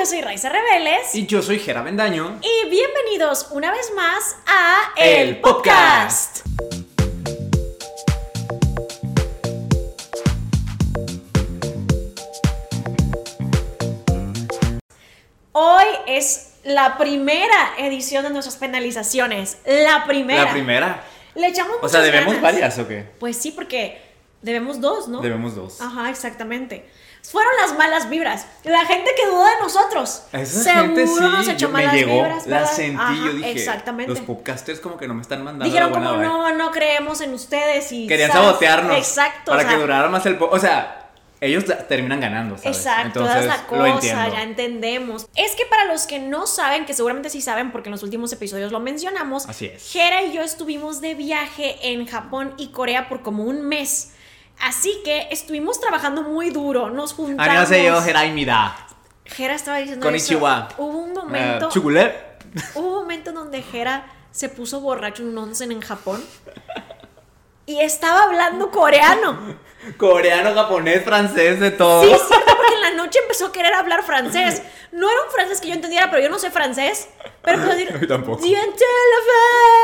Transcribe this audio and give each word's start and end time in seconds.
yo 0.00 0.06
soy 0.06 0.22
Raiza 0.22 0.48
Rebeles. 0.48 1.14
Y 1.14 1.26
yo 1.26 1.42
soy 1.42 1.58
Jera 1.58 1.82
Bendaño. 1.82 2.40
Y 2.40 2.70
bienvenidos 2.70 3.48
una 3.50 3.70
vez 3.70 3.92
más 3.94 4.34
a 4.46 4.94
El, 4.96 5.42
Podcast. 5.42 6.38
Hoy 15.52 15.84
es 16.06 16.54
la 16.64 16.96
primera 16.96 17.74
edición 17.76 18.24
de 18.24 18.30
nuestras 18.30 18.56
penalizaciones. 18.56 19.58
La 19.66 20.06
primera. 20.06 20.44
La 20.44 20.52
primera. 20.52 21.04
Le 21.34 21.48
echamos 21.48 21.76
O 21.82 21.90
sea, 21.90 22.00
¿debemos 22.00 22.36
ganas. 22.36 22.42
varias 22.42 22.78
o 22.78 22.88
qué? 22.88 23.04
Pues 23.18 23.36
sí, 23.36 23.50
porque 23.50 24.00
debemos 24.40 24.80
dos, 24.80 25.08
¿no? 25.08 25.20
Debemos 25.20 25.54
dos. 25.54 25.82
Ajá, 25.82 26.08
exactamente. 26.08 26.86
Fueron 27.30 27.52
las 27.60 27.76
malas 27.78 28.08
vibras. 28.08 28.46
La 28.64 28.84
gente 28.86 29.10
que 29.16 29.26
duda 29.30 29.54
de 29.54 29.60
nosotros. 29.62 30.22
Esa 30.32 30.62
Seguro 30.62 30.82
gente 30.82 31.06
sí, 31.06 31.20
nos 31.20 31.48
echó 31.48 31.68
malas 31.68 31.94
llegó, 31.94 32.14
vibras. 32.24 32.46
la 32.46 32.66
sentí, 32.66 32.96
Ajá, 33.00 33.24
yo 33.26 33.32
dije, 33.34 33.50
Exactamente. 33.52 34.12
los 34.12 34.20
podcasters 34.22 34.80
como 34.80 34.96
que 34.96 35.06
no 35.06 35.14
me 35.14 35.22
están 35.22 35.44
mandando 35.44 35.64
Dijeron 35.64 35.92
la 35.92 35.98
buena 35.98 36.10
como 36.10 36.20
vibe. 36.20 36.52
no, 36.52 36.64
no 36.66 36.70
creemos 36.72 37.20
en 37.20 37.34
ustedes 37.34 37.92
y 37.92 38.06
Querían 38.06 38.30
¿sabes? 38.32 38.46
sabotearnos. 38.46 38.96
Exacto. 38.96 39.50
Para 39.52 39.58
o 39.62 39.66
sea, 39.66 39.70
que 39.74 39.80
durara 39.80 40.08
más 40.08 40.26
el 40.26 40.36
po- 40.38 40.48
O 40.50 40.58
sea, 40.58 40.96
ellos 41.40 41.64
terminan 41.88 42.20
ganando, 42.20 42.58
¿sabes? 42.58 42.78
Exacto, 42.78 43.20
Entonces, 43.20 43.46
la 43.46 43.56
lo 43.58 43.66
cosa, 43.66 43.88
entiendo. 43.88 44.32
ya 44.32 44.42
entendemos. 44.42 45.26
Es 45.36 45.52
que 45.54 45.64
para 45.66 45.84
los 45.86 46.06
que 46.06 46.18
no 46.18 46.46
saben, 46.46 46.84
que 46.84 46.94
seguramente 46.94 47.30
sí 47.30 47.40
saben 47.40 47.70
porque 47.72 47.88
en 47.88 47.92
los 47.92 48.02
últimos 48.02 48.32
episodios 48.32 48.72
lo 48.72 48.80
mencionamos, 48.80 49.48
Así 49.48 49.66
es. 49.66 49.90
Jera 49.92 50.22
y 50.24 50.32
yo 50.32 50.42
estuvimos 50.42 51.00
de 51.00 51.14
viaje 51.14 51.76
en 51.92 52.06
Japón 52.06 52.52
y 52.58 52.72
Corea 52.72 53.08
por 53.08 53.22
como 53.22 53.44
un 53.44 53.62
mes. 53.62 54.12
Así 54.62 55.00
que 55.04 55.28
estuvimos 55.30 55.80
trabajando 55.80 56.22
muy 56.22 56.50
duro, 56.50 56.90
nos 56.90 57.12
juntamos. 57.14 57.40
Annyeonghaseyo, 57.46 58.02
Heraimida. 58.04 58.76
Jera 59.24 59.54
estaba 59.54 59.78
diciendo 59.78 60.04
Konnichiwa. 60.04 60.68
eso. 60.70 60.82
Hubo 60.82 60.98
un 60.98 61.12
momento, 61.12 61.68
Uh, 61.68 62.78
hubo 62.78 62.88
un 62.88 62.94
momento 63.02 63.32
donde 63.32 63.62
Jera 63.62 64.06
se 64.30 64.48
puso 64.48 64.80
borracho 64.80 65.22
en 65.22 65.28
un 65.30 65.38
onsen 65.38 65.72
en 65.72 65.80
Japón 65.80 66.22
y 67.66 67.80
estaba 67.80 68.24
hablando 68.24 68.70
coreano. 68.70 69.56
Coreano, 69.96 70.52
japonés, 70.54 71.04
francés, 71.04 71.58
de 71.60 71.70
todo. 71.70 72.02
Sí, 72.04 72.10
es 72.10 72.20
cierto, 72.28 72.54
porque 72.56 72.74
en 72.74 72.80
la 72.82 72.90
noche 73.02 73.18
empezó 73.22 73.46
a 73.46 73.52
querer 73.52 73.72
hablar 73.72 74.02
francés. 74.02 74.62
No 74.92 75.08
era 75.10 75.22
un 75.24 75.30
francés 75.30 75.60
que 75.60 75.68
yo 75.68 75.74
entendiera, 75.74 76.10
pero 76.10 76.22
yo 76.22 76.28
no 76.28 76.38
sé 76.38 76.50
francés. 76.50 77.08
Pero 77.42 77.62
a 77.62 77.66
decir. 77.66 77.96
Yo 78.00 78.08
tampoco. 78.08 78.44
Y 78.44 78.54
así. 78.54 78.70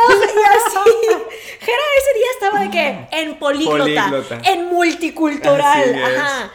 Jera 1.60 1.82
ese 1.98 2.14
día 2.14 2.26
estaba 2.34 2.60
de 2.60 2.70
que 2.70 3.08
en 3.20 3.38
políglota, 3.38 4.08
Políglota. 4.08 4.38
en 4.44 4.66
multicultural. 4.66 6.02
Ajá. 6.04 6.50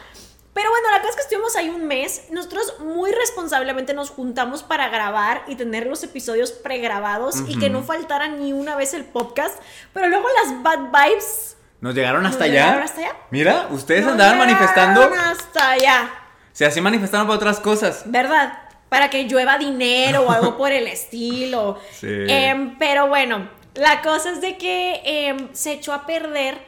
Pero 0.54 0.68
bueno, 0.68 0.90
la 0.90 0.98
cosa 0.98 1.08
es 1.10 1.16
que 1.16 1.22
estuvimos 1.22 1.56
ahí 1.56 1.70
un 1.70 1.86
mes. 1.86 2.24
Nosotros 2.30 2.74
muy 2.80 3.10
responsablemente 3.10 3.94
nos 3.94 4.10
juntamos 4.10 4.62
para 4.62 4.88
grabar 4.90 5.44
y 5.46 5.56
tener 5.56 5.86
los 5.86 6.02
episodios 6.02 6.52
pregrabados 6.52 7.36
y 7.48 7.58
que 7.58 7.70
no 7.70 7.82
faltara 7.82 8.28
ni 8.28 8.52
una 8.52 8.76
vez 8.76 8.92
el 8.92 9.04
podcast. 9.06 9.58
Pero 9.94 10.08
luego 10.08 10.26
las 10.44 10.62
bad 10.62 10.90
vibes. 10.92 11.56
Nos 11.80 11.94
llegaron 11.94 12.26
hasta 12.26 12.40
¿Nos 12.40 12.48
allá. 12.48 12.60
llegaron 12.64 12.82
hasta 12.82 13.00
allá? 13.00 13.16
Mira, 13.30 13.66
ustedes 13.70 14.02
nos 14.04 14.12
andaban 14.12 14.38
manifestando. 14.38 15.10
Hasta 15.18 15.70
allá. 15.70 16.21
Se 16.52 16.66
así 16.66 16.80
manifestaron 16.80 17.26
para 17.26 17.36
otras 17.36 17.60
cosas. 17.60 18.02
¿verdad? 18.06 18.58
Para 18.88 19.08
que 19.10 19.24
llueva 19.24 19.56
dinero 19.58 20.22
o 20.22 20.30
algo 20.30 20.56
por 20.56 20.70
el 20.72 20.86
estilo. 20.96 21.78
Sí. 21.92 22.06
Em, 22.08 22.76
pero 22.78 23.08
bueno, 23.08 23.48
la 23.74 24.02
cosa 24.02 24.32
es 24.32 24.40
de 24.40 24.58
que 24.58 25.00
em, 25.04 25.48
se 25.52 25.72
echó 25.72 25.92
a 25.94 26.04
perder 26.06 26.58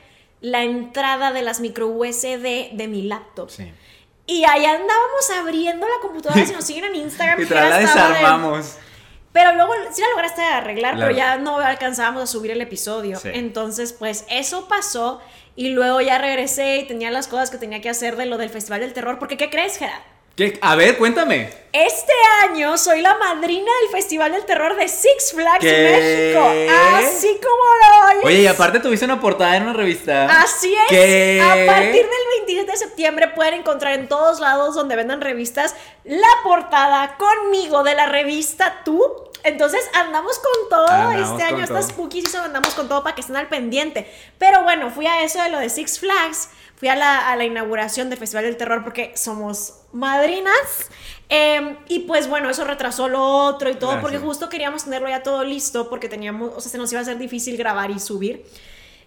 la 0.40 0.62
entrada 0.62 1.32
de 1.32 1.42
las 1.42 1.60
micro 1.60 1.86
USB 1.88 2.72
de 2.72 2.86
mi 2.88 3.02
laptop. 3.02 3.50
Sí. 3.50 3.70
Y 4.26 4.44
allá 4.44 4.70
andábamos 4.72 5.30
abriendo 5.38 5.86
la 5.86 6.00
computadora. 6.00 6.46
Si 6.46 6.52
nos 6.54 6.64
siguen 6.64 6.84
en 6.84 6.94
Instagram, 6.96 7.40
Y 7.42 7.46
tras 7.46 7.68
la 7.68 7.76
de- 7.78 7.82
desarmamos. 7.86 8.76
Pero 9.34 9.52
luego 9.54 9.72
sí 9.92 10.00
la 10.00 10.08
lograste 10.10 10.42
arreglar, 10.42 10.94
Claro. 10.94 11.08
pero 11.08 11.18
ya 11.18 11.36
no 11.38 11.58
alcanzábamos 11.58 12.22
a 12.22 12.26
subir 12.28 12.52
el 12.52 12.60
episodio. 12.62 13.18
Sí. 13.18 13.28
Entonces, 13.34 13.92
pues 13.92 14.24
eso 14.30 14.68
pasó. 14.68 15.20
Y 15.56 15.70
luego 15.70 16.00
ya 16.00 16.18
regresé 16.18 16.78
y 16.78 16.86
tenía 16.86 17.10
las 17.10 17.26
cosas 17.26 17.50
que 17.50 17.58
tenía 17.58 17.80
que 17.80 17.90
hacer 17.90 18.16
de 18.16 18.26
lo 18.26 18.38
del 18.38 18.48
Festival 18.48 18.80
del 18.80 18.92
Terror. 18.92 19.18
Porque, 19.18 19.36
¿qué 19.36 19.50
crees, 19.50 19.76
Gerard? 19.76 20.00
¿Qué? 20.36 20.58
A 20.62 20.74
ver, 20.74 20.98
cuéntame. 20.98 21.48
Este 21.72 22.12
año 22.42 22.76
soy 22.76 23.00
la 23.00 23.16
madrina 23.18 23.70
del 23.82 23.90
Festival 23.90 24.32
del 24.32 24.44
Terror 24.44 24.76
de 24.76 24.88
Six 24.88 25.32
Flags 25.32 25.60
¿Qué? 25.60 26.32
México. 26.34 26.72
Así 26.96 27.40
como 27.40 27.64
lo 27.80 28.08
oyes. 28.08 28.24
Oye, 28.24 28.42
y 28.42 28.46
aparte 28.48 28.80
tuviste 28.80 29.04
una 29.04 29.20
portada 29.20 29.56
en 29.56 29.64
una 29.64 29.72
revista. 29.74 30.40
Así 30.40 30.74
es. 30.74 30.88
¿Qué? 30.88 31.40
A 31.40 31.66
partir 31.72 32.02
del 32.02 32.46
27 32.46 32.70
de 32.70 32.76
septiembre 32.76 33.28
pueden 33.28 33.54
encontrar 33.54 33.94
en 33.94 34.08
todos 34.08 34.40
lados 34.40 34.74
donde 34.74 34.96
vendan 34.96 35.20
revistas 35.20 35.76
la 36.02 36.28
portada 36.42 37.16
conmigo 37.16 37.84
de 37.84 37.94
la 37.94 38.06
revista 38.06 38.82
Tú. 38.84 39.30
Entonces 39.44 39.80
andamos 39.92 40.38
con 40.38 40.68
todo 40.70 40.88
Andamos 40.88 41.30
este 41.30 41.42
año, 41.42 41.62
estas 41.62 41.88
spooky 41.88 42.22
season 42.22 42.44
andamos 42.46 42.74
con 42.74 42.88
todo 42.88 43.02
para 43.02 43.14
que 43.14 43.20
estén 43.20 43.36
al 43.36 43.48
pendiente. 43.48 44.10
Pero 44.38 44.62
bueno, 44.64 44.90
fui 44.90 45.06
a 45.06 45.22
eso 45.22 45.40
de 45.42 45.50
lo 45.50 45.58
de 45.58 45.68
Six 45.68 46.00
Flags, 46.00 46.48
fui 46.76 46.88
a 46.88 46.96
la, 46.96 47.30
a 47.30 47.36
la 47.36 47.44
inauguración 47.44 48.08
del 48.10 48.18
Festival 48.18 48.44
del 48.44 48.56
Terror 48.56 48.82
porque 48.82 49.12
somos 49.16 49.74
madrinas. 49.92 50.88
Eh, 51.28 51.76
y 51.88 52.00
pues 52.00 52.28
bueno, 52.28 52.48
eso 52.50 52.64
retrasó 52.64 53.08
lo 53.08 53.22
otro 53.22 53.68
y 53.70 53.74
todo, 53.74 53.90
Gracias. 53.92 54.02
porque 54.02 54.18
justo 54.18 54.48
queríamos 54.48 54.84
tenerlo 54.84 55.08
ya 55.08 55.22
todo 55.22 55.44
listo, 55.44 55.88
porque 55.88 56.08
teníamos, 56.08 56.52
o 56.56 56.60
sea, 56.60 56.70
se 56.70 56.78
nos 56.78 56.90
iba 56.92 57.00
a 57.00 57.02
hacer 57.02 57.18
difícil 57.18 57.56
grabar 57.56 57.90
y 57.90 57.98
subir. 57.98 58.46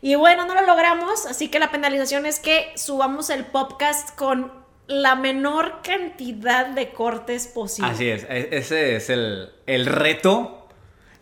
Y 0.02 0.16
bueno, 0.16 0.46
no 0.46 0.54
lo 0.54 0.62
logramos, 0.62 1.26
así 1.26 1.50
que 1.50 1.60
la 1.60 1.72
penalización 1.72 2.28
es 2.28 2.40
que 2.40 2.72
subamos 2.76 3.32
el 3.32 3.46
podcast 3.46 4.16
con 4.16 4.52
la 4.88 5.16
menor 5.16 5.82
cantidad 5.84 6.66
de 6.68 6.90
cortes 6.92 7.48
posible. 7.48 7.92
Así 7.92 8.10
es, 8.10 8.24
e- 8.30 8.50
ese 8.52 8.96
es 8.96 9.10
el, 9.10 9.50
el 9.66 9.86
reto. 9.86 10.68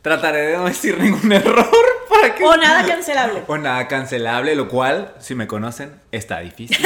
Trataré 0.01 0.47
de 0.47 0.57
no 0.57 0.65
decir 0.65 0.99
ningún 0.99 1.31
error 1.31 1.67
para 2.07 2.35
que... 2.35 2.43
O 2.43 2.55
nada 2.57 2.85
cancelable. 2.85 3.41
O 3.47 3.57
nada 3.57 3.87
cancelable, 3.87 4.53
lo 4.55 4.67
cual, 4.69 5.15
si 5.19 5.33
me 5.33 5.47
conocen, 5.47 5.99
está 6.11 6.39
difícil. 6.41 6.77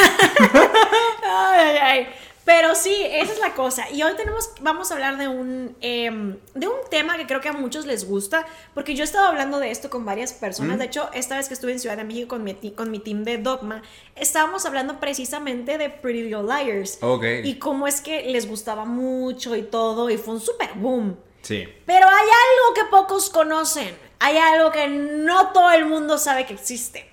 Ay, 1.32 1.60
ay, 1.60 1.78
ay. 1.82 2.08
Pero 2.46 2.74
sí, 2.74 2.96
esa 3.12 3.34
es 3.34 3.40
la 3.40 3.54
cosa. 3.54 3.90
Y 3.92 4.02
hoy 4.02 4.14
tenemos, 4.16 4.52
vamos 4.62 4.90
a 4.90 4.96
hablar 4.96 5.18
de 5.18 5.28
un, 5.28 5.76
em, 5.82 6.38
de 6.56 6.68
un 6.68 6.78
tema 6.90 7.18
que 7.18 7.28
creo 7.28 7.42
que 7.42 7.50
a 7.50 7.54
muchos 7.54 7.86
les 7.86 8.08
gusta, 8.08 8.46
porque 8.74 8.96
yo 8.96 9.04
he 9.04 9.06
estado 9.06 9.28
hablando 9.28 9.60
de 9.60 9.72
esto 9.72 9.90
con 9.90 10.06
varias 10.06 10.34
personas. 10.34 10.80
De 10.80 10.86
hecho, 10.86 11.10
esta 11.14 11.38
vez 11.38 11.48
que 11.48 11.54
estuve 11.54 11.74
en 11.74 11.80
Ciudad 11.80 11.98
de 11.98 12.04
México 12.04 12.30
con 12.30 12.44
mi, 12.44 12.56
con 12.72 12.92
mi 12.92 13.00
team 13.00 13.24
de 13.24 13.38
Dogma, 13.38 13.84
estábamos 14.16 14.66
hablando 14.66 15.00
precisamente 15.00 15.78
de 15.78 15.90
Pretty 15.90 16.24
Little 16.24 16.44
Liars. 16.44 16.98
Ok. 17.02 17.24
Y 17.44 17.60
cómo 17.60 17.88
es 17.88 18.02
que 18.02 18.24
les 18.24 18.48
gustaba 18.48 18.86
mucho 18.86 19.56
y 19.56 19.64
todo, 19.64 20.10
y 20.10 20.18
fue 20.18 20.36
un 20.36 20.42
super 20.42 20.74
boom. 20.76 21.18
Sí. 21.42 21.68
Pero 21.86 22.08
hay 22.08 22.28
algo 22.28 22.74
que 22.74 22.84
pocos 22.90 23.30
conocen. 23.30 23.96
Hay 24.20 24.38
algo 24.38 24.72
que 24.72 24.88
no 24.88 25.52
todo 25.52 25.72
el 25.72 25.86
mundo 25.86 26.18
sabe 26.18 26.46
que 26.46 26.54
existe. 26.54 27.09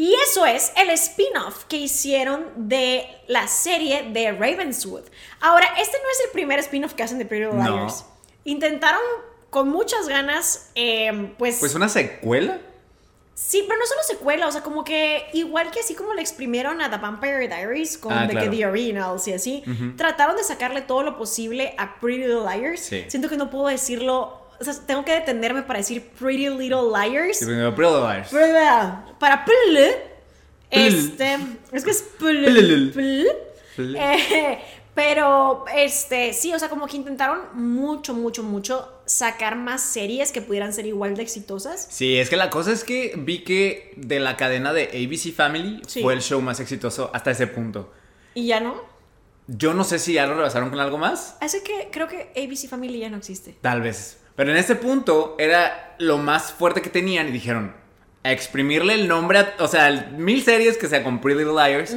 Y 0.00 0.14
eso 0.14 0.46
es 0.46 0.72
el 0.76 0.88
spin-off 0.88 1.64
que 1.64 1.76
hicieron 1.76 2.46
de 2.56 3.06
la 3.26 3.46
serie 3.48 4.04
de 4.04 4.32
Ravenswood. 4.32 5.02
Ahora, 5.42 5.66
este 5.78 5.98
no 5.98 6.10
es 6.10 6.24
el 6.24 6.30
primer 6.32 6.58
spin-off 6.60 6.94
que 6.94 7.02
hacen 7.02 7.18
de 7.18 7.26
Pretty 7.26 7.44
Little 7.44 7.62
No. 7.62 7.76
Liars. 7.76 8.06
Intentaron 8.44 9.02
con 9.50 9.68
muchas 9.68 10.08
ganas, 10.08 10.70
eh, 10.74 11.34
pues... 11.36 11.58
Pues 11.60 11.74
una 11.74 11.90
secuela. 11.90 12.60
Sí, 13.34 13.62
pero 13.68 13.78
no 13.78 13.84
solo 13.84 14.00
secuela, 14.06 14.46
o 14.48 14.52
sea, 14.52 14.62
como 14.62 14.84
que 14.84 15.26
igual 15.34 15.70
que 15.70 15.80
así 15.80 15.94
como 15.94 16.14
le 16.14 16.22
exprimieron 16.22 16.80
a 16.80 16.88
The 16.90 16.96
Vampire 16.96 17.46
Diaries 17.48 17.98
con 17.98 18.12
Ah, 18.14 18.26
The, 18.26 18.32
claro. 18.32 18.50
The 18.50 18.66
Originals 18.66 19.28
y 19.28 19.34
así, 19.34 19.62
trataron 19.98 20.34
de 20.34 20.44
sacarle 20.44 20.80
todo 20.80 21.02
lo 21.02 21.18
posible 21.18 21.74
a 21.76 22.00
Pretty 22.00 22.20
Little 22.26 22.44
Liars. 22.50 22.80
Sí. 22.80 23.04
Siento 23.08 23.28
que 23.28 23.36
no 23.36 23.50
puedo 23.50 23.66
decirlo, 23.66 24.39
o 24.60 24.64
sea, 24.64 24.74
tengo 24.86 25.04
que 25.04 25.12
detenerme 25.12 25.62
para 25.62 25.78
decir 25.78 26.08
Pretty 26.18 26.48
Little 26.50 26.90
Liars. 26.94 27.38
Sí, 27.38 27.44
primero 27.46 27.74
Pretty 27.74 27.92
Little 27.92 28.08
Liars. 28.12 28.28
Para- 28.30 29.04
Para 29.18 29.44
pl, 29.44 29.90
este, 30.70 31.38
es 31.72 31.84
que 31.84 31.90
es 31.90 32.02
pl, 32.18 32.44
Plul. 32.44 32.92
pl. 32.92 33.26
Pl. 33.76 33.96
Eh, 33.98 34.58
pero, 34.94 35.64
este, 35.74 36.32
sí, 36.32 36.52
o 36.52 36.58
sea, 36.58 36.68
como 36.68 36.86
que 36.86 36.96
intentaron 36.96 37.40
mucho, 37.54 38.12
mucho, 38.14 38.42
mucho 38.42 38.92
sacar 39.06 39.56
más 39.56 39.80
series 39.82 40.30
que 40.32 40.42
pudieran 40.42 40.72
ser 40.72 40.86
igual 40.86 41.16
de 41.16 41.22
exitosas. 41.22 41.86
Sí, 41.90 42.16
es 42.18 42.28
que 42.28 42.36
la 42.36 42.50
cosa 42.50 42.72
es 42.72 42.84
que 42.84 43.14
vi 43.16 43.42
que 43.44 43.92
de 43.96 44.20
la 44.20 44.36
cadena 44.36 44.72
de 44.72 44.84
ABC 44.84 45.32
Family 45.34 45.80
Sí. 45.86 46.02
fue 46.02 46.12
el 46.14 46.20
show 46.22 46.40
más 46.42 46.60
exitoso 46.60 47.10
hasta 47.14 47.30
ese 47.30 47.46
punto. 47.46 47.92
Y 48.34 48.46
ya 48.48 48.60
no. 48.60 48.74
Yo 49.48 49.74
no 49.74 49.82
sé 49.82 49.98
si 49.98 50.12
ya 50.12 50.26
lo 50.26 50.34
rebasaron 50.36 50.70
con 50.70 50.78
algo 50.78 50.98
más. 50.98 51.36
Así 51.40 51.58
que 51.64 51.88
creo 51.90 52.06
que 52.06 52.30
ABC 52.36 52.68
Family 52.68 53.00
ya 53.00 53.10
no 53.10 53.16
existe. 53.16 53.56
Tal 53.60 53.80
vez. 53.80 54.18
Pero 54.40 54.52
en 54.52 54.56
ese 54.56 54.74
punto 54.74 55.36
era 55.38 55.96
lo 55.98 56.16
más 56.16 56.50
fuerte 56.50 56.80
que 56.80 56.88
tenían 56.88 57.28
y 57.28 57.30
dijeron, 57.30 57.74
a 58.24 58.32
exprimirle 58.32 58.94
el 58.94 59.06
nombre, 59.06 59.38
a, 59.38 59.54
o 59.58 59.68
sea, 59.68 60.14
mil 60.16 60.42
series 60.42 60.78
que 60.78 60.88
sea 60.88 61.04
con 61.04 61.20
Pretty 61.20 61.40
Little 61.40 61.62
Liars. 61.62 61.94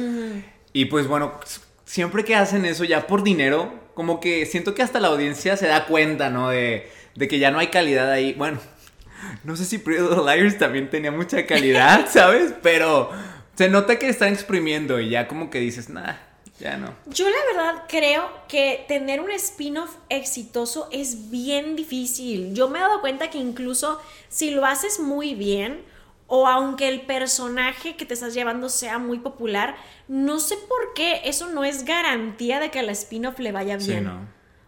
Y 0.74 0.84
pues 0.84 1.06
bueno, 1.06 1.40
siempre 1.86 2.22
que 2.22 2.36
hacen 2.36 2.66
eso 2.66 2.84
ya 2.84 3.06
por 3.06 3.22
dinero, 3.22 3.72
como 3.94 4.20
que 4.20 4.44
siento 4.44 4.74
que 4.74 4.82
hasta 4.82 5.00
la 5.00 5.08
audiencia 5.08 5.56
se 5.56 5.68
da 5.68 5.86
cuenta, 5.86 6.28
¿no? 6.28 6.50
De, 6.50 6.90
de 7.14 7.28
que 7.28 7.38
ya 7.38 7.50
no 7.50 7.60
hay 7.60 7.68
calidad 7.68 8.10
ahí. 8.10 8.34
Bueno, 8.34 8.58
no 9.44 9.56
sé 9.56 9.64
si 9.64 9.78
Pretty 9.78 10.02
Little 10.02 10.36
Liars 10.36 10.58
también 10.58 10.90
tenía 10.90 11.12
mucha 11.12 11.46
calidad, 11.46 12.08
¿sabes? 12.10 12.52
Pero 12.62 13.08
se 13.54 13.70
nota 13.70 13.98
que 13.98 14.10
están 14.10 14.34
exprimiendo 14.34 15.00
y 15.00 15.08
ya 15.08 15.28
como 15.28 15.48
que 15.48 15.60
dices, 15.60 15.88
nah, 15.88 16.16
Ya 16.60 16.76
no. 16.76 16.94
Yo 17.06 17.28
la 17.28 17.36
verdad 17.52 17.82
creo 17.88 18.30
que 18.48 18.84
tener 18.86 19.20
un 19.20 19.30
spin-off 19.32 19.96
exitoso 20.08 20.88
es 20.92 21.30
bien 21.30 21.74
difícil. 21.76 22.54
Yo 22.54 22.68
me 22.68 22.78
he 22.78 22.82
dado 22.82 23.00
cuenta 23.00 23.28
que 23.30 23.38
incluso 23.38 24.00
si 24.28 24.50
lo 24.52 24.64
haces 24.64 25.00
muy 25.00 25.34
bien, 25.34 25.82
o 26.26 26.46
aunque 26.46 26.88
el 26.88 27.02
personaje 27.02 27.96
que 27.96 28.06
te 28.06 28.14
estás 28.14 28.34
llevando 28.34 28.68
sea 28.68 28.98
muy 28.98 29.18
popular, 29.18 29.76
no 30.08 30.38
sé 30.38 30.56
por 30.56 30.94
qué 30.94 31.20
eso 31.24 31.48
no 31.50 31.64
es 31.64 31.84
garantía 31.84 32.60
de 32.60 32.70
que 32.70 32.78
al 32.78 32.88
spin-off 32.90 33.38
le 33.40 33.52
vaya 33.52 33.76
bien. 33.76 33.98
Sí, 33.98 34.00
no. 34.00 34.26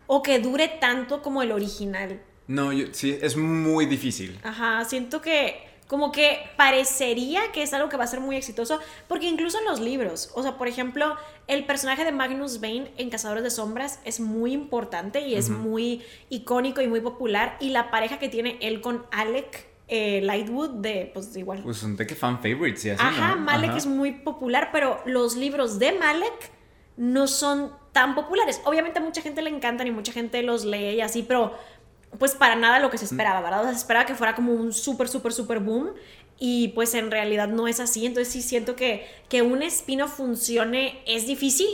O 0.09 0.23
que 0.23 0.38
dure 0.38 0.69
tanto 0.69 1.23
como 1.23 1.43
el 1.43 1.53
original. 1.53 2.21
No, 2.49 2.73
yo- 2.73 2.87
sí, 2.93 3.17
es 3.23 3.37
muy 3.37 3.87
difícil. 3.87 4.38
Ajá, 4.44 4.85
siento 4.85 5.21
que 5.21 5.66
como 5.87 6.12
que 6.12 6.41
parecería 6.56 7.53
que 7.53 7.62
es 7.62 7.73
algo 7.73 7.88
que 7.88 7.97
va 7.97 8.05
a 8.05 8.09
ser 8.09 8.21
muy 8.21 8.37
exitoso, 8.37 8.81
porque 9.09 9.29
incluso 9.29 9.59
en 9.59 9.65
los 9.67 9.81
libros, 9.81 10.31
o 10.35 10.43
sea, 10.43 10.56
por 10.56 10.69
ejemplo, 10.69 11.17
el 11.47 11.65
personaje 11.65 12.05
de 12.05 12.12
Magnus 12.12 12.61
Bane 12.61 12.91
en 12.97 13.11
Cazadores 13.11 13.44
de 13.44 13.50
Sombras 13.50 14.00
es 14.05 14.21
muy 14.21 14.53
importante 14.53 15.21
y 15.21 15.35
es 15.37 15.50
muy 15.50 16.03
icónico 16.29 16.81
y 16.81 16.88
muy 16.88 17.00
popular, 17.00 17.56
y 17.61 17.71
la 17.71 17.91
pareja 17.91 18.19
que 18.19 18.29
tiene 18.29 18.59
él 18.61 18.81
con 18.81 19.06
Alec 19.12 19.67
eh, 19.88 20.21
Lightwood 20.23 20.71
de, 20.81 21.11
pues 21.15 21.37
igual. 21.37 21.62
Pues 21.62 21.77
son 21.77 21.97
de 21.97 22.06
que 22.06 22.17
fan 22.17 22.43
favorites 22.43 22.85
y 22.85 22.91
así, 22.91 23.03
Ajá, 23.05 23.37
¿no? 23.37 23.43
Malek 23.43 23.71
Ajá. 23.71 23.79
es 23.79 23.87
muy 23.87 24.12
popular, 24.12 24.71
pero 24.73 25.00
los 25.06 25.37
libros 25.37 25.79
de 25.79 25.93
Malek 25.93 26.50
no 26.97 27.29
son 27.29 27.71
tan 27.93 28.15
populares. 28.15 28.61
Obviamente 28.65 28.99
a 28.99 29.03
mucha 29.03 29.23
gente 29.23 29.43
le 29.43 29.50
encantan 29.50 29.87
y 29.87 29.91
mucha 29.91 30.12
gente 30.12 30.43
los 30.43 30.65
lee 30.65 30.97
y 30.97 31.00
así, 31.00 31.23
pero 31.23 31.55
pues 32.19 32.35
para 32.35 32.57
nada 32.57 32.79
lo 32.79 32.91
que 32.91 32.99
se 32.99 33.05
esperaba, 33.05 33.41
¿verdad? 33.41 33.61
O 33.61 33.65
sea, 33.65 33.73
se 33.73 33.79
esperaba 33.79 34.07
que 34.07 34.15
fuera 34.15 34.35
como 34.35 34.53
un 34.53 34.73
súper, 34.73 35.09
súper, 35.09 35.33
súper 35.33 35.61
boom 35.61 35.91
y 36.39 36.69
pues 36.69 36.95
en 36.95 37.11
realidad 37.11 37.49
no 37.49 37.69
es 37.69 37.81
así. 37.81 38.07
Entonces 38.07 38.33
sí 38.33 38.43
siento 38.43 38.77
que, 38.77 39.07
que 39.29 39.43
un 39.43 39.63
spin-off 39.63 40.17
funcione 40.17 41.01
es 41.07 41.27
difícil 41.27 41.69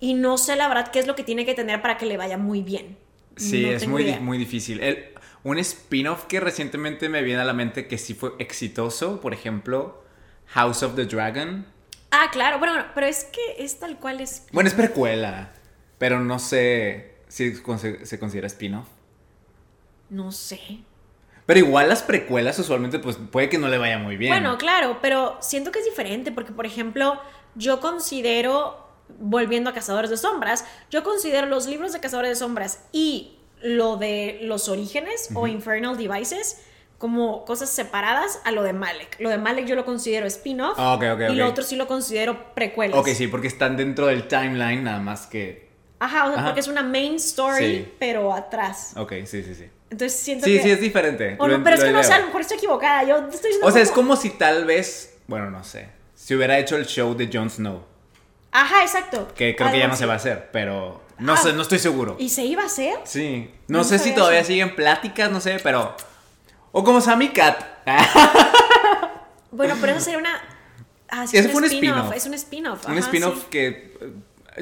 y 0.00 0.14
no 0.14 0.38
sé 0.38 0.56
la 0.56 0.68
verdad 0.68 0.90
qué 0.92 0.98
es 0.98 1.06
lo 1.06 1.14
que 1.14 1.24
tiene 1.24 1.44
que 1.46 1.54
tener 1.54 1.82
para 1.82 1.96
que 1.96 2.06
le 2.06 2.16
vaya 2.16 2.38
muy 2.38 2.62
bien. 2.62 2.96
Sí, 3.36 3.62
No 3.62 3.68
es 3.70 3.86
muy, 3.86 4.04
di- 4.04 4.18
muy 4.20 4.38
difícil. 4.38 4.80
El- 4.80 5.06
un 5.42 5.58
spin-off 5.58 6.24
que 6.24 6.40
recientemente 6.40 7.08
me 7.08 7.22
viene 7.22 7.42
a 7.42 7.44
la 7.44 7.52
mente 7.52 7.86
que 7.86 7.98
sí 7.98 8.14
fue 8.14 8.32
exitoso, 8.38 9.20
por 9.20 9.32
ejemplo, 9.32 10.02
House 10.48 10.82
of 10.82 10.96
the 10.96 11.04
Dragon. 11.06 11.66
Ah, 12.10 12.30
claro, 12.32 12.58
bueno, 12.58 12.74
pero 12.94 13.06
es 13.06 13.24
que 13.24 13.62
es 13.64 13.78
tal 13.78 13.98
cual 13.98 14.20
es... 14.20 14.46
Bueno, 14.52 14.68
es 14.68 14.74
precuela, 14.74 15.52
pero 15.98 16.18
no 16.20 16.38
sé 16.38 17.14
si 17.28 17.54
se 17.54 18.18
considera 18.18 18.46
spin-off. 18.46 18.88
No 20.10 20.32
sé. 20.32 20.60
Pero 21.46 21.60
igual 21.60 21.88
las 21.88 22.02
precuelas 22.02 22.58
usualmente 22.58 22.98
pues 22.98 23.16
puede 23.30 23.48
que 23.48 23.58
no 23.58 23.68
le 23.68 23.78
vaya 23.78 23.98
muy 23.98 24.16
bien. 24.16 24.32
Bueno, 24.32 24.58
claro, 24.58 24.98
pero 25.00 25.36
siento 25.40 25.70
que 25.70 25.78
es 25.78 25.84
diferente 25.84 26.32
porque, 26.32 26.52
por 26.52 26.66
ejemplo, 26.66 27.20
yo 27.54 27.80
considero, 27.80 28.84
volviendo 29.20 29.70
a 29.70 29.72
Cazadores 29.72 30.10
de 30.10 30.16
Sombras, 30.16 30.64
yo 30.90 31.04
considero 31.04 31.46
los 31.46 31.66
libros 31.66 31.92
de 31.92 32.00
Cazadores 32.00 32.30
de 32.30 32.36
Sombras 32.36 32.84
y 32.92 33.38
lo 33.62 33.96
de 33.96 34.40
los 34.42 34.68
orígenes 34.68 35.28
o 35.34 35.46
Infernal 35.46 35.96
Devices 35.96 36.62
como 36.98 37.44
cosas 37.44 37.68
separadas 37.70 38.40
a 38.44 38.50
lo 38.52 38.62
de 38.62 38.72
Malek. 38.72 39.16
Lo 39.20 39.28
de 39.30 39.38
Malek 39.38 39.66
yo 39.66 39.76
lo 39.76 39.84
considero 39.84 40.26
spin-off 40.26 40.76
Ah, 40.78 40.94
ok, 40.94 41.02
ok, 41.14 41.20
y 41.30 41.34
lo 41.34 41.46
otro 41.46 41.62
sí 41.62 41.76
lo 41.76 41.86
considero 41.86 42.54
precuelas. 42.54 42.98
Ok, 42.98 43.08
sí, 43.08 43.28
porque 43.28 43.46
están 43.48 43.76
dentro 43.76 44.06
del 44.06 44.26
timeline 44.28 44.82
nada 44.82 44.98
más 44.98 45.26
que... 45.26 45.70
Ajá, 45.98 46.24
o 46.24 46.28
sea, 46.28 46.38
Ajá. 46.38 46.44
porque 46.46 46.60
es 46.60 46.68
una 46.68 46.82
main 46.82 47.14
story, 47.16 47.76
Sí. 47.76 47.92
pero 47.98 48.32
atrás. 48.32 48.94
Ok, 48.96 49.12
sí, 49.26 49.42
sí, 49.42 49.54
sí. 49.54 49.66
Entonces 49.90 50.18
siento 50.18 50.44
Sí, 50.46 50.56
que... 50.56 50.62
sí, 50.62 50.70
es 50.72 50.80
diferente. 50.80 51.36
O 51.38 51.46
no, 51.48 51.62
pero 51.62 51.76
es 51.76 51.84
que 51.84 51.90
no 51.92 52.02
sé, 52.02 52.12
a 52.12 52.16
leo. 52.16 52.20
lo 52.22 52.26
mejor 52.26 52.40
estoy 52.40 52.56
equivocada. 52.58 53.04
Yo 53.04 53.28
estoy 53.32 53.50
O 53.62 53.70
sea, 53.70 53.82
es 53.82 53.90
como 53.90 54.16
si 54.16 54.30
tal 54.30 54.64
vez, 54.64 55.16
bueno, 55.26 55.50
no 55.50 55.62
sé, 55.64 55.88
si 56.14 56.34
hubiera 56.34 56.58
hecho 56.58 56.76
el 56.76 56.86
show 56.86 57.14
de 57.14 57.30
Jon 57.32 57.48
Snow, 57.50 57.84
Ajá, 58.52 58.82
exacto. 58.82 59.28
que 59.34 59.54
creo 59.54 59.70
que 59.70 59.78
ya 59.78 59.86
no 59.86 59.92
así. 59.92 60.00
se 60.00 60.06
va 60.06 60.14
a 60.14 60.16
hacer, 60.16 60.48
pero 60.52 61.02
no 61.18 61.34
Ah. 61.34 61.36
sé, 61.36 61.52
no 61.52 61.62
estoy 61.62 61.78
seguro. 61.78 62.16
¿Y 62.18 62.28
se 62.30 62.42
iba 62.44 62.62
a 62.62 62.66
hacer? 62.66 62.94
Sí, 63.04 63.50
no, 63.68 63.78
No 63.78 63.84
sé 63.84 63.98
si 63.98 64.12
todavía 64.14 64.40
eso. 64.40 64.48
siguen 64.48 64.74
pláticas, 64.74 65.30
no 65.30 65.40
sé, 65.40 65.58
pero... 65.62 65.94
O 66.72 66.82
como 66.84 67.00
Sammy 67.00 67.28
Cat. 67.30 67.64
Bueno, 69.50 69.74
pero 69.80 69.92
eso 69.92 70.00
sería 70.02 70.18
una. 70.18 70.40
Ah, 71.08 71.26
sí, 71.26 71.36
es 71.38 71.46
un 71.54 71.64
spin-off. 71.64 72.12
Es 72.14 72.26
un 72.26 72.34
spin-off. 72.34 72.86
Un 72.88 72.98
spin-off 72.98 73.38
sí. 73.42 73.46
que 73.50 73.96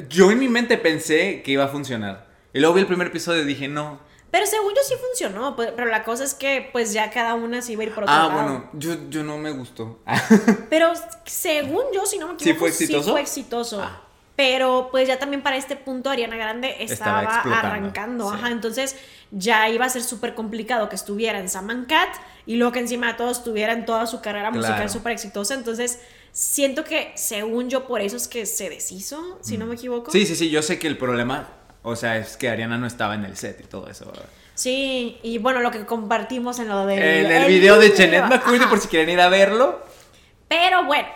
yo 0.09 0.31
en 0.31 0.39
mi 0.39 0.47
mente 0.47 0.77
pensé 0.77 1.41
que 1.41 1.51
iba 1.51 1.65
a 1.65 1.67
funcionar. 1.67 2.27
Y 2.53 2.59
luego 2.59 2.75
vi 2.75 2.81
el 2.81 2.87
primer 2.87 3.07
episodio 3.07 3.41
y 3.41 3.45
dije, 3.45 3.67
no. 3.67 3.99
Pero 4.35 4.47
según 4.47 4.73
yo 4.75 4.81
sí 4.85 4.95
funcionó. 5.07 5.55
pues, 5.55 5.71
Pero 5.73 5.87
la 5.87 6.03
cosa 6.03 6.25
es 6.25 6.33
que, 6.33 6.67
pues 6.73 6.91
ya 6.91 7.09
cada 7.09 7.35
una 7.35 7.61
se 7.61 7.71
iba 7.71 7.83
a 7.83 7.85
ir 7.85 7.93
por 7.93 8.03
otro 8.03 8.13
Ah, 8.13 8.27
lado. 8.27 8.31
bueno, 8.33 8.69
yo, 8.73 8.95
yo 9.09 9.23
no 9.23 9.37
me 9.37 9.51
gustó. 9.51 9.99
Pero 10.69 10.91
según 11.23 11.83
yo, 11.93 12.05
si 12.05 12.17
no 12.17 12.27
me 12.27 12.33
¿Sí 12.37 12.49
equivoco, 12.49 12.59
fue 12.59 12.67
exitoso? 12.69 13.11
fue 13.11 13.21
exitoso. 13.21 13.81
Ah. 13.81 14.01
Pero 14.35 14.89
pues 14.91 15.07
ya 15.07 15.17
también 15.19 15.41
para 15.41 15.55
este 15.55 15.77
punto 15.77 16.09
Ariana 16.09 16.35
Grande 16.35 16.75
Estaba 16.83 17.21
arrancando. 17.21 18.29
sí. 18.29 18.35
Ajá, 18.37 18.51
entonces 18.51 18.97
ya 19.31 19.69
iba 19.69 19.85
a 19.85 19.89
ser 19.89 20.03
súper 20.03 20.35
complicado 20.35 20.89
que 20.89 20.95
estuviera 20.97 21.39
en 21.39 21.47
Sam 21.47 21.69
and 21.69 21.87
Cat 21.87 22.09
y 22.45 22.57
luego 22.57 22.73
que 22.73 22.79
encima 22.79 23.07
de 23.07 23.13
todo 23.13 23.31
estuviera 23.31 23.71
en 23.71 23.85
toda 23.85 24.05
su 24.05 24.19
carrera 24.19 24.51
musical 24.51 24.89
súper 24.89 25.13
exitosa. 25.13 25.53
Entonces 25.53 25.99
siento 26.33 26.83
que 26.83 27.13
según 27.15 27.69
yo 27.69 27.87
por 27.87 28.01
eso 28.01 28.17
es 28.17 28.27
que 28.27 28.45
se 28.45 28.69
deshizo, 28.69 29.39
si 29.41 29.57
no 29.57 29.65
me 29.67 29.75
equivoco. 29.75 30.11
Sí, 30.11 30.25
sí, 30.25 30.35
sí, 30.35 30.49
yo 30.49 30.61
sé 30.61 30.77
que 30.79 30.87
el 30.87 30.97
problema, 30.97 31.47
o 31.85 31.95
sea, 31.95 32.17
es 32.17 32.35
que 32.35 32.49
Ariana 32.49 32.77
no 32.77 32.87
estaba 32.87 33.15
en 33.15 33.23
el 33.23 33.37
set 33.37 33.61
y 33.61 33.67
todo 33.67 33.87
eso. 33.89 34.05
¿verdad? 34.05 34.25
Sí, 34.55 35.19
y 35.23 35.37
bueno, 35.37 35.59
lo 35.61 35.71
que 35.71 35.85
compartimos 35.85 36.59
en 36.59 36.67
lo 36.69 36.85
del 36.85 37.01
En 37.01 37.31
el 37.31 37.47
video 37.47 37.77
de 37.79 37.93
Chenet 37.93 38.25
McCurdy, 38.25 38.65
por 38.65 38.79
si 38.79 38.87
quieren 38.87 39.09
ir 39.09 39.19
a 39.21 39.29
verlo. 39.29 39.83
Pero 40.47 40.85
bueno, 40.85 41.07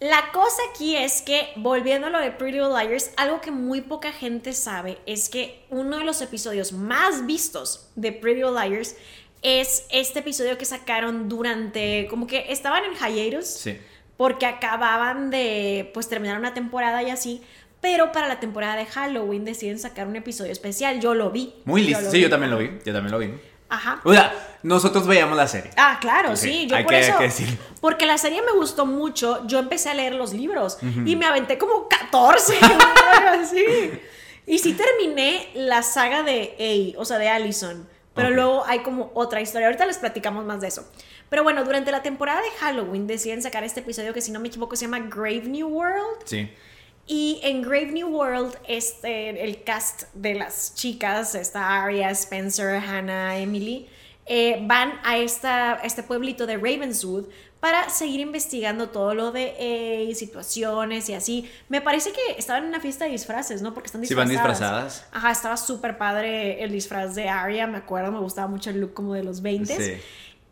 la 0.00 0.30
cosa 0.32 0.62
aquí 0.72 0.96
es 0.96 1.20
que, 1.22 1.52
volviendo 1.56 2.06
a 2.06 2.10
lo 2.10 2.18
de 2.20 2.30
Pretty 2.30 2.58
Little 2.58 2.70
Liars, 2.84 3.10
algo 3.16 3.40
que 3.40 3.50
muy 3.50 3.82
poca 3.82 4.12
gente 4.12 4.52
sabe 4.52 4.98
es 5.06 5.28
que 5.28 5.66
uno 5.70 5.98
de 5.98 6.04
los 6.04 6.22
episodios 6.22 6.72
más 6.72 7.26
vistos 7.26 7.88
de 7.96 8.12
Pretty 8.12 8.40
Little 8.42 8.68
Liars 8.68 8.96
es 9.42 9.86
este 9.90 10.20
episodio 10.20 10.56
que 10.58 10.64
sacaron 10.64 11.28
durante, 11.28 12.06
como 12.08 12.26
que 12.26 12.46
estaban 12.52 12.82
en 12.84 12.94
hiatus, 12.94 13.46
Sí. 13.46 13.78
porque 14.16 14.46
acababan 14.46 15.30
de, 15.30 15.90
pues, 15.94 16.08
terminar 16.08 16.38
una 16.38 16.52
temporada 16.54 17.02
y 17.02 17.10
así. 17.10 17.42
Pero 17.80 18.12
para 18.12 18.28
la 18.28 18.40
temporada 18.40 18.76
de 18.76 18.86
Halloween 18.86 19.44
deciden 19.44 19.78
sacar 19.78 20.06
un 20.06 20.16
episodio 20.16 20.52
especial. 20.52 21.00
Yo 21.00 21.14
lo 21.14 21.30
vi. 21.30 21.54
Muy 21.64 21.82
listo. 21.82 22.10
Sí, 22.10 22.18
vi. 22.18 22.22
yo 22.24 22.30
también 22.30 22.50
lo 22.50 22.58
vi. 22.58 22.70
Yo 22.84 22.92
también 22.92 23.10
lo 23.12 23.18
vi. 23.18 23.32
Ajá. 23.70 24.00
O 24.04 24.12
sea, 24.12 24.58
nosotros 24.64 25.06
veíamos 25.06 25.36
la 25.36 25.46
serie. 25.46 25.70
Ah, 25.76 25.98
claro, 26.00 26.34
Sí, 26.36 26.48
sí, 26.48 26.66
yo 26.66 26.76
hay 26.76 26.82
por 26.84 26.92
que- 26.92 27.00
eso. 27.00 27.16
que 27.16 27.24
decirlo. 27.24 27.56
Porque 27.80 28.04
la 28.04 28.18
serie 28.18 28.42
me 28.42 28.52
gustó 28.52 28.84
mucho, 28.84 29.46
yo 29.46 29.58
empecé 29.60 29.88
a 29.90 29.94
leer 29.94 30.14
los 30.16 30.32
libros 30.34 30.76
y 31.06 31.14
me 31.16 31.24
aventé 31.24 31.56
como 31.56 31.86
14, 31.88 32.54
algo 32.60 32.80
así. 33.42 33.64
Y 34.46 34.58
sí 34.58 34.72
terminé 34.74 35.48
la 35.54 35.82
saga 35.82 36.22
de 36.24 36.94
A, 36.96 37.00
o 37.00 37.04
sea, 37.04 37.18
de 37.18 37.28
Allison. 37.28 37.88
Pero 38.12 38.30
luego 38.30 38.64
hay 38.66 38.80
como 38.80 39.12
otra 39.14 39.40
historia. 39.40 39.68
Ahorita 39.68 39.86
les 39.86 39.98
platicamos 39.98 40.44
más 40.44 40.60
de 40.60 40.66
eso. 40.68 40.84
Pero 41.30 41.44
bueno, 41.44 41.62
durante 41.64 41.92
la 41.92 42.02
temporada 42.02 42.40
de 42.42 42.50
Halloween 42.58 43.06
deciden 43.06 43.40
sacar 43.40 43.62
este 43.62 43.80
episodio 43.80 44.12
que 44.12 44.20
si 44.20 44.32
no 44.32 44.40
me 44.40 44.48
equivoco 44.48 44.74
se 44.74 44.86
llama 44.86 44.98
Grave 44.98 45.42
New 45.46 45.68
World. 45.68 46.22
Sí. 46.24 46.50
Y 47.12 47.40
en 47.42 47.62
Grave 47.62 47.86
New 47.90 48.06
World, 48.06 48.54
este, 48.68 49.42
el 49.44 49.64
cast 49.64 50.04
de 50.14 50.36
las 50.36 50.76
chicas, 50.76 51.34
está 51.34 51.82
Arya, 51.82 52.08
Spencer, 52.10 52.76
Hannah, 52.76 53.36
Emily, 53.38 53.88
eh, 54.26 54.60
van 54.62 54.92
a 55.02 55.18
esta, 55.18 55.72
a 55.72 55.82
este 55.82 56.04
pueblito 56.04 56.46
de 56.46 56.54
Ravenswood 56.54 57.24
para 57.58 57.90
seguir 57.90 58.20
investigando 58.20 58.90
todo 58.90 59.14
lo 59.16 59.32
de 59.32 59.56
eh, 59.58 60.14
situaciones 60.14 61.08
y 61.08 61.14
así. 61.14 61.50
Me 61.68 61.80
parece 61.80 62.12
que 62.12 62.20
estaban 62.38 62.62
en 62.62 62.68
una 62.68 62.78
fiesta 62.80 63.06
de 63.06 63.10
disfraces, 63.10 63.60
¿no? 63.60 63.74
Porque 63.74 63.88
están 63.88 64.06
Sí, 64.06 64.14
van 64.14 64.28
disfrazadas. 64.28 64.84
disfrazadas. 64.84 65.08
Ajá, 65.12 65.32
estaba 65.32 65.56
súper 65.56 65.98
padre 65.98 66.62
el 66.62 66.70
disfraz 66.70 67.16
de 67.16 67.28
Arya, 67.28 67.66
me 67.66 67.78
acuerdo, 67.78 68.12
me 68.12 68.20
gustaba 68.20 68.46
mucho 68.46 68.70
el 68.70 68.80
look 68.80 68.94
como 68.94 69.14
de 69.14 69.24
los 69.24 69.42
20 69.42 69.76
Sí. 69.76 70.00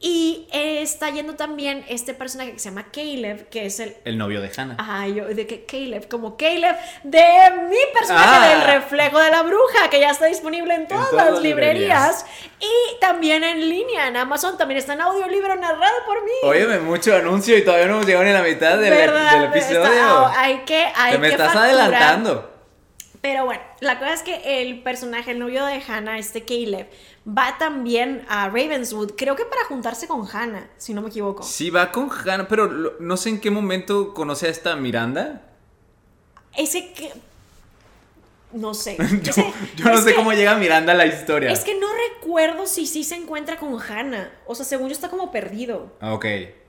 Y 0.00 0.46
eh, 0.52 0.80
está 0.82 1.10
yendo 1.10 1.34
también 1.34 1.84
este 1.88 2.14
personaje 2.14 2.52
que 2.52 2.60
se 2.60 2.68
llama 2.68 2.86
Caleb, 2.92 3.48
que 3.48 3.66
es 3.66 3.80
el 3.80 3.96
El 4.04 4.16
novio 4.16 4.40
de 4.40 4.48
Hannah. 4.56 4.76
Ajá, 4.78 5.08
yo 5.08 5.24
de 5.26 5.44
que 5.48 5.64
Caleb, 5.64 6.06
como 6.08 6.36
Caleb 6.36 6.76
de 7.02 7.24
mi 7.68 7.76
personaje 7.92 8.28
Ah. 8.30 8.48
del 8.48 8.62
reflejo 8.80 9.18
de 9.18 9.30
la 9.32 9.42
bruja, 9.42 9.90
que 9.90 9.98
ya 9.98 10.10
está 10.10 10.26
disponible 10.26 10.72
en 10.74 10.86
todas, 10.86 11.10
todas 11.10 11.24
las 11.24 11.34
las 11.34 11.42
librerías. 11.42 12.26
Y 12.60 13.00
también 13.00 13.42
en 13.42 13.68
línea, 13.68 14.06
en 14.06 14.16
Amazon, 14.16 14.56
también 14.56 14.78
está 14.78 14.92
en 14.92 15.00
audiolibro 15.00 15.56
narrado 15.56 15.96
por 16.06 16.22
mí. 16.24 16.30
Óyeme, 16.44 16.78
mucho 16.78 17.16
anuncio 17.16 17.58
y 17.58 17.64
todavía 17.64 17.86
no 17.88 17.94
hemos 17.94 18.06
llegado 18.06 18.24
ni 18.24 18.30
a 18.30 18.34
la 18.34 18.42
mitad 18.42 18.78
del, 18.78 18.90
del 18.94 19.44
episodio. 19.46 19.82
Está- 19.84 20.26
ah, 20.28 20.32
hay 20.36 20.58
que, 20.58 20.86
hay 20.94 21.12
Te 21.12 21.18
me 21.18 21.26
que 21.26 21.34
estás 21.34 21.52
facturar. 21.52 21.70
adelantando. 21.80 22.57
Pero 23.30 23.44
bueno, 23.44 23.60
la 23.80 23.98
cosa 23.98 24.14
es 24.14 24.22
que 24.22 24.62
el 24.62 24.82
personaje, 24.82 25.32
el 25.32 25.38
novio 25.38 25.62
de 25.66 25.82
Hannah, 25.86 26.18
este 26.18 26.46
Caleb, 26.46 26.88
va 27.28 27.58
también 27.58 28.24
a 28.26 28.46
Ravenswood, 28.46 29.12
creo 29.18 29.36
que 29.36 29.44
para 29.44 29.64
juntarse 29.66 30.08
con 30.08 30.26
Hannah, 30.26 30.70
si 30.78 30.94
no 30.94 31.02
me 31.02 31.08
equivoco. 31.10 31.42
Sí, 31.42 31.68
va 31.68 31.92
con 31.92 32.08
Hannah, 32.10 32.48
pero 32.48 32.66
lo- 32.68 32.94
no 33.00 33.18
sé 33.18 33.28
en 33.28 33.38
qué 33.40 33.50
momento 33.50 34.14
conoce 34.14 34.46
a 34.46 34.48
esta 34.48 34.76
Miranda. 34.76 35.42
Ese 36.56 36.90
que... 36.94 37.12
No 38.54 38.72
sé. 38.72 38.96
Yo, 39.22 39.30
Ese- 39.30 39.52
yo 39.76 39.84
no 39.84 39.98
sé 40.00 40.10
que- 40.12 40.14
cómo 40.16 40.32
llega 40.32 40.54
Miranda 40.54 40.94
a 40.94 40.96
la 40.96 41.04
historia. 41.04 41.50
Es 41.52 41.64
que 41.64 41.78
no 41.78 41.86
recuerdo 42.16 42.66
si 42.66 42.86
sí 42.86 43.04
se 43.04 43.16
encuentra 43.16 43.58
con 43.58 43.78
Hannah. 43.78 44.32
O 44.46 44.54
sea, 44.54 44.64
según 44.64 44.88
yo 44.88 44.94
está 44.94 45.10
como 45.10 45.30
perdido. 45.30 45.92
Ah, 46.00 46.14
Ok. 46.14 46.24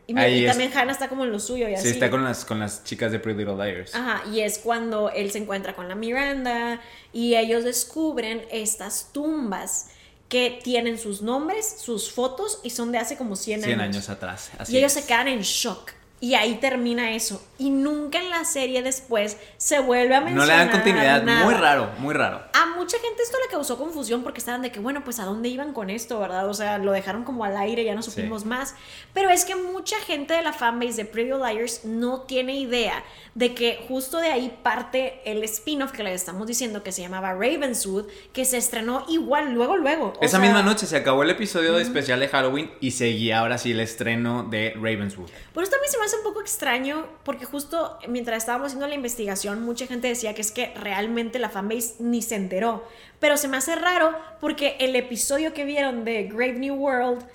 Y, 0.10 0.14
me- 0.16 0.22
Ahí 0.22 0.40
y 0.40 0.46
es- 0.46 0.52
también 0.52 0.76
Hannah 0.76 0.92
está 0.92 1.08
como 1.08 1.24
en 1.24 1.32
lo 1.32 1.40
suyo 1.40 1.70
y 1.70 1.76
así. 1.76 1.84
Sí, 1.90 1.94
está 1.94 2.10
con 2.10 2.24
las, 2.24 2.44
con 2.44 2.60
las 2.60 2.84
chicas 2.84 3.12
de 3.12 3.20
Pretty 3.20 3.40
Little 3.46 3.64
Liars. 3.64 3.94
Ajá, 3.94 4.24
y 4.34 4.40
es 4.40 4.58
cuando 4.58 5.12
él 5.12 5.30
se 5.30 5.38
encuentra 5.38 5.76
con 5.76 5.88
la 5.88 5.94
Miranda 5.94 6.82
y 7.14 7.36
ellos 7.36 7.64
descubren 7.64 8.42
estas 8.52 9.10
tumbas 9.14 9.90
que 10.28 10.60
tienen 10.64 10.98
sus 10.98 11.22
nombres, 11.22 11.76
sus 11.80 12.12
fotos 12.12 12.60
y 12.64 12.72
son 12.72 12.92
de 12.92 12.98
hace 12.98 13.18
como 13.18 13.36
100, 13.36 13.62
100 13.62 13.82
años 13.82 14.10
atrás. 14.10 14.50
Así 14.58 14.74
y 14.74 14.78
ellos 14.78 14.96
es. 14.96 15.04
se 15.04 15.08
quedan 15.08 15.28
en 15.28 15.42
shock. 15.42 15.92
Y 16.22 16.34
ahí 16.34 16.56
termina 16.56 17.12
eso. 17.14 17.42
Y 17.58 17.70
nunca 17.70 18.20
en 18.20 18.30
la 18.30 18.44
serie 18.44 18.84
después 18.84 19.38
se 19.58 19.80
vuelve 19.80 20.16
a 20.16 20.20
No 20.20 20.26
mencionar 20.26 20.48
le 20.48 20.54
dan 20.66 20.70
continuidad. 20.70 21.24
nada. 21.24 21.46
Muy 21.46 21.54
raro, 21.54 21.92
muy 22.00 22.14
raro. 22.14 22.42
A 22.54 22.66
mucha 22.78 22.98
gente 23.00 23.24
esto 23.24 23.38
le 23.46 23.50
causó 23.52 23.78
confusión 23.78 24.22
porque 24.24 24.40
estaban 24.40 24.62
de 24.62 24.72
que, 24.72 24.80
bueno, 24.80 25.04
pues 25.04 25.20
a 25.20 25.26
dónde 25.26 25.48
iban 25.50 25.72
con 25.74 25.90
esto, 25.90 26.20
¿verdad? 26.20 26.48
O 26.50 26.54
sea, 26.54 26.78
lo 26.78 26.92
dejaron 26.92 27.24
como 27.24 27.46
al 27.46 27.56
aire, 27.58 27.84
ya 27.86 27.96
no 27.96 28.02
supimos 28.02 28.44
más. 28.46 28.76
Pero 29.14 29.30
es 29.30 29.46
que 29.46 29.56
mucha 29.56 29.98
gente 30.00 30.34
de 30.34 30.42
la 30.42 30.52
fanbase 30.54 30.94
de 30.94 31.06
Pretty 31.06 31.32
Liars 31.32 31.86
no 31.86 32.22
tiene 32.22 32.56
idea 32.60 33.04
de 33.36 33.54
que 33.54 33.86
justo 33.88 34.18
de 34.18 34.30
ahí 34.30 34.58
parte 34.62 35.22
el 35.26 35.42
spin-off 35.46 35.92
que 35.92 36.04
les 36.04 36.16
estamos 36.16 36.48
diciendo 36.48 36.84
que 36.84 36.92
se 36.92 37.02
llamaba 37.02 37.32
Ravenswood, 37.34 38.08
que 38.34 38.44
se 38.44 38.58
estrenó 38.58 39.06
igual 39.08 39.54
luego, 39.54 39.78
luego. 39.78 40.14
O 40.20 40.22
Esa 40.22 40.32
sea, 40.32 40.40
misma 40.40 40.64
noche 40.64 40.86
se 40.86 40.98
acabó 40.98 41.24
el 41.24 41.30
episodio 41.30 41.78
especial 41.80 42.20
de 42.20 42.28
Halloween 42.28 42.72
y 42.82 42.92
seguía 42.92 43.40
ahora 43.40 43.58
sí 43.58 43.72
el 43.72 43.80
estreno 43.80 44.44
de 44.44 44.74
Ravenswood. 44.76 45.30
Por 45.54 45.64
se 45.90 45.98
me 45.98 46.06
hace 46.06 46.18
un 46.18 46.24
poco 46.24 46.42
extraño, 46.42 47.06
porque 47.24 47.46
justo 47.46 47.98
mientras 48.08 48.38
estábamos 48.38 48.68
haciendo 48.68 48.88
la 48.88 48.96
investigación, 48.96 49.64
mucha 49.64 49.88
gente 49.88 50.08
decía 50.08 50.34
que 50.34 50.42
es 50.42 50.52
que 50.52 50.74
realmente 50.76 51.40
la 51.40 51.50
fanbase 51.50 51.96
ni 52.00 52.22
se 52.22 52.36
enteró. 52.36 52.84
Pero 53.20 53.38
se 53.38 53.48
me 53.48 53.58
hace 53.58 53.76
raro 53.76 54.16
porque 54.40 54.78
el 54.80 54.96
episodio 54.96 55.54
que 55.54 55.66
vieron 55.66 56.06
de 56.06 56.24
Grave 56.24 56.54
New 56.54 56.76
World 56.76 57.26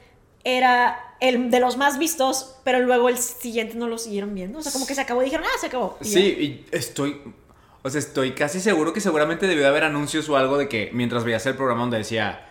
era 0.45 0.99
el 1.21 1.51
de 1.51 1.61
los 1.61 1.77
más 1.77 1.99
vistos, 1.99 2.57
pero 2.65 2.81
luego 2.81 3.09
el 3.09 3.19
siguiente 3.19 3.77
no 3.77 3.89
lo 3.89 3.99
siguieron 3.99 4.35
viendo. 4.35 4.59
O 4.59 4.63
sea, 4.63 4.73
como 4.73 4.87
que 4.87 4.95
se 4.95 5.01
acabó 5.01 5.23
y 5.23 5.27
dijeron, 5.27 5.47
ah, 5.47 5.59
se 5.59 5.67
acabó. 5.67 5.99
Y 6.01 6.05
Sí, 6.05 6.21
y 6.21 6.67
estoy. 6.71 7.21
O 7.83 7.91
sea, 7.91 7.99
estoy 7.99 8.33
casi 8.33 8.61
seguro 8.61 8.93
que 8.93 9.01
seguramente 9.01 9.47
debió 9.47 9.63
de 9.65 9.69
haber 9.69 9.85
anuncios 9.85 10.29
o 10.29 10.37
algo 10.37 10.57
de 10.57 10.69
que 10.69 10.91
mientras 10.93 11.25
veías 11.25 11.45
el 11.47 11.55
programa 11.55 11.83
donde 11.83 11.99
decía 11.99 12.47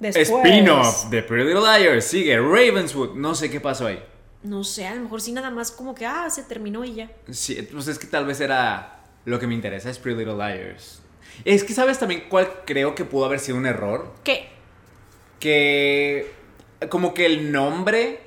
Spin-off 0.00 1.08
de 1.08 1.22
Pretty 1.22 1.44
Little 1.44 1.78
Liars, 1.78 2.04
sigue 2.04 2.38
Ravenswood. 2.38 3.14
No 3.14 3.34
sé 3.34 3.50
qué 3.50 3.60
pasó 3.60 3.86
ahí. 3.86 4.02
No 4.46 4.62
sé, 4.62 4.86
a 4.86 4.94
lo 4.94 5.02
mejor 5.02 5.20
sí 5.20 5.32
nada 5.32 5.50
más 5.50 5.72
como 5.72 5.94
que, 5.94 6.06
ah, 6.06 6.30
se 6.30 6.44
terminó 6.44 6.84
y 6.84 6.94
ya. 6.94 7.10
Sí, 7.30 7.60
pues 7.72 7.88
es 7.88 7.98
que 7.98 8.06
tal 8.06 8.26
vez 8.26 8.40
era 8.40 9.02
lo 9.24 9.40
que 9.40 9.46
me 9.46 9.54
interesa, 9.54 9.90
es 9.90 9.98
Pretty 9.98 10.20
Little 10.20 10.34
Liars. 10.34 11.02
Es 11.44 11.64
que 11.64 11.74
sabes 11.74 11.98
también 11.98 12.24
cuál 12.28 12.48
creo 12.64 12.94
que 12.94 13.04
pudo 13.04 13.24
haber 13.24 13.40
sido 13.40 13.58
un 13.58 13.66
error. 13.66 14.14
¿Qué? 14.22 14.48
Que 15.40 16.30
como 16.88 17.12
que 17.12 17.26
el 17.26 17.50
nombre, 17.50 18.20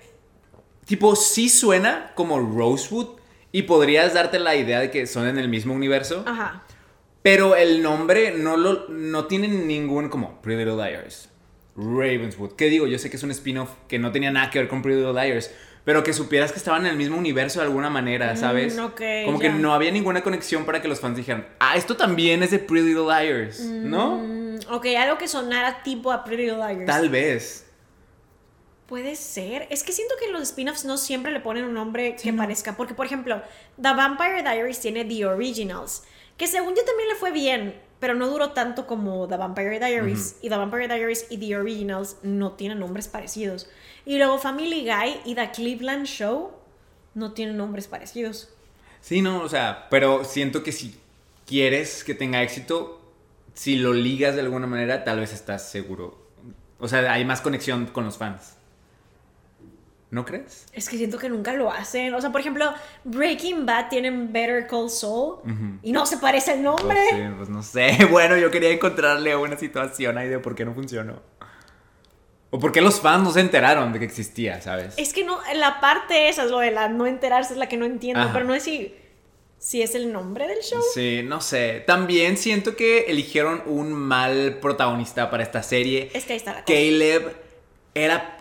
tipo, 0.85 1.15
sí 1.15 1.47
suena 1.47 2.11
como 2.15 2.39
Rosewood 2.39 3.19
y 3.51 3.63
podrías 3.63 4.13
darte 4.13 4.39
la 4.39 4.55
idea 4.55 4.79
de 4.81 4.91
que 4.91 5.07
son 5.07 5.25
en 5.25 5.37
el 5.37 5.47
mismo 5.47 5.73
universo. 5.73 6.23
Ajá. 6.27 6.63
Pero 7.21 7.55
el 7.55 7.81
nombre 7.81 8.33
no, 8.37 8.57
lo, 8.57 8.89
no 8.89 9.25
tiene 9.25 9.47
ningún 9.47 10.09
como 10.09 10.41
Pretty 10.41 10.65
Little 10.65 10.83
Liars. 10.83 11.29
Ravenswood. 11.75 12.53
¿Qué 12.53 12.65
digo? 12.65 12.87
Yo 12.87 12.99
sé 12.99 13.09
que 13.09 13.15
es 13.15 13.23
un 13.23 13.31
spin-off 13.31 13.69
que 13.87 13.99
no 13.99 14.11
tenía 14.11 14.31
nada 14.31 14.49
que 14.49 14.59
ver 14.59 14.67
con 14.67 14.81
Pretty 14.81 14.99
Little 14.99 15.13
Liars. 15.13 15.51
Pero 15.89 16.03
que 16.03 16.13
supieras 16.13 16.51
que 16.51 16.59
estaban 16.59 16.85
en 16.85 16.91
el 16.91 16.97
mismo 16.97 17.17
universo 17.17 17.61
de 17.61 17.65
alguna 17.65 17.89
manera, 17.89 18.35
¿sabes? 18.35 18.77
Mm, 18.77 18.79
ok, 18.79 19.01
como 19.25 19.39
que 19.39 19.49
no 19.49 19.73
había 19.73 19.89
ninguna 19.89 20.21
conexión 20.21 20.63
para 20.63 20.83
que 20.83 20.87
los 20.87 20.99
fans 20.99 21.17
dijeran, 21.17 21.47
ah, 21.57 21.75
esto 21.77 21.97
también 21.97 22.43
es 22.43 22.51
de 22.51 22.59
Pretty 22.59 22.89
Little 22.89 23.05
Liars, 23.05 23.59
¿no? 23.61 24.17
Mm, 24.17 24.59
ok, 24.69 24.85
algo 24.99 25.17
que 25.17 25.27
sonara 25.27 25.81
tipo 25.81 26.11
a 26.11 26.23
Pretty 26.23 26.43
Little 26.43 26.57
Liars. 26.59 26.85
Tal 26.85 27.09
vez. 27.09 27.65
Puede 28.85 29.15
ser. 29.15 29.65
Es 29.71 29.81
que 29.81 29.91
siento 29.91 30.13
que 30.19 30.31
los 30.31 30.43
spin-offs 30.43 30.85
no 30.85 30.95
siempre 30.95 31.31
le 31.31 31.39
ponen 31.39 31.65
un 31.65 31.73
nombre 31.73 32.15
que 32.15 32.33
parezca. 32.33 32.77
Porque, 32.77 32.93
por 32.93 33.07
ejemplo, 33.07 33.41
The 33.81 33.93
Vampire 33.95 34.43
Diaries 34.43 34.79
tiene 34.79 35.05
The 35.05 35.25
Originals. 35.25 36.03
Que 36.37 36.45
según 36.45 36.75
yo 36.75 36.85
también 36.85 37.09
le 37.09 37.15
fue 37.15 37.31
bien. 37.31 37.81
Pero 37.99 38.13
no 38.13 38.27
duró 38.27 38.51
tanto 38.51 38.85
como 38.85 39.27
The 39.27 39.37
Vampire 39.37 39.79
Diaries. 39.79 40.35
Y 40.43 40.49
The 40.49 40.55
Vampire 40.55 40.87
Diaries 40.87 41.25
y 41.31 41.39
The 41.39 41.57
Originals 41.57 42.17
no 42.21 42.51
tienen 42.51 42.77
nombres 42.77 43.07
parecidos. 43.07 43.67
Y 44.05 44.17
luego 44.17 44.37
Family 44.37 44.83
Guy 44.83 45.21
y 45.25 45.35
The 45.35 45.51
Cleveland 45.51 46.05
Show 46.05 46.51
no 47.13 47.33
tienen 47.33 47.57
nombres 47.57 47.87
parecidos. 47.87 48.49
Sí, 49.01 49.21
no, 49.21 49.41
o 49.41 49.49
sea, 49.49 49.87
pero 49.89 50.25
siento 50.25 50.63
que 50.63 50.71
si 50.71 50.99
quieres 51.45 52.03
que 52.03 52.13
tenga 52.13 52.43
éxito, 52.43 53.01
si 53.53 53.75
lo 53.75 53.93
ligas 53.93 54.35
de 54.35 54.41
alguna 54.41 54.67
manera, 54.67 55.03
tal 55.03 55.19
vez 55.19 55.33
estás 55.33 55.69
seguro. 55.69 56.17
O 56.79 56.87
sea, 56.87 57.11
hay 57.11 57.25
más 57.25 57.41
conexión 57.41 57.87
con 57.87 58.05
los 58.05 58.17
fans. 58.17 58.55
¿No 60.11 60.25
crees? 60.25 60.65
Es 60.73 60.89
que 60.89 60.97
siento 60.97 61.19
que 61.19 61.29
nunca 61.29 61.53
lo 61.53 61.71
hacen. 61.71 62.13
O 62.15 62.21
sea, 62.21 62.31
por 62.31 62.41
ejemplo, 62.41 62.73
Breaking 63.03 63.65
Bad 63.65 63.89
tienen 63.89 64.33
Better 64.33 64.65
Call 64.65 64.89
Saul. 64.89 65.37
Y 65.83 65.91
no 65.91 66.05
se 66.05 66.17
parece 66.17 66.53
el 66.53 66.63
nombre. 66.63 66.99
Pues, 67.11 67.21
sí, 67.21 67.27
pues 67.37 67.49
no 67.49 67.61
sé. 67.61 67.97
Bueno, 68.09 68.35
yo 68.35 68.49
quería 68.49 68.71
encontrarle 68.71 69.35
una 69.35 69.57
situación 69.57 70.17
ahí 70.17 70.27
de 70.27 70.39
por 70.39 70.55
qué 70.55 70.65
no 70.65 70.73
funcionó. 70.73 71.21
O 72.51 72.59
por 72.59 72.71
qué 72.71 72.81
los 72.81 72.99
fans 72.99 73.23
no 73.23 73.31
se 73.31 73.41
enteraron 73.41 73.93
de 73.93 73.99
que 73.99 74.05
existía, 74.05 74.61
¿sabes? 74.61 74.95
Es 74.97 75.13
que 75.13 75.23
no, 75.23 75.37
la 75.53 75.79
parte 75.79 76.29
esa 76.29 76.45
es 76.45 76.51
lo 76.51 76.59
de 76.59 76.71
la 76.71 76.89
no 76.89 77.05
enterarse, 77.05 77.53
es 77.53 77.59
la 77.59 77.69
que 77.69 77.77
no 77.77 77.85
entiendo, 77.85 78.21
Ajá. 78.21 78.33
pero 78.33 78.45
no 78.45 78.55
es 78.55 78.63
si, 78.63 78.95
si 79.59 79.83
es 79.83 79.93
el 79.93 80.11
nombre 80.11 80.47
del 80.47 80.59
show. 80.61 80.81
Sí, 80.93 81.21
no 81.23 81.41
sé. 81.41 81.83
También 81.85 82.37
siento 82.37 82.75
que 82.75 83.01
eligieron 83.01 83.61
un 83.67 83.93
mal 83.93 84.57
protagonista 84.61 85.29
para 85.29 85.43
esta 85.43 85.61
serie. 85.61 86.09
Es 86.13 86.25
que 86.25 86.33
ahí 86.33 86.37
está 86.37 86.53
la 86.53 86.63
cosa. 86.63 86.73
Caleb 86.73 87.35
era. 87.93 88.37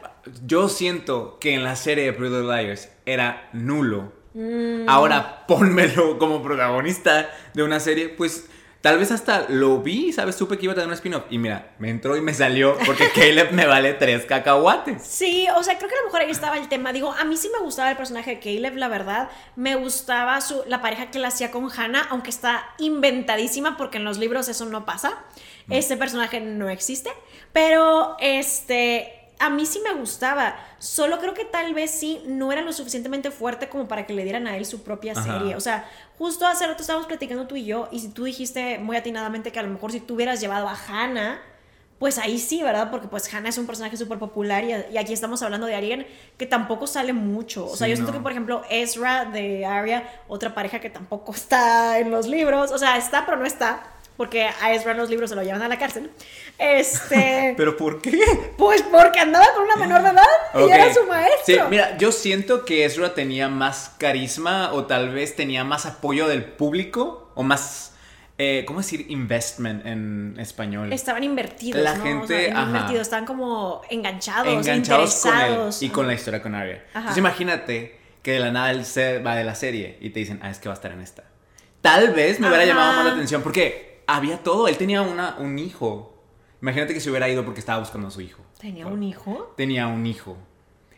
Yo 0.46 0.68
siento 0.68 1.38
que 1.38 1.54
en 1.54 1.64
la 1.64 1.76
serie 1.76 2.04
de 2.04 2.12
Pretty 2.12 2.42
Liars 2.42 2.90
era 3.04 3.48
nulo. 3.52 4.12
Mm. 4.32 4.88
Ahora 4.88 5.44
pónmelo 5.48 6.18
como 6.18 6.42
protagonista 6.42 7.30
de 7.52 7.62
una 7.62 7.80
serie, 7.80 8.08
pues 8.08 8.48
tal 8.80 8.98
vez 8.98 9.10
hasta 9.10 9.46
lo 9.48 9.82
vi, 9.82 10.12
¿sabes? 10.12 10.36
Supe 10.36 10.56
que 10.56 10.64
iba 10.64 10.72
a 10.72 10.74
tener 10.74 10.88
un 10.88 10.94
spin-off. 10.94 11.24
Y 11.30 11.38
mira, 11.38 11.74
me 11.78 11.90
entró 11.90 12.16
y 12.16 12.20
me 12.20 12.34
salió 12.34 12.76
porque 12.86 13.10
Caleb 13.14 13.52
me 13.52 13.66
vale 13.66 13.94
tres 13.94 14.24
cacahuates. 14.24 15.02
Sí, 15.02 15.46
o 15.56 15.62
sea, 15.62 15.76
creo 15.78 15.88
que 15.88 15.94
a 15.94 15.98
lo 15.98 16.06
mejor 16.06 16.20
ahí 16.20 16.30
estaba 16.30 16.56
el 16.56 16.68
tema. 16.68 16.92
Digo, 16.92 17.12
a 17.12 17.24
mí 17.24 17.36
sí 17.36 17.50
me 17.52 17.62
gustaba 17.62 17.90
el 17.90 17.96
personaje 17.96 18.36
de 18.36 18.40
Caleb, 18.40 18.76
la 18.76 18.88
verdad. 18.88 19.30
Me 19.56 19.74
gustaba 19.74 20.40
su, 20.40 20.62
la 20.66 20.80
pareja 20.80 21.10
que 21.10 21.18
la 21.18 21.28
hacía 21.28 21.50
con 21.50 21.68
Hannah, 21.70 22.06
aunque 22.10 22.30
está 22.30 22.66
inventadísima 22.78 23.76
porque 23.76 23.98
en 23.98 24.04
los 24.04 24.18
libros 24.18 24.48
eso 24.48 24.64
no 24.66 24.84
pasa. 24.84 25.24
Este 25.68 25.96
personaje 25.96 26.40
no 26.40 26.70
existe. 26.70 27.10
Pero, 27.52 28.16
este, 28.20 29.17
a 29.38 29.50
mí 29.50 29.66
sí 29.66 29.80
me 29.84 29.92
gustaba. 29.94 30.56
Solo 30.78 31.18
creo 31.18 31.34
que 31.34 31.44
tal 31.44 31.74
vez 31.74 31.90
sí 31.92 32.22
no 32.26 32.50
era 32.52 32.62
lo 32.62 32.72
suficientemente 32.72 33.30
fuerte 33.30 33.68
como 33.68 33.86
para 33.88 34.06
que 34.06 34.12
le 34.12 34.24
dieran 34.24 34.46
a 34.46 34.56
él 34.56 34.66
su 34.66 34.82
propia 34.82 35.12
Ajá. 35.12 35.22
serie. 35.22 35.56
O 35.56 35.60
sea, 35.60 35.88
justo 36.18 36.46
hace 36.46 36.66
rato 36.66 36.80
estábamos 36.82 37.06
platicando 37.06 37.46
tú 37.46 37.56
y 37.56 37.64
yo, 37.64 37.88
y 37.92 38.00
si 38.00 38.08
tú 38.08 38.24
dijiste 38.24 38.78
muy 38.78 38.96
atinadamente 38.96 39.52
que 39.52 39.58
a 39.58 39.62
lo 39.62 39.68
mejor 39.70 39.92
si 39.92 40.00
tú 40.00 40.14
hubieras 40.14 40.40
llevado 40.40 40.68
a 40.68 40.76
Hannah, 40.88 41.40
pues 41.98 42.16
ahí 42.18 42.38
sí, 42.38 42.62
¿verdad? 42.62 42.90
Porque 42.92 43.08
pues 43.08 43.32
Hannah 43.34 43.48
es 43.48 43.58
un 43.58 43.66
personaje 43.66 43.96
súper 43.96 44.18
popular 44.20 44.62
y, 44.62 44.72
y 44.94 44.98
aquí 44.98 45.12
estamos 45.12 45.42
hablando 45.42 45.66
de 45.66 45.74
alguien 45.74 46.06
que 46.36 46.46
tampoco 46.46 46.86
sale 46.86 47.12
mucho. 47.12 47.66
O 47.66 47.76
sea, 47.76 47.86
Sí, 47.86 47.90
yo 47.90 47.96
siento 47.96 48.12
no. 48.12 48.18
que, 48.18 48.22
por 48.22 48.30
ejemplo, 48.30 48.62
Ezra 48.70 49.24
de 49.24 49.66
Arya, 49.66 50.08
otra 50.28 50.54
pareja 50.54 50.78
que 50.80 50.90
tampoco 50.90 51.32
está 51.32 51.98
en 51.98 52.12
los 52.12 52.28
libros. 52.28 52.70
O 52.70 52.78
sea, 52.78 52.96
está, 52.96 53.24
pero 53.26 53.36
no 53.38 53.46
está. 53.46 53.82
Porque 54.18 54.48
a 54.60 54.74
Ezra 54.74 54.90
en 54.92 54.98
los 54.98 55.08
libros 55.08 55.30
se 55.30 55.36
lo 55.36 55.42
llevan 55.42 55.62
a 55.62 55.68
la 55.68 55.78
cárcel. 55.78 56.10
Este. 56.58 57.54
¿Pero 57.56 57.76
por 57.76 58.02
qué? 58.02 58.20
pues 58.58 58.82
porque 58.82 59.20
andaba 59.20 59.46
con 59.54 59.64
una 59.64 59.76
menor 59.76 60.02
de 60.02 60.08
edad 60.10 60.66
y 60.66 60.70
era 60.70 60.92
su 60.92 61.04
maestro. 61.04 61.38
Sí, 61.46 61.58
mira, 61.70 61.96
yo 61.98 62.12
siento 62.12 62.64
que 62.64 62.84
Ezra 62.84 63.14
tenía 63.14 63.48
más 63.48 63.94
carisma 63.98 64.72
o 64.72 64.84
tal 64.86 65.10
vez 65.14 65.36
tenía 65.36 65.62
más 65.64 65.86
apoyo 65.86 66.26
del 66.28 66.44
público 66.44 67.30
o 67.36 67.44
más, 67.44 67.94
eh, 68.38 68.64
¿cómo 68.66 68.80
decir 68.80 69.06
investment 69.08 69.86
en 69.86 70.34
español? 70.40 70.92
Estaban 70.92 71.22
invertidos, 71.22 71.80
La 71.80 71.94
¿no? 71.94 72.02
gente, 72.02 72.48
o 72.48 72.52
sea, 72.52 72.62
invertidos, 72.62 73.02
estaban 73.02 73.24
como 73.24 73.82
enganchados, 73.88 74.48
Enganchados 74.48 75.20
con 75.22 75.32
él 75.32 75.38
interesados. 75.42 75.82
y 75.82 75.88
con 75.90 76.06
la 76.08 76.14
historia 76.14 76.42
con 76.42 76.56
Arya. 76.56 76.82
Ajá. 76.90 76.98
Entonces 76.98 77.18
imagínate 77.18 77.98
que 78.22 78.32
de 78.32 78.40
la 78.40 78.50
nada 78.50 78.72
él 78.72 78.84
se 78.84 79.20
va 79.20 79.36
de 79.36 79.44
la 79.44 79.54
serie 79.54 79.96
y 80.00 80.10
te 80.10 80.18
dicen, 80.18 80.40
ah, 80.42 80.50
es 80.50 80.58
que 80.58 80.68
va 80.68 80.74
a 80.74 80.76
estar 80.76 80.90
en 80.90 81.02
esta. 81.02 81.22
Tal 81.80 82.10
vez 82.12 82.40
me 82.40 82.48
hubiera 82.48 82.64
llamado 82.64 82.94
más 82.94 83.04
la 83.04 83.12
atención 83.12 83.42
porque 83.42 83.97
había 84.08 84.38
todo, 84.42 84.66
él 84.66 84.76
tenía 84.76 85.02
una, 85.02 85.36
un 85.38 85.58
hijo. 85.60 86.20
Imagínate 86.60 86.92
que 86.94 87.00
se 87.00 87.08
hubiera 87.10 87.28
ido 87.28 87.44
porque 87.44 87.60
estaba 87.60 87.78
buscando 87.78 88.08
a 88.08 88.10
su 88.10 88.20
hijo. 88.20 88.42
¿Tenía 88.60 88.86
un 88.88 89.02
hijo? 89.04 89.54
Tenía 89.56 89.86
un 89.86 90.04
hijo. 90.06 90.36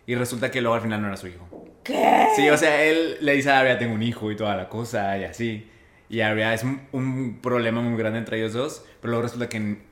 Y 0.07 0.15
resulta 0.15 0.51
que 0.51 0.63
luego 0.63 0.75
al 0.77 0.81
final 0.81 1.03
no 1.03 1.09
era 1.09 1.17
su 1.19 1.27
hijo. 1.27 1.47
¿Qué? 1.85 2.29
Sí, 2.37 2.49
o 2.49 2.57
sea, 2.57 2.83
él 2.85 3.19
le 3.21 3.33
dice 3.35 3.51
a 3.51 3.59
Arya, 3.61 3.79
tengo 3.79 3.93
un 3.95 4.03
hijo 4.03 4.31
y 4.31 4.37
toda 4.37 4.57
la 4.57 4.69
cosa 4.71 5.19
y 5.19 5.25
así. 5.25 5.69
Y 6.09 6.21
Arya 6.21 6.55
es 6.55 6.63
un, 6.65 6.81
un 6.93 7.41
problema 7.43 7.81
muy 7.83 7.99
grande 7.99 8.19
entre 8.19 8.39
ellos 8.39 8.55
dos, 8.55 8.85
pero 9.01 9.11
luego 9.11 9.23
resulta 9.25 9.49
que 9.49 9.83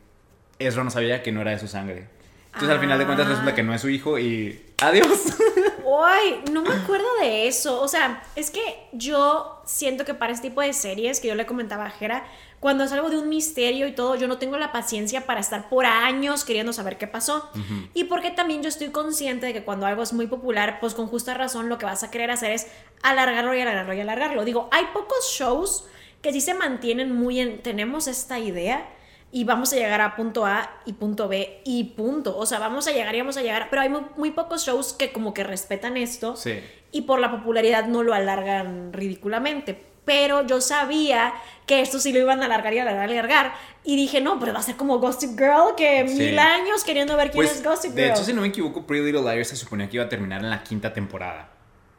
Ezra 0.59 0.83
no 0.85 0.91
sabía 0.91 1.23
que 1.23 1.31
no 1.33 1.43
era 1.43 1.51
de 1.51 1.59
su 1.59 1.69
sangre. 1.69 2.07
Entonces 2.47 2.71
al 2.71 2.81
final 2.81 2.99
de 2.99 3.05
cuentas 3.05 3.27
Ah. 3.27 3.31
resulta 3.31 3.55
que 3.55 3.63
no 3.63 3.75
es 3.75 3.81
su 3.81 3.89
hijo 3.91 4.19
y 4.19 4.61
adiós. 4.83 5.37
Uy, 5.85 6.51
no 6.53 6.63
me 6.63 6.75
acuerdo 6.75 7.07
de 7.21 7.49
eso. 7.49 7.81
O 7.81 7.89
sea, 7.89 8.23
es 8.37 8.51
que 8.51 8.89
yo 8.93 9.63
siento 9.65 10.05
que 10.05 10.15
para 10.15 10.33
este 10.33 10.49
tipo 10.49 10.61
de 10.61 10.73
series 10.73 11.21
que 11.21 11.29
yo 11.29 11.35
le 11.35 11.47
comentaba 11.47 11.87
a 11.87 11.91
Jera, 11.91 12.27
cuando 12.61 12.85
es 12.85 12.93
algo 12.93 13.09
de 13.09 13.19
un 13.19 13.29
misterio 13.29 13.87
y 13.87 13.93
todo, 13.93 14.17
yo 14.17 14.29
no 14.29 14.39
tengo 14.39 14.59
la 14.59 14.73
paciencia 14.73 15.27
para 15.27 15.41
estar 15.41 15.69
por 15.69 15.87
años 15.87 16.45
queriendo 16.45 16.73
saber 16.73 16.99
qué 16.99 17.07
pasó. 17.07 17.49
Y 17.95 18.05
porque 18.05 18.31
también 18.31 18.63
yo 18.63 18.69
estoy 18.69 18.89
consciente 18.89 19.47
de 19.47 19.53
que 19.53 19.65
cuando 19.65 19.87
algo 19.87 20.03
es 20.03 20.13
muy 20.13 20.27
popular, 20.27 20.79
pues 20.81 20.95
con 20.95 21.07
justa 21.07 21.35
razón 21.35 21.69
lo 21.69 21.79
que 21.79 21.87
vas 21.87 22.03
a 22.03 22.11
querer 22.11 22.31
hacer 22.31 22.53
es 22.53 22.67
alargarlo 23.03 23.55
y 23.55 23.61
alargarlo 23.61 23.95
y 23.95 24.01
alargarlo. 24.01 24.45
Digo, 24.45 24.69
hay 24.73 24.87
pocos 24.93 25.31
shows 25.31 25.85
que 26.21 26.33
sí 26.33 26.41
se 26.41 26.55
mantienen 26.55 27.15
muy 27.15 27.39
en, 27.41 27.63
tenemos 27.63 28.09
esta 28.09 28.41
idea 28.41 28.89
y 29.31 29.45
vamos 29.45 29.73
a 29.73 29.77
llegar 29.77 30.01
a 30.01 30.17
punto 30.17 30.47
A 30.47 30.71
y 30.87 30.95
punto 30.95 31.29
B 31.29 31.61
y 31.65 31.85
punto. 31.85 32.37
O 32.37 32.47
sea, 32.47 32.59
vamos 32.59 32.87
a 32.89 32.93
llegar 32.93 33.15
y 33.15 33.21
vamos 33.21 33.37
a 33.37 33.43
llegar, 33.43 33.69
pero 33.71 33.83
hay 33.83 33.89
muy, 33.89 34.03
muy 34.17 34.31
pocos 34.31 34.65
shows 34.65 34.93
que 34.95 35.13
como 35.13 35.35
que 35.35 35.45
respetan 35.45 35.97
esto 35.97 36.35
Sí. 36.37 36.61
y 36.93 37.03
por 37.03 37.19
la 37.21 37.31
popularidad 37.31 37.87
no 37.87 38.03
lo 38.03 38.15
alargan 38.15 38.93
ridículamente. 38.93 39.85
Pero 40.07 40.47
yo 40.47 40.63
sabía 40.63 41.35
que 41.67 41.83
esto 41.83 41.99
sí 41.99 42.15
lo 42.15 42.21
iban 42.21 42.41
a 42.41 42.47
alargar 42.47 42.73
y 42.73 42.79
alargar 42.79 43.11
y 43.11 43.13
alargar. 43.13 43.53
Y 43.85 43.95
dije, 43.97 44.23
no, 44.23 44.41
pero 44.41 44.55
va 44.55 44.61
a 44.61 44.63
ser 44.63 44.77
como 44.77 44.99
Gossip 44.99 45.39
Girl, 45.39 45.75
que 45.77 46.09
Sí. 46.09 46.15
mil 46.15 46.39
años 46.39 46.83
queriendo 46.83 47.15
ver 47.15 47.31
quién 47.31 47.45
Pues, 47.45 47.57
es 47.57 47.63
Gossip 47.63 47.93
de 47.93 48.05
Girl. 48.05 48.15
hecho, 48.15 48.25
si 48.25 48.33
no 48.33 48.41
me 48.41 48.49
equivoco, 48.49 48.87
Pretty 48.87 49.05
Little 49.05 49.21
Liars 49.31 49.49
se 49.49 49.57
suponía 49.57 49.87
que 49.91 49.97
iba 49.97 50.05
a 50.07 50.09
terminar 50.09 50.43
en 50.43 50.49
la 50.49 50.63
quinta 50.63 50.95
temporada. 50.95 51.51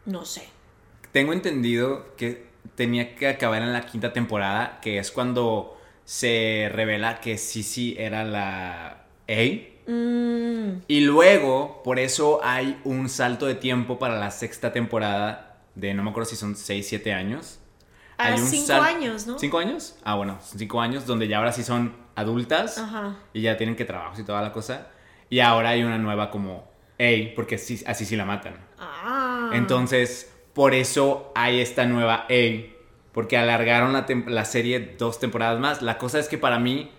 No 0.06 0.26
sé. 0.26 0.50
Tengo 1.12 1.34
entendido 1.34 2.16
que 2.16 2.48
tenía 2.74 3.16
que 3.16 3.28
acabar 3.28 3.62
en 3.62 3.74
la 3.74 3.82
quinta 3.86 4.12
temporada, 4.12 4.80
que 4.82 4.98
es 4.98 5.12
cuando 5.12 5.79
se 6.14 6.72
revela 6.74 7.22
que 7.22 7.38
Sissy 7.38 7.96
era 8.00 8.24
la 8.24 9.04
A. 9.28 9.92
Mm, 9.92 10.82
Y 10.88 11.02
luego, 11.02 11.84
por 11.84 12.00
eso 12.00 12.40
hay 12.44 12.80
un 12.84 13.10
salto 13.10 13.46
de 13.46 13.54
tiempo 13.54 14.00
para 14.00 14.18
la 14.18 14.32
sexta 14.32 14.74
temporada 14.74 15.58
de 15.76 15.94
no 15.94 16.02
me 16.02 16.10
acuerdo 16.10 16.28
si 16.32 16.36
son 16.36 16.56
6, 16.56 16.88
7 16.90 17.14
años. 17.14 17.60
Hay 18.18 18.40
un 18.42 18.48
cinco 18.48 18.66
sal- 18.66 18.84
años, 18.86 19.28
¿no? 19.28 19.38
¿Cinco 19.38 19.60
años? 19.60 19.98
Ah, 20.04 20.16
bueno, 20.16 20.40
cinco 20.42 20.82
años 20.82 21.06
donde 21.06 21.28
ya 21.28 21.38
ahora 21.38 21.52
sí 21.52 21.62
son 21.64 21.96
adultas 22.16 22.80
Ajá. 22.80 23.16
y 23.32 23.42
ya 23.42 23.56
tienen 23.56 23.76
que 23.76 23.86
trabajos 23.86 24.18
y 24.18 24.24
toda 24.24 24.42
la 24.42 24.52
cosa. 24.52 24.88
Y 25.30 25.42
ahora 25.42 25.70
hay 25.70 25.84
una 25.84 26.00
nueva 26.00 26.32
como 26.32 26.68
A, 27.00 27.36
porque 27.36 27.56
así, 27.56 27.84
así 27.86 28.04
sí 28.06 28.16
la 28.16 28.26
matan. 28.26 28.56
Ah. 28.80 29.52
Entonces, 29.54 30.34
por 30.54 30.74
eso 30.74 31.32
hay 31.36 31.60
esta 31.62 31.86
nueva 31.86 32.26
A, 32.28 32.79
porque 33.12 33.38
alargaron 33.38 33.94
la, 34.28 34.46
serie 34.46 34.96
dos 34.98 35.20
temporadas 35.20 35.60
más. 35.60 35.82
La 35.82 35.98
cosa 35.98 36.20
es 36.20 36.28
que 36.28 36.38
para 36.38 36.60
mí, 36.60 36.92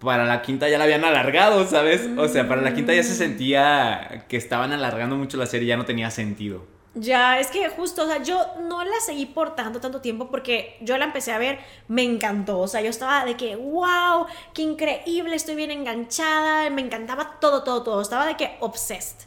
para 0.00 0.24
la 0.24 0.42
quinta 0.42 0.68
ya 0.68 0.78
la 0.78 0.84
habían 0.84 1.04
alargado, 1.04 1.66
¿sabes? 1.66 2.08
O 2.16 2.28
sea, 2.28 2.48
para 2.48 2.62
la 2.62 2.74
quinta 2.74 2.94
ya 2.94 3.02
se 3.02 3.14
sentía 3.14 4.26
que 4.28 4.36
estaban 4.36 4.72
alargando 4.72 5.16
mucho 5.16 5.36
la 5.36 5.46
serie, 5.46 5.68
ya 5.68 5.76
no 5.76 5.84
tenía 5.84 6.10
sentido. 6.10 6.66
Ya, 6.96 7.40
es 7.40 7.48
que 7.48 7.68
justo, 7.70 8.04
o 8.04 8.06
sea, 8.06 8.22
yo 8.22 8.40
no 8.68 8.84
la 8.84 9.00
seguí 9.04 9.26
por 9.26 9.56
tanto, 9.56 9.80
tanto 9.80 10.00
tiempo 10.00 10.30
porque 10.30 10.76
yo 10.80 10.96
la 10.96 11.06
empecé 11.06 11.32
a 11.32 11.38
ver, 11.38 11.58
me 11.88 12.04
encantó, 12.04 12.60
o 12.60 12.68
sea, 12.68 12.82
yo 12.82 12.90
estaba 12.90 13.24
de 13.24 13.36
que, 13.36 13.56
wow, 13.56 14.26
qué 14.52 14.62
increíble, 14.62 15.34
estoy 15.34 15.56
bien 15.56 15.72
enganchada, 15.72 16.70
me 16.70 16.82
encantaba 16.82 17.40
todo, 17.40 17.64
todo, 17.64 17.82
todo, 17.82 18.00
estaba 18.00 18.26
de 18.26 18.36
que 18.36 18.56
obsessed. 18.60 19.26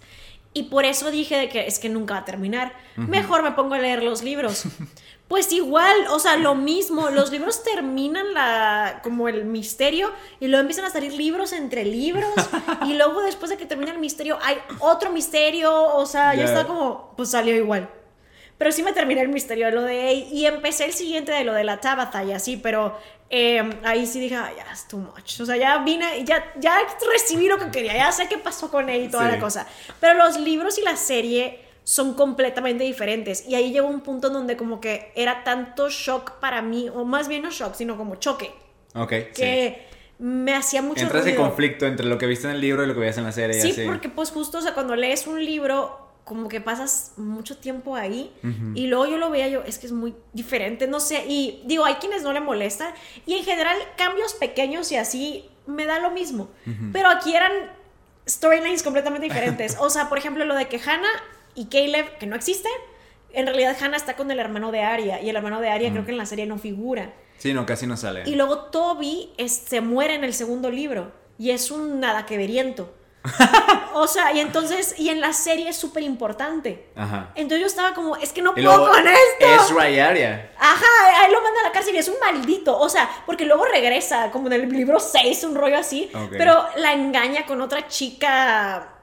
Y 0.53 0.63
por 0.63 0.85
eso 0.85 1.11
dije 1.11 1.37
de 1.37 1.49
que 1.49 1.67
es 1.67 1.77
que 1.77 1.89
nunca 1.89 2.13
va 2.13 2.21
a 2.21 2.25
terminar, 2.25 2.73
mejor 2.95 3.43
me 3.43 3.51
pongo 3.51 3.75
a 3.75 3.79
leer 3.79 4.01
los 4.01 4.23
libros. 4.23 4.63
Pues 5.27 5.51
igual, 5.51 6.07
o 6.09 6.19
sea, 6.19 6.37
lo 6.37 6.55
mismo, 6.55 7.09
los 7.09 7.31
libros 7.31 7.61
terminan 7.61 8.33
la, 8.33 9.01
como 9.03 9.27
el 9.27 9.43
misterio 9.43 10.11
y 10.39 10.47
luego 10.47 10.61
empiezan 10.61 10.85
a 10.85 10.89
salir 10.89 11.11
libros 11.13 11.51
entre 11.51 11.83
libros 11.83 12.31
y 12.85 12.93
luego 12.93 13.21
después 13.21 13.49
de 13.51 13.57
que 13.57 13.65
termina 13.65 13.91
el 13.91 13.97
misterio 13.99 14.39
hay 14.41 14.57
otro 14.79 15.11
misterio, 15.11 15.93
o 15.95 16.05
sea, 16.05 16.33
Ya. 16.33 16.45
estaba 16.45 16.65
como, 16.65 17.13
pues 17.17 17.31
salió 17.31 17.55
igual. 17.55 17.89
Pero 18.57 18.71
sí 18.71 18.81
me 18.83 18.93
terminé 18.93 19.21
el 19.21 19.27
misterio 19.27 19.65
de 19.67 19.71
lo 19.73 19.81
de 19.83 20.13
y 20.13 20.45
empecé 20.45 20.85
el 20.85 20.93
siguiente 20.93 21.31
de 21.33 21.43
lo 21.43 21.53
de 21.53 21.63
la 21.65 21.79
Tabitha 21.81 22.23
y 22.23 22.31
así, 22.31 22.57
pero 22.57 22.97
eh, 23.29 23.69
ahí 23.83 24.07
sí 24.07 24.19
dije, 24.21 24.35
"Ay, 24.37 24.55
ya 24.55 24.71
es 24.71 24.87
too 24.87 24.97
much. 24.97 25.41
O 25.41 25.45
sea, 25.45 25.57
ya 25.57 25.77
vine, 25.79 26.23
ya, 26.23 26.53
ya 26.57 26.79
recibí 27.11 27.47
lo 27.49 27.59
que 27.59 27.69
quería, 27.69 27.93
ya 27.95 28.11
sé 28.13 28.27
qué 28.27 28.37
pasó 28.39 28.71
con 28.71 28.89
él 28.89 29.03
y 29.03 29.09
toda 29.09 29.25
Sí. 29.25 29.31
la 29.35 29.39
cosa. 29.39 29.67
Pero 29.99 30.13
los 30.15 30.39
libros 30.39 30.79
y 30.79 30.81
la 30.83 30.95
serie 30.95 31.66
son 31.87 32.15
completamente 32.15 32.83
diferentes. 32.83 33.47
Y 33.47 33.55
ahí 33.55 33.71
llegó 33.71 33.87
un 33.87 34.01
punto 34.01 34.27
en 34.27 34.33
donde 34.33 34.57
como 34.57 34.81
que 34.81 35.09
era 35.15 35.45
tanto 35.45 35.87
shock 35.89 36.31
para 36.41 36.61
mí, 36.61 36.89
o 36.93 37.05
más 37.05 37.29
bien 37.29 37.43
no 37.43 37.49
shock, 37.49 37.75
sino 37.75 37.95
como 37.95 38.15
choque, 38.17 38.51
Ok, 38.93 39.11
sí. 39.31 39.41
que 39.41 39.87
me 40.19 40.53
hacía 40.53 40.81
mucho 40.81 41.03
Entras 41.03 41.25
en 41.25 41.35
ruido. 41.35 41.47
conflicto 41.47 41.85
entre 41.85 42.05
lo 42.05 42.17
que 42.17 42.25
viste 42.25 42.45
en 42.49 42.55
el 42.55 42.59
libro 42.59 42.83
y 42.83 42.87
lo 42.87 42.93
que 42.93 42.99
veías 42.99 43.17
en 43.17 43.23
la 43.23 43.31
serie. 43.31 43.61
Sí, 43.61 43.71
así. 43.71 43.85
porque 43.85 44.09
pues 44.09 44.31
justo, 44.31 44.57
o 44.57 44.61
sea, 44.61 44.73
cuando 44.73 44.97
lees 44.97 45.27
un 45.27 45.45
libro, 45.45 45.97
como 46.25 46.49
que 46.49 46.59
pasas 46.59 47.13
mucho 47.15 47.55
tiempo 47.55 47.95
ahí 47.95 48.33
y 48.75 48.87
luego 48.87 49.05
yo 49.05 49.17
lo 49.17 49.29
veía 49.29 49.47
yo, 49.47 49.63
es 49.63 49.77
que 49.79 49.85
es 49.85 49.93
muy 49.93 50.13
diferente, 50.33 50.87
no 50.87 50.99
sé, 50.99 51.23
y 51.25 51.63
digo, 51.67 51.85
hay 51.85 51.93
quienes 51.95 52.21
no 52.21 52.33
le 52.33 52.41
molestan 52.41 52.93
y 53.25 53.35
en 53.35 53.45
general 53.45 53.77
cambios 53.95 54.33
pequeños 54.33 54.91
y 54.91 54.97
así 54.97 55.45
me 55.67 55.85
da 55.85 55.99
lo 55.99 56.11
mismo, 56.11 56.49
pero 56.91 57.07
aquí 57.07 57.33
eran 57.33 57.53
storylines 58.27 58.83
completamente 58.83 59.25
diferentes, 59.29 59.77
o 59.79 59.89
sea, 59.89 60.09
por 60.09 60.17
ejemplo, 60.17 60.43
lo 60.43 60.53
de 60.55 60.67
que 60.67 60.81
Hannah 60.85 61.23
y 61.57 61.65
Caleb, 61.65 62.17
que 62.19 62.25
no 62.27 62.35
existe, 62.37 62.69
en 63.33 63.45
realidad 63.45 63.75
Hannah 63.81 63.97
está 63.97 64.15
con 64.15 64.31
el 64.31 64.39
hermano 64.39 64.71
de 64.71 64.81
Arya 64.83 65.19
y 65.21 65.29
el 65.29 65.35
hermano 65.35 65.59
de 65.59 65.69
Arya 65.69 65.91
creo 65.91 66.05
que 66.05 66.11
en 66.11 66.17
la 66.17 66.25
serie 66.25 66.45
no 66.45 66.57
figura. 66.57 67.13
Sí, 67.37 67.53
no, 67.53 67.65
casi 67.65 67.85
no 67.85 67.97
sale. 67.97 68.23
Y 68.25 68.35
luego 68.35 68.65
Toby 68.71 69.33
es- 69.37 69.55
se 69.67 69.81
muere 69.81 70.15
en 70.15 70.23
el 70.23 70.33
segundo 70.33 70.71
libro 70.71 71.11
y 71.37 71.51
es 71.51 71.69
un 71.69 71.99
nada 71.99 72.25
que 72.25 72.37
veriento. 72.37 72.93
o 73.93 74.07
sea, 74.07 74.31
y 74.33 74.39
entonces, 74.39 74.95
y 74.97 75.09
en 75.09 75.19
la 75.19 75.33
serie 75.33 75.67
es 75.69 75.75
súper 75.75 76.01
importante. 76.03 76.89
Ajá. 76.95 77.31
Entonces 77.35 77.59
yo 77.59 77.67
estaba 77.67 77.93
como, 77.93 78.15
es 78.15 78.31
que 78.31 78.41
no 78.41 78.53
puedo 78.53 78.89
con 78.89 79.05
esto. 79.07 79.63
Ezra 79.65 79.89
y 79.89 79.99
Arya. 79.99 80.51
Ajá, 80.57 80.85
ahí 81.25 81.31
lo 81.31 81.41
manda 81.41 81.59
a 81.59 81.63
la 81.63 81.71
cárcel 81.73 81.93
y 81.95 81.97
es 81.97 82.07
un 82.07 82.15
maldito. 82.19 82.77
O 82.79 82.87
sea, 82.89 83.09
porque 83.25 83.45
luego 83.45 83.65
regresa, 83.65 84.31
como 84.31 84.47
en 84.47 84.53
el 84.53 84.69
libro 84.69 84.99
6, 84.99 85.43
un 85.43 85.55
rollo 85.55 85.77
así. 85.77 86.09
Pero 86.31 86.63
la 86.77 86.93
engaña 86.93 87.45
con 87.45 87.61
otra 87.61 87.87
chica 87.87 88.93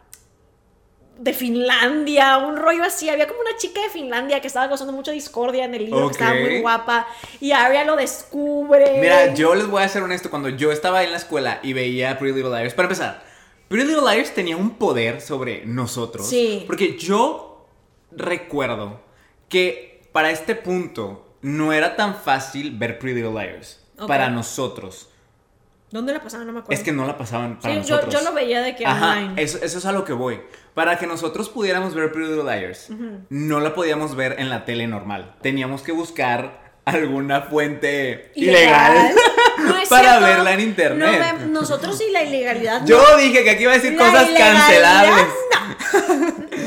de 1.19 1.33
Finlandia, 1.33 2.39
un 2.39 2.57
rollo 2.57 2.83
así. 2.85 3.09
Había 3.09 3.27
como 3.29 3.41
una 3.41 3.57
chica 3.57 3.81
de 3.83 3.89
Finlandia 3.89 4.41
que 4.41 4.47
estaba 4.49 4.69
causando 4.69 4.93
mucha 4.93 5.13
discordia 5.13 5.65
en 5.65 5.75
el 5.75 5.85
libro, 5.87 6.09
que 6.09 6.13
estaba 6.13 6.35
muy 6.35 6.61
guapa. 6.61 7.07
Y 7.41 7.53
Arya 7.53 7.85
lo 7.85 7.97
descubre. 7.97 8.99
Mira, 9.01 9.33
yo 9.35 9.55
les 9.55 9.67
voy 9.67 9.83
a 9.83 9.89
ser 9.89 10.03
honesto. 10.03 10.31
Cuando 10.31 10.49
yo 10.49 10.73
estaba 10.73 11.03
en 11.05 11.13
la 11.13 11.19
escuela 11.19 11.61
y 11.63 11.73
veía 11.73 12.19
Pretty 12.19 12.37
Little 12.37 12.51
Liars, 12.59 12.75
para 12.75 12.87
empezar, 12.87 13.23
Pretty 13.69 13.87
Little 13.87 14.11
Liars 14.13 14.35
tenía 14.35 14.57
un 14.57 14.71
poder 14.71 15.21
sobre 15.21 15.65
nosotros. 15.67 16.27
Sí. 16.29 16.65
Porque 16.67 16.97
yo 16.99 17.67
recuerdo 18.11 19.01
que 19.49 20.03
para 20.13 20.31
este 20.31 20.55
punto 20.55 21.27
no 21.43 21.73
era 21.73 21.97
tan 21.97 22.15
fácil 22.17 22.77
ver 22.77 22.99
Pretty 22.99 23.21
Little 23.23 23.33
Liars. 23.41 23.81
Para 24.09 24.29
nosotros. 24.29 25.09
¿Dónde 25.93 26.13
la 26.13 26.21
pasaban? 26.21 26.49
No 26.49 26.53
me 26.53 26.59
acuerdo. 26.59 26.77
Es 26.77 26.85
que 26.85 26.91
no 26.91 27.07
la 27.07 27.17
pasaban 27.17 27.61
para 27.61 27.75
Sí, 27.83 27.89
yo, 27.89 27.95
nosotros. 27.97 28.15
yo 28.25 28.29
lo 28.29 28.35
veía 28.35 28.61
de 28.63 28.75
que 28.75 28.85
Ajá, 28.85 29.13
online. 29.19 29.41
eso, 29.41 29.59
eso 29.63 29.79
es 29.79 29.87
a 29.87 29.93
lo 29.93 30.05
que 30.05 30.13
voy. 30.13 30.41
Para 30.75 30.99
que 30.99 31.07
nosotros 31.07 31.49
pudiéramos 31.49 31.95
ver 31.95 32.11
Pretty 32.13 32.31
Little 32.35 32.57
Liars, 32.59 32.89
no 33.31 33.61
la 33.61 33.75
podíamos 33.75 34.17
ver 34.17 34.37
en 34.39 34.51
la 34.51 34.65
tele 34.65 34.87
normal. 34.89 35.35
Teníamos 35.41 35.83
que 35.83 35.93
buscar 35.93 36.65
alguna 36.85 37.43
fuente 37.43 38.33
ilegal, 38.35 39.13
No 39.59 39.79
es 39.79 39.89
para 39.89 40.19
cierto. 40.19 40.27
verla 40.27 40.53
en 40.53 40.61
internet. 40.61 41.37
No, 41.43 41.61
nosotros 41.61 42.01
y 42.07 42.11
la 42.13 42.25
ilegalidad. 42.25 42.81
no. 42.81 42.87
Yo 42.87 43.17
dije 43.19 43.45
que 43.45 43.51
aquí 43.51 43.63
iba 43.63 43.73
a 43.73 43.77
decir 43.77 43.93
La 43.93 44.05
cosas 44.05 44.29
cancelables. 44.37 45.27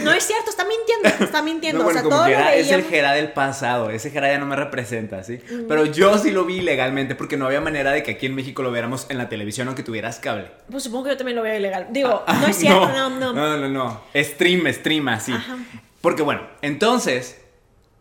No. 0.07 0.11
No 0.11 0.17
es 0.17 0.25
cierto, 0.25 0.49
está 0.49 0.65
mintiendo, 0.65 1.25
está 1.25 1.41
mintiendo. 1.41 1.79
No, 1.79 1.83
bueno, 1.85 1.99
o 1.99 2.01
sea, 2.01 2.09
todo 2.09 2.21
lo 2.21 2.25
quiera, 2.27 2.55
es 2.55 2.71
el. 2.71 2.83
Jera 2.83 3.13
del 3.13 3.31
pasado. 3.31 3.89
Ese 3.89 4.09
Jera 4.11 4.31
ya 4.31 4.37
no 4.39 4.45
me 4.45 4.55
representa, 4.55 5.23
¿sí? 5.23 5.39
Pero 5.67 5.85
yo 5.85 6.17
sí 6.17 6.31
lo 6.31 6.45
vi 6.45 6.57
ilegalmente 6.57 7.15
porque 7.15 7.37
no 7.37 7.45
había 7.45 7.61
manera 7.61 7.91
de 7.91 8.03
que 8.03 8.11
aquí 8.11 8.25
en 8.25 8.35
México 8.35 8.63
lo 8.63 8.71
viéramos 8.71 9.05
en 9.09 9.17
la 9.17 9.29
televisión 9.29 9.67
aunque 9.67 9.83
tuvieras 9.83 10.19
cable. 10.19 10.51
Pues 10.71 10.83
supongo 10.83 11.05
que 11.05 11.09
yo 11.11 11.17
también 11.17 11.35
lo 11.35 11.41
veo 11.43 11.55
ilegal. 11.57 11.87
Digo, 11.91 12.23
Ah, 12.27 12.39
no 12.41 12.47
es 12.47 12.55
cierto, 12.57 12.87
no, 12.89 13.09
no. 13.09 13.33
No, 13.33 13.57
no, 13.57 13.69
no. 13.69 14.01
Stream, 14.15 14.71
stream, 14.73 15.07
así. 15.09 15.33
Ajá. 15.33 15.57
Porque 16.01 16.21
bueno, 16.23 16.41
entonces, 16.61 17.41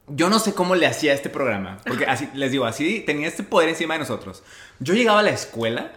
yo 0.08 0.28
no 0.28 0.38
sé 0.38 0.54
cómo 0.54 0.74
le 0.74 0.86
hacía 0.86 1.12
este 1.12 1.28
programa. 1.28 1.78
Porque 1.86 2.06
así, 2.06 2.28
les 2.34 2.50
digo, 2.52 2.64
así 2.64 3.00
tenía 3.00 3.26
este 3.28 3.42
poder 3.42 3.68
encima 3.68 3.94
de 3.94 4.00
nosotros. 4.00 4.42
Yo 4.78 4.94
llegaba 4.94 5.20
a 5.20 5.22
la 5.22 5.30
escuela 5.30 5.92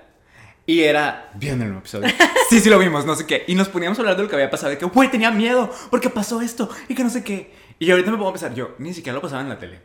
y 0.69 0.83
era, 0.83 1.31
viendo 1.33 1.63
el 1.63 1.71
nuevo 1.71 1.79
episodio. 1.79 2.13
Sí, 2.47 2.59
sí 2.59 2.69
lo 2.69 2.77
vimos, 2.77 3.03
no 3.05 3.15
sé 3.15 3.25
qué. 3.25 3.43
Y 3.47 3.55
nos 3.55 3.69
poníamos 3.69 3.97
a 3.97 4.01
hablar 4.01 4.17
de 4.17 4.23
lo 4.23 4.29
que 4.29 4.35
había 4.35 4.51
pasado. 4.51 4.69
De 4.69 4.77
que, 4.77 4.85
güey, 4.85 5.09
tenía 5.09 5.31
miedo 5.31 5.71
porque 5.89 6.09
pasó 6.09 6.41
esto 6.41 6.69
y 6.87 6.93
que 6.93 7.03
no 7.03 7.09
sé 7.09 7.23
qué. 7.23 7.53
Y 7.79 7.89
ahorita 7.89 8.11
me 8.11 8.17
pongo 8.17 8.29
a 8.29 8.33
pensar, 8.33 8.53
yo 8.53 8.75
ni 8.77 8.93
siquiera 8.93 9.15
lo 9.15 9.21
pasaba 9.21 9.41
en 9.41 9.49
la 9.49 9.57
tele. 9.57 9.79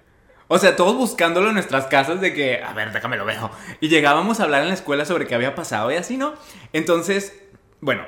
O 0.49 0.59
sea, 0.59 0.77
todos 0.77 0.95
buscándolo 0.95 1.49
en 1.49 1.55
nuestras 1.55 1.87
casas 1.87 2.21
de 2.21 2.35
que, 2.35 2.63
a 2.63 2.75
ver, 2.75 2.93
déjame 2.93 3.17
lo 3.17 3.25
veo. 3.25 3.51
Y 3.81 3.89
llegábamos 3.89 4.41
a 4.41 4.45
hablar 4.45 4.63
en 4.63 4.69
la 4.69 4.75
escuela 4.75 5.07
sobre 5.07 5.27
qué 5.27 5.35
había 5.35 5.55
pasado 5.55 5.91
y 5.91 5.97
así, 5.97 6.19
¿no? 6.19 6.35
Entonces, 6.75 7.35
bueno, 7.81 8.03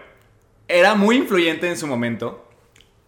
era 0.68 0.94
muy 0.94 1.16
influyente 1.16 1.68
en 1.68 1.78
su 1.78 1.86
momento. 1.86 2.45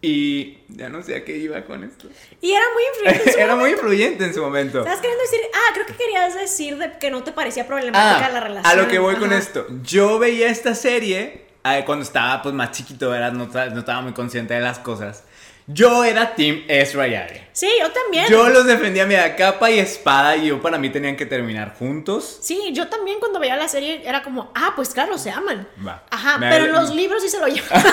Y 0.01 0.59
ya 0.69 0.87
no 0.87 1.03
sé 1.03 1.15
a 1.17 1.25
qué 1.25 1.35
iba 1.37 1.61
con 1.65 1.83
esto. 1.83 2.07
Y 2.39 2.51
era 2.51 2.63
muy 2.73 2.83
influyente. 2.93 3.29
en 3.29 3.33
su 3.33 3.39
era 3.43 3.55
muy 3.55 3.69
influyente 3.71 4.23
en 4.25 4.33
su 4.33 4.41
momento. 4.41 4.79
¿Estás 4.79 5.01
queriendo 5.01 5.21
decir? 5.23 5.39
Ah, 5.53 5.71
creo 5.73 5.85
que 5.85 5.95
querías 5.95 6.35
decir 6.35 6.77
de 6.77 6.97
que 6.99 7.11
no 7.11 7.21
te 7.23 7.33
parecía 7.33 7.67
problemática 7.67 8.27
Ah, 8.27 8.29
la 8.29 8.39
relación. 8.39 8.65
a 8.71 8.81
lo 8.81 8.87
que 8.87 8.97
voy 8.99 9.15
con 9.17 9.33
esto. 9.33 9.67
Yo 9.83 10.17
veía 10.19 10.47
esta 10.49 10.73
serie 10.73 11.45
eh, 11.65 11.83
cuando 11.85 12.03
estaba 12.03 12.41
pues 12.41 12.55
más 12.55 12.71
chiquito. 12.71 13.13
No, 13.31 13.45
no 13.45 13.79
estaba 13.79 14.01
muy 14.01 14.13
consciente 14.13 14.53
de 14.53 14.61
las 14.61 14.79
cosas. 14.79 15.23
Yo 15.71 16.03
era 16.03 16.33
Team 16.33 16.63
Ezra 16.67 17.07
y 17.07 17.13
Ari. 17.13 17.41
Sí, 17.51 17.69
yo 17.79 17.91
también. 17.91 18.25
Yo 18.27 18.49
los 18.49 18.65
defendía 18.65 19.03
a 19.23 19.35
capa 19.35 19.69
y 19.69 19.77
espada 19.77 20.35
y 20.35 20.47
yo 20.47 20.59
para 20.63 20.79
mí 20.79 20.89
tenían 20.89 21.15
que 21.15 21.27
terminar 21.27 21.75
juntos. 21.77 22.39
Sí, 22.41 22.71
yo 22.73 22.87
también 22.87 23.19
cuando 23.19 23.39
veía 23.39 23.55
la 23.55 23.67
serie 23.67 24.01
era 24.03 24.23
como, 24.23 24.51
ah, 24.55 24.73
pues 24.75 24.89
claro, 24.89 25.17
se 25.19 25.29
aman. 25.29 25.67
Va. 25.85 26.03
Ajá, 26.09 26.39
Me- 26.39 26.49
pero 26.49 26.65
en 26.65 26.71
los 26.71 26.95
libros 26.95 27.21
sí 27.21 27.29
se 27.29 27.39
lo 27.39 27.45
llevan. 27.47 27.83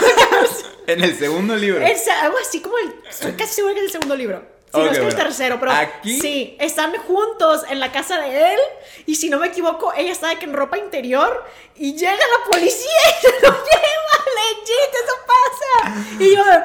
En 0.87 1.05
el 1.05 1.19
segundo 1.19 1.55
libro. 1.55 1.85
es 1.85 2.09
algo 2.09 2.39
así 2.41 2.61
como 2.61 2.79
el. 2.79 2.95
Estoy 3.11 3.33
casi 3.33 3.55
segura 3.57 3.75
que 3.75 3.81
es 3.81 3.87
el 3.87 3.93
segundo 3.93 4.17
libro. 4.17 4.56
Si 4.72 4.79
no 4.81 4.85
es 4.87 4.90
que 4.92 4.96
el 4.98 5.02
bueno. 5.05 5.16
tercero, 5.18 5.57
pero. 5.61 5.72
Aquí- 5.72 6.20
Sí, 6.20 6.57
están 6.61 6.92
juntos 6.98 7.62
en 7.70 7.81
la 7.81 7.92
casa 7.92 8.20
de 8.20 8.52
él. 8.55 8.61
Y 9.07 9.14
si 9.14 9.31
no 9.31 9.38
me 9.38 9.46
equivoco, 9.48 9.92
ella 9.96 10.12
está 10.12 10.29
de 10.29 10.37
que 10.38 10.44
en 10.44 10.52
ropa 10.55 10.76
interior. 10.79 11.44
Y 11.76 11.94
llega 11.96 12.12
la 12.12 12.50
policía 12.50 12.90
y 13.20 13.20
se 13.26 13.31
lo 13.33 13.48
lleva. 13.52 14.16
Legit, 14.37 14.94
eso 14.94 15.14
pasa. 15.26 16.22
Y 16.24 16.35
yo, 16.37 16.42
¡Ah! 16.46 16.64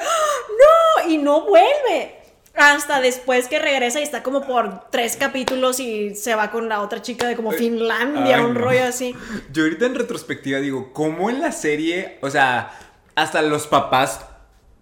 no, 1.03 1.09
y 1.09 1.17
no 1.17 1.41
vuelve. 1.41 2.17
Hasta 2.53 2.99
después 2.99 3.47
que 3.47 3.59
regresa 3.59 4.01
y 4.01 4.03
está 4.03 4.23
como 4.23 4.41
por 4.45 4.89
tres 4.89 5.15
capítulos 5.15 5.79
y 5.79 6.15
se 6.15 6.35
va 6.35 6.51
con 6.51 6.67
la 6.67 6.81
otra 6.81 7.01
chica 7.01 7.25
de 7.25 7.37
como 7.37 7.51
Finlandia, 7.53 8.37
ay, 8.37 8.43
un 8.43 8.55
no. 8.55 8.59
rollo 8.59 8.83
así. 8.83 9.15
Yo 9.53 9.63
ahorita 9.63 9.85
en 9.85 9.95
retrospectiva 9.95 10.59
digo, 10.59 10.91
¿cómo 10.91 11.29
en 11.29 11.39
la 11.39 11.53
serie, 11.53 12.19
o 12.21 12.29
sea, 12.29 12.77
hasta 13.15 13.41
los 13.41 13.67
papás 13.67 14.25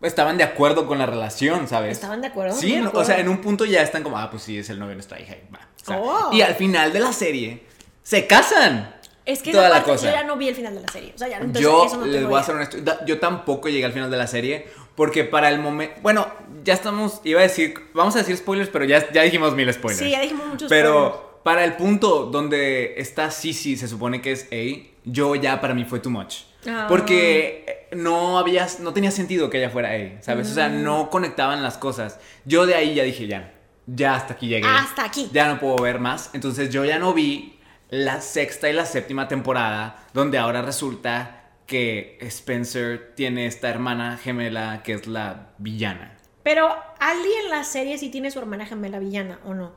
estaban 0.01 0.37
de 0.37 0.43
acuerdo 0.43 0.87
con 0.87 0.97
la 0.97 1.05
relación, 1.05 1.67
¿sabes? 1.67 1.91
¿Estaban 1.93 2.21
de 2.21 2.27
acuerdo? 2.27 2.55
Sí, 2.55 2.77
No 2.77 2.91
o 2.93 3.03
sea, 3.03 3.19
en 3.19 3.29
un 3.29 3.39
punto 3.39 3.65
ya 3.65 3.81
están 3.81 4.03
como, 4.03 4.17
ah, 4.17 4.29
pues 4.29 4.43
sí, 4.43 4.57
es 4.57 4.69
el 4.69 4.79
novio 4.79 4.89
de 4.89 4.95
nuestra 4.95 5.19
hija. 5.19 5.35
y 5.35 5.53
va. 5.53 5.59
O 5.59 5.85
sea, 5.85 5.99
Oh. 5.99 6.29
Y 6.31 6.41
al 6.41 6.55
final 6.55 6.93
de 6.93 6.99
la 6.99 7.13
serie, 7.13 7.63
se 8.03 8.27
casan. 8.27 8.95
Es 9.25 9.43
que 9.43 9.51
Toda 9.51 9.69
la 9.69 9.83
cosa. 9.83 10.07
yo 10.07 10.11
ya 10.11 10.23
no 10.23 10.37
vi 10.37 10.47
el 10.47 10.55
final 10.55 10.73
de 10.73 10.81
la 10.81 10.87
serie. 10.91 11.11
O 11.13 11.17
sea, 11.17 11.27
ya 11.27 11.37
entonces 11.37 11.61
yo 11.61 11.85
eso 11.85 11.97
no 11.97 12.05
les 12.05 12.25
voy 12.25 12.39
a 12.39 12.43
ser 12.43 12.55
honesto, 12.55 12.77
yo 13.05 13.19
tampoco 13.19 13.69
llegué 13.69 13.85
al 13.85 13.93
final 13.93 14.09
de 14.09 14.17
la 14.17 14.25
serie 14.25 14.67
porque 14.95 15.23
para 15.23 15.49
el 15.49 15.59
momento, 15.59 15.95
bueno, 16.01 16.27
ya 16.63 16.73
estamos, 16.73 17.21
iba 17.23 17.39
a 17.39 17.43
decir, 17.43 17.73
vamos 17.93 18.15
a 18.15 18.19
decir 18.19 18.35
spoilers, 18.35 18.69
pero 18.69 18.83
ya, 18.85 19.09
ya 19.11 19.21
dijimos 19.21 19.55
mil 19.55 19.71
spoilers. 19.71 19.99
Sí, 20.03 20.09
ya 20.09 20.19
dijimos 20.19 20.47
muchos 20.47 20.67
Pero 20.67 21.39
para 21.43 21.63
el 21.63 21.77
punto 21.77 22.25
donde 22.25 22.95
está 22.97 23.31
Sisi, 23.31 23.77
se 23.77 23.87
supone 23.87 24.21
que 24.21 24.33
es 24.33 24.47
A, 24.51 24.89
yo 25.05 25.35
ya 25.35 25.61
para 25.61 25.73
mí 25.73 25.85
fue 25.85 25.99
too 25.99 26.09
much. 26.09 26.48
Ah. 26.67 26.85
Porque 26.89 27.65
eh, 27.89 27.95
no 27.95 28.37
había, 28.37 28.67
no 28.79 28.93
tenía 28.93 29.11
sentido 29.11 29.49
que 29.49 29.57
ella 29.59 29.69
fuera 29.69 29.89
A, 29.91 30.21
¿sabes? 30.21 30.49
O 30.51 30.53
sea, 30.53 30.69
Mm. 30.69 30.83
no 30.83 31.09
conectaban 31.09 31.63
las 31.63 31.77
cosas. 31.77 32.19
Yo 32.45 32.65
de 32.65 32.75
ahí 32.75 32.95
ya 32.95 33.03
dije, 33.03 33.27
ya, 33.27 33.53
ya 33.87 34.15
hasta 34.15 34.33
aquí 34.33 34.47
llegué. 34.47 34.67
Hasta 34.67 35.05
aquí. 35.05 35.29
Ya 35.31 35.47
no 35.47 35.59
puedo 35.59 35.77
ver 35.77 35.99
más. 35.99 36.31
Entonces 36.33 36.69
yo 36.69 36.83
ya 36.85 36.99
no 36.99 37.13
vi 37.13 37.59
la 37.89 38.21
sexta 38.21 38.69
y 38.69 38.73
la 38.73 38.85
séptima 38.85 39.27
temporada, 39.27 40.05
donde 40.13 40.37
ahora 40.37 40.61
resulta 40.61 41.35
que 41.65 42.17
Spencer 42.21 43.13
tiene 43.15 43.45
esta 43.45 43.69
hermana 43.69 44.17
gemela 44.17 44.81
que 44.83 44.93
es 44.93 45.07
la 45.07 45.51
villana. 45.59 46.17
Pero 46.43 46.69
Ali 46.99 47.29
en 47.43 47.49
la 47.51 47.63
serie 47.63 47.97
sí 47.97 48.09
tiene 48.09 48.31
su 48.31 48.39
hermana 48.39 48.65
gemela 48.65 48.99
villana, 48.99 49.39
¿o 49.45 49.53
no? 49.53 49.73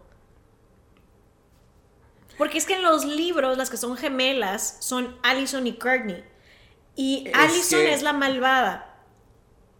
Porque 2.38 2.58
es 2.58 2.66
que 2.66 2.74
en 2.74 2.82
los 2.82 3.04
libros 3.04 3.56
las 3.58 3.70
que 3.70 3.76
son 3.76 3.96
gemelas 3.96 4.78
son 4.80 5.16
Allison 5.22 5.66
y 5.66 5.74
Courtney. 5.74 6.24
Y 6.96 7.24
Es 7.28 7.34
Allison 7.34 7.80
que- 7.80 7.94
es 7.94 8.02
la 8.02 8.12
malvada. 8.12 8.88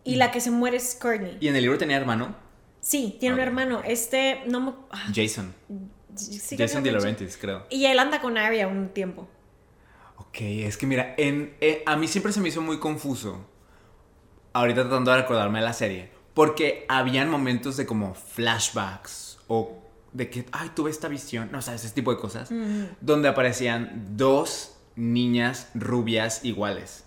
Y 0.05 0.17
la 0.17 0.31
que 0.33 0.41
se 0.41 0.51
muere 0.51 0.79
es 0.79 0.97
Courtney. 1.01 1.37
Y 1.41 1.49
en 1.49 1.57
el 1.57 1.63
libro 1.63 1.79
tenía 1.79 1.97
hermano, 1.97 2.35
Sí, 2.81 3.17
tiene 3.21 3.37
un 3.37 3.41
hermano. 3.41 3.81
Este, 3.85 4.43
no 4.49 4.61
me... 4.61 4.73
ah, 4.91 5.07
Jason. 5.15 5.55
sí 6.17 6.57
Jason 6.59 6.83
De 6.83 6.91
Laurentiis, 6.91 7.37
creo. 7.37 7.65
Y 7.71 7.85
él 7.87 7.97
anda 8.01 8.21
con 8.21 8.37
Arya 8.37 8.67
un 8.67 8.89
tiempo. 8.89 9.29
Ok, 10.17 10.39
es 10.41 10.77
que 10.77 10.87
mira, 10.87 11.15
en, 11.17 11.55
eh, 11.61 11.85
a 11.87 11.95
mí 11.97 12.09
siempre 12.09 12.33
se 12.33 12.41
me 12.41 12.49
hizo 12.49 12.61
muy 12.61 12.79
confuso. 12.81 13.47
Ahorita 14.53 14.83
tratando 14.83 15.13
de 15.13 15.19
recordarme 15.19 15.61
de 15.61 15.65
la 15.65 15.73
serie. 15.73 16.11
Porque 16.35 16.85
habían 16.89 17.31
momentos 17.31 17.77
de 17.77 17.87
como 17.87 18.15
flashbacks 18.15 19.39
o 19.47 19.79
de 20.13 20.29
que, 20.29 20.47
ay, 20.53 20.71
tuve 20.75 20.91
esta 20.91 21.07
visión. 21.09 21.51
No, 21.53 21.59
o 21.59 21.63
sea, 21.63 21.75
ese 21.75 21.89
tipo 21.91 22.13
de 22.13 22.21
cosas. 22.21 22.51
Donde 23.01 23.29
aparecían 23.29 24.09
dos 24.17 24.77
niñas 24.97 25.71
rubias 25.75 26.45
iguales. 26.45 27.05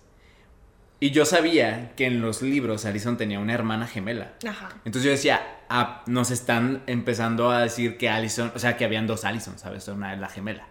Y 0.98 1.10
yo 1.10 1.26
sabía 1.26 1.92
que 1.94 2.06
en 2.06 2.22
los 2.22 2.40
libros 2.40 2.86
Alison 2.86 3.18
tenía 3.18 3.38
una 3.38 3.52
hermana 3.52 3.86
gemela. 3.86 4.32
Ajá. 4.48 4.70
Entonces 4.84 5.04
yo 5.04 5.10
decía, 5.10 5.58
ah, 5.68 6.02
nos 6.06 6.30
están 6.30 6.82
empezando 6.86 7.50
a 7.50 7.60
decir 7.60 7.98
que 7.98 8.08
Allison, 8.08 8.50
o 8.54 8.58
sea, 8.58 8.76
que 8.78 8.84
habían 8.86 9.06
dos 9.06 9.24
Allison, 9.24 9.58
¿sabes? 9.58 9.86
Una 9.88 10.14
es 10.14 10.20
la 10.20 10.28
gemela. 10.28 10.66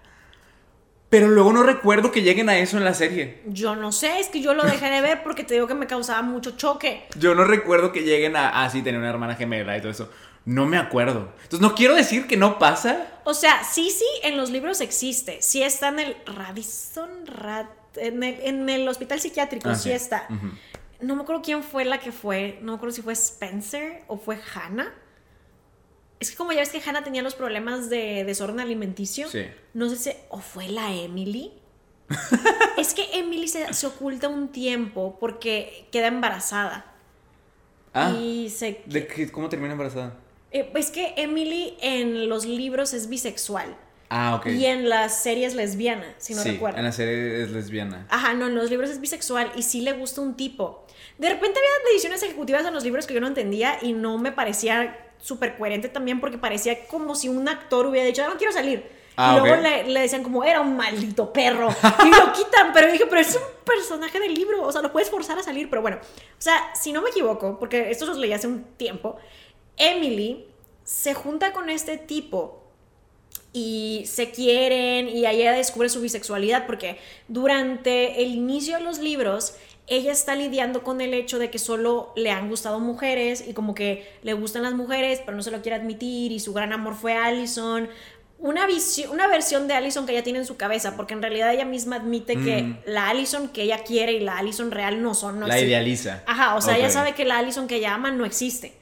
Pero 1.10 1.28
luego 1.28 1.54
no 1.54 1.62
recuerdo 1.62 2.12
que 2.12 2.24
lleguen 2.24 2.50
a 2.50 2.58
eso 2.58 2.78
en 2.78 2.84
la 2.84 2.96
serie. 2.96 3.44
Yo 3.46 3.76
no 3.76 3.92
sé, 3.92 4.20
es 4.20 4.28
que 4.28 4.42
yo 4.42 4.56
lo 4.56 4.64
dejé 4.64 4.90
de 4.90 5.02
ver 5.02 5.24
porque 5.24 5.44
te 5.44 5.54
digo 5.54 5.68
que 5.68 5.76
me 5.76 5.86
causaba 5.86 6.24
mucho 6.24 6.58
choque. 6.58 7.08
Yo 7.18 7.36
no 7.36 7.46
recuerdo 7.46 7.92
que 7.92 8.02
lleguen 8.02 8.36
a, 8.36 8.64
ah, 8.64 8.70
sí, 8.70 8.82
tenía 8.82 9.00
una 9.00 9.12
hermana 9.12 9.36
gemela 9.36 9.78
y 9.78 9.82
todo 9.82 9.92
eso. 9.92 10.10
No 10.46 10.66
me 10.68 10.78
acuerdo. 10.78 11.32
Entonces 11.44 11.60
no 11.62 11.74
quiero 11.76 11.96
decir 11.96 12.28
que 12.28 12.38
no 12.38 12.60
pasa. 12.60 13.08
O 13.24 13.34
sea, 13.34 13.64
sí, 13.64 13.90
sí, 13.90 14.06
en 14.24 14.38
los 14.38 14.52
libros 14.52 14.80
existe. 14.82 15.42
Sí 15.42 15.64
está 15.64 15.88
en 15.90 16.00
el 16.00 16.18
Radisson, 16.28 17.26
Rad- 17.26 17.66
en, 17.96 18.22
el, 18.24 18.40
en 18.42 18.70
el 18.70 18.88
hospital 18.88 19.20
psiquiátrico, 19.20 19.70
Ah, 19.70 19.76
sí 19.76 19.90
sí. 19.90 19.92
está. 19.96 20.28
No 21.02 21.16
me 21.16 21.24
acuerdo 21.24 21.42
quién 21.42 21.64
fue 21.64 21.84
la 21.86 22.00
que 22.00 22.12
fue. 22.12 22.60
No 22.62 22.74
me 22.74 22.76
acuerdo 22.78 22.96
si 22.96 23.02
fue 23.02 23.14
Spencer 23.14 24.04
o 24.08 24.18
fue 24.18 24.38
Hannah. 24.54 24.94
Es 26.20 26.30
que 26.32 26.38
como 26.38 26.52
ya 26.54 26.60
ves 26.60 26.70
que 26.70 26.82
Hannah 26.88 27.04
tenía 27.04 27.22
los 27.24 27.36
problemas 27.36 27.90
de 27.90 28.24
desorden 28.24 28.60
alimenticio. 28.60 29.28
Sí. 29.30 29.46
No 29.74 29.90
sé 29.90 29.96
si... 29.98 30.12
¿O 30.30 30.40
fue 30.40 30.68
la 30.70 30.94
Emily? 30.94 31.52
es 32.78 32.94
que 32.94 33.04
Emily 33.18 33.48
se, 33.48 33.74
se 33.74 33.88
oculta 33.88 34.28
un 34.30 34.50
tiempo 34.50 35.18
porque 35.20 35.88
queda 35.92 36.08
embarazada. 36.08 36.94
Ah, 37.94 38.12
y 38.12 38.50
se... 38.50 38.84
¿de 38.86 39.08
qué- 39.08 39.32
¿cómo 39.32 39.50
termina 39.50 39.72
embarazada? 39.74 40.18
Eh, 40.60 40.72
es 40.76 40.92
que 40.92 41.14
Emily 41.18 41.78
en 41.82 42.30
los 42.30 42.46
libros 42.46 42.94
es 42.94 43.10
bisexual. 43.10 43.76
Ah, 44.10 44.36
ok. 44.36 44.46
Y 44.48 44.66
en 44.66 44.88
las 44.88 45.22
series 45.24 45.56
lesbiana, 45.56 46.14
si 46.18 46.36
no 46.36 46.42
sí, 46.44 46.52
recuerdo. 46.52 46.78
en 46.78 46.84
la 46.86 46.92
serie 46.92 47.42
es 47.44 47.50
lesbiana. 47.52 48.06
Ajá, 48.10 48.34
no, 48.34 48.48
en 48.48 48.56
los 48.56 48.70
libros 48.70 48.90
es 48.90 49.02
bisexual 49.02 49.52
y 49.56 49.64
sí 49.64 49.82
le 49.82 49.94
gusta 49.94 50.22
un 50.22 50.36
tipo. 50.36 50.86
De 51.18 51.28
repente 51.30 51.60
había 51.60 51.90
decisiones 51.92 52.22
ejecutivas 52.24 52.66
en 52.66 52.74
los 52.74 52.84
libros 52.84 53.08
que 53.08 53.14
yo 53.16 53.22
no 53.22 53.28
entendía 53.28 53.78
y 53.82 53.94
no 53.94 54.18
me 54.18 54.32
parecía 54.32 54.98
súper 55.20 55.58
coherente 55.58 55.90
también 55.90 56.20
porque 56.20 56.38
parecía 56.38 56.86
como 56.88 57.16
si 57.16 57.30
un 57.30 57.48
actor 57.50 57.88
hubiera 57.88 58.06
dicho, 58.06 58.24
"Ah, 58.24 58.30
no 58.30 58.38
quiero 58.38 58.54
salir. 58.54 58.86
Ah, 59.18 59.32
y 59.38 59.40
luego 59.40 59.56
ok. 59.56 59.62
le, 59.64 59.84
le 59.94 60.00
decían 60.02 60.24
como, 60.24 60.44
era 60.44 60.60
un 60.62 60.76
maldito 60.76 61.32
perro. 61.32 61.70
Y 62.06 62.10
lo 62.10 62.34
quitan, 62.34 62.74
pero 62.74 62.92
dije, 62.92 63.06
pero 63.10 63.22
es 63.22 63.34
un 63.36 63.42
personaje 63.66 64.20
del 64.20 64.34
libro, 64.34 64.62
o 64.62 64.72
sea, 64.72 64.82
lo 64.82 64.92
puedes 64.92 65.10
forzar 65.10 65.40
a 65.40 65.44
salir. 65.44 65.70
Pero 65.70 65.82
bueno, 65.82 65.98
o 66.02 66.42
sea, 66.42 66.62
si 66.80 66.92
no 66.92 67.02
me 67.02 67.10
equivoco, 67.12 67.58
porque 67.58 67.90
esto 67.90 68.06
los 68.06 68.18
leí 68.18 68.34
hace 68.34 68.48
un 68.48 68.64
tiempo, 68.76 69.16
Emily 69.78 70.46
se 70.84 71.14
junta 71.14 71.52
con 71.54 71.70
este 71.70 71.98
tipo 71.98 72.62
y 73.54 74.04
se 74.06 74.32
quieren 74.32 75.08
y 75.10 75.26
ella 75.26 75.52
descubre 75.54 75.90
su 75.90 76.02
bisexualidad 76.02 76.66
porque 76.66 76.98
durante 77.28 78.22
el 78.24 78.32
inicio 78.34 78.78
de 78.78 78.84
los 78.84 79.00
libros 79.00 79.56
ella 79.88 80.12
está 80.12 80.36
lidiando 80.36 80.84
con 80.84 81.00
el 81.00 81.14
hecho 81.14 81.38
de 81.40 81.50
que 81.52 81.60
solo 81.60 82.12
le 82.16 82.32
han 82.32 82.50
gustado 82.50 82.80
mujeres 82.80 83.46
y 83.48 83.54
como 83.54 83.74
que 83.76 84.08
le 84.24 84.34
gustan 84.34 84.64
las 84.64 84.74
mujeres 84.74 85.22
pero 85.26 85.38
no 85.38 85.44
se 85.44 85.52
lo 85.52 85.62
quiere 85.62 85.78
admitir 85.78 86.32
y 86.32 86.40
su 86.40 86.54
gran 86.54 86.74
amor 86.74 86.96
fue 86.96 87.14
Allison 87.14 87.88
una, 88.38 88.68
una 89.12 89.28
versión 89.28 89.68
de 89.68 89.74
Allison 89.76 90.06
que 90.06 90.12
ella 90.12 90.24
tiene 90.24 90.40
en 90.40 90.46
su 90.46 90.58
cabeza 90.58 90.98
porque 90.98 91.14
en 91.14 91.22
realidad 91.22 91.54
ella 91.54 91.66
misma 91.66 91.96
admite 91.98 92.34
que 92.36 92.64
Mm. 92.64 92.78
la 92.88 93.10
Allison 93.10 93.48
que 93.50 93.62
ella 93.64 93.84
quiere 93.84 94.12
y 94.14 94.20
la 94.20 94.38
Allison 94.38 94.72
real 94.72 95.02
no 95.02 95.14
son 95.16 95.40
no 95.40 95.48
la 95.48 95.54
existen. 95.56 95.70
idealiza. 95.70 96.24
ajá 96.26 96.56
o 96.56 96.62
sea 96.62 96.78
ella 96.78 96.90
sabe 96.90 97.14
que 97.14 97.24
la 97.24 97.38
Allison 97.38 97.68
que 97.68 97.78
ella 97.78 97.94
ama 97.94 98.12
no 98.12 98.26
existe 98.26 98.74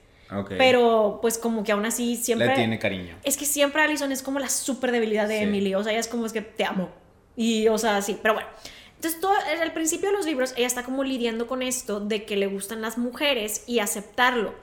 Pero 0.57 1.19
pues 1.21 1.37
como 1.37 1.63
que 1.63 1.71
aún 1.71 1.85
así 1.85 2.15
siempre 2.15 2.47
Le 2.47 2.55
tiene 2.55 2.79
cariño. 2.79 3.15
es 3.23 3.37
que 3.37 3.45
siempre 3.45 3.81
Allison 3.81 4.11
es 4.11 4.21
como 4.23 4.39
la 4.39 4.49
super 4.49 4.91
debilidad 4.91 5.27
de 5.27 5.37
Sí. 5.39 5.43
Emily. 5.43 5.75
O 5.75 5.83
sea, 5.83 5.91
ella 5.91 5.99
es 6.01 6.07
como 6.07 6.25
es 6.25 6.33
que 6.33 6.41
te 6.41 6.65
amo. 6.65 6.89
Y, 7.35 7.67
o 7.67 7.77
sea, 7.77 8.01
sí, 8.01 8.17
pero 8.21 8.33
bueno. 8.35 8.49
Entonces, 8.95 9.19
todo, 9.19 9.33
al 9.61 9.73
principio 9.73 10.09
de 10.11 10.15
los 10.15 10.25
libros, 10.25 10.53
ella 10.55 10.67
está 10.67 10.83
como 10.83 11.03
lidiando 11.03 11.45
con 11.47 11.61
esto 11.61 11.99
de 11.99 12.23
que 12.25 12.37
le 12.37 12.47
gustan 12.47 12.81
las 12.81 12.97
mujeres 12.97 13.63
y 13.67 13.79
aceptarlo. 13.79 14.53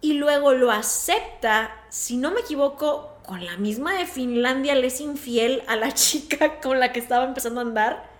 Y 0.00 0.14
luego 0.14 0.52
lo 0.54 0.70
acepta, 0.72 1.70
si 1.90 2.16
no 2.16 2.30
me 2.32 2.40
equivoco, 2.40 3.16
con 3.24 3.44
la 3.44 3.56
misma 3.58 3.96
de 3.96 4.06
Finlandia, 4.06 4.74
le 4.74 4.88
es 4.88 5.00
infiel 5.00 5.62
a 5.68 5.76
la 5.76 5.92
chica 5.94 6.60
con 6.60 6.80
la 6.80 6.92
que 6.92 6.98
estaba 7.00 7.24
empezando 7.24 7.60
a 7.60 7.64
andar. 7.64 8.10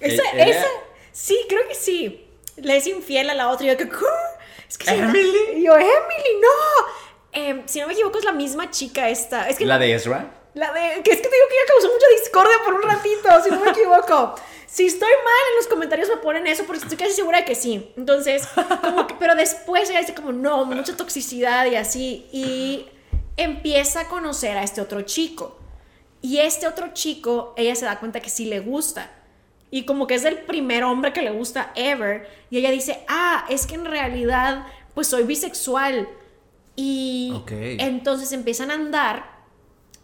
Esa, 0.00 0.22
Eh, 0.22 0.28
ella- 0.34 0.46
esa, 0.48 0.66
sí, 1.12 1.38
creo 1.48 1.66
que 1.68 1.74
sí. 1.74 2.26
Le 2.56 2.76
es 2.76 2.86
infiel 2.86 3.30
a 3.30 3.34
la 3.34 3.48
otra 3.50 3.66
y 3.66 3.70
yo 3.70 3.76
que, 3.76 3.88
"¿Qué? 3.88 3.94
Es 4.68 4.78
que 4.78 4.90
¿Emily? 4.90 5.38
Y 5.56 5.64
yo, 5.64 5.74
Emily, 5.76 6.40
no. 6.40 6.86
Em, 7.32 7.62
si 7.66 7.80
no 7.80 7.86
me 7.88 7.94
equivoco, 7.94 8.18
es 8.18 8.24
la 8.24 8.32
misma 8.32 8.70
chica 8.70 9.08
esta. 9.08 9.48
Es 9.48 9.56
que 9.58 9.64
¿La 9.66 9.78
de 9.78 9.92
Ezra? 9.94 10.30
la 10.54 10.72
de- 10.72 11.02
que 11.02 11.10
es 11.10 11.16
que 11.20 11.28
te 11.28 11.34
digo 11.34 11.48
que 11.48 11.54
ella 11.54 11.66
causó 11.66 11.92
mucha 11.92 12.06
discordia 12.20 12.56
por 12.64 12.74
un 12.74 12.82
ratito, 12.82 13.28
si 13.42 13.50
no 13.50 13.60
me 13.60 13.70
equivoco. 13.76 14.34
Si 14.66 14.86
estoy 14.86 15.08
mal, 15.08 15.42
en 15.50 15.56
los 15.56 15.66
comentarios 15.66 16.08
me 16.08 16.16
ponen 16.18 16.46
eso, 16.46 16.64
porque 16.64 16.82
estoy 16.82 16.96
casi 16.96 17.12
segura 17.12 17.38
de 17.38 17.44
que 17.44 17.54
sí. 17.56 17.92
Entonces, 17.96 18.46
como 18.82 19.06
que- 19.06 19.14
pero 19.14 19.34
después 19.34 19.90
ella 19.90 20.00
dice 20.00 20.14
como, 20.14 20.32
no, 20.32 20.64
mucha 20.64 20.96
toxicidad 20.96 21.66
y 21.66 21.74
así. 21.76 22.28
Y 22.32 22.86
empieza 23.36 24.02
a 24.02 24.08
conocer 24.08 24.56
a 24.56 24.62
este 24.62 24.80
otro 24.80 25.02
chico. 25.02 25.58
Y 26.22 26.38
este 26.38 26.66
otro 26.68 26.92
chico, 26.94 27.52
ella 27.56 27.74
se 27.74 27.84
da 27.84 27.98
cuenta 27.98 28.20
que 28.20 28.30
sí 28.30 28.46
le 28.46 28.60
gusta. 28.60 29.10
Y 29.74 29.86
como 29.86 30.06
que 30.06 30.14
es 30.14 30.24
el 30.24 30.38
primer 30.38 30.84
hombre 30.84 31.12
que 31.12 31.20
le 31.20 31.32
gusta 31.32 31.72
ever. 31.74 32.28
Y 32.48 32.58
ella 32.58 32.70
dice, 32.70 33.00
ah, 33.08 33.44
es 33.48 33.66
que 33.66 33.74
en 33.74 33.84
realidad 33.84 34.68
pues 34.94 35.08
soy 35.08 35.24
bisexual. 35.24 36.08
Y 36.76 37.32
Ok. 37.34 37.50
entonces 37.50 38.30
empiezan 38.30 38.70
a 38.70 38.74
andar, 38.74 39.24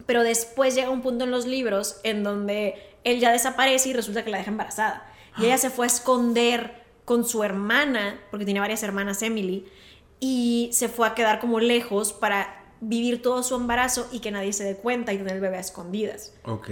pero 0.05 0.23
después 0.23 0.75
llega 0.75 0.89
un 0.89 1.01
punto 1.01 1.23
en 1.23 1.31
los 1.31 1.45
libros 1.45 2.01
en 2.03 2.21
donde 2.21 2.75
él 3.05 3.21
ya 3.21 3.31
desaparece 3.31 3.87
y 3.87 3.93
resulta 3.93 4.25
que 4.25 4.29
la 4.29 4.39
deja 4.39 4.51
embarazada. 4.51 5.09
Y 5.37 5.45
ella 5.45 5.57
se 5.57 5.69
fue 5.69 5.85
a 5.85 5.87
esconder 5.87 6.83
con 7.05 7.23
su 7.23 7.41
hermana, 7.41 8.19
porque 8.29 8.43
tiene 8.43 8.59
varias 8.59 8.83
hermanas 8.83 9.21
Emily, 9.21 9.65
y 10.19 10.69
se 10.73 10.89
fue 10.89 11.07
a 11.07 11.15
quedar 11.15 11.39
como 11.39 11.61
lejos 11.61 12.11
para 12.11 12.61
vivir 12.81 13.21
todo 13.21 13.41
su 13.41 13.55
embarazo 13.55 14.09
y 14.11 14.19
que 14.19 14.31
nadie 14.31 14.51
se 14.51 14.65
dé 14.65 14.75
cuenta 14.75 15.13
y 15.13 15.17
tener 15.17 15.35
el 15.35 15.41
bebé 15.41 15.55
a 15.55 15.61
escondidas. 15.61 16.33
Ok. 16.43 16.69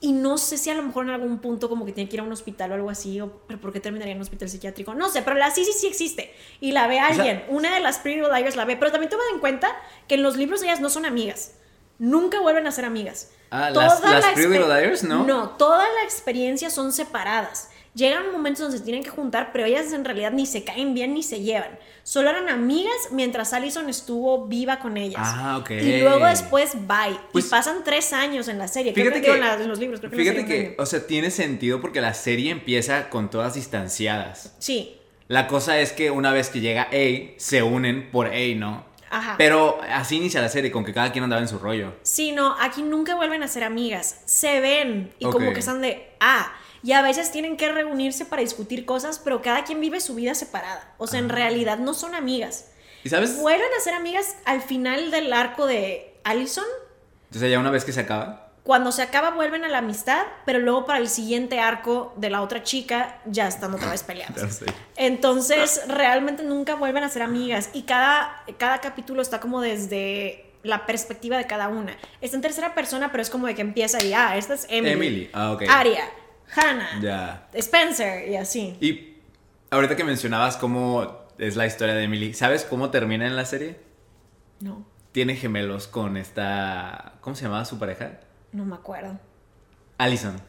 Y 0.00 0.12
no 0.12 0.38
sé 0.38 0.58
si 0.58 0.70
a 0.70 0.74
lo 0.74 0.82
mejor 0.84 1.04
en 1.06 1.10
algún 1.10 1.38
punto 1.40 1.68
como 1.68 1.84
que 1.84 1.92
tiene 1.92 2.08
que 2.08 2.14
ir 2.16 2.20
a 2.20 2.22
un 2.22 2.30
hospital 2.30 2.70
o 2.70 2.74
algo 2.74 2.88
así, 2.90 3.20
o, 3.20 3.32
pero 3.48 3.60
¿por 3.60 3.72
qué 3.72 3.80
terminaría 3.80 4.12
en 4.12 4.18
un 4.18 4.22
hospital 4.22 4.48
psiquiátrico? 4.48 4.94
No 4.94 5.08
sé, 5.08 5.22
pero 5.22 5.36
la 5.36 5.50
sí 5.50 5.64
sí 5.64 5.72
sí 5.72 5.88
existe. 5.88 6.32
Y 6.60 6.70
la 6.70 6.86
ve 6.86 7.00
alguien. 7.00 7.44
Una 7.48 7.74
de 7.74 7.80
las 7.80 7.98
Pretty 7.98 8.20
Liars 8.20 8.54
la 8.54 8.64
ve, 8.64 8.76
pero 8.76 8.92
también 8.92 9.10
toma 9.10 9.24
en 9.34 9.40
cuenta 9.40 9.74
que 10.06 10.14
en 10.14 10.22
los 10.22 10.36
libros 10.36 10.62
ellas 10.62 10.80
no 10.80 10.88
son 10.88 11.04
amigas. 11.04 11.54
Nunca 11.98 12.38
vuelven 12.40 12.66
a 12.68 12.70
ser 12.70 12.84
amigas. 12.84 13.30
Ah, 13.50 13.70
las- 13.70 14.00
las 14.12 14.24
la 14.24 14.32
Pretty 14.34 14.58
Liars, 14.68 15.02
¿no? 15.02 15.24
No, 15.24 15.50
toda 15.56 15.82
la 15.84 16.04
experiencia 16.04 16.70
son 16.70 16.92
separadas. 16.92 17.70
Llegan 17.98 18.30
momentos 18.30 18.60
donde 18.62 18.78
se 18.78 18.84
tienen 18.84 19.02
que 19.02 19.10
juntar, 19.10 19.50
pero 19.52 19.64
ellas 19.66 19.92
en 19.92 20.04
realidad 20.04 20.30
ni 20.30 20.46
se 20.46 20.62
caen 20.62 20.94
bien 20.94 21.14
ni 21.14 21.24
se 21.24 21.40
llevan. 21.40 21.76
Solo 22.04 22.30
eran 22.30 22.48
amigas 22.48 22.94
mientras 23.10 23.52
Allison 23.52 23.88
estuvo 23.88 24.46
viva 24.46 24.78
con 24.78 24.96
ellas. 24.96 25.20
Ah, 25.24 25.58
ok. 25.60 25.70
Y 25.72 26.00
luego 26.02 26.26
después, 26.26 26.74
bye. 26.86 27.18
Pues- 27.32 27.46
y 27.46 27.48
pasan 27.50 27.82
tres 27.84 28.12
años 28.12 28.46
en 28.46 28.58
la 28.58 28.68
serie. 28.68 28.92
Fíjate 28.94 29.20
digo, 29.20 29.32
que, 29.32 29.38
en, 29.38 29.44
la- 29.44 29.54
en 29.60 29.68
los 29.68 29.80
libros. 29.80 29.98
Creo 29.98 30.12
que 30.12 30.16
fíjate 30.16 30.46
que, 30.46 30.76
o 30.78 30.86
sea, 30.86 31.06
tiene 31.08 31.32
sentido 31.32 31.80
porque 31.80 32.00
la 32.00 32.14
serie 32.14 32.52
empieza 32.52 33.10
con 33.10 33.30
todas 33.30 33.54
distanciadas. 33.54 34.54
Sí. 34.60 34.94
La 35.26 35.48
cosa 35.48 35.78
es 35.80 35.92
que 35.92 36.10
una 36.12 36.32
vez 36.32 36.50
que 36.50 36.60
llega 36.60 36.82
A, 36.92 37.34
se 37.38 37.62
unen 37.64 38.10
por 38.12 38.28
A, 38.28 38.54
¿no? 38.54 38.86
Ajá. 39.10 39.34
Pero 39.38 39.80
así 39.90 40.16
inicia 40.18 40.40
la 40.40 40.48
serie, 40.50 40.70
con 40.70 40.84
que 40.84 40.92
cada 40.92 41.10
quien 41.10 41.24
andaba 41.24 41.42
en 41.42 41.48
su 41.48 41.58
rollo. 41.58 41.94
Sí, 42.02 42.32
no, 42.32 42.54
aquí 42.60 42.82
nunca 42.82 43.14
vuelven 43.16 43.42
a 43.42 43.48
ser 43.48 43.64
amigas. 43.64 44.20
Se 44.26 44.60
ven 44.60 45.10
y 45.18 45.24
como 45.24 45.52
que 45.52 45.60
están 45.60 45.80
de, 45.80 46.08
ah, 46.20 46.52
y 46.82 46.92
a 46.92 47.02
veces 47.02 47.30
tienen 47.32 47.56
que 47.56 47.70
reunirse 47.70 48.24
para 48.24 48.42
discutir 48.42 48.84
cosas, 48.84 49.18
pero 49.18 49.42
cada 49.42 49.64
quien 49.64 49.80
vive 49.80 50.00
su 50.00 50.14
vida 50.14 50.34
separada. 50.34 50.94
O 50.98 51.06
sea, 51.06 51.18
en 51.18 51.28
realidad 51.28 51.78
no 51.78 51.94
son 51.94 52.14
amigas. 52.14 52.70
¿Y 53.04 53.08
sabes? 53.08 53.38
Vuelven 53.40 53.68
a 53.78 53.82
ser 53.82 53.94
amigas 53.94 54.36
al 54.44 54.62
final 54.62 55.10
del 55.10 55.32
arco 55.32 55.66
de 55.66 56.18
Allison. 56.24 56.64
Entonces 57.26 57.50
ya 57.50 57.58
una 57.58 57.70
vez 57.70 57.84
que 57.84 57.92
se 57.92 58.00
acaba. 58.00 58.52
Cuando 58.64 58.92
se 58.92 59.00
acaba 59.00 59.30
vuelven 59.30 59.64
a 59.64 59.68
la 59.68 59.78
amistad, 59.78 60.26
pero 60.44 60.58
luego 60.58 60.84
para 60.84 60.98
el 60.98 61.08
siguiente 61.08 61.58
arco 61.58 62.12
de 62.16 62.28
la 62.28 62.42
otra 62.42 62.62
chica 62.62 63.20
ya 63.24 63.48
están 63.48 63.72
otra 63.72 63.90
vez 63.90 64.02
peleadas. 64.04 64.62
Entonces, 64.96 65.82
realmente 65.88 66.42
nunca 66.42 66.74
vuelven 66.74 67.02
a 67.02 67.08
ser 67.08 67.22
amigas 67.22 67.70
y 67.72 67.82
cada, 67.82 68.44
cada 68.58 68.80
capítulo 68.80 69.22
está 69.22 69.40
como 69.40 69.62
desde 69.62 70.48
la 70.62 70.84
perspectiva 70.86 71.38
de 71.38 71.46
cada 71.46 71.68
una. 71.68 71.96
Está 72.20 72.36
en 72.36 72.42
tercera 72.42 72.74
persona, 72.74 73.10
pero 73.10 73.22
es 73.22 73.30
como 73.30 73.46
de 73.46 73.54
que 73.54 73.62
empieza 73.62 74.04
y, 74.04 74.12
ah, 74.12 74.36
esta 74.36 74.54
es 74.54 74.66
Emily. 74.68 74.92
Emily, 74.92 75.30
ah, 75.32 75.52
ok. 75.52 75.62
Aria, 75.68 76.04
Hannah, 76.54 77.00
Ya. 77.00 77.48
Spencer 77.54 78.28
y 78.28 78.36
así. 78.36 78.76
Y 78.80 79.16
ahorita 79.70 79.96
que 79.96 80.04
mencionabas 80.04 80.56
cómo 80.56 81.26
es 81.38 81.56
la 81.56 81.66
historia 81.66 81.94
de 81.94 82.04
Emily, 82.04 82.34
¿sabes 82.34 82.64
cómo 82.64 82.90
termina 82.90 83.26
en 83.26 83.36
la 83.36 83.44
serie? 83.44 83.80
No, 84.60 84.84
Tiene 85.12 85.36
gemelos 85.36 85.86
con 85.88 86.16
esta... 86.16 87.14
¿Cómo 87.20 87.36
se 87.36 87.44
llamaba 87.44 87.64
su 87.64 87.78
pareja? 87.78 88.20
no 88.52 88.64
me 88.64 88.74
acuerdo. 88.76 89.18
Allison. 89.98 90.40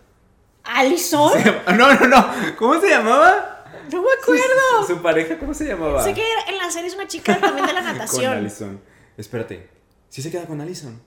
¿Allison? 0.63 1.31
No, 1.77 1.93
no, 1.93 2.07
no. 2.07 2.25
¿Cómo 2.57 2.79
se 2.79 2.89
llamaba? 2.89 3.65
No 3.91 4.01
me 4.01 4.07
acuerdo. 4.21 4.87
¿Su, 4.87 4.95
su 4.95 5.01
pareja 5.01 5.37
cómo 5.37 5.53
se 5.53 5.65
llamaba? 5.65 6.03
Sé 6.03 6.13
que 6.13 6.23
en 6.47 6.57
la 6.57 6.69
serie 6.71 6.87
es 6.87 6.95
una 6.95 7.07
chica 7.07 7.39
también 7.39 7.65
de 7.65 7.73
la 7.73 7.81
Con 7.83 7.93
natación. 7.93 8.33
Allison. 8.33 8.81
Espérate. 9.17 9.69
¿Sí 10.09 10.21
se 10.21 10.31
queda 10.31 10.45
con 10.45 10.61
Allison? 10.61 11.01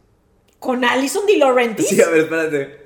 ¿Con 0.59 0.85
Allison 0.85 1.27
Di 1.27 1.37
Laurentiis? 1.37 1.89
Sí, 1.89 2.01
a 2.03 2.09
ver, 2.09 2.21
espérate. 2.23 2.82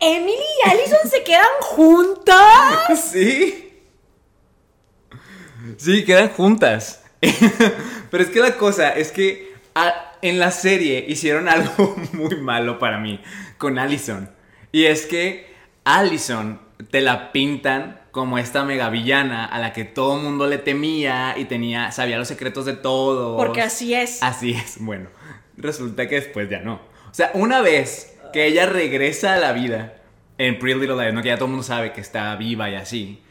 ¿Emily 0.00 0.32
y 0.64 0.68
Allison 0.68 1.10
se 1.10 1.22
quedan 1.24 1.46
juntas? 1.60 3.00
Sí. 3.10 3.62
Sí, 5.78 6.04
quedan 6.04 6.28
juntas. 6.30 7.04
Pero 8.10 8.22
es 8.22 8.30
que 8.30 8.40
la 8.40 8.56
cosa 8.56 8.90
es 8.90 9.10
que 9.10 9.52
a- 9.74 10.12
en 10.22 10.38
la 10.38 10.50
serie 10.50 11.04
hicieron 11.08 11.48
algo 11.48 11.96
muy 12.12 12.36
malo 12.36 12.78
para 12.78 12.98
mí 12.98 13.20
con 13.58 13.78
Allison. 13.78 14.30
Y 14.72 14.84
es 14.86 15.06
que 15.06 15.54
Allison 15.84 16.60
te 16.90 17.00
la 17.00 17.32
pintan 17.32 18.00
como 18.10 18.38
esta 18.38 18.64
mega 18.64 18.88
villana 18.90 19.44
a 19.44 19.58
la 19.58 19.72
que 19.72 19.84
todo 19.84 20.16
el 20.16 20.22
mundo 20.22 20.46
le 20.46 20.58
temía 20.58 21.34
y 21.36 21.44
tenía, 21.46 21.90
sabía 21.92 22.18
los 22.18 22.28
secretos 22.28 22.64
de 22.64 22.74
todos. 22.74 23.36
Porque 23.36 23.62
así 23.62 23.94
es. 23.94 24.22
Así 24.22 24.52
es, 24.52 24.76
bueno, 24.80 25.08
resulta 25.56 26.08
que 26.08 26.16
después 26.16 26.48
ya 26.48 26.60
no. 26.60 26.74
O 27.10 27.14
sea, 27.14 27.30
una 27.34 27.60
vez 27.60 28.15
que 28.32 28.46
ella 28.46 28.66
regresa 28.66 29.34
a 29.34 29.38
la 29.38 29.52
vida 29.52 29.94
en 30.38 30.58
Pretty 30.58 30.80
Little 30.80 30.96
Liars, 30.96 31.14
¿no? 31.14 31.22
que 31.22 31.28
ya 31.28 31.36
todo 31.36 31.46
el 31.46 31.52
mundo 31.52 31.64
sabe 31.64 31.92
que 31.92 32.00
está 32.00 32.34
viva 32.36 32.70
y 32.70 32.74
así, 32.74 33.22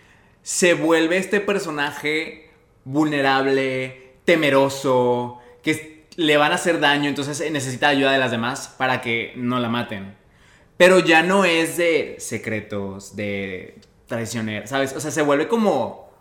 se 0.41 0.73
vuelve 0.73 1.17
este 1.17 1.39
personaje 1.39 2.51
vulnerable, 2.83 4.13
temeroso, 4.25 5.39
que 5.61 6.05
le 6.15 6.37
van 6.37 6.51
a 6.51 6.55
hacer 6.55 6.79
daño, 6.79 7.09
entonces 7.09 7.51
necesita 7.51 7.89
ayuda 7.89 8.11
de 8.11 8.19
las 8.19 8.31
demás 8.31 8.73
para 8.77 9.01
que 9.01 9.33
no 9.35 9.59
la 9.59 9.69
maten. 9.69 10.15
Pero 10.77 10.99
ya 10.99 11.23
no 11.23 11.45
es 11.45 11.77
de 11.77 12.17
secretos, 12.19 13.15
de 13.15 13.79
traicionera, 14.07 14.67
¿sabes? 14.67 14.93
O 14.93 14.99
sea, 14.99 15.11
se 15.11 15.21
vuelve 15.21 15.47
como, 15.47 16.11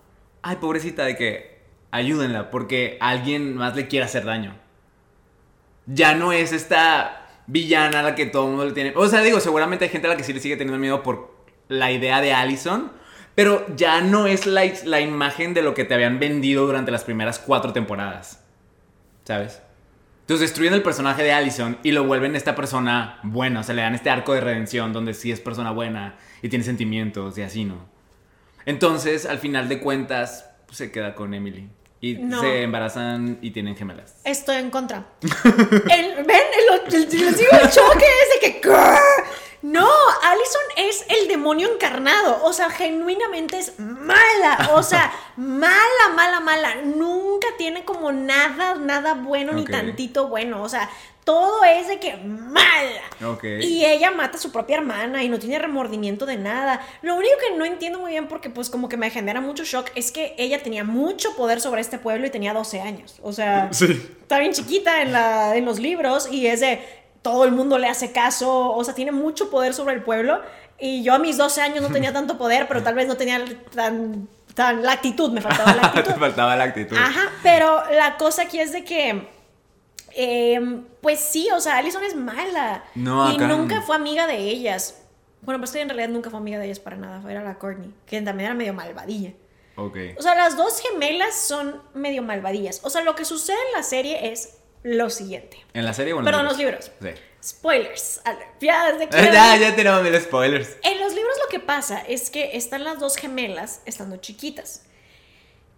ay, 0.42 0.56
pobrecita, 0.56 1.04
de 1.04 1.16
que 1.16 1.58
ayúdenla 1.90 2.50
porque 2.50 2.96
alguien 3.00 3.56
más 3.56 3.76
le 3.76 3.88
quiere 3.88 4.06
hacer 4.06 4.24
daño. 4.24 4.56
Ya 5.87 6.14
no 6.14 6.32
es 6.32 6.52
esta 6.52 7.23
villana 7.46 8.02
la 8.02 8.14
que 8.14 8.26
todo 8.26 8.44
el 8.44 8.50
mundo 8.50 8.66
le 8.66 8.72
tiene. 8.72 8.92
O 8.96 9.09
sea, 9.09 9.22
digo, 9.22 9.40
seguramente 9.40 9.85
hay 9.85 9.90
gente 9.90 10.07
a 10.07 10.11
la 10.11 10.16
que 10.16 10.24
sí 10.24 10.33
le 10.33 10.40
sigue 10.40 10.57
teniendo 10.57 10.78
miedo 10.78 11.02
por 11.02 11.35
la 11.68 11.92
idea 11.92 12.20
de 12.20 12.33
Allison. 12.33 12.92
Pero 13.35 13.66
ya 13.76 14.00
no 14.00 14.26
es 14.26 14.46
la, 14.46 14.62
la 14.85 15.00
imagen 15.00 15.54
de 15.54 15.62
lo 15.62 15.74
que 15.74 15.85
te 15.85 15.94
habían 15.94 16.20
vendido 16.20 16.66
durante 16.66 16.92
las 16.92 17.04
primeras 17.04 17.38
cuatro 17.38 17.72
temporadas. 17.72 18.44
¿Sabes? 19.24 19.61
Entonces 20.20 20.48
destruyen 20.48 20.72
el 20.72 20.83
personaje 20.83 21.22
de 21.22 21.33
Allison 21.33 21.76
y 21.83 21.92
lo 21.92 22.04
vuelven 22.04 22.35
esta 22.37 22.54
persona 22.54 23.18
buena. 23.24 23.61
O 23.61 23.62
sea, 23.62 23.74
le 23.74 23.83
dan 23.83 23.94
este 23.94 24.09
arco 24.09 24.33
de 24.33 24.40
redención 24.40 24.92
donde 24.92 25.12
sí 25.14 25.33
es 25.33 25.40
persona 25.40 25.70
buena 25.70 26.14
y 26.42 26.48
tiene 26.48 26.64
sentimientos 26.64 27.37
y 27.37 27.42
así, 27.42 27.64
¿no? 27.64 27.87
Entonces, 28.66 29.26
al 29.26 29.38
final 29.38 29.68
de 29.68 29.80
cuentas, 29.80 30.50
pues, 30.66 30.78
se 30.78 30.90
queda 30.90 31.14
con 31.14 31.35
Emily. 31.35 31.68
Y 32.04 32.14
No. 32.18 32.38
se 32.40 32.62
embarazan 32.62 33.38
y 33.40 33.50
tienen 33.52 33.76
gemelas. 33.76 34.16
Estoy 34.24 34.56
en 34.56 34.70
contra. 34.70 35.04
El- 35.22 36.24
¿Ven? 36.24 36.42
El, 36.58 36.94
el, 36.94 37.00
les 37.02 37.38
digo 37.38 37.50
el 37.52 37.70
choque 37.70 38.04
es 38.04 38.40
de 38.42 38.60
que. 38.60 38.68
No, 39.62 39.88
Allison 40.22 40.62
es 40.76 41.06
el 41.08 41.26
demonio 41.28 41.72
encarnado. 41.72 42.44
O 42.44 42.52
sea, 42.52 42.68
genuinamente 42.68 43.58
es 43.58 43.78
mala. 43.78 44.72
O 44.74 44.82
sea, 44.82 45.10
mala, 45.38 46.08
mala, 46.14 46.40
mala. 46.40 46.74
Nunca 46.84 47.48
tiene 47.56 47.86
como 47.86 48.12
nada, 48.12 48.74
nada 48.74 49.14
bueno 49.14 49.52
ni 49.54 49.64
tantito 49.64 50.28
bueno. 50.28 50.62
O 50.62 50.68
sea, 50.68 50.90
todo 51.24 51.64
es 51.64 51.88
de 51.88 51.98
que 51.98 52.16
mala. 52.16 53.02
Ok. 53.32 53.44
Y 53.60 53.84
ella 53.84 54.10
mata 54.10 54.37
a 54.37 54.40
su 54.40 54.52
propia 54.52 54.76
hermana 54.76 55.24
y 55.24 55.28
no 55.28 55.38
tiene 55.38 55.58
remordimiento 55.58 56.26
de 56.26 56.37
nada. 56.37 56.80
Lo 57.02 57.14
único 57.16 57.32
que 57.40 57.56
no 57.56 57.64
entiendo 57.64 57.98
muy 57.98 58.10
bien 58.12 58.28
porque 58.28 58.50
pues 58.50 58.68
como 58.70 58.88
que 58.88 58.96
me 58.96 59.10
genera 59.10 59.40
mucho 59.40 59.64
shock 59.64 59.90
es 59.94 60.12
que 60.12 60.34
ella 60.38 60.62
tenía 60.62 60.84
mucho 60.84 61.34
poder 61.37 61.60
sobre 61.60 61.80
este 61.80 61.98
pueblo 61.98 62.26
y 62.26 62.30
tenía 62.30 62.52
12 62.52 62.80
años. 62.82 63.18
O 63.22 63.32
sea, 63.32 63.70
está 64.22 64.38
bien 64.38 64.52
chiquita 64.52 65.02
en, 65.02 65.12
la, 65.12 65.56
en 65.56 65.64
los 65.64 65.78
libros 65.78 66.28
y 66.30 66.46
es 66.46 66.60
de 66.60 66.80
todo 67.22 67.44
el 67.46 67.52
mundo 67.52 67.78
le 67.78 67.87
hace 67.88 68.12
caso. 68.12 68.72
O 68.74 68.84
sea, 68.84 68.94
tiene 68.94 69.12
mucho 69.12 69.50
poder 69.50 69.72
sobre 69.72 69.94
el 69.94 70.02
pueblo. 70.02 70.42
Y 70.78 71.02
yo 71.04 71.14
a 71.14 71.18
mis 71.18 71.38
12 71.38 71.62
años 71.62 71.80
no 71.82 71.88
tenía 71.90 72.12
tanto 72.12 72.37
poder, 72.37 72.68
pero 72.68 72.82
tal 72.82 72.94
vez 72.94 73.06
no 73.08 73.16
tenía 73.16 73.42
tan, 73.74 74.28
tan 74.54 74.82
la 74.82 74.92
actitud, 74.92 75.30
me 75.32 75.40
faltaba 75.40 75.72
la 75.74 75.80
Te 75.92 76.00
actitud. 76.00 76.18
faltaba 76.20 76.56
la 76.56 76.64
actitud. 76.64 76.96
Ajá, 76.98 77.30
pero 77.42 77.82
la 77.92 78.16
cosa 78.18 78.42
aquí 78.42 78.58
es 78.60 78.72
de 78.72 78.84
que, 78.84 79.26
eh, 80.16 80.61
pues 81.00 81.20
sí, 81.20 81.48
o 81.55 81.61
sea, 81.61 81.77
Allison 81.79 82.03
es 82.05 82.14
mala. 82.14 82.85
No, 82.94 83.31
y 83.33 83.37
acá- 83.37 83.46
nunca 83.48 83.83
fue 83.83 83.96
amiga 83.96 84.27
de 84.27 84.38
ellas. 84.38 85.00
Bueno, 85.42 85.59
pues 85.61 85.72
que 85.72 85.81
en 85.81 85.88
realidad 85.88 86.09
nunca 86.09 86.31
fue 86.31 86.38
amiga 86.38 86.59
de 86.59 86.66
ellas 86.66 86.81
para 86.81 86.96
nada. 86.96 87.31
Era 87.31 87.42
la 87.42 87.59
Courtney, 87.59 87.92
que 88.07 88.20
también 88.22 88.46
era 88.46 88.55
medio 88.55 88.72
malvadilla. 88.72 89.33
Ok. 89.77 89.96
O 90.18 90.22
sea, 90.22 90.35
las 90.35 90.57
dos 90.57 90.81
gemelas 90.81 91.35
son 91.37 91.83
medio 91.94 92.22
malvadillas. 92.22 92.81
O 92.85 92.90
sea, 92.90 93.03
lo 93.03 93.14
que 93.14 93.24
sucede 93.24 93.57
en 93.68 93.72
la 93.77 93.83
serie 93.83 94.33
es 94.33 94.59
lo 94.83 95.11
siguiente. 95.11 95.59
¿En 95.74 95.85
la 95.85 95.92
serie 95.94 96.12
o 96.12 96.18
en 96.18 96.24
Perdón, 96.24 96.44
los 96.44 96.53
los 96.55 96.59
libros. 96.61 96.92
Sí. 97.03 97.09
Spoilers. 97.42 98.22
Ya, 98.61 98.92
desde 98.92 99.09
que- 99.09 99.16
ya, 99.33 99.57
ya 99.57 99.74
tenemos 99.77 100.03
mil 100.05 100.18
spoilers. 100.20 100.77
en 100.83 101.00
los 101.00 101.12
libros 101.14 101.35
lo 101.42 101.48
que 101.50 101.61
pasa 101.61 102.00
es 102.07 102.31
que 102.31 102.57
están 102.57 102.85
las 102.85 102.98
dos 102.98 103.16
gemelas 103.16 103.83
estando 103.85 104.16
chiquitas. 104.16 104.85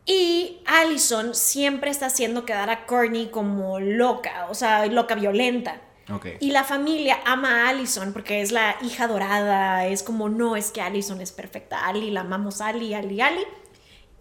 Y 0.06 0.62
Allison 0.66 1.34
siempre 1.34 1.90
está 1.90 2.06
haciendo 2.06 2.44
quedar 2.44 2.70
a 2.70 2.86
Courtney 2.86 3.26
como 3.26 3.80
loca, 3.80 4.46
o 4.48 4.54
sea, 4.54 4.86
loca 4.86 5.16
violenta. 5.16 5.82
Ok. 6.08 6.26
Y 6.38 6.52
la 6.52 6.62
familia 6.62 7.18
ama 7.24 7.64
a 7.64 7.68
Allison 7.70 8.12
porque 8.12 8.40
es 8.40 8.52
la 8.52 8.76
hija 8.82 9.08
dorada, 9.08 9.88
es 9.88 10.04
como, 10.04 10.28
no, 10.28 10.54
es 10.54 10.70
que 10.70 10.80
Allison 10.80 11.20
es 11.20 11.32
perfecta, 11.32 11.84
Ali, 11.84 12.12
la 12.12 12.20
amamos 12.20 12.60
Ali, 12.60 12.94
Ali, 12.94 13.20
Ali. 13.20 13.42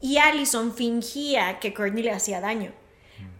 Y 0.01 0.17
Allison 0.17 0.73
fingía 0.73 1.59
que 1.59 1.73
Courtney 1.73 2.03
le 2.03 2.11
hacía 2.11 2.41
daño. 2.41 2.73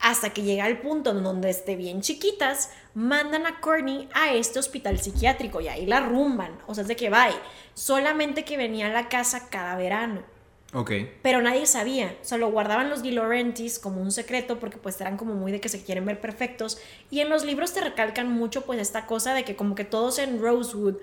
Hasta 0.00 0.30
que 0.30 0.42
llega 0.42 0.64
al 0.64 0.80
punto 0.80 1.10
en 1.10 1.24
donde 1.24 1.50
esté 1.50 1.74
bien 1.74 2.00
chiquitas, 2.00 2.70
mandan 2.94 3.46
a 3.46 3.60
Courtney 3.60 4.08
a 4.14 4.34
este 4.34 4.58
hospital 4.58 5.00
psiquiátrico 5.00 5.60
y 5.60 5.68
ahí 5.68 5.84
la 5.84 6.00
rumban. 6.00 6.58
O 6.66 6.74
sea, 6.74 6.82
es 6.82 6.88
de 6.88 6.96
que 6.96 7.10
va. 7.10 7.28
Solamente 7.74 8.44
que 8.44 8.56
venía 8.56 8.86
a 8.86 8.92
la 8.92 9.08
casa 9.08 9.48
cada 9.50 9.74
verano. 9.76 10.22
Ok. 10.72 10.90
Pero 11.22 11.40
nadie 11.42 11.66
sabía, 11.66 12.16
o 12.20 12.24
sea, 12.24 12.38
lo 12.38 12.50
guardaban 12.50 12.90
los 12.90 13.02
Di 13.02 13.12
Laurentiis 13.12 13.78
como 13.78 14.00
un 14.00 14.10
secreto 14.10 14.58
porque 14.58 14.78
pues 14.78 15.00
eran 15.00 15.16
como 15.16 15.34
muy 15.34 15.52
de 15.52 15.60
que 15.60 15.68
se 15.68 15.82
quieren 15.84 16.04
ver 16.04 16.20
perfectos. 16.20 16.78
Y 17.10 17.20
en 17.20 17.28
los 17.28 17.44
libros 17.44 17.72
te 17.72 17.80
recalcan 17.80 18.30
mucho 18.30 18.66
pues 18.66 18.80
esta 18.80 19.06
cosa 19.06 19.32
de 19.32 19.44
que 19.44 19.56
como 19.56 19.74
que 19.74 19.84
todos 19.84 20.18
en 20.18 20.40
Rosewood 20.40 20.96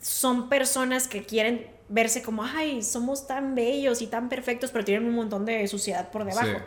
son 0.00 0.48
personas 0.48 1.08
que 1.08 1.24
quieren 1.24 1.70
verse 1.88 2.22
como, 2.22 2.44
ay, 2.44 2.82
somos 2.82 3.26
tan 3.26 3.54
bellos 3.54 4.02
y 4.02 4.06
tan 4.06 4.28
perfectos, 4.28 4.70
pero 4.70 4.84
tienen 4.84 5.08
un 5.08 5.14
montón 5.14 5.44
de 5.44 5.66
suciedad 5.68 6.10
por 6.10 6.24
debajo. 6.24 6.58
Sí. 6.58 6.64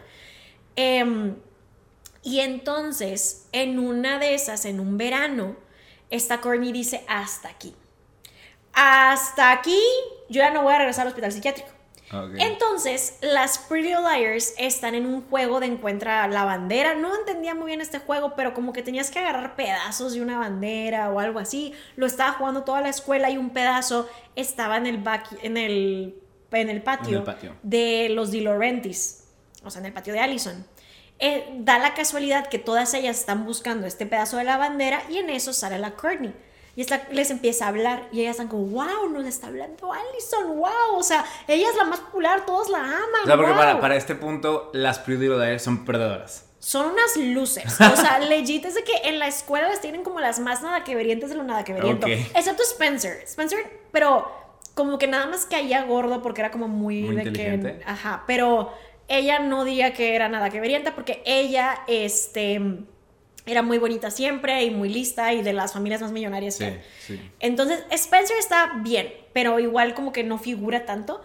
Em, 0.76 1.36
y 2.23 2.39
entonces, 2.39 3.47
en 3.52 3.80
una 3.80 4.19
de 4.19 4.36
esas, 4.36 4.65
en 4.65 4.80
un 4.80 4.97
verano, 4.97 5.56
esta 6.10 6.41
Courtney 6.41 6.71
dice, 6.71 7.04
hasta 7.08 7.50
aquí. 7.50 7.76
Hasta 8.73 9.52
aquí, 9.52 9.80
yo 10.30 10.39
ya 10.39 10.52
no 10.52 10.63
voy 10.63 10.73
a 10.73 10.78
regresar 10.80 11.04
al 11.04 11.10
hospital 11.10 11.32
psiquiátrico. 11.32 11.77
Entonces, 12.41 13.17
las 13.22 13.58
Pretty 13.58 13.89
Liars 13.89 14.54
están 14.58 14.96
en 14.96 15.06
un 15.06 15.22
juego 15.28 15.60
de 15.60 15.65
encuentra 15.67 16.28
la 16.28 16.46
bandera. 16.46 16.96
No 16.96 17.13
entendía 17.15 17.54
muy 17.54 17.67
bien 17.67 17.82
este 17.82 18.00
juego, 18.00 18.34
pero 18.36 18.54
como 18.54 18.72
que 18.74 18.82
tenías 18.82 19.12
que 19.12 19.20
agarrar 19.20 19.56
pedazos 19.56 20.13
de 20.13 20.22
una 20.22 20.39
bandera 20.39 21.10
o 21.12 21.20
algo 21.20 21.39
así. 21.39 21.74
Lo 21.96 22.06
estaba 22.06 22.34
jugando 22.34 22.63
toda 22.63 22.82
la 22.82 22.89
escuela 22.89 23.30
y 23.30 23.38
un 23.38 23.50
pedazo 23.50 24.08
estaba 24.36 24.78
en 24.78 24.86
el, 24.88 24.98
back- 25.04 25.38
en 25.43 25.58
el, 25.58 26.15
en 26.52 26.70
el 26.70 26.82
patio, 26.82 27.10
En 27.10 27.15
el 27.17 27.24
patio. 27.24 27.56
de 27.63 28.08
los 28.10 28.32
Di 28.32 28.39
Laurentiis, 28.41 29.26
o 29.63 29.70
sea, 29.70 29.80
en 29.82 29.88
el 29.88 29.93
patio 29.93 30.13
de 30.13 30.20
Allison. 30.20 30.65
Eh, 31.20 31.46
da 31.60 31.80
la 31.80 31.93
casualidad 31.93 32.48
que 32.48 32.60
todas 32.60 32.93
ellas 32.93 33.20
están 33.20 33.43
buscando 33.43 33.88
este 33.88 34.06
pedazo 34.06 34.38
de 34.38 34.43
la 34.43 34.56
bandera 34.58 35.02
y 35.10 35.17
en 35.17 35.30
eso 35.32 35.52
sale 35.52 35.78
la 35.80 35.91
Courtney. 35.91 36.34
Y 36.78 36.82
esta 36.82 37.08
les 37.12 37.32
empieza 37.32 37.66
a 37.66 37.70
hablar 37.70 38.08
y 38.12 38.22
ellas 38.22 38.34
están 38.34 38.50
como, 38.50 38.68
wow, 38.68 39.10
nos 39.10 39.26
está 39.26 39.48
hablando 39.48 39.92
Allison, 39.92 40.60
wow. 40.60 40.96
O 40.96 41.02
sea, 41.02 41.26
ella 41.48 41.68
es 41.72 41.76
la 41.76 41.86
más 41.86 42.00
popular, 42.02 42.46
todos 42.46 42.70
la 42.70 42.78
aman. 42.78 43.24
O 43.24 43.26
sea, 43.26 43.36
porque 43.36 43.52
wow". 43.52 43.60
para, 43.60 43.82
para 43.82 43.96
este 43.96 44.13
punto, 44.13 44.70
las 44.74 45.00
Pretty 45.00 45.24
Little 45.24 45.58
son 45.58 45.86
perdedoras. 45.86 46.46
Son 46.60 46.92
unas 46.92 47.18
losers. 47.18 47.82
O 47.82 47.96
sea, 47.96 48.20
legit 48.30 48.63
es 48.66 48.76
de 48.76 48.84
que 48.84 48.94
en 49.06 49.18
la 49.18 49.26
escuela 49.28 49.68
las 49.68 49.82
tienen 49.82 50.04
como 50.04 50.20
las 50.20 50.40
más 50.40 50.62
nada 50.62 50.84
que 50.84 50.94
verientes 50.94 51.32
de 51.32 51.36
lo 51.36 51.44
nada 51.44 51.63
que 51.63 51.74
veriento. 51.74 52.06
Ok. 52.06 52.13
Excepto 52.36 52.62
Spencer. 52.62 53.24
Spencer, 53.24 53.58
pero 53.92 54.32
como 54.76 55.00
que 55.00 55.08
nada 55.08 55.26
más 55.26 55.48
caía 55.48 55.82
gordo 55.82 56.22
porque 56.22 56.42
era 56.42 56.52
como 56.52 56.68
muy, 56.68 57.02
Muy 57.02 57.16
de 57.16 57.24
inteligente. 57.24 57.80
que. 57.80 57.86
Ajá. 57.86 58.24
Pero 58.28 58.72
ella 59.08 59.40
no 59.40 59.66
diría 59.66 59.96
que 59.96 60.13
era 60.13 60.30
nada 60.30 60.52
que 60.52 60.60
veriente 60.60 60.92
porque 60.92 61.24
ella, 61.26 61.80
este. 61.88 62.62
Era 63.48 63.62
muy 63.62 63.78
bonita 63.78 64.12
siempre 64.12 64.64
y 64.64 64.72
muy 64.72 64.90
lista 64.90 65.34
y 65.34 65.42
de 65.42 65.54
las 65.54 65.74
familias 65.74 66.02
más 66.02 66.12
millonarias 66.12 66.56
Sí, 66.56 66.66
sí. 67.00 67.20
Entonces, 67.40 67.84
Spencer 67.90 68.38
está 68.38 68.74
bien, 68.84 69.12
pero 69.34 69.60
igual 69.60 69.94
como 69.94 70.12
que 70.12 70.24
no 70.24 70.38
figura 70.38 70.86
tanto. 70.86 71.22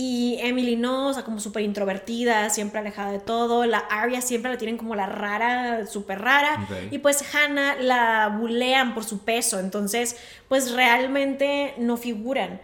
Y 0.00 0.38
Emily 0.40 0.76
no, 0.76 1.08
o 1.08 1.12
sea, 1.12 1.24
como 1.24 1.40
súper 1.40 1.64
introvertida, 1.64 2.50
siempre 2.50 2.78
alejada 2.78 3.10
de 3.10 3.18
todo. 3.18 3.66
La 3.66 3.78
Arya 3.78 4.20
siempre 4.20 4.48
la 4.48 4.56
tienen 4.56 4.76
como 4.76 4.94
la 4.94 5.06
rara, 5.06 5.88
súper 5.88 6.20
rara. 6.20 6.68
Y 6.92 6.98
pues 6.98 7.34
Hannah 7.34 7.74
la 7.80 8.28
bulean 8.28 8.94
por 8.94 9.02
su 9.04 9.24
peso. 9.24 9.58
Entonces, 9.58 10.16
pues 10.48 10.70
realmente 10.70 11.74
no 11.78 11.96
figuran. 11.96 12.60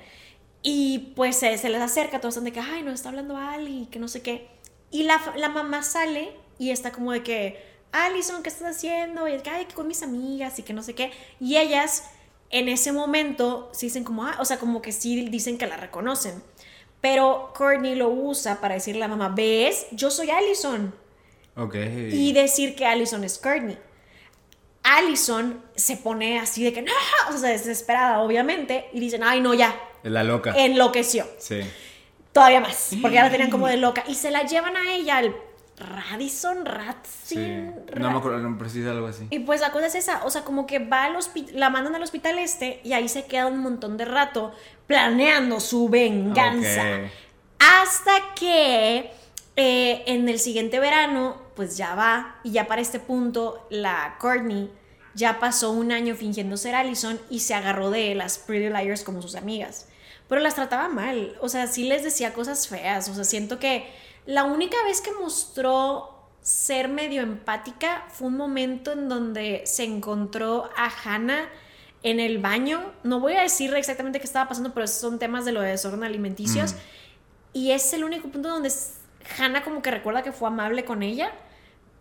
Y 0.63 1.13
pues 1.17 1.37
se, 1.37 1.59
se 1.59 1.71
les 1.71 1.83
acerca, 1.83 2.21
todos 2.21 2.37
están 2.37 2.45
de 2.45 2.53
que, 2.53 2.61
ay, 2.61 2.85
nos 2.85 2.95
está 2.95 3.09
hablando 3.09 3.37
Ali, 3.37 3.89
que 3.91 3.99
no 3.99 4.07
sé 4.07 4.23
qué. 4.23 4.47
Y 4.93 5.03
la, 5.03 5.21
la 5.37 5.49
mamá 5.49 5.83
sale 5.83 6.31
y 6.61 6.71
está 6.71 6.93
como 6.93 7.11
de 7.11 7.25
que, 7.25 7.74
Alison, 7.95 8.43
¿qué 8.43 8.49
estás 8.49 8.77
haciendo? 8.77 9.29
Y 9.29 9.35
es 9.35 9.43
que, 9.43 9.51
ay, 9.51 9.67
que 9.67 9.75
con 9.75 9.87
mis 9.87 10.03
amigas 10.03 10.59
y 10.59 10.63
que 10.63 10.73
no 10.73 10.83
sé 10.83 10.95
qué. 10.95 11.13
Y 11.41 11.57
ellas, 11.57 12.05
en 12.51 12.69
ese 12.69 12.93
momento, 12.93 13.71
sí 13.73 13.87
dicen 13.87 14.05
como, 14.05 14.25
ah, 14.27 14.37
o 14.41 14.45
sea, 14.45 14.59
como 14.59 14.83
que 14.83 14.93
sí 14.93 15.29
dicen 15.29 15.59
que 15.59 15.67
la 15.67 15.77
reconocen. 15.77 16.43
Pero 17.01 17.53
Courtney 17.57 17.95
lo 17.95 18.09
usa 18.09 18.61
para 18.61 18.75
decirle 18.75 19.05
a 19.05 19.09
la 19.09 19.17
mamá, 19.17 19.35
¿ves? 19.35 19.87
Yo 19.93 20.11
soy 20.11 20.31
Allison. 20.31 20.95
Ok. 21.57 21.77
Y 22.11 22.33
decir 22.33 22.75
que 22.75 22.85
Allison 22.87 23.23
es 23.25 23.39
Courtney. 23.39 23.79
Allison 24.83 25.63
se 25.77 25.97
pone 25.97 26.39
así 26.39 26.63
de 26.65 26.73
que, 26.73 26.83
no, 26.83 26.93
o 27.33 27.39
sea, 27.39 27.51
desesperada, 27.51 28.21
obviamente, 28.21 28.87
y 28.93 29.01
dicen, 29.01 29.23
ay, 29.23 29.41
no, 29.41 29.55
ya, 29.55 29.75
La 30.03 30.25
loca. 30.25 30.53
enloqueció. 30.57 31.27
Sí. 31.39 31.61
Todavía 32.33 32.61
más, 32.61 32.91
porque 33.01 33.15
ya 33.15 33.25
la 33.25 33.31
tenían 33.31 33.51
como 33.51 33.69
de 33.69 33.77
loca. 33.77 34.05
Y 34.09 34.15
se 34.17 34.31
la 34.31 34.43
llevan 34.43 34.77
a 34.77 34.93
ella 34.95 35.19
al 35.19 35.35
Radisson, 35.77 36.59
Sí. 36.59 36.65
Ratsin. 36.65 37.75
No 37.97 38.11
me 38.11 38.19
acuerdo, 38.19 38.39
no 38.39 38.57
precisa 38.59 38.91
algo 38.93 39.09
así. 39.09 39.27
Y 39.31 39.41
pues 39.41 39.61
la 39.61 39.73
cosa 39.73 39.87
es 39.87 39.95
esa, 39.97 40.25
o 40.25 40.31
sea, 40.31 40.43
como 40.43 40.67
que 40.67 40.79
va 40.79 41.05
al 41.05 41.17
hospital, 41.17 41.59
la 41.59 41.71
mandan 41.71 41.95
al 41.95 42.03
hospital 42.03 42.39
este 42.39 42.81
y 42.85 42.93
ahí 42.93 43.09
se 43.09 43.25
queda 43.27 43.47
un 43.47 43.59
montón 43.59 43.97
de 43.97 44.05
rato 44.05 44.53
planeando 44.87 45.61
su 45.61 45.89
venganza. 45.89 46.83
Hasta 47.59 48.13
que 48.39 49.11
eh, 49.57 50.03
en 50.07 50.29
el 50.29 50.39
siguiente 50.39 50.79
verano, 50.79 51.37
pues 51.57 51.77
ya 51.77 51.95
va, 51.95 52.37
y 52.45 52.53
ya 52.53 52.67
para 52.67 52.81
este 52.81 53.01
punto, 53.01 53.67
la 53.71 54.17
Courtney 54.21 54.71
ya 55.15 55.39
pasó 55.39 55.71
un 55.71 55.93
año 55.93 56.15
fingiendo 56.15 56.57
ser 56.57 56.75
Allison 56.75 57.21
y 57.31 57.41
se 57.41 57.55
agarró 57.55 57.91
de 57.91 58.15
las 58.15 58.39
Pretty 58.39 58.69
Liars 58.69 59.03
como 59.03 59.23
sus 59.23 59.35
amigas. 59.35 59.89
Pero 60.29 60.41
las 60.41 60.55
trataba 60.55 60.89
mal, 60.89 61.37
o 61.41 61.49
sea, 61.49 61.67
sí 61.67 61.85
les 61.85 62.03
decía 62.03 62.33
cosas 62.33 62.67
feas, 62.67 63.09
o 63.09 63.15
sea, 63.15 63.25
siento 63.25 63.59
que 63.59 63.87
la 64.27 64.45
única 64.45 64.77
vez 64.85 65.01
que 65.01 65.13
mostró 65.13 66.15
ser 66.41 66.89
medio 66.89 67.23
empática 67.23 68.05
fue 68.11 68.29
un 68.29 68.37
momento 68.37 68.93
en 68.93 69.09
donde 69.09 69.63
se 69.67 69.85
encontró 69.85 70.71
a 70.77 70.91
Hannah 71.05 71.49
en 72.03 72.21
el 72.21 72.39
baño. 72.39 72.93
No 73.03 73.21
voy 73.21 73.35
a 73.35 73.43
decir 73.43 73.75
exactamente 73.75 74.21
qué 74.21 74.27
estaba 74.27 74.49
pasando, 74.49 74.73
pero 74.75 74.87
son 74.87 75.19
temas 75.19 75.45
de 75.45 75.53
lo 75.53 75.61
de 75.61 75.71
desorden 75.71 76.05
alimenticios. 76.05 76.75
Mm. 76.75 76.77
Y 77.55 77.71
es 77.73 77.93
el 77.93 78.05
único 78.05 78.29
punto 78.29 78.51
donde 78.51 78.71
Hannah 79.39 79.63
como 79.63 79.81
que 79.81 79.91
recuerda 79.91 80.23
que 80.23 80.33
fue 80.33 80.49
amable 80.49 80.85
con 80.85 81.03
ella, 81.03 81.33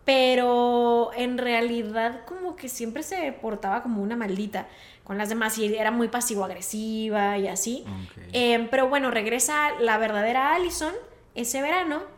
pero 0.04 1.10
en 1.16 1.38
realidad 1.38 2.24
como 2.26 2.56
que 2.56 2.68
siempre 2.68 3.02
se 3.02 3.32
portaba 3.32 3.82
como 3.82 4.02
una 4.02 4.16
maldita 4.16 4.68
con 5.04 5.16
las 5.16 5.30
demás 5.30 5.56
y 5.58 5.74
era 5.74 5.90
muy 5.90 6.08
pasivo-agresiva 6.08 7.38
y 7.38 7.48
así. 7.48 7.84
Eh, 8.32 8.68
pero 8.70 8.88
bueno, 8.88 9.10
regresa 9.10 9.70
la 9.80 9.96
verdadera 9.96 10.54
Allison 10.54 10.92
ese 11.34 11.62
verano 11.62 12.13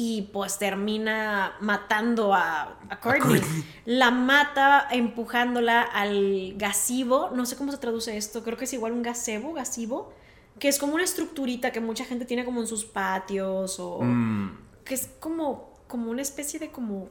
y 0.00 0.22
pues 0.32 0.58
termina 0.60 1.56
matando 1.60 2.32
a, 2.32 2.78
a 2.88 3.00
Courtney. 3.00 3.42
La 3.84 4.12
mata 4.12 4.86
empujándola 4.92 5.82
al 5.82 6.54
gasivo. 6.56 7.30
No 7.34 7.44
sé 7.46 7.56
cómo 7.56 7.72
se 7.72 7.78
traduce 7.78 8.16
esto. 8.16 8.44
Creo 8.44 8.56
que 8.56 8.66
es 8.66 8.72
igual 8.72 8.92
un 8.92 9.02
gazebo, 9.02 9.52
gasivo. 9.54 10.12
Que 10.60 10.68
es 10.68 10.78
como 10.78 10.94
una 10.94 11.02
estructurita 11.02 11.72
que 11.72 11.80
mucha 11.80 12.04
gente 12.04 12.26
tiene 12.26 12.44
como 12.44 12.60
en 12.60 12.68
sus 12.68 12.84
patios 12.84 13.80
o... 13.80 13.98
Mm, 14.00 14.56
Que 14.84 14.94
es 14.94 15.10
como, 15.18 15.74
como 15.88 16.12
una 16.12 16.22
especie 16.22 16.60
de 16.60 16.70
como 16.70 17.08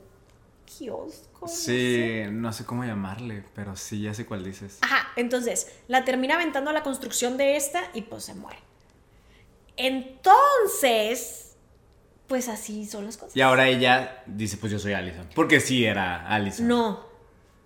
kiosco. 0.65 1.41
no 1.41 1.47
sé. 1.50 2.23
sí, 2.26 2.32
no 2.32 2.54
sé 2.54 2.63
cómo 2.63 2.86
llamarle, 2.86 3.43
pero 3.54 3.76
sí, 3.76 4.02
ya 4.02 4.13
sé 4.13 4.26
cuál 4.26 4.45
dices. 4.45 4.78
Ajá, 4.82 5.10
entonces 5.17 5.73
la 5.89 6.06
termina 6.06 6.36
aventando 6.36 6.69
a 6.69 6.73
la 6.73 6.84
construcción 6.84 7.36
de 7.36 7.58
esta 7.58 7.82
y 7.93 8.04
pues 8.04 8.23
se 8.23 8.34
muere. 8.34 8.60
Entonces, 9.76 11.47
pues 12.28 12.50
así 12.50 12.86
son 12.86 13.06
las 13.06 13.18
cosas. 13.18 13.36
Y 13.36 13.42
ahora 13.42 13.68
ella 13.68 14.24
dice, 14.26 14.58
pues 14.58 14.72
yo 14.72 14.80
soy 14.80 14.94
Allison. 14.94 15.28
Porque 15.34 15.60
sí 15.60 15.86
era 15.86 16.28
Allison. 16.28 16.68
No, 16.68 17.06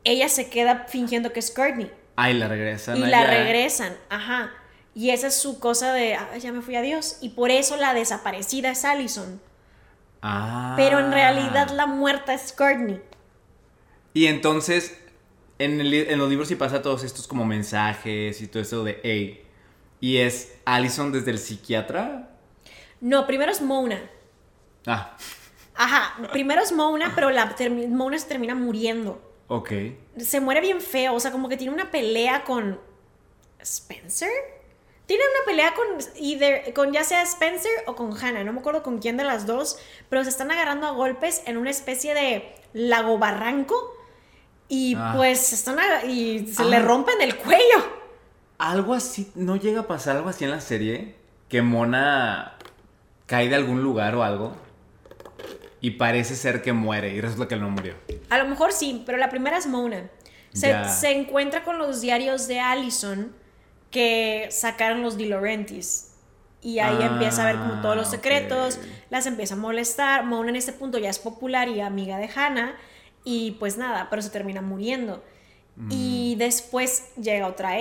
ella 0.04 0.30
se 0.30 0.50
queda 0.50 0.86
fingiendo 0.88 1.32
que 1.34 1.39
es 1.39 1.52
Courtney 1.52 1.91
Ay, 2.15 2.34
la 2.34 2.47
regresan 2.47 2.97
y 2.97 3.02
la 3.02 3.26
regresan, 3.26 3.95
ajá. 4.10 4.52
Y 4.93 5.12
esa 5.12 5.28
es 5.28 5.36
su 5.36 5.60
cosa 5.60 5.93
de, 5.93 6.15
"Ah, 6.15 6.38
ya 6.38 6.52
me 6.52 6.62
fui 6.62 6.76
a 6.76 6.82
Dios. 6.82 7.17
Y 7.21 7.30
por 7.30 7.50
eso 7.50 7.78
la 7.78 7.93
desaparecida 7.93 8.71
es 8.71 8.84
Allison. 8.84 9.41
Ah. 10.21 10.74
Pero 10.76 11.00
en 11.00 11.12
realidad 11.12 11.69
la 11.69 11.88
muerta 11.88 12.34
es 12.34 12.52
Courtney. 12.52 13.02
Y 14.13 14.28
entonces, 14.28 14.97
en, 15.58 15.80
el 15.80 15.93
en 15.93 16.19
los 16.19 16.30
libros 16.30 16.50
sí 16.50 16.56
pasa 16.56 16.82
todos 16.82 17.04
estos 17.04 17.26
como 17.28 17.45
mensajes 17.45 18.41
y 18.41 18.47
todo 18.47 18.62
esto 18.62 18.84
de, 18.84 19.00
hey, 19.04 19.43
y 20.02 20.17
es 20.17 20.54
Allison 20.65 21.12
desde 21.12 21.32
el 21.32 21.39
psiquiatra. 21.39 22.30
No, 23.00 23.26
primero 23.26 23.52
es 23.52 23.62
Mona. 23.62 24.02
Ah, 24.86 25.15
Ajá, 25.76 26.15
primero 26.32 26.62
es 26.62 26.72
Mona, 26.72 27.12
pero 27.15 27.30
la 27.32 27.56
Mona 27.89 28.17
se 28.17 28.28
termina 28.28 28.56
muriendo. 28.56 29.22
ok. 29.48 29.72
se 30.17 30.39
muere 30.41 30.62
bien 30.62 30.82
feo, 30.82 31.13
o 31.15 31.20
sea, 31.20 31.32
como 31.32 31.48
que 31.50 31.58
tiene 31.58 31.73
una 31.73 31.90
pelea 31.92 32.44
con 32.44 32.79
Spencer. 33.60 34.29
Tiene 35.08 35.23
una 35.36 35.46
pelea 35.46 35.73
con, 35.73 35.86
either, 36.17 36.73
con 36.73 36.94
ya 36.94 37.04
sea 37.04 37.21
Spencer 37.23 37.71
o 37.86 37.96
con 37.96 38.15
Hannah, 38.15 38.44
no 38.44 38.54
me 38.54 38.60
acuerdo 38.60 38.82
con 38.84 39.00
quién 39.00 39.17
de 39.17 39.23
las 39.25 39.46
dos, 39.46 39.77
pero 40.10 40.23
se 40.23 40.29
están 40.29 40.52
agarrando 40.52 40.88
a 40.88 40.92
golpes 40.92 41.42
en 41.48 41.58
una 41.58 41.69
especie 41.69 42.13
de 42.13 42.56
lago 42.73 43.17
barranco 43.17 43.75
y 44.69 44.96
Ah. 44.98 45.13
pues 45.17 45.52
están 45.52 45.79
a- 45.79 46.06
y 46.06 46.48
se 46.48 46.62
Ah. 46.63 46.65
le 46.65 46.79
rompen 46.79 47.21
el 47.21 47.36
cuello. 47.38 48.02
Algo 48.58 48.94
así, 48.94 49.32
¿no 49.36 49.56
llega 49.58 49.82
a 49.82 49.88
pasar 49.88 50.15
algo 50.17 50.29
así 50.29 50.46
en 50.46 50.52
la 50.52 50.62
serie? 50.62 51.15
Que 51.50 51.62
Mona 51.62 52.58
cae 53.25 53.50
de 53.50 53.56
algún 53.56 53.82
lugar 53.84 54.15
o 54.15 54.23
algo 54.23 54.56
y 55.82 55.92
parece 55.92 56.36
ser 56.36 56.62
que 56.62 56.73
muere 56.73 57.13
y 57.13 57.19
resulta 57.21 57.48
que 57.48 57.56
él 57.56 57.62
no 57.62 57.69
murió. 57.69 57.96
A 58.29 58.38
lo 58.38 58.46
mejor 58.48 58.71
sí, 58.71 59.04
pero 59.06 59.17
la 59.17 59.29
primera 59.29 59.58
es 59.58 59.67
Mona. 59.67 60.10
Se, 60.54 60.73
se 60.90 61.12
encuentra 61.12 61.63
con 61.63 61.77
los 61.77 62.02
diarios 62.02 62.48
de 62.48 62.60
Allison 62.60 63.34
que 63.90 64.48
sacaron 64.52 65.02
los 65.02 65.17
Di 65.17 65.25
Laurentiis. 65.25 66.08
Y 66.62 66.79
ahí 66.79 66.98
Ah, 67.02 67.06
empieza 67.08 67.42
a 67.42 67.46
ver 67.46 67.56
como 67.56 67.82
todos 67.82 67.96
los 67.96 68.10
secretos, 68.10 68.79
las 69.10 69.25
empieza 69.25 69.56
a 69.56 69.58
molestar. 69.58 70.23
Mona 70.25 70.50
en 70.50 70.56
este 70.56 70.73
punto 70.73 70.98
ya 71.00 71.10
es 71.10 71.17
popular 71.19 71.67
y 71.67 71.82
amiga 71.82 72.17
de 72.17 72.29
Hannah. 72.34 72.75
Y 73.23 73.52
pues 73.52 73.77
nada, 73.77 74.08
pero 74.10 74.21
se 74.21 74.29
termina 74.29 74.62
muriendo. 74.62 75.23
Mm. 75.77 75.90
Y 75.92 76.36
después 76.38 77.10
llega 77.15 77.48
otra 77.48 77.71
A, 77.71 77.79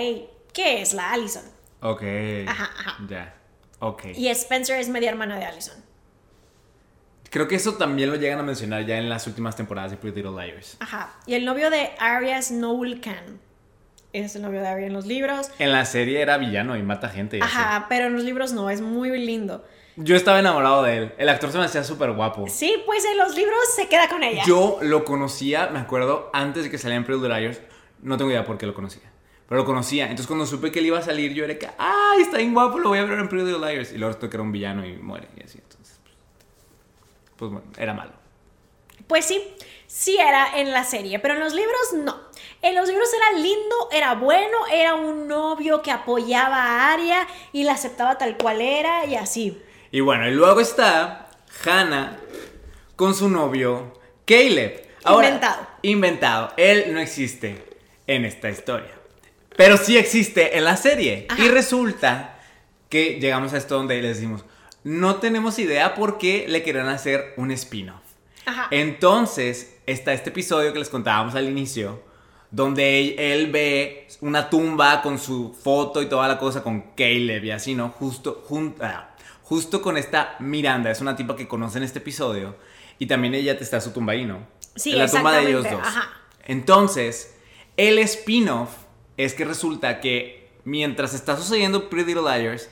que 0.53 0.81
es 0.81 0.93
la 0.93 1.11
Allison. 1.11 1.43
Ok. 1.81 2.03
Ajá, 2.47 2.71
ajá. 2.79 2.97
Ya. 3.07 3.35
Ok. 3.79 4.05
Y 4.15 4.27
Spencer 4.29 4.79
es 4.79 4.89
media 4.89 5.09
hermana 5.09 5.37
de 5.37 5.45
Allison. 5.45 5.75
Creo 7.31 7.47
que 7.47 7.55
eso 7.55 7.75
también 7.75 8.09
lo 8.09 8.17
llegan 8.17 8.39
a 8.39 8.43
mencionar 8.43 8.85
ya 8.85 8.97
en 8.97 9.07
las 9.07 9.25
últimas 9.25 9.55
temporadas 9.55 9.89
de 9.89 9.95
Pretty 9.95 10.21
Little 10.21 10.45
Liars. 10.45 10.75
Ajá. 10.81 11.13
Y 11.25 11.33
el 11.35 11.45
novio 11.45 11.69
de 11.69 11.91
Arya 11.97 12.37
es 12.37 12.51
Noel 12.51 12.99
Khan. 12.99 13.39
Es 14.11 14.35
el 14.35 14.41
novio 14.41 14.59
de 14.59 14.67
Arya 14.67 14.87
en 14.87 14.91
los 14.91 15.05
libros. 15.05 15.49
En 15.57 15.71
la 15.71 15.85
serie 15.85 16.21
era 16.21 16.37
villano 16.37 16.75
y 16.75 16.83
mata 16.83 17.07
gente. 17.07 17.37
y 17.37 17.41
así. 17.41 17.49
Ajá, 17.55 17.85
pero 17.87 18.07
en 18.07 18.15
los 18.15 18.25
libros 18.25 18.51
no, 18.51 18.69
es 18.69 18.81
muy 18.81 19.17
lindo. 19.17 19.63
Yo 19.95 20.17
estaba 20.17 20.39
enamorado 20.39 20.83
de 20.83 20.97
él. 20.97 21.13
El 21.17 21.29
actor 21.29 21.53
se 21.53 21.57
me 21.57 21.63
hacía 21.63 21.85
súper 21.85 22.11
guapo. 22.11 22.47
Sí, 22.49 22.75
pues 22.85 23.05
en 23.05 23.17
los 23.17 23.33
libros 23.33 23.59
se 23.77 23.87
queda 23.87 24.09
con 24.09 24.23
ella. 24.23 24.43
Yo 24.45 24.79
lo 24.81 25.05
conocía, 25.05 25.69
me 25.71 25.79
acuerdo, 25.79 26.29
antes 26.33 26.65
de 26.65 26.69
que 26.69 26.77
saliera 26.77 26.97
en 26.97 27.05
Pretty 27.05 27.21
Little 27.21 27.39
Liars. 27.39 27.61
No 28.01 28.17
tengo 28.17 28.29
idea 28.29 28.43
por 28.43 28.57
qué 28.57 28.65
lo 28.65 28.73
conocía. 28.73 29.03
Pero 29.47 29.61
lo 29.61 29.65
conocía. 29.65 30.03
Entonces 30.03 30.27
cuando 30.27 30.45
supe 30.45 30.69
que 30.69 30.79
él 30.79 30.87
iba 30.87 30.99
a 30.99 31.01
salir, 31.01 31.33
yo 31.33 31.45
era 31.45 31.57
que, 31.57 31.69
¡ay, 31.77 32.23
está 32.23 32.39
bien 32.39 32.53
guapo! 32.53 32.77
Lo 32.77 32.89
voy 32.89 32.99
a 32.99 33.05
ver 33.05 33.19
en 33.19 33.29
Pretty 33.29 33.45
Little 33.45 33.71
Liars. 33.71 33.93
Y 33.93 33.97
luego 33.97 34.17
que 34.19 34.25
era 34.25 34.41
un 34.41 34.51
villano 34.51 34.85
y 34.85 34.97
muere. 34.97 35.29
Y 35.37 35.43
así. 35.43 35.59
Entonces, 35.59 35.80
pues, 37.41 37.53
bueno, 37.53 37.67
era 37.75 37.95
malo. 37.95 38.11
Pues 39.07 39.25
sí, 39.25 39.41
sí 39.87 40.15
era 40.19 40.59
en 40.59 40.71
la 40.71 40.83
serie, 40.83 41.17
pero 41.17 41.33
en 41.33 41.39
los 41.39 41.55
libros 41.55 41.93
no. 41.95 42.15
En 42.61 42.75
los 42.75 42.87
libros 42.87 43.09
era 43.11 43.39
lindo, 43.39 43.89
era 43.91 44.13
bueno, 44.13 44.67
era 44.71 44.93
un 44.93 45.27
novio 45.27 45.81
que 45.81 45.89
apoyaba 45.89 46.57
a 46.57 46.93
Arya 46.93 47.25
y 47.51 47.63
la 47.63 47.71
aceptaba 47.71 48.19
tal 48.19 48.37
cual 48.37 48.61
era 48.61 49.07
y 49.07 49.15
así. 49.15 49.59
Y 49.89 50.01
bueno, 50.01 50.27
y 50.27 50.35
luego 50.35 50.59
está 50.59 51.31
Hannah 51.65 52.19
con 52.95 53.15
su 53.15 53.27
novio 53.27 53.99
Caleb. 54.25 54.87
Ahora, 55.03 55.29
Inventado. 55.29 55.67
Inventado. 55.81 56.53
Él 56.57 56.93
no 56.93 56.99
existe 56.99 57.65
en 58.05 58.25
esta 58.25 58.51
historia. 58.51 58.91
Pero 59.57 59.77
sí 59.77 59.97
existe 59.97 60.59
en 60.59 60.63
la 60.63 60.77
serie. 60.77 61.25
Ajá. 61.27 61.43
Y 61.43 61.47
resulta 61.47 62.39
que 62.87 63.19
llegamos 63.19 63.51
a 63.53 63.57
esto 63.57 63.77
donde 63.77 63.99
le 63.99 64.09
decimos, 64.09 64.45
no 64.83 65.17
tenemos 65.17 65.59
idea 65.59 65.95
por 65.95 66.17
qué 66.17 66.45
le 66.47 66.63
querían 66.63 66.87
hacer 66.87 67.33
un 67.37 67.51
spin-off. 67.51 68.01
Ajá. 68.45 68.67
Entonces, 68.71 69.77
está 69.85 70.13
este 70.13 70.29
episodio 70.29 70.73
que 70.73 70.79
les 70.79 70.89
contábamos 70.89 71.35
al 71.35 71.47
inicio, 71.47 72.03
donde 72.49 73.15
él, 73.33 73.51
ve 73.51 74.07
una 74.19 74.49
tumba 74.49 75.01
con 75.01 75.17
su 75.19 75.53
foto 75.53 76.01
y 76.01 76.07
toda 76.07 76.27
la 76.27 76.37
cosa 76.37 76.63
con 76.63 76.93
Caleb 76.95 77.45
y 77.45 77.51
así, 77.51 77.75
¿no? 77.75 77.89
Justo, 77.89 78.45
ah, 78.81 79.15
justo 79.43 79.81
con 79.81 79.97
esta 79.97 80.35
Miranda, 80.39 80.91
es 80.91 81.01
una 81.01 81.15
tipa 81.15 81.35
que 81.35 81.47
conoce 81.47 81.77
en 81.77 81.85
este 81.85 81.99
episodio, 81.99 82.55
y 82.99 83.05
también 83.05 83.33
ella 83.33 83.53
está 83.53 83.79
su 83.79 83.91
tumba 83.91 84.13
ahí, 84.13 84.25
¿no? 84.25 84.45
Sí, 84.75 84.91
En 84.91 84.99
la 84.99 85.09
tumba 85.09 85.33
de 85.33 85.49
ellos 85.49 85.63
dos. 85.63 85.81
ajá. 85.81 86.09
Entonces, 86.45 87.35
el 87.77 87.99
spin-off 87.99 88.69
es 89.17 89.33
que 89.33 89.45
resulta 89.45 90.01
que 90.01 90.49
mientras 90.63 91.13
está 91.13 91.37
sucediendo 91.37 91.89
Pretty 91.89 92.13
Little 92.13 92.37
Liars, 92.37 92.69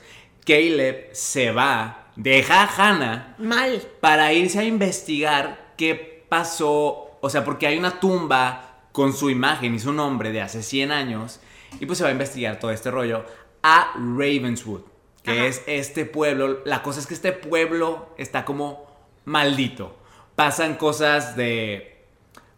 Caleb 0.54 1.10
se 1.12 1.52
va, 1.52 2.08
deja 2.16 2.62
a 2.64 2.66
Hannah 2.76 3.34
Mal. 3.38 3.80
para 4.00 4.32
irse 4.32 4.58
a 4.58 4.64
investigar 4.64 5.72
qué 5.76 6.24
pasó, 6.28 7.18
o 7.20 7.30
sea, 7.30 7.44
porque 7.44 7.66
hay 7.68 7.78
una 7.78 8.00
tumba 8.00 8.78
con 8.92 9.12
su 9.12 9.30
imagen 9.30 9.74
y 9.74 9.78
su 9.78 9.92
nombre 9.92 10.32
de 10.32 10.40
hace 10.42 10.62
100 10.62 10.90
años, 10.90 11.38
y 11.78 11.86
pues 11.86 11.98
se 11.98 12.04
va 12.04 12.10
a 12.10 12.12
investigar 12.12 12.58
todo 12.58 12.72
este 12.72 12.90
rollo 12.90 13.24
a 13.62 13.92
Ravenswood, 13.94 14.82
que 15.22 15.30
Ajá. 15.30 15.46
es 15.46 15.62
este 15.66 16.04
pueblo, 16.04 16.60
la 16.64 16.82
cosa 16.82 16.98
es 16.98 17.06
que 17.06 17.14
este 17.14 17.32
pueblo 17.32 18.08
está 18.18 18.44
como 18.44 18.86
maldito, 19.24 19.96
pasan 20.34 20.74
cosas 20.74 21.36
de, 21.36 22.04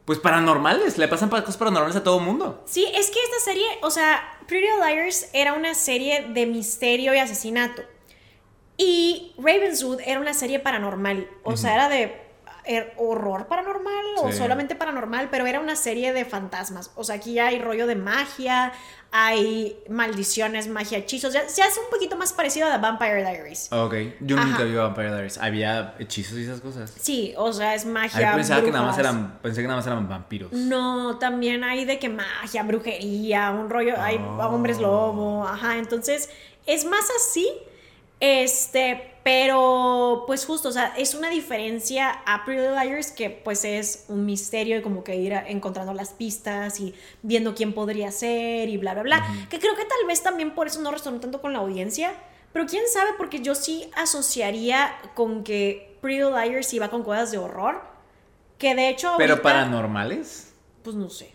pues 0.07 0.18
paranormales, 0.18 0.97
le 0.97 1.09
pasan 1.09 1.28
pa- 1.28 1.40
cosas 1.43 1.59
paranormales 1.59 1.97
a 1.97 2.03
todo 2.03 2.18
el 2.20 2.24
mundo. 2.24 2.62
Sí, 2.66 2.86
es 2.95 3.11
que 3.11 3.18
esta 3.22 3.40
serie, 3.45 3.66
o 3.82 3.90
sea, 3.90 4.32
Pretty 4.47 4.66
Liars 4.66 5.28
era 5.32 5.53
una 5.55 5.74
serie 5.74 6.26
de 6.28 6.47
misterio 6.47 7.14
y 7.14 7.18
asesinato. 7.18 7.82
Y 8.76 9.34
Ravenswood 9.38 10.01
era 10.05 10.20
una 10.20 10.34
serie 10.34 10.59
paranormal. 10.59 11.28
O 11.45 11.57
sea, 11.57 11.74
era 11.74 11.88
de 11.88 12.22
horror 12.97 13.47
paranormal 13.49 14.05
o 14.19 14.31
solamente 14.33 14.75
paranormal, 14.77 15.29
pero 15.31 15.47
era 15.47 15.59
una 15.61 15.75
serie 15.77 16.13
de 16.13 16.25
fantasmas. 16.25 16.91
O 16.95 17.05
sea, 17.05 17.17
aquí 17.17 17.39
hay 17.39 17.59
rollo 17.59 17.87
de 17.87 17.97
magia, 17.97 18.73
hay 19.11 19.77
maldiciones, 19.89 20.69
magia, 20.69 20.99
hechizos. 20.99 21.33
Ya, 21.35 21.49
se 21.49 21.63
hace 21.63 21.81
un 21.81 21.91
poquito 21.91 22.17
más 22.17 22.33
parecido 22.33 22.69
a 22.69 22.73
The 22.73 22.79
Vampire 22.79 23.17
Diaries. 23.25 23.73
Ok, 23.73 23.95
yo 24.21 24.37
Ajá. 24.39 24.47
nunca 24.47 24.63
vi 24.65 24.75
Vampire 24.75 25.09
Diaries, 25.11 25.39
había 25.39 25.95
hechizos 25.99 26.39
y 26.39 26.45
esas 26.45 26.61
cosas. 26.61 26.95
Sí, 27.01 27.35
o 27.37 27.53
sea, 27.53 27.75
es 27.75 27.85
magia. 27.85 28.33
pensaba 28.35 28.63
que 28.63 28.71
nada 28.71 28.87
más 28.87 28.99
eran, 28.99 29.39
pensé 29.43 29.61
que 29.61 29.67
nada 29.67 29.79
más 29.79 29.87
eran 29.87 30.09
vampiros. 30.09 30.53
No, 30.53 31.19
también 31.19 31.65
hay 31.65 31.85
de 31.85 31.99
que 31.99 32.09
magia, 32.09 32.63
brujería, 32.63 33.51
un 33.51 33.69
rollo, 33.69 33.95
hay 34.01 34.17
Oh. 34.19 34.47
hombres 34.47 34.79
lobo, 34.79 35.47
ajá, 35.47 35.79
entonces 35.79 36.31
es 36.65 36.85
más 36.85 37.05
así, 37.19 37.49
este, 38.21 39.12
pero 39.23 40.25
pues 40.27 40.45
justo, 40.47 40.68
o 40.68 40.73
sea, 40.73 40.95
es 40.97 41.14
una 41.14 41.31
diferencia 41.31 42.11
a 42.27 42.45
Pretty 42.45 42.62
Liars 42.62 43.12
que 43.12 43.31
pues 43.31 43.64
es 43.64 44.05
un 44.09 44.27
misterio 44.27 44.79
y 44.79 44.83
como 44.83 45.05
que 45.05 45.14
ir 45.16 45.33
encontrando 45.47 45.95
las 45.95 46.11
pistas 46.11 46.81
y 46.81 46.95
viendo 47.23 47.55
quién 47.55 47.73
podría 47.73 48.11
ser 48.11 48.68
y 48.68 48.77
bla, 48.79 48.95
bla, 48.95 49.03
bla, 49.03 49.27
que 49.49 49.59
creo 49.59 49.77
que 49.77 49.85
tal 49.85 50.07
vez 50.07 50.23
también 50.23 50.55
por 50.55 50.66
eso 50.66 50.81
no 50.81 50.91
resonó 50.91 51.20
tanto 51.20 51.41
con 51.41 51.53
la 51.53 51.61
audiencia, 51.61 52.14
pero 52.53 52.66
quién 52.66 52.85
sabe, 52.93 53.11
porque 53.16 53.41
yo 53.41 53.55
sí 53.55 53.91
asociaría 53.95 54.93
con 55.14 55.45
que 55.45 55.97
Pretty 56.01 56.23
Liars 56.25 56.73
iba 56.75 56.89
con 56.91 57.03
cosas 57.05 57.31
de 57.31 57.39
horror, 57.39 57.81
que 58.59 58.75
de 58.75 58.89
hecho... 58.89 59.14
Pero 59.18 59.41
paranormales. 59.41 60.53
pues 60.83 60.97
no 60.97 61.09
sé. 61.09 61.33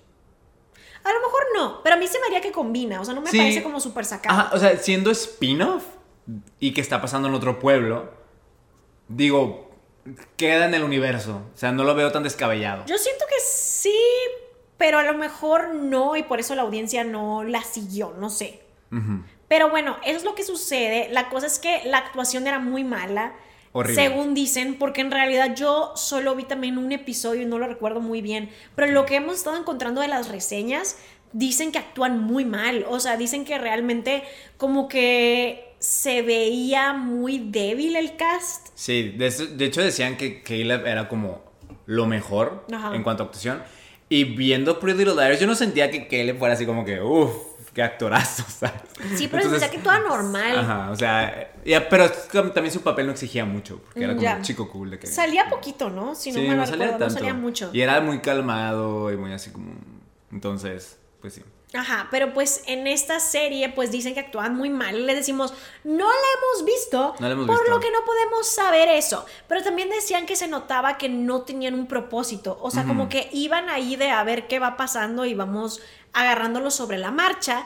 A 1.04 1.14
lo 1.14 1.20
mejor 1.22 1.42
no, 1.56 1.82
pero 1.84 1.96
a 1.96 1.98
mí 2.00 2.06
se 2.06 2.20
me 2.20 2.26
haría 2.26 2.42
que 2.42 2.52
combina, 2.52 3.00
o 3.00 3.06
sea, 3.06 3.14
no 3.14 3.22
me 3.22 3.32
Sí. 3.32 3.38
parece 3.38 3.64
como 3.64 3.80
súper 3.80 4.04
sacado. 4.04 4.38
Ajá, 4.38 4.56
o 4.56 4.60
sea, 4.60 4.78
siendo 4.78 5.10
spin-off 5.10 5.84
y 6.60 6.74
que 6.74 6.82
está 6.82 7.02
pasando 7.02 7.28
en 7.28 7.34
otro 7.34 7.60
pueblo, 7.60 8.12
digo, 9.08 9.72
queda 10.36 10.66
en 10.66 10.74
el 10.74 10.84
universo. 10.84 11.42
O 11.54 11.58
sea, 11.58 11.72
no 11.72 11.84
lo 11.84 11.96
veo 11.96 12.12
tan 12.12 12.24
descabellado. 12.24 12.86
Yo 12.86 12.98
siento 12.98 13.26
que 13.30 13.40
sí, 13.44 13.98
pero 14.78 15.00
a 15.00 15.04
lo 15.04 15.14
mejor 15.18 15.74
no, 15.74 16.16
y 16.16 16.24
por 16.24 16.40
eso 16.40 16.56
la 16.56 16.64
audiencia 16.64 17.04
no 17.04 17.44
la 17.44 17.64
siguió, 17.64 18.14
no 18.20 18.30
sé. 18.30 18.62
Pero 19.48 19.70
bueno, 19.70 19.98
eso 20.06 20.18
es 20.18 20.24
lo 20.24 20.36
que 20.36 20.44
sucede. 20.44 21.10
La 21.12 21.30
cosa 21.30 21.48
es 21.48 21.60
que 21.60 21.82
la 21.86 21.98
actuación 21.98 22.48
era 22.48 22.60
muy 22.60 22.84
mala. 22.84 23.34
Horrible. 23.74 24.02
Según 24.02 24.34
dicen, 24.34 24.80
porque 24.80 25.02
en 25.02 25.12
realidad 25.12 25.56
yo 25.56 25.92
solo 25.96 26.36
vi 26.36 26.46
también 26.46 26.78
un 26.78 26.92
episodio 26.92 27.42
y 27.42 27.46
no 27.46 27.60
lo 27.60 27.68
recuerdo 27.68 28.00
muy 28.00 28.22
bien. 28.22 28.50
Pero 28.76 28.92
lo 28.92 29.06
que 29.06 29.16
hemos 29.16 29.36
estado 29.36 29.58
encontrando 29.58 30.02
de 30.02 30.08
las 30.08 30.30
reseñas, 30.30 30.98
dicen 31.34 31.72
que 31.72 31.80
actúan 31.80 32.20
muy 32.20 32.46
mal. 32.46 32.86
O 32.90 33.00
sea, 33.00 33.18
dicen 33.18 33.46
que 33.46 33.58
realmente 33.58 34.24
como 34.58 34.88
que 34.88 35.67
se 35.80 36.22
veía 36.22 36.94
muy 36.94 37.38
débil 37.40 37.96
el 37.96 38.16
cast. 38.16 38.68
Sí, 38.76 39.10
de, 39.18 39.28
hecho 39.66 39.82
decían 39.82 40.18
que 40.18 40.42
Caleb 40.42 40.86
era 40.88 41.08
como 41.08 41.44
lo 41.86 42.06
mejor 42.06 42.66
Ajá. 42.74 42.96
en 42.96 43.04
cuanto 43.04 43.24
a 43.24 43.26
actuación. 43.28 43.62
Y 44.10 44.24
viendo 44.24 44.80
Pretty 44.80 45.00
Little 45.00 45.16
Liars, 45.16 45.40
yo 45.40 45.48
no 45.48 45.56
sentía 45.56 45.92
que 45.92 46.08
Caleb 46.08 46.38
fuera 46.40 46.54
así 46.54 46.66
como 46.66 46.86
que, 46.86 47.02
uff, 47.02 47.34
qué 47.74 47.84
actorazo, 47.84 48.44
¿sabes? 48.50 48.82
Sí, 49.16 49.28
pero 49.28 49.50
sentía 49.50 49.70
que 49.70 49.78
actuaba 49.78 50.00
normal. 50.00 50.58
Ajá, 50.60 50.92
o 50.92 50.96
sea, 50.96 51.52
ya, 51.66 51.88
pero 51.90 52.10
como 52.32 52.52
también 52.52 52.74
su 52.74 52.82
papel 52.82 53.06
no 53.06 53.12
exigía 53.12 53.44
mucho, 53.46 53.82
porque 53.84 54.04
era 54.04 54.14
como 54.14 54.22
Ya. 54.24 54.38
un 54.38 54.42
chico 54.44 54.70
cool 54.70 54.92
de 54.92 55.00
que... 55.00 55.08
Salía 55.08 55.48
poquito, 55.50 55.90
¿no? 55.90 56.16
Si 56.16 56.32
no 56.32 56.40
Sí, 56.40 56.48
me 56.48 56.56
no 56.56 56.62
lo 56.62 56.66
salía 56.66 56.86
recuerdo, 56.86 56.94
no 56.94 57.06
tanto. 57.06 57.14
salía 57.20 57.34
mucho. 57.34 57.70
Y 57.74 57.82
era 57.82 58.00
muy 58.02 58.20
calmado 58.20 59.12
y 59.12 59.18
muy 59.18 59.34
así 59.34 59.52
como... 59.52 59.74
Entonces, 60.32 60.98
pues 61.22 61.34
sí. 61.34 61.44
Ajá, 61.74 62.08
pero 62.12 62.34
pues 62.34 62.64
en 62.66 62.88
esta 62.88 63.20
serie 63.20 63.68
pues 63.70 63.92
dicen 63.92 64.14
que 64.14 64.22
actúan 64.22 64.56
muy 64.56 64.70
mal. 64.70 65.06
Le 65.06 65.14
decimos, 65.16 65.54
no 65.84 66.06
la 66.06 66.12
hemos 66.38 66.66
visto, 66.66 67.14
No 67.20 67.28
la 67.28 67.34
hemos 67.34 67.46
por 67.46 67.58
visto. 67.60 67.72
lo 67.72 67.80
que 67.82 67.92
no 67.92 68.06
podemos 68.06 68.48
saber 68.48 68.88
eso. 68.88 69.26
Pero 69.50 69.62
también 69.64 69.90
decían 69.90 70.26
que 70.26 70.38
se 70.38 70.48
notaba 70.48 70.98
que 70.98 71.10
no 71.10 71.42
tenían 71.42 71.74
un 71.74 71.88
propósito. 71.88 72.58
O 72.62 72.72
sea, 72.72 72.86
como 72.86 73.10
que 73.10 73.30
iban 73.34 73.70
ahí 73.70 73.98
de 73.98 74.10
a 74.12 74.24
ver 74.24 74.48
qué 74.48 74.60
va 74.60 74.78
pasando 74.78 75.26
y 75.26 75.34
vamos 75.34 75.82
agarrándolo 76.14 76.72
sobre 76.72 76.98
la 76.98 77.12
marcha. 77.12 77.66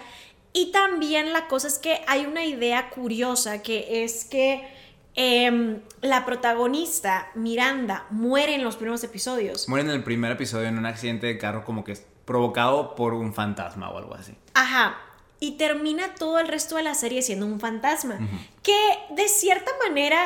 Y 0.51 0.71
también 0.71 1.31
la 1.31 1.47
cosa 1.47 1.67
es 1.67 1.77
que 1.77 2.01
hay 2.07 2.25
una 2.25 2.43
idea 2.43 2.89
curiosa 2.89 3.61
que 3.61 4.03
es 4.03 4.25
que 4.25 4.67
em, 5.13 5.79
la 6.01 6.25
protagonista, 6.25 7.29
Miranda, 7.35 8.07
muere 8.09 8.55
en 8.55 8.63
los 8.63 8.77
primeros 8.77 9.03
episodios. 9.03 9.69
Muere 9.69 9.87
en 9.87 9.91
el 9.91 10.03
primer 10.03 10.31
episodio 10.31 10.67
en 10.67 10.77
un 10.79 10.87
accidente 10.87 11.27
de 11.27 11.37
carro 11.37 11.63
como 11.63 11.83
que... 11.83 11.97
provocado 12.31 12.95
por 12.95 13.13
un 13.13 13.33
fantasma 13.33 13.89
o 13.89 13.97
algo 13.97 14.15
así. 14.15 14.33
Ajá. 14.53 14.97
Y 15.39 15.57
termina 15.57 16.15
todo 16.15 16.39
el 16.39 16.47
resto 16.47 16.75
de 16.77 16.83
la 16.83 16.93
serie 16.95 17.21
siendo 17.21 17.45
un 17.45 17.59
fantasma. 17.59 18.17
Que 18.63 18.77
de 19.09 19.27
cierta 19.27 19.71
manera 19.85 20.21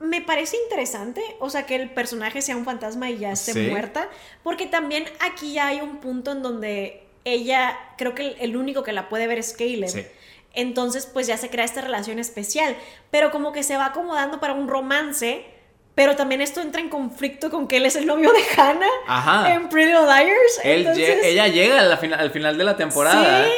me 0.00 0.20
parece 0.22 0.56
interesante, 0.64 1.22
o 1.40 1.50
sea, 1.50 1.66
que 1.66 1.76
el 1.76 1.90
personaje 1.90 2.42
sea 2.42 2.56
un 2.56 2.64
fantasma 2.64 3.10
y 3.10 3.18
ya 3.18 3.32
esté 3.32 3.52
Sí. 3.52 3.66
muerta, 3.70 4.08
porque 4.42 4.66
también 4.66 5.04
aquí 5.20 5.52
ya 5.52 5.66
hay 5.68 5.80
un 5.80 5.98
punto 5.98 6.32
en 6.32 6.42
donde 6.42 7.06
ella, 7.24 7.78
creo 7.98 8.14
que 8.14 8.28
el, 8.28 8.36
el 8.40 8.56
único 8.56 8.82
que 8.82 8.92
la 8.92 9.08
puede 9.08 9.26
ver 9.26 9.38
es 9.38 9.52
Caleb. 9.52 9.88
Sí. 9.90 10.06
Entonces, 10.54 11.06
pues 11.06 11.26
ya 11.26 11.36
se 11.36 11.48
crea 11.50 11.64
esta 11.64 11.80
relación 11.80 12.18
especial, 12.18 12.76
pero 13.10 13.30
como 13.30 13.52
que 13.52 13.62
se 13.62 13.76
va 13.76 13.86
acomodando 13.86 14.40
para 14.40 14.54
un 14.54 14.68
romance, 14.68 15.44
pero 15.94 16.16
también 16.16 16.40
esto 16.40 16.60
entra 16.60 16.80
en 16.80 16.88
conflicto 16.88 17.50
con 17.50 17.66
que 17.68 17.76
él 17.78 17.86
es 17.86 17.96
el 17.96 18.06
novio 18.06 18.32
de 18.32 18.40
Hannah 18.56 18.86
Ajá. 19.06 19.52
en 19.52 19.68
Pretty 19.68 19.90
Little 19.90 20.06
Liars. 20.06 20.60
Él 20.64 20.78
lle- 20.84 20.88
entonces- 20.90 21.18
ella 21.24 21.48
llega 21.48 21.80
a 21.80 21.82
la 21.82 21.96
fina- 21.98 22.16
al 22.16 22.30
final 22.30 22.56
de 22.56 22.64
la 22.64 22.76
temporada. 22.76 23.44
Sí. 23.44 23.50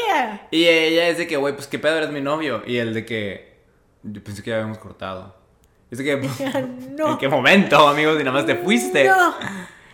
Y 0.57 0.66
ella 0.66 1.09
es 1.09 1.18
de 1.18 1.26
que, 1.26 1.37
güey, 1.37 1.55
pues 1.55 1.66
qué 1.68 1.78
pedo 1.78 1.97
eres 1.99 2.11
mi 2.11 2.20
novio. 2.20 2.62
Y 2.66 2.78
él 2.78 2.95
de 2.95 3.05
que, 3.05 3.59
yo 4.03 4.22
pensé 4.24 4.43
que 4.43 4.51
ya 4.51 4.57
habíamos 4.57 4.78
cortado. 4.78 5.37
Y 5.91 5.95
es 5.95 5.99
de 5.99 6.05
que, 6.05 6.16
No. 6.99 7.12
¿en 7.12 7.18
qué 7.18 7.28
momento, 7.28 7.87
amigos? 7.87 8.16
Y 8.20 8.24
nada 8.24 8.33
más 8.33 8.47
te 8.47 8.57
fuiste. 8.57 9.05
No. 9.05 9.35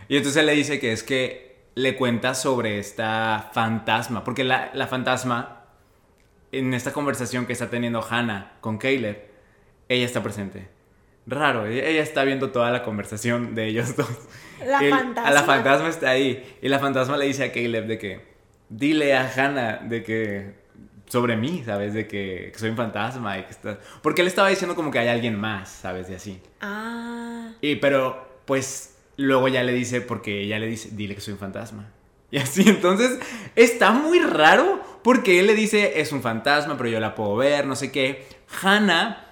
Y 0.08 0.16
entonces 0.16 0.40
él 0.40 0.46
le 0.46 0.52
dice 0.52 0.78
que 0.80 0.92
es 0.92 1.02
que 1.02 1.58
le 1.74 1.96
cuenta 1.96 2.34
sobre 2.34 2.78
esta 2.78 3.50
fantasma. 3.52 4.24
Porque 4.24 4.42
la, 4.44 4.70
la 4.74 4.86
fantasma, 4.86 5.64
en 6.52 6.72
esta 6.72 6.92
conversación 6.92 7.44
que 7.46 7.52
está 7.52 7.68
teniendo 7.68 8.02
Hannah 8.08 8.52
con 8.60 8.78
Caleb, 8.78 9.28
ella 9.88 10.06
está 10.06 10.22
presente. 10.22 10.68
Raro, 11.28 11.66
ella, 11.66 11.86
ella 11.86 12.02
está 12.02 12.24
viendo 12.24 12.50
toda 12.50 12.70
la 12.70 12.82
conversación 12.82 13.54
de 13.54 13.66
ellos 13.66 13.96
dos. 13.96 14.08
¿La 14.66 14.80
fantasma? 14.80 15.28
A 15.28 15.30
la 15.30 15.42
fantasma 15.42 15.88
está 15.88 16.10
ahí. 16.10 16.58
Y 16.62 16.68
la 16.68 16.78
fantasma 16.78 17.16
le 17.16 17.26
dice 17.26 17.44
a 17.44 17.52
Caleb 17.52 17.86
de 17.86 17.98
que, 17.98 18.20
dile 18.68 19.14
a 19.14 19.30
Hannah 19.30 19.78
de 19.84 20.02
que, 20.02 20.54
sobre 21.06 21.36
mí, 21.36 21.62
¿sabes? 21.64 21.94
De 21.94 22.06
que, 22.06 22.50
que 22.52 22.58
soy 22.58 22.70
un 22.70 22.76
fantasma 22.76 23.38
y 23.38 23.44
que 23.44 23.50
estás... 23.50 23.78
Porque 24.02 24.22
él 24.22 24.28
estaba 24.28 24.48
diciendo 24.48 24.74
como 24.74 24.90
que 24.90 24.98
hay 24.98 25.08
alguien 25.08 25.38
más, 25.38 25.68
¿sabes? 25.68 26.08
De 26.08 26.16
así. 26.16 26.40
Ah. 26.60 27.52
Y 27.60 27.76
pero, 27.76 28.40
pues, 28.46 28.96
luego 29.16 29.48
ya 29.48 29.62
le 29.62 29.72
dice, 29.72 30.00
porque 30.00 30.40
ella 30.40 30.58
le 30.58 30.66
dice, 30.66 30.90
dile 30.92 31.14
que 31.14 31.20
soy 31.20 31.34
un 31.34 31.40
fantasma. 31.40 31.92
Y 32.30 32.36
así, 32.36 32.62
entonces, 32.68 33.18
está 33.56 33.90
muy 33.90 34.18
raro 34.20 34.82
porque 35.02 35.40
él 35.40 35.46
le 35.46 35.54
dice, 35.54 35.98
es 35.98 36.12
un 36.12 36.20
fantasma, 36.20 36.76
pero 36.76 36.90
yo 36.90 37.00
la 37.00 37.14
puedo 37.14 37.36
ver, 37.36 37.64
no 37.64 37.74
sé 37.74 37.90
qué. 37.90 38.26
Hannah, 38.62 39.27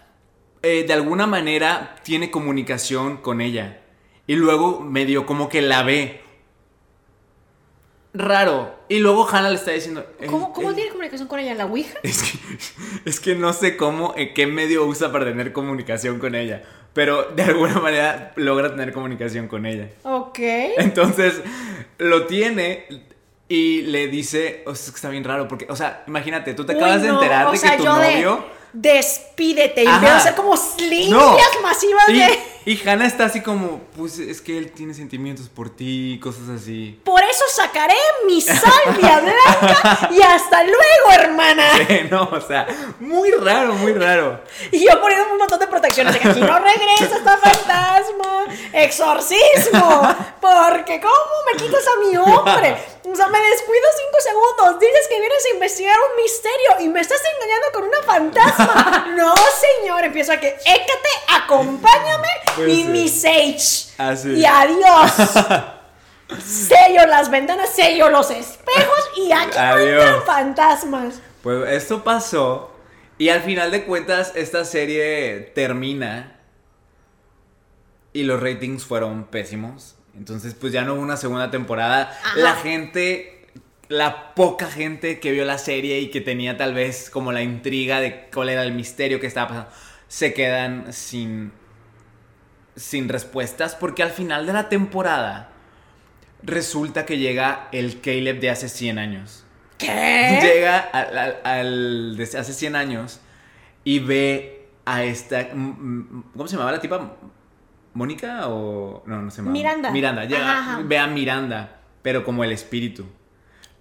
eh, 0.63 0.85
de 0.87 0.93
alguna 0.93 1.27
manera, 1.27 1.97
tiene 2.03 2.31
comunicación 2.31 3.19
con 3.19 3.41
ella. 3.41 3.81
Y 4.27 4.35
luego 4.35 4.81
medio 4.81 5.27
como 5.27 5.49
que 5.49 5.63
la 5.63 5.83
ve. 5.83 6.21
Raro. 8.15 8.75
Y 8.89 8.99
luego 8.99 9.29
Hannah 9.29 9.51
le 9.51 9.57
está 9.57 9.73
diciendo... 9.73 10.07
¿Cómo, 10.27 10.47
"Eh, 10.49 10.51
cómo 10.55 10.71
eh, 10.71 10.75
tiene 10.75 10.91
comunicación 10.91 11.29
con 11.29 11.39
ella? 11.39 11.55
¿La 11.55 11.67
Ouija? 11.67 11.99
es 12.03 12.23
que, 12.23 12.39
es 13.05 13.21
que 13.21 13.35
no 13.35 13.53
sé 13.53 13.77
cómo, 13.77 14.15
qué 14.35 14.47
medio 14.47 14.87
usa 14.87 15.13
para 15.13 15.25
tener 15.27 15.53
comunicación 15.53 16.19
con 16.19 16.35
ella. 16.35 16.63
Pero 16.95 17.25
de 17.25 17.43
alguna 17.43 17.79
manera 17.79 18.33
logra 18.37 18.71
tener 18.71 18.93
comunicación 18.93 19.49
con 19.49 19.67
ella. 19.67 19.91
Ok. 20.03 20.39
Entonces 20.79 21.43
lo 21.99 22.27
tiene 22.27 22.87
y 23.49 23.83
le 23.83 24.09
dice, 24.09 24.63
o 24.67 24.75
sea, 24.75 24.87
es 24.87 24.91
que 24.93 24.97
está 24.97 25.11
bien 25.11 25.23
raro 25.23 25.47
porque, 25.47 25.67
o 25.69 25.77
sea, 25.77 26.05
imagínate, 26.07 26.55
tú 26.55 26.65
te 26.65 26.73
Uy, 26.73 26.79
acabas 26.79 27.03
de 27.03 27.09
enterar 27.09 27.47
o 27.49 27.53
de 27.53 27.59
sea, 27.59 27.73
que 27.73 27.77
tu 27.77 27.83
de, 27.85 27.89
novio... 27.89 28.56
Despídete 28.79 29.83
y 29.85 29.87
a 29.87 30.17
hacer 30.19 30.35
como 30.35 30.55
limpias 30.79 31.11
No. 31.11 31.63
masivas 31.63 32.09
Y, 32.11 32.19
de. 32.19 32.39
Y 32.67 32.83
Hannah 32.85 33.07
está 33.07 33.27
así 33.27 33.43
como, 33.43 33.79
pues 33.97 34.19
es 34.19 34.41
que 34.41 34.59
él 34.59 34.73
tiene 34.73 34.93
sentimientos 34.93 35.49
por 35.49 35.71
ti, 35.71 36.19
cosas 36.21 36.49
así. 36.49 37.01
Por 37.05 37.23
eso 37.23 37.45
sacaré 37.55 37.95
mi 38.27 38.41
salvia 38.41 39.21
blanca 39.21 40.11
y 40.11 40.21
hasta 40.21 40.65
luego, 40.65 41.13
hermana. 41.13 41.65
no, 42.11 42.25
o 42.25 42.41
sea, 42.41 42.67
muy 42.99 43.31
raro, 43.31 43.73
muy 43.75 43.93
raro. 43.93 44.41
Y 44.73 44.85
yo 44.85 45.01
poniendo 45.01 45.31
un 45.31 45.39
montón 45.39 45.61
de 45.61 45.69
protecciones 45.69 46.13
de 46.15 46.19
que 46.19 46.29
aquí 46.29 46.41
no 46.41 46.59
regresa 46.59 47.17
esta 47.17 47.39
fantasma. 47.39 48.47
Exorcismo. 48.73 50.17
Porque 50.41 51.01
¿cómo 51.01 51.35
me 51.53 51.59
quitas 51.59 51.85
a 51.87 52.01
mi 52.01 52.17
hombre? 52.17 52.77
O 53.05 53.15
sea, 53.15 53.29
me 53.29 53.39
descuido 53.39 53.87
cinco 53.97 54.19
segundos. 54.21 54.81
Dices 54.81 55.07
que 55.09 55.21
vienes 55.21 55.45
a 55.45 55.55
investigar 55.55 55.97
un 56.11 56.21
misterio 56.21 56.71
y 56.81 56.89
me 56.89 57.01
estás 57.01 57.21
engañando 57.37 57.67
con 57.73 57.85
una 57.85 58.03
fantasma. 58.03 59.07
No, 59.17 59.35
señor. 59.37 60.05
Empiezo 60.05 60.33
a 60.33 60.37
que, 60.39 60.49
écate, 60.49 61.09
acompáñame 61.29 62.29
y 62.67 62.85
mi 62.85 63.09
sage. 63.09 63.93
Así. 63.99 64.31
Y 64.31 64.45
adiós. 64.45 65.13
sello 66.43 67.07
las 67.07 67.31
ventanas, 67.31 67.71
sello 67.71 68.11
los 68.11 68.31
espejos 68.31 69.11
y 69.17 69.33
aquí 69.33 69.57
Adiós. 69.57 70.25
fantasmas. 70.25 71.21
Pues 71.43 71.71
esto 71.71 72.03
pasó 72.03 72.73
y 73.19 73.29
al 73.29 73.43
final 73.43 73.71
de 73.71 73.85
cuentas 73.85 74.33
esta 74.35 74.65
serie 74.65 75.53
termina 75.55 76.39
y 78.13 78.25
los 78.25 78.43
ratings 78.43 78.85
fueron 78.85 79.25
pésimos. 79.25 79.97
Entonces 80.17 80.55
pues 80.55 80.73
ya 80.73 80.83
no 80.83 80.95
hubo 80.95 81.03
una 81.03 81.17
segunda 81.17 81.51
temporada. 81.51 82.19
Ajá. 82.23 82.39
La 82.39 82.55
gente, 82.57 83.47
la 83.89 84.35
poca 84.35 84.67
gente 84.67 85.21
que 85.21 85.31
vio 85.31 85.45
la 85.45 85.59
serie 85.59 86.01
y 86.01 86.11
que 86.11 86.21
tenía 86.21 86.57
tal 86.57 86.75
vez 86.75 87.11
como 87.11 87.33
la 87.33 87.43
intriga 87.43 88.01
de 88.01 88.29
cuál 88.33 88.49
era 88.49 88.63
el 88.63 88.73
misterio 88.73 89.21
que 89.21 89.27
estaba 89.27 89.49
pasando, 89.49 89.71
se 90.09 90.33
quedan 90.35 90.93
sin, 90.93 91.53
sin 92.77 93.09
respuestas 93.09 93.75
porque 93.75 94.03
al 94.03 94.11
final 94.11 94.47
de 94.47 94.53
la 94.53 94.69
temporada 94.69 95.49
resulta 96.43 97.07
que 97.07 97.19
llega 97.19 97.69
el 97.73 98.01
Caleb 98.01 98.39
de 98.41 98.51
hace 98.51 98.69
100 98.69 98.99
años 98.99 99.45
¿Qué? 99.79 100.39
llega 100.43 100.79
al, 100.79 101.19
al- 101.19 101.37
al- 101.45 102.17
desde 102.17 102.39
hace 102.39 102.53
100 102.53 102.77
años 102.77 103.21
y 103.85 103.99
ve 104.01 104.69
a 104.85 105.05
esta 105.05 105.49
¿cómo 105.51 106.47
se 106.47 106.53
llamaba 106.57 106.73
la 106.73 106.81
tipa? 106.81 107.17
¿Mónica 107.95 108.49
o 108.49 109.03
no, 109.07 109.23
no 109.23 109.31
se 109.31 109.39
llama? 109.39 109.51
Miranda. 109.53 109.91
Miranda, 109.91 110.25
llega, 110.25 110.53
Ajá, 110.53 110.73
ajá. 110.75 110.83
ve 110.85 110.99
a 110.99 111.07
Miranda, 111.07 111.81
pero 112.03 112.25
como 112.25 112.45
el 112.45 112.53
espíritu. 112.53 113.07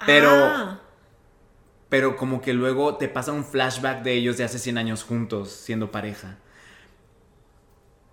Pero 0.05 0.29
Ah. 0.31 0.79
pero 1.89 2.15
como 2.15 2.39
que 2.41 2.53
luego 2.53 2.95
te 2.95 3.09
pasa 3.09 3.33
un 3.33 3.43
flashback 3.43 4.03
de 4.03 4.13
ellos 4.13 4.37
de 4.37 4.45
hace 4.45 4.57
100 4.57 4.77
años 4.77 5.03
juntos 5.03 5.51
siendo 5.51 5.91
pareja. 5.91 6.37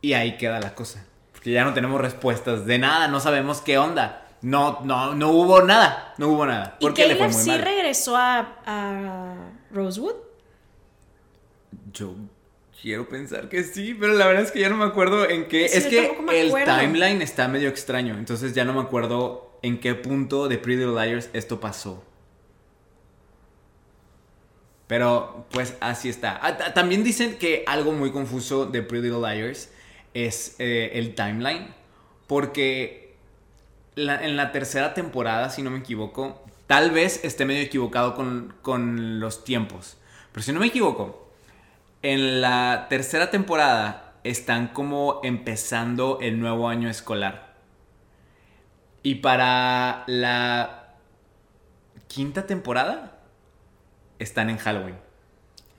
Y 0.03 0.13
ahí 0.15 0.37
queda 0.37 0.61
la 0.61 0.75
cosa, 0.75 1.05
porque 1.33 1.51
ya 1.53 1.65
no 1.65 1.73
tenemos 1.73 1.99
respuestas 2.01 2.67
de 2.67 2.79
nada, 2.79 3.09
no 3.09 3.21
sabemos 3.21 3.61
qué 3.63 3.79
onda. 3.79 4.19
No, 4.43 4.81
no, 4.83 5.15
no 5.15 5.31
hubo 5.31 5.63
nada, 5.63 6.13
no 6.19 6.27
hubo 6.29 6.45
nada. 6.45 6.77
¿Y 6.81 6.83
Porque 6.85 7.07
le 7.07 7.15
fue 7.15 7.27
Caleb 7.27 7.35
muy 7.37 7.43
sí 7.45 7.51
mal. 7.51 7.63
regresó 7.63 8.17
a, 8.17 8.57
a 8.67 9.35
Rosewood? 9.71 10.17
Yo 11.93 12.17
quiero 12.81 13.09
pensar 13.09 13.49
que 13.49 13.63
sí, 13.63 13.95
pero 13.95 14.15
la 14.15 14.27
verdad 14.27 14.43
es 14.43 14.51
que 14.51 14.59
ya 14.61 14.69
no 14.69 14.77
me 14.77 14.85
acuerdo 14.85 15.29
en 15.29 15.47
qué. 15.47 15.69
Sí, 15.69 15.79
es 15.79 15.87
que 15.87 16.19
el 16.33 16.53
timeline 16.65 17.23
está 17.23 17.47
medio 17.47 17.69
extraño, 17.69 18.19
entonces 18.19 18.53
ya 18.53 18.65
no 18.65 18.73
me 18.73 18.81
acuerdo 18.81 19.57
en 19.63 19.79
qué 19.79 19.95
punto 19.95 20.49
de 20.49 20.59
Pretty 20.59 20.85
Little 20.85 21.07
Liars 21.07 21.31
esto 21.35 21.61
pasó. 21.61 22.03
Pero 24.89 25.47
pues 25.53 25.75
así 25.81 26.09
está. 26.09 26.39
Ah, 26.43 26.57
ta- 26.57 26.75
También 26.75 27.05
dicen 27.05 27.39
que 27.39 27.65
algo 27.67 27.93
muy 27.93 28.11
confuso 28.11 28.67
de 28.67 28.83
Pretty 28.83 29.09
Little 29.09 29.21
Liars 29.35 29.71
es 30.15 30.57
eh, 30.59 30.93
el 30.95 31.15
timeline, 31.15 31.75
porque 32.27 33.17
la- 33.95 34.25
en 34.25 34.37
la 34.37 34.53
tercera 34.53 34.95
temporada, 34.95 35.51
si 35.51 35.63
no 35.63 35.71
me 35.71 35.79
equivoco, 35.79 36.43
tal 36.67 36.91
vez 36.91 37.25
esté 37.25 37.45
medio 37.45 37.63
equivocado 37.63 38.15
con, 38.15 38.55
con 38.63 39.21
los 39.21 39.45
tiempos, 39.45 39.97
pero 40.33 40.43
si 40.43 40.53
no 40.53 40.61
me 40.61 40.67
equivoco, 40.67 41.31
en 42.03 42.41
la 42.41 42.87
tercera 42.89 43.31
temporada 43.31 44.15
están 44.25 44.69
como 44.69 45.21
empezando 45.25 46.19
el 46.21 46.41
nuevo 46.41 46.69
año 46.69 46.89
escolar. 46.89 47.53
Y 49.03 49.17
para 49.17 50.05
la 50.07 50.95
quinta 52.07 52.47
temporada 52.47 53.19
están 54.19 54.49
en 54.49 54.59
Halloween. 54.59 54.97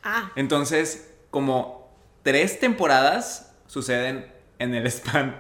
Ah. 0.04 0.32
Entonces, 0.36 1.14
como 1.32 1.90
tres 2.24 2.60
temporadas 2.60 3.53
suceden 3.74 4.32
en 4.60 4.76
el 4.76 4.86
span 4.92 5.36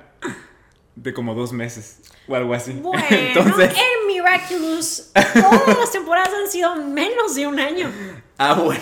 de 0.95 1.13
como 1.13 1.35
dos 1.35 1.53
meses 1.53 1.99
o 2.27 2.35
algo 2.35 2.53
así. 2.55 2.71
Bueno, 2.73 3.03
Entonces, 3.09 3.71
en 3.75 4.07
Miraculous, 4.07 5.11
todas 5.13 5.77
las 5.77 5.91
temporadas 5.91 6.31
han 6.33 6.49
sido 6.49 6.75
menos 6.77 7.35
de 7.35 7.45
un 7.47 7.59
año. 7.59 7.91
ah, 8.39 8.53
bueno. 8.55 8.81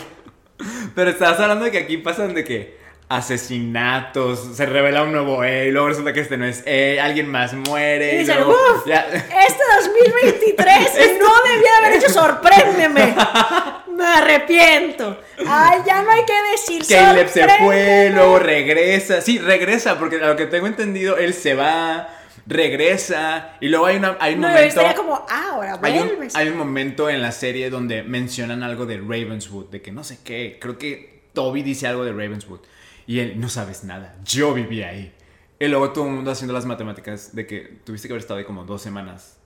Pero 0.96 1.10
estabas 1.10 1.40
hablando 1.40 1.66
de 1.66 1.72
que 1.72 1.80
aquí 1.80 1.98
pasan 1.98 2.34
de 2.34 2.44
que 2.46 2.80
asesinatos, 3.10 4.56
se 4.56 4.66
revela 4.66 5.04
un 5.04 5.12
nuevo 5.12 5.44
E, 5.44 5.68
y 5.68 5.72
luego 5.72 5.90
resulta 5.90 6.14
que 6.14 6.22
este 6.22 6.38
no 6.38 6.46
es 6.46 6.64
E, 6.66 7.00
alguien 7.02 7.28
más 7.30 7.54
muere. 7.54 8.14
Y 8.14 8.16
Y 8.16 8.20
dicen, 8.20 8.38
luego, 8.38 8.52
"Uf, 8.76 8.86
ya- 8.88 9.06
este 9.10 9.64
2023 9.84 10.92
no 11.20 11.30
debía 11.50 11.78
haber 11.80 11.94
hecho 11.98 12.10
sorpréndeme. 12.10 13.16
Me 14.02 14.08
arrepiento. 14.08 15.20
Ay, 15.48 15.80
ya 15.86 16.02
no 16.04 16.12
hay 16.12 16.26
que 16.26 16.34
decir 16.52 16.84
Caleb 16.88 17.28
se 17.30 17.48
fue, 17.64 18.10
luego 18.14 18.40
regresa. 18.40 19.22
Sí, 19.22 19.38
regresa, 19.40 20.00
porque 20.00 20.18
a 20.18 20.28
lo 20.28 20.36
que 20.36 20.48
tengo 20.48 20.68
entendido, 20.68 21.18
él 21.18 21.34
se 21.34 21.54
va. 21.54 22.10
regresa 22.48 23.58
y 23.62 23.68
luego 23.70 23.86
hay, 23.86 23.98
una, 23.98 24.18
hay 24.20 24.34
un 24.34 24.42
No, 24.42 24.48
yo 24.48 24.54
momento... 24.54 24.68
estaría 24.70 24.96
como, 24.96 25.26
ah, 25.30 25.50
ahora 25.52 25.80
Hay 25.84 26.00
un, 26.00 26.28
hay 26.34 26.48
un 26.50 26.58
momento 26.58 27.10
en 27.10 27.22
la 27.22 27.32
serie 27.32 27.70
donde 27.70 28.04
mencionan 28.04 28.64
algo 28.64 28.86
de 28.86 28.98
Ravenswood, 28.98 29.68
de 29.70 29.82
que 29.82 29.92
no 29.92 30.04
sé 30.04 30.20
qué, 30.24 30.58
creo 30.60 30.78
que 30.78 31.22
Toby 31.34 31.62
dice 31.62 31.88
algo 31.88 32.04
de 32.04 32.12
Ravenswood. 32.12 32.62
Y 33.08 33.20
él, 33.20 33.40
no 33.40 33.50
sabes 33.50 33.84
nada, 33.84 34.16
yo 34.26 34.54
viví 34.54 34.82
ahí. 34.84 35.14
Y 35.60 35.68
luego 35.68 35.92
todo 35.92 36.06
el 36.08 36.12
mundo 36.12 36.32
haciendo 36.32 36.54
las 36.54 36.66
matemáticas 36.66 37.36
de 37.36 37.46
que 37.46 37.60
tuviste 37.86 38.08
que 38.08 38.14
haber 38.14 38.22
estado 38.22 38.40
ahí 38.40 38.46
como 38.46 38.64
dos 38.66 38.82
semanas. 38.82 39.38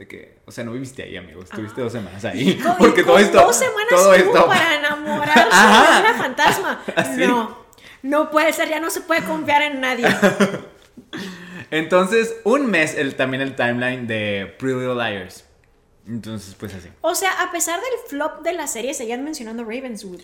De 0.00 0.08
que, 0.08 0.38
o 0.46 0.50
sea, 0.50 0.64
no 0.64 0.72
viviste 0.72 1.02
ahí, 1.02 1.14
amigo, 1.18 1.42
estuviste 1.42 1.78
dos 1.78 1.92
semanas 1.92 2.24
ahí. 2.24 2.58
Porque 2.78 3.04
todo 3.04 3.18
esto... 3.18 3.38
Dos 3.38 3.54
semanas 3.54 3.90
todo 3.90 4.14
esto... 4.14 4.46
para 4.46 4.76
enamorarse 4.76 5.40
Ajá. 5.52 6.00
de 6.00 6.08
una 6.08 6.14
fantasma. 6.22 6.82
Así. 6.96 7.26
No, 7.26 7.58
no 8.00 8.30
puede 8.30 8.50
ser, 8.54 8.70
ya 8.70 8.80
no 8.80 8.88
se 8.88 9.02
puede 9.02 9.22
confiar 9.24 9.60
en 9.60 9.82
nadie. 9.82 10.06
Entonces, 11.70 12.34
un 12.44 12.70
mes 12.70 12.94
el, 12.94 13.14
también 13.14 13.42
el 13.42 13.54
timeline 13.54 14.06
de 14.06 14.54
Pretty 14.58 14.78
Little 14.78 14.94
Liars. 14.94 15.44
Entonces, 16.08 16.54
pues 16.58 16.72
así. 16.72 16.88
O 17.02 17.14
sea, 17.14 17.32
a 17.42 17.52
pesar 17.52 17.78
del 17.78 18.08
flop 18.08 18.40
de 18.40 18.54
la 18.54 18.68
serie, 18.68 18.94
seguían 18.94 19.22
mencionando 19.22 19.64
Ravenswood. 19.64 20.22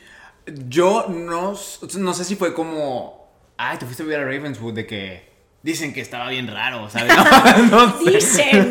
Yo 0.68 1.04
no, 1.10 1.54
no 1.98 2.14
sé 2.14 2.24
si 2.24 2.34
fue 2.34 2.54
como, 2.54 3.30
ay, 3.58 3.76
te 3.76 3.84
fuiste 3.84 4.04
a 4.04 4.06
ver 4.06 4.20
a 4.20 4.24
Ravenswood 4.24 4.72
de 4.72 4.86
que 4.86 5.35
dicen 5.66 5.92
que 5.92 6.00
estaba 6.00 6.28
bien 6.30 6.46
raro, 6.46 6.88
¿sabes? 6.88 7.12
No, 7.70 7.86
no 7.86 7.98
sé. 7.98 8.10
Dicen 8.10 8.70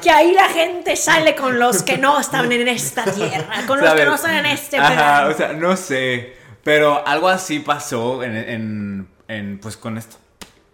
que 0.00 0.10
ahí 0.10 0.32
la 0.32 0.48
gente 0.48 0.94
sale 0.94 1.34
con 1.34 1.58
los 1.58 1.82
que 1.82 1.98
no 1.98 2.18
están 2.20 2.50
en 2.52 2.68
esta 2.68 3.04
tierra, 3.04 3.66
con 3.66 3.80
los 3.80 3.92
que 3.92 4.04
no 4.04 4.14
están 4.14 4.36
en 4.36 4.46
este 4.46 4.78
Ajá, 4.78 5.26
o 5.26 5.34
sea, 5.34 5.52
no 5.52 5.76
sé. 5.76 6.34
Pero 6.62 7.06
algo 7.06 7.28
así 7.28 7.58
pasó 7.58 8.22
en, 8.22 8.36
en- 8.36 9.08
en, 9.26 9.58
pues 9.58 9.76
con 9.76 9.98
esto. 9.98 10.16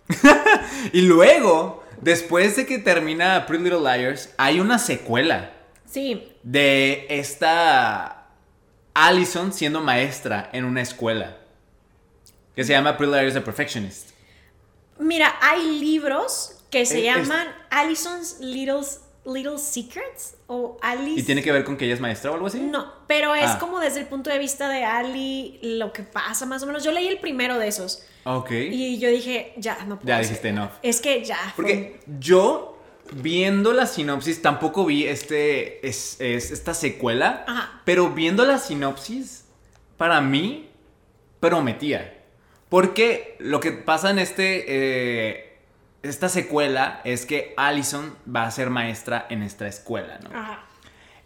y 0.92 1.00
luego, 1.02 1.82
después 2.00 2.56
de 2.56 2.66
que 2.66 2.78
termina 2.78 3.46
Pretty 3.46 3.64
Little 3.64 3.80
Liars, 3.80 4.34
hay 4.36 4.60
una 4.60 4.78
secuela 4.78 5.50
Sí, 5.90 6.28
de 6.42 7.06
esta 7.08 8.26
Allison 8.92 9.52
siendo 9.52 9.80
maestra 9.80 10.50
en 10.52 10.64
una 10.66 10.82
escuela. 10.82 11.38
Que 12.54 12.64
se 12.64 12.72
llama 12.72 12.96
Pretty 12.98 13.10
Little 13.12 13.22
Liars 13.22 13.34
The 13.34 13.40
Perfectionist. 13.40 14.10
Mira, 14.98 15.34
hay 15.40 15.78
libros 15.80 16.56
que 16.70 16.86
se 16.86 16.98
Es- 17.08 17.16
es- 17.18 17.28
llaman 17.28 17.46
Allison's 17.70 18.38
Little, 18.40 18.80
Little 19.26 19.58
Secrets 19.58 20.34
o 20.46 20.76
Alice. 20.82 21.20
¿Y 21.20 21.22
tiene 21.22 21.42
que 21.42 21.50
ver 21.52 21.64
con 21.64 21.76
que 21.76 21.84
ella 21.86 21.94
es 21.94 22.00
maestra 22.00 22.30
o 22.30 22.34
algo 22.34 22.46
así? 22.46 22.60
No, 22.60 22.92
pero 23.06 23.34
es 23.34 23.50
Ah. 23.52 23.58
como 23.58 23.80
desde 23.80 24.00
el 24.00 24.06
punto 24.06 24.28
de 24.30 24.38
vista 24.38 24.68
de 24.68 24.84
Ali, 24.84 25.58
lo 25.62 25.92
que 25.92 26.02
pasa 26.02 26.44
más 26.46 26.62
o 26.62 26.66
menos. 26.66 26.84
Yo 26.84 26.92
leí 26.92 27.06
el 27.08 27.18
primero 27.20 27.58
de 27.58 27.68
esos 27.68 28.02
Ok. 28.24 28.50
y 28.50 28.98
yo 28.98 29.08
dije, 29.08 29.54
ya, 29.56 29.76
no 29.86 29.96
puedo. 29.96 30.08
Ya 30.08 30.16
hacer. 30.16 30.26
dijiste 30.28 30.52
no. 30.52 30.70
Es 30.82 31.00
que 31.00 31.24
ya. 31.24 31.36
fue- 31.36 31.52
Porque 31.56 32.00
yo, 32.18 32.78
viendo 33.12 33.72
la 33.72 33.86
sinopsis, 33.86 34.42
tampoco 34.42 34.84
vi 34.84 35.06
este, 35.06 35.86
es, 35.86 36.16
es- 36.20 36.50
esta 36.50 36.74
secuela. 36.74 37.44
Ajá. 37.46 37.80
Pero 37.84 38.10
viendo 38.10 38.44
la 38.44 38.58
sinopsis, 38.58 39.44
para 39.96 40.20
mí, 40.20 40.68
prometía. 41.40 42.23
Porque 42.68 43.36
lo 43.38 43.60
que 43.60 43.72
pasa 43.72 44.10
en 44.10 44.18
este, 44.18 44.64
eh, 44.66 45.58
esta 46.02 46.28
secuela 46.28 47.00
es 47.04 47.26
que 47.26 47.54
Allison 47.56 48.16
va 48.34 48.44
a 48.46 48.50
ser 48.50 48.70
maestra 48.70 49.26
en 49.30 49.42
esta 49.42 49.66
escuela, 49.66 50.18
¿no? 50.22 50.30
Ajá. 50.36 50.64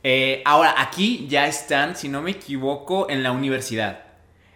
Eh, 0.04 0.42
ahora, 0.44 0.74
aquí 0.78 1.26
ya 1.28 1.46
están, 1.46 1.96
si 1.96 2.08
no 2.08 2.22
me 2.22 2.30
equivoco, 2.32 3.08
en 3.10 3.22
la 3.22 3.32
universidad. 3.32 4.04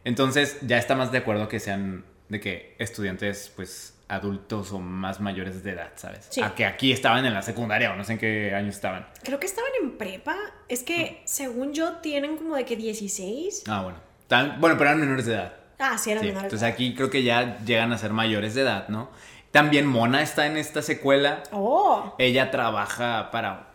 Entonces, 0.05 0.59
ya 0.62 0.78
está 0.78 0.95
más 0.95 1.11
de 1.12 1.18
acuerdo 1.18 1.49
que 1.49 1.61
sean 1.61 2.05
de 2.28 2.41
que 2.41 2.76
estudiantes, 2.78 3.53
pues, 3.55 3.99
adultos 4.09 4.72
o 4.72 4.78
más 4.78 5.20
mayores 5.20 5.64
de 5.64 5.72
edad, 5.72 5.93
¿sabes? 5.97 6.26
Sí. 6.30 6.43
A 6.43 6.55
que 6.55 6.66
aquí 6.66 6.93
estaban 6.93 7.24
en 7.24 7.33
la 7.35 7.43
secundaria 7.43 7.93
o 7.93 7.97
no 7.97 8.05
sé 8.05 8.12
en 8.12 8.18
qué 8.18 8.55
año 8.55 8.68
estaban. 8.68 9.07
Creo 9.22 9.41
que 9.41 9.47
estaban 9.47 9.70
en 9.83 9.97
prepa. 9.99 10.37
Es 10.68 10.83
que, 10.83 11.22
según 11.24 11.72
yo, 11.72 11.97
tienen 11.97 12.37
como 12.37 12.55
de 12.57 12.64
que 12.64 12.76
16. 12.76 13.64
Ah, 13.68 13.83
bueno. 13.83 13.99
Tan- 14.28 14.61
bueno, 14.61 14.76
pero 14.76 14.91
eran 14.91 15.01
menores 15.01 15.26
de 15.26 15.35
edad. 15.35 15.55
Ah, 15.83 15.99
sí, 15.99 16.11
eran 16.11 16.22
Sí, 16.22 16.28
menores. 16.28 16.45
Entonces 16.45 16.68
aquí 16.68 16.95
creo 16.95 17.11
que 17.11 17.22
ya 17.22 17.59
llegan 17.64 17.93
a 17.93 17.99
ser 17.99 18.12
mayores 18.12 18.55
de 18.55 18.62
edad, 18.62 18.89
¿no? 18.89 19.11
También 19.51 19.87
Mona 19.87 20.22
está 20.22 20.47
en 20.47 20.57
esta 20.57 20.80
secuela. 20.80 21.43
Oh. 21.53 22.14
Ella 22.18 22.51
trabaja 22.51 23.30
para 23.30 23.74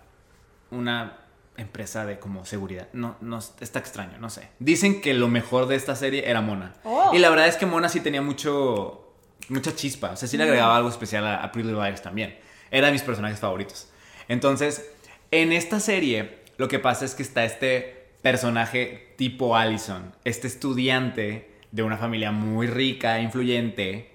una 0.71 1.17
empresa 1.55 2.05
de 2.05 2.19
como 2.19 2.45
seguridad. 2.45 2.87
No, 2.93 3.15
no, 3.21 3.39
está 3.39 3.79
extraño, 3.79 4.17
no 4.19 4.29
sé. 4.29 4.49
Dicen 4.59 5.01
que 5.01 5.13
lo 5.13 5.27
mejor 5.27 5.67
de 5.67 5.75
esta 5.75 5.95
serie 5.95 6.29
era 6.29 6.41
Mona. 6.41 6.73
Oh. 6.83 7.11
Y 7.13 7.19
la 7.19 7.29
verdad 7.29 7.47
es 7.47 7.57
que 7.57 7.65
Mona 7.65 7.89
sí 7.89 7.99
tenía 7.99 8.21
mucho, 8.21 9.13
mucha 9.49 9.75
chispa. 9.75 10.11
O 10.11 10.15
sea, 10.15 10.27
sí 10.27 10.37
le 10.37 10.43
agregaba 10.43 10.77
algo 10.77 10.89
especial 10.89 11.25
a, 11.27 11.43
a 11.43 11.51
Pretty 11.51 11.67
Little 11.69 11.83
Liars 11.83 12.01
también. 12.01 12.37
Era 12.71 12.87
de 12.87 12.93
mis 12.93 13.01
personajes 13.03 13.39
favoritos. 13.39 13.87
Entonces, 14.27 14.89
en 15.31 15.51
esta 15.51 15.79
serie, 15.79 16.39
lo 16.57 16.67
que 16.67 16.79
pasa 16.79 17.05
es 17.05 17.15
que 17.15 17.23
está 17.23 17.43
este 17.45 18.07
personaje 18.21 19.13
tipo 19.17 19.55
Allison, 19.55 20.13
este 20.23 20.47
estudiante 20.47 21.56
de 21.71 21.83
una 21.83 21.97
familia 21.97 22.31
muy 22.31 22.67
rica, 22.67 23.19
influyente, 23.19 24.11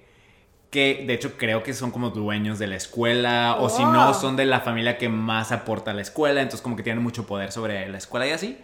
que 0.70 1.04
de 1.06 1.12
hecho 1.14 1.36
creo 1.36 1.62
que 1.62 1.74
son 1.74 1.90
como 1.90 2.10
dueños 2.10 2.58
de 2.58 2.66
la 2.66 2.76
escuela 2.76 3.56
o 3.60 3.68
si 3.68 3.84
no 3.84 4.14
son 4.14 4.36
de 4.36 4.46
la 4.46 4.60
familia 4.60 4.96
que 4.96 5.08
más 5.10 5.52
aporta 5.52 5.90
a 5.90 5.94
la 5.94 6.00
escuela, 6.02 6.40
entonces 6.40 6.62
como 6.62 6.76
que 6.76 6.82
tienen 6.82 7.02
mucho 7.02 7.26
poder 7.26 7.52
sobre 7.52 7.86
la 7.88 7.98
escuela 7.98 8.26
y 8.26 8.30
así. 8.30 8.58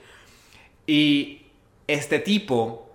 Y 0.87 1.43
este 1.87 2.19
tipo, 2.19 2.91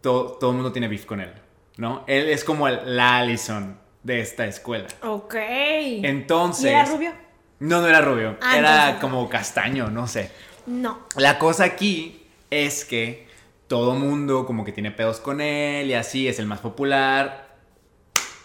to- 0.00 0.36
todo 0.40 0.50
el 0.50 0.56
mundo 0.56 0.72
tiene 0.72 0.88
beef 0.88 1.04
con 1.04 1.20
él, 1.20 1.30
¿no? 1.76 2.04
Él 2.06 2.28
es 2.30 2.42
como 2.44 2.68
el, 2.68 2.96
la 2.96 3.18
Allison 3.18 3.78
de 4.02 4.20
esta 4.20 4.46
escuela. 4.46 4.86
Ok. 5.02 5.34
Entonces... 5.36 6.64
¿Y 6.64 6.68
era 6.68 6.84
rubio? 6.86 7.12
No, 7.58 7.80
no 7.80 7.86
era 7.88 8.00
rubio, 8.00 8.36
Ah, 8.40 8.56
era 8.58 8.92
no. 8.92 9.00
como 9.00 9.28
castaño, 9.28 9.90
no 9.90 10.06
sé. 10.06 10.30
No. 10.66 11.00
La 11.16 11.38
cosa 11.38 11.64
aquí 11.64 12.22
es 12.50 12.84
que 12.84 13.25
todo 13.68 13.94
mundo 13.94 14.46
como 14.46 14.64
que 14.64 14.72
tiene 14.72 14.90
pedos 14.90 15.18
con 15.20 15.40
él 15.40 15.88
y 15.88 15.94
así, 15.94 16.28
es 16.28 16.38
el 16.38 16.46
más 16.46 16.60
popular. 16.60 17.56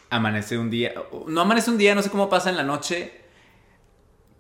Amanece 0.10 0.58
un 0.58 0.70
día, 0.70 0.94
no 1.28 1.42
amanece 1.42 1.70
un 1.72 1.78
día, 1.78 1.96
no 1.96 2.02
sé 2.02 2.10
cómo 2.10 2.30
pasa 2.30 2.50
en 2.50 2.58
la 2.58 2.64
noche, 2.64 3.22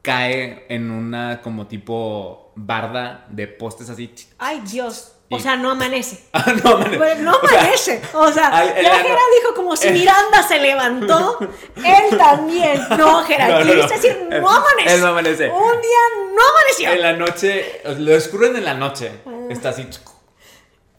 cae 0.01 0.65
en 0.69 0.91
una 0.91 1.41
como 1.41 1.67
tipo 1.67 2.51
barda 2.55 3.25
de 3.29 3.47
postes 3.47 3.89
así. 3.89 4.13
Ay, 4.37 4.61
Dios. 4.65 5.15
O 5.33 5.39
sea, 5.39 5.55
no 5.55 5.71
amanece. 5.71 6.25
Ah, 6.33 6.53
no 6.61 6.71
amanece. 6.71 6.97
Pues 6.97 7.19
no 7.19 7.31
O 7.37 7.47
sea, 7.47 7.59
amanece. 7.61 8.01
O 8.13 8.31
sea, 8.33 8.73
el- 8.75 8.83
la 8.83 8.95
Jera 8.97 9.19
dijo 9.39 9.55
como 9.55 9.77
si 9.77 9.89
Miranda 9.91 10.43
se 10.45 10.59
levantó, 10.59 11.37
él 11.77 12.17
también. 12.17 12.81
No, 12.97 13.23
Jera, 13.23 13.47
No, 13.47 13.59
no, 13.63 13.87
decir 13.87 14.27
no 14.29 14.49
amanece. 14.49 14.93
él 14.95 14.99
no 15.01 15.07
amanece. 15.07 15.49
Un 15.49 15.81
día 15.81 15.99
no 16.35 16.41
amaneció. 16.49 16.91
En 16.91 17.01
la 17.01 17.13
noche, 17.13 17.81
lo 17.97 18.11
descubren 18.11 18.57
en 18.57 18.65
la 18.65 18.73
noche, 18.73 19.09
está 19.49 19.69
así. 19.69 19.87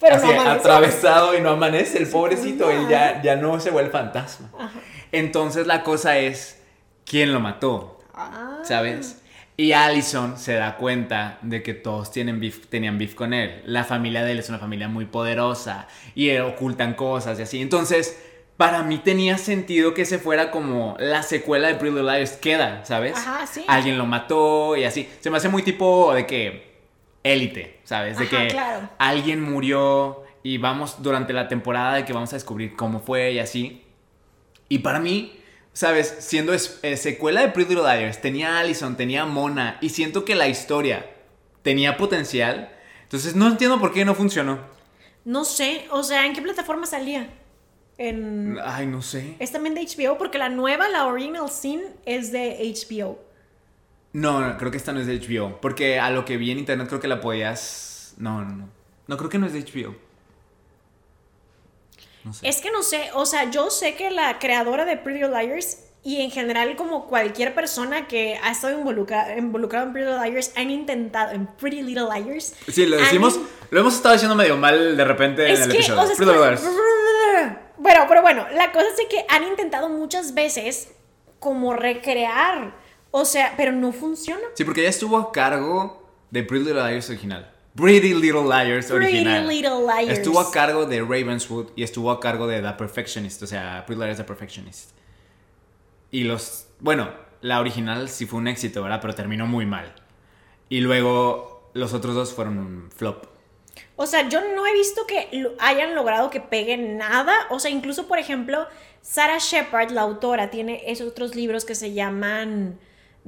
Pero 0.02 0.16
así, 0.16 0.26
no 0.26 0.40
atravesado 0.42 1.38
y 1.38 1.40
no 1.40 1.50
amanece, 1.50 1.98
el 1.98 2.08
pobrecito, 2.08 2.64
pues, 2.64 2.76
él 2.78 2.88
ya, 2.88 3.22
ya 3.22 3.36
no 3.36 3.58
se 3.60 3.70
vuelve 3.70 3.90
fantasma. 3.90 4.50
Entonces 5.12 5.66
la 5.66 5.82
cosa 5.82 6.18
es, 6.18 6.60
¿quién 7.06 7.32
lo 7.32 7.40
mató? 7.40 8.00
Ah. 8.14 8.58
¿Sabes? 8.64 9.18
Y 9.56 9.72
Allison 9.72 10.38
se 10.38 10.54
da 10.54 10.76
cuenta 10.76 11.38
de 11.42 11.62
que 11.62 11.74
todos 11.74 12.10
tienen 12.10 12.40
beef- 12.40 12.66
tenían 12.68 12.98
beef 12.98 13.14
con 13.14 13.32
él. 13.34 13.62
La 13.66 13.84
familia 13.84 14.24
de 14.24 14.32
él 14.32 14.38
es 14.38 14.48
una 14.48 14.58
familia 14.58 14.88
muy 14.88 15.04
poderosa 15.04 15.86
y 16.14 16.36
ocultan 16.38 16.94
cosas 16.94 17.38
y 17.38 17.42
así. 17.42 17.60
Entonces, 17.60 18.18
para 18.56 18.82
mí 18.82 18.98
tenía 18.98 19.36
sentido 19.38 19.92
que 19.92 20.04
se 20.06 20.18
fuera 20.18 20.50
como 20.50 20.96
la 20.98 21.22
secuela 21.22 21.68
de 21.68 21.74
Pretty 21.74 21.96
Little 21.96 22.12
Liars 22.12 22.32
queda, 22.32 22.84
¿sabes? 22.84 23.16
Ajá, 23.16 23.46
sí. 23.46 23.64
Alguien 23.68 23.98
lo 23.98 24.06
mató 24.06 24.76
y 24.76 24.84
así. 24.84 25.08
Se 25.20 25.30
me 25.30 25.36
hace 25.36 25.48
muy 25.50 25.62
tipo 25.62 26.12
de 26.14 26.26
que 26.26 26.72
élite, 27.22 27.80
¿sabes? 27.92 28.16
De 28.16 28.24
Ajá, 28.24 28.38
que 28.38 28.48
claro. 28.48 28.88
alguien 28.96 29.42
murió 29.42 30.22
y 30.42 30.56
vamos 30.56 31.02
durante 31.02 31.34
la 31.34 31.46
temporada 31.46 31.96
de 31.96 32.06
que 32.06 32.14
vamos 32.14 32.32
a 32.32 32.36
descubrir 32.36 32.74
cómo 32.74 33.00
fue 33.00 33.32
y 33.32 33.38
así. 33.38 33.84
Y 34.70 34.78
para 34.78 34.98
mí, 34.98 35.38
¿sabes? 35.74 36.08
Siendo 36.20 36.54
es- 36.54 36.78
eh, 36.82 36.96
secuela 36.96 37.42
de 37.42 37.48
Pretty 37.50 37.74
Little 37.74 37.94
Liars, 37.94 38.22
tenía 38.22 38.56
a 38.56 38.60
Allison, 38.60 38.96
tenía 38.96 39.22
a 39.22 39.26
Mona 39.26 39.76
y 39.82 39.90
siento 39.90 40.24
que 40.24 40.34
la 40.34 40.48
historia 40.48 41.04
tenía 41.60 41.98
potencial. 41.98 42.70
Entonces 43.02 43.36
no 43.36 43.46
entiendo 43.46 43.78
por 43.78 43.92
qué 43.92 44.06
no 44.06 44.14
funcionó. 44.14 44.58
No 45.26 45.44
sé, 45.44 45.84
o 45.90 46.02
sea, 46.02 46.24
¿en 46.24 46.32
qué 46.32 46.40
plataforma 46.40 46.86
salía? 46.86 47.28
En... 47.98 48.58
Ay, 48.64 48.86
no 48.86 49.02
sé. 49.02 49.36
Es 49.38 49.52
también 49.52 49.74
de 49.74 49.82
HBO 49.82 50.16
porque 50.16 50.38
la 50.38 50.48
nueva, 50.48 50.88
la 50.88 51.04
original 51.06 51.50
scene, 51.50 51.84
es 52.06 52.32
de 52.32 52.56
HBO. 52.74 53.18
No, 54.12 54.40
no, 54.40 54.56
creo 54.58 54.70
que 54.70 54.76
esta 54.76 54.92
no 54.92 55.00
es 55.00 55.06
de 55.06 55.18
HBO. 55.18 55.60
Porque 55.60 55.98
a 55.98 56.10
lo 56.10 56.24
que 56.24 56.36
vi 56.36 56.50
en 56.50 56.58
internet 56.58 56.88
creo 56.88 57.00
que 57.00 57.08
la 57.08 57.20
podías... 57.20 58.14
No, 58.18 58.42
no, 58.42 58.54
no. 58.54 58.68
No, 59.06 59.16
creo 59.16 59.30
que 59.30 59.38
no 59.38 59.46
es 59.46 59.52
de 59.52 59.60
HBO. 59.62 59.94
No 62.24 62.32
sé. 62.32 62.48
Es 62.48 62.60
que 62.60 62.70
no 62.70 62.82
sé, 62.82 63.10
o 63.14 63.26
sea, 63.26 63.50
yo 63.50 63.70
sé 63.70 63.94
que 63.96 64.10
la 64.10 64.38
creadora 64.38 64.84
de 64.84 64.96
Pretty 64.96 65.20
Little 65.20 65.42
Liars 65.44 65.78
y 66.04 66.20
en 66.20 66.30
general 66.30 66.76
como 66.76 67.06
cualquier 67.06 67.54
persona 67.54 68.06
que 68.06 68.38
ha 68.42 68.50
estado 68.52 68.78
involucra- 68.78 69.36
involucrado 69.38 69.86
en 69.86 69.92
Pretty 69.92 70.08
Little 70.10 70.30
Liars 70.30 70.52
han 70.56 70.70
intentado, 70.70 71.32
en 71.32 71.46
Pretty 71.46 71.82
Little 71.82 72.04
Liars. 72.14 72.54
Sí, 72.68 72.86
lo 72.86 72.96
decimos... 72.96 73.40
Lo 73.70 73.80
hemos 73.80 73.94
estado 73.94 74.12
diciendo 74.12 74.36
medio 74.36 74.56
mal 74.56 74.96
de 74.96 75.04
repente 75.04 75.50
Es 75.50 75.60
en 75.60 75.64
el 75.64 75.70
que, 75.72 75.78
episodio. 75.78 76.02
o 76.02 76.06
sea, 76.06 76.16
Pretty 76.16 76.32
Liars. 76.32 76.62
Bueno, 77.78 78.04
pero 78.06 78.22
bueno, 78.22 78.46
la 78.52 78.70
cosa 78.70 78.86
es 78.86 79.08
que 79.08 79.24
han 79.28 79.44
intentado 79.44 79.88
muchas 79.88 80.34
veces 80.34 80.92
como 81.40 81.72
recrear. 81.72 82.74
O 83.12 83.24
sea, 83.24 83.54
pero 83.56 83.70
no 83.70 83.92
funciona. 83.92 84.42
Sí, 84.54 84.64
porque 84.64 84.80
ella 84.80 84.90
estuvo 84.90 85.16
a 85.16 85.30
cargo 85.30 86.10
de 86.30 86.42
Pretty 86.42 86.64
Little 86.64 86.82
Liars 86.82 87.08
original. 87.10 87.48
Pretty 87.76 88.14
Little 88.14 88.44
Liars 88.44 88.86
Pretty 88.86 89.06
original. 89.06 89.46
Little 89.46 89.80
Liars. 89.86 90.18
Estuvo 90.18 90.40
a 90.40 90.50
cargo 90.50 90.86
de 90.86 91.00
Ravenswood 91.00 91.68
y 91.76 91.82
estuvo 91.84 92.10
a 92.10 92.18
cargo 92.20 92.46
de 92.46 92.60
The 92.60 92.72
Perfectionist, 92.72 93.42
o 93.42 93.46
sea, 93.46 93.84
Pretty 93.86 94.00
Little 94.00 94.06
Liars 94.06 94.18
The 94.18 94.24
Perfectionist. 94.24 94.90
Y 96.10 96.24
los, 96.24 96.66
bueno, 96.80 97.10
la 97.42 97.60
original 97.60 98.08
sí 98.08 98.26
fue 98.26 98.38
un 98.38 98.48
éxito, 98.48 98.82
¿verdad? 98.82 99.00
Pero 99.00 99.14
terminó 99.14 99.46
muy 99.46 99.66
mal. 99.66 99.94
Y 100.68 100.80
luego 100.80 101.70
los 101.74 101.92
otros 101.92 102.14
dos 102.14 102.32
fueron 102.32 102.58
un 102.58 102.90
flop. 102.90 103.26
O 103.96 104.06
sea, 104.06 104.28
yo 104.28 104.40
no 104.54 104.66
he 104.66 104.72
visto 104.72 105.06
que 105.06 105.28
hayan 105.60 105.94
logrado 105.94 106.30
que 106.30 106.40
peguen 106.40 106.96
nada. 106.96 107.34
O 107.50 107.60
sea, 107.60 107.70
incluso, 107.70 108.08
por 108.08 108.18
ejemplo, 108.18 108.66
Sarah 109.02 109.38
Shepard, 109.38 109.90
la 109.90 110.00
autora, 110.02 110.50
tiene 110.50 110.82
esos 110.86 111.08
otros 111.08 111.34
libros 111.34 111.64
que 111.64 111.74
se 111.74 111.92
llaman 111.92 112.78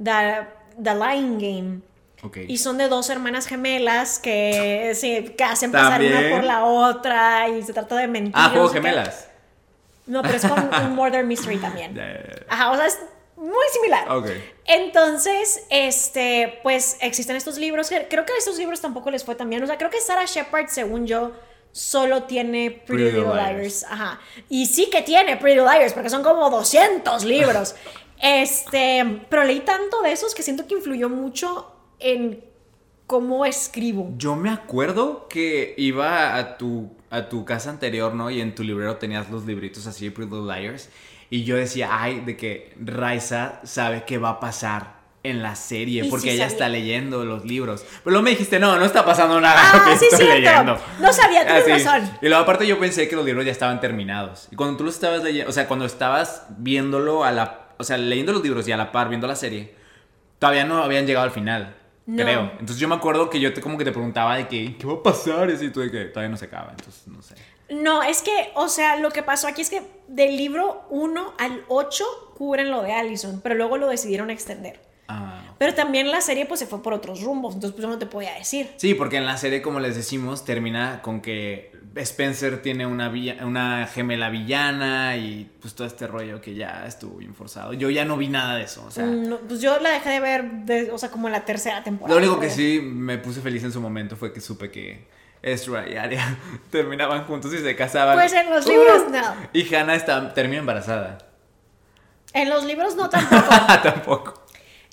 The, 0.03 0.47
The 0.81 0.93
Lying 0.95 1.39
Game. 1.39 1.81
Ok. 2.23 2.37
Y 2.47 2.57
son 2.57 2.77
de 2.77 2.87
dos 2.87 3.09
hermanas 3.09 3.47
gemelas 3.47 4.19
que 4.19 4.93
se 4.95 5.35
que 5.35 5.43
hacen 5.43 5.71
pasar 5.71 6.01
una 6.01 6.29
por 6.35 6.43
la 6.43 6.65
otra 6.65 7.49
y 7.49 7.61
se 7.63 7.73
trata 7.73 7.95
de 7.97 8.07
mentir. 8.07 8.33
Ah, 8.35 8.49
juego 8.49 8.69
gemelas. 8.69 9.27
No, 10.05 10.21
pero 10.21 10.35
es 10.35 10.45
con 10.45 10.69
un 10.85 10.95
murder 10.95 11.25
mystery 11.25 11.57
también. 11.57 11.99
Ajá, 12.47 12.71
o 12.71 12.75
sea, 12.75 12.85
es 12.85 12.99
muy 13.35 13.65
similar. 13.73 14.09
Ok. 14.11 14.29
Entonces, 14.65 15.65
este, 15.69 16.59
pues 16.63 16.97
existen 17.01 17.35
estos 17.35 17.57
libros. 17.57 17.89
que 17.89 18.07
Creo 18.07 18.25
que 18.25 18.33
a 18.33 18.37
estos 18.37 18.57
libros 18.57 18.81
tampoco 18.81 19.11
les 19.11 19.23
fue 19.23 19.35
tan 19.35 19.49
bien. 19.49 19.63
O 19.63 19.67
sea, 19.67 19.77
creo 19.77 19.89
que 19.89 19.99
Sarah 20.01 20.25
Shepard, 20.25 20.67
según 20.69 21.05
yo, 21.05 21.33
solo 21.71 22.23
tiene 22.23 22.71
Pretty, 22.71 22.85
Pretty 22.85 23.03
Little 23.03 23.19
Little 23.21 23.35
Liars. 23.35 23.57
Liars. 23.57 23.83
Ajá. 23.89 24.19
Y 24.49 24.65
sí 24.67 24.89
que 24.89 25.01
tiene 25.01 25.37
Pretty 25.37 25.59
Little 25.59 25.77
Liars, 25.77 25.93
porque 25.93 26.09
son 26.09 26.23
como 26.23 26.49
200 26.49 27.23
libros. 27.25 27.75
este, 28.25 29.21
pero 29.29 29.43
leí 29.43 29.59
tanto 29.59 30.01
de 30.01 30.11
esos 30.11 30.33
que 30.33 30.41
siento 30.43 30.65
que 30.67 30.73
influyó 30.75 31.09
mucho 31.09 31.71
en 31.99 32.43
cómo 33.07 33.45
escribo. 33.45 34.11
Yo 34.17 34.35
me 34.35 34.49
acuerdo 34.49 35.27
que 35.29 35.75
iba 35.77 36.35
a 36.35 36.57
tu, 36.57 36.91
a 37.11 37.29
tu 37.29 37.45
casa 37.45 37.69
anterior, 37.69 38.13
¿no? 38.15 38.31
Y 38.31 38.41
en 38.41 38.55
tu 38.55 38.63
librero 38.63 38.97
tenías 38.97 39.29
los 39.29 39.45
libritos 39.45 39.85
así 39.85 40.09
Pretty 40.09 40.33
Little 40.33 40.51
Liars. 40.59 40.89
Y 41.29 41.43
yo 41.43 41.55
decía, 41.55 41.89
ay, 41.91 42.21
de 42.21 42.35
que 42.35 42.73
Raisa 42.79 43.59
sabe 43.63 44.03
qué 44.07 44.17
va 44.17 44.29
a 44.29 44.39
pasar 44.39 44.95
en 45.23 45.41
la 45.41 45.55
serie, 45.55 46.05
Y 46.05 46.09
porque 46.09 46.29
sí 46.29 46.35
ella 46.35 46.43
sabía. 46.43 46.53
está 46.53 46.69
leyendo 46.69 47.25
los 47.25 47.45
libros. 47.45 47.83
Pero 48.03 48.11
luego 48.11 48.23
me 48.23 48.29
dijiste, 48.31 48.59
no, 48.59 48.77
no 48.77 48.85
está 48.85 49.03
pasando 49.03 49.39
nada 49.41 49.55
Ah, 49.59 49.77
lo 49.77 49.83
que 49.91 49.97
sí, 49.97 50.05
estoy 50.11 50.25
cierto. 50.27 50.41
leyendo. 50.49 50.79
No 50.99 51.11
sabía, 51.13 51.45
tienes 51.45 51.63
Así. 51.63 51.83
razón. 51.83 52.17
Y 52.21 52.27
luego 52.27 52.43
aparte 52.43 52.67
yo 52.67 52.79
pensé 52.79 53.07
que 53.07 53.15
los 53.15 53.25
libros 53.25 53.43
ya 53.43 53.51
estaban 53.51 53.79
terminados. 53.79 54.47
Y 54.51 54.55
cuando 54.55 54.77
tú 54.77 54.83
los 54.83 54.93
estabas 54.95 55.23
leyendo, 55.23 55.49
o 55.49 55.53
sea, 55.53 55.67
cuando 55.67 55.85
estabas 55.85 56.43
viéndolo 56.59 57.23
a 57.23 57.31
la, 57.31 57.64
o 57.77 57.83
sea, 57.83 57.97
leyendo 57.97 58.31
los 58.31 58.43
libros 58.43 58.67
y 58.67 58.71
a 58.71 58.77
la 58.77 58.91
par 58.91 59.09
viendo 59.09 59.27
la 59.27 59.35
serie, 59.35 59.73
todavía 60.39 60.65
no 60.65 60.83
habían 60.83 61.05
llegado 61.05 61.25
al 61.25 61.31
final. 61.31 61.75
No. 62.05 62.23
Creo. 62.23 62.51
Entonces 62.51 62.77
yo 62.77 62.87
me 62.87 62.95
acuerdo 62.95 63.29
que 63.29 63.39
yo 63.39 63.53
te, 63.53 63.61
como 63.61 63.77
que 63.77 63.83
te 63.83 63.91
preguntaba 63.91 64.37
de 64.37 64.47
que, 64.47 64.77
¿qué 64.77 64.85
va 64.85 64.93
a 64.93 65.03
pasar? 65.03 65.49
Y 65.49 65.53
así 65.53 65.69
tú 65.69 65.79
de 65.79 65.91
que 65.91 66.05
todavía 66.05 66.29
no 66.29 66.37
se 66.37 66.45
acaba. 66.45 66.71
Entonces, 66.71 67.07
no 67.07 67.21
sé. 67.21 67.35
No, 67.69 68.03
es 68.03 68.21
que, 68.21 68.51
o 68.53 68.67
sea, 68.67 68.97
lo 68.97 69.09
que 69.09 69.23
pasó 69.23 69.47
aquí 69.47 69.61
es 69.61 69.71
que 69.71 69.81
del 70.07 70.37
libro 70.37 70.85
1 70.91 71.33
al 71.39 71.63
8 71.67 72.05
cubren 72.37 72.69
lo 72.69 72.83
de 72.83 72.93
Allison, 72.93 73.41
pero 73.41 73.55
luego 73.55 73.77
lo 73.77 73.87
decidieron 73.87 74.29
extender. 74.29 74.79
Ah. 75.07 75.41
Pero 75.57 75.73
también 75.73 76.11
la 76.11 76.21
serie 76.21 76.45
pues 76.45 76.59
se 76.59 76.67
fue 76.67 76.83
por 76.83 76.93
otros 76.93 77.21
rumbos, 77.21 77.55
entonces 77.55 77.75
pues 77.75 77.83
yo 77.83 77.89
no 77.89 77.97
te 77.97 78.05
podía 78.05 78.33
decir. 78.35 78.71
Sí, 78.77 78.93
porque 78.93 79.17
en 79.17 79.25
la 79.25 79.37
serie, 79.37 79.61
como 79.61 79.79
les 79.79 79.95
decimos, 79.95 80.45
termina 80.45 81.01
con 81.01 81.21
que 81.21 81.71
Spencer 81.95 82.61
tiene 82.61 82.85
una, 82.85 83.07
villa- 83.09 83.45
una 83.45 83.87
gemela 83.87 84.29
villana 84.29 85.15
y 85.15 85.49
pues 85.61 85.75
todo 85.75 85.87
este 85.87 86.07
rollo 86.07 86.41
que 86.41 86.53
ya 86.53 86.85
estuvo 86.85 87.17
bien 87.17 87.33
forzado. 87.33 87.71
Yo 87.73 87.89
ya 87.89 88.03
no 88.05 88.17
vi 88.17 88.27
nada 88.27 88.55
de 88.55 88.63
eso. 88.63 88.83
O 88.85 88.91
sea, 88.91 89.05
Mm, 89.05 89.29
no, 89.29 89.37
pues 89.39 89.61
yo 89.61 89.79
la 89.79 89.91
dejé 89.91 90.09
de 90.09 90.19
ver, 90.19 90.43
de- 90.65 90.91
o 90.91 90.97
sea, 90.97 91.09
como 91.09 91.27
en 91.27 91.31
la 91.33 91.45
tercera 91.45 91.83
temporada. 91.83 92.19
Lo 92.19 92.25
único 92.25 92.39
que 92.41 92.49
sí 92.49 92.81
me 92.81 93.17
puse 93.17 93.39
feliz 93.41 93.63
en 93.63 93.71
su 93.71 93.79
momento 93.79 94.15
fue 94.17 94.33
que 94.33 94.41
supe 94.41 94.69
que 94.71 95.07
Ezra 95.41 95.87
y 95.89 95.95
Arya 95.95 96.37
terminaban 96.69 97.23
juntos 97.25 97.53
y 97.53 97.59
se 97.59 97.75
casaban. 97.75 98.15
Pues 98.17 98.33
en 98.33 98.49
los 98.49 98.67
libros 98.67 99.03
Uh, 99.07 99.11
no. 99.11 99.35
Y 99.53 99.73
Hannah 99.73 99.95
está, 99.95 100.33
termina 100.33 100.59
embarazada. 100.59 101.17
En 102.33 102.49
los 102.49 102.65
libros 102.65 102.95
no 102.97 103.09
tampoco. 103.09 103.55
Tampoco. 103.83 104.45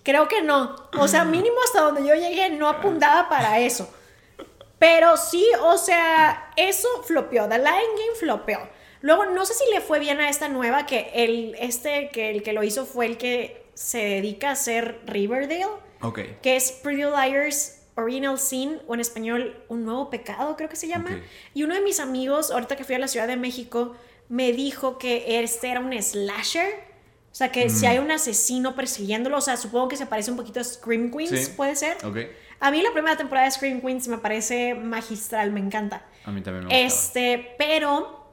Creo 0.04 0.28
que 0.28 0.42
no. 0.42 0.76
O 0.98 1.08
sea, 1.08 1.24
mínimo 1.24 1.56
hasta 1.64 1.80
donde 1.80 2.06
yo 2.06 2.14
llegué 2.14 2.50
no 2.50 2.68
apuntaba 2.68 3.28
para 3.28 3.58
eso. 3.60 3.92
Pero 4.82 5.16
sí, 5.16 5.46
o 5.62 5.78
sea, 5.78 6.50
eso 6.56 6.88
flopeó. 7.04 7.48
The 7.48 7.58
Lion 7.58 7.66
Game 7.68 8.16
flopeó. 8.18 8.58
Luego, 9.00 9.26
no 9.26 9.44
sé 9.46 9.54
si 9.54 9.64
le 9.72 9.80
fue 9.80 10.00
bien 10.00 10.18
a 10.20 10.28
esta 10.28 10.48
nueva, 10.48 10.86
que 10.86 11.10
el, 11.14 11.54
este, 11.60 12.08
que 12.10 12.30
el 12.30 12.42
que 12.42 12.52
lo 12.52 12.64
hizo 12.64 12.84
fue 12.84 13.06
el 13.06 13.16
que 13.16 13.64
se 13.74 13.98
dedica 13.98 14.48
a 14.48 14.52
hacer 14.52 15.00
Riverdale, 15.06 15.66
Ok. 16.00 16.18
que 16.42 16.56
es 16.56 16.72
Pretty 16.72 17.02
Liars 17.04 17.78
Original 17.94 18.38
Sin, 18.40 18.80
o 18.88 18.94
en 18.94 19.00
español, 19.00 19.62
Un 19.68 19.84
Nuevo 19.84 20.10
Pecado, 20.10 20.56
creo 20.56 20.68
que 20.68 20.76
se 20.76 20.88
llama. 20.88 21.20
Y 21.54 21.62
uno 21.62 21.74
de 21.74 21.80
mis 21.80 22.00
amigos, 22.00 22.50
ahorita 22.50 22.74
que 22.74 22.82
fui 22.84 22.96
a 22.96 22.98
la 22.98 23.06
Ciudad 23.08 23.28
de 23.28 23.36
México, 23.36 23.94
me 24.28 24.52
dijo 24.52 24.98
que 24.98 25.42
este 25.44 25.68
era 25.70 25.78
un 25.78 25.92
slasher. 26.02 26.90
O 27.30 27.34
sea, 27.34 27.50
que 27.52 27.66
Mm. 27.66 27.70
si 27.70 27.86
hay 27.86 27.98
un 27.98 28.10
asesino 28.10 28.74
persiguiéndolo, 28.74 29.38
o 29.38 29.40
sea, 29.40 29.56
supongo 29.56 29.88
que 29.88 29.96
se 29.96 30.06
parece 30.06 30.30
un 30.30 30.36
poquito 30.36 30.60
a 30.60 30.64
Scream 30.64 31.10
Queens, 31.10 31.46
Sí. 31.46 31.52
puede 31.56 31.76
ser. 31.76 31.96
Ok. 32.04 32.18
A 32.62 32.70
mí 32.70 32.80
la 32.80 32.92
primera 32.92 33.16
temporada 33.16 33.44
de 33.46 33.50
Scream 33.50 33.80
Queens 33.80 34.08
me 34.08 34.18
parece 34.18 34.74
magistral, 34.74 35.50
me 35.52 35.60
encanta. 35.60 36.04
A 36.24 36.30
mí 36.30 36.40
también 36.40 36.66
me 36.66 36.70
gustaba. 36.70 36.86
Este, 36.86 37.54
pero 37.58 38.24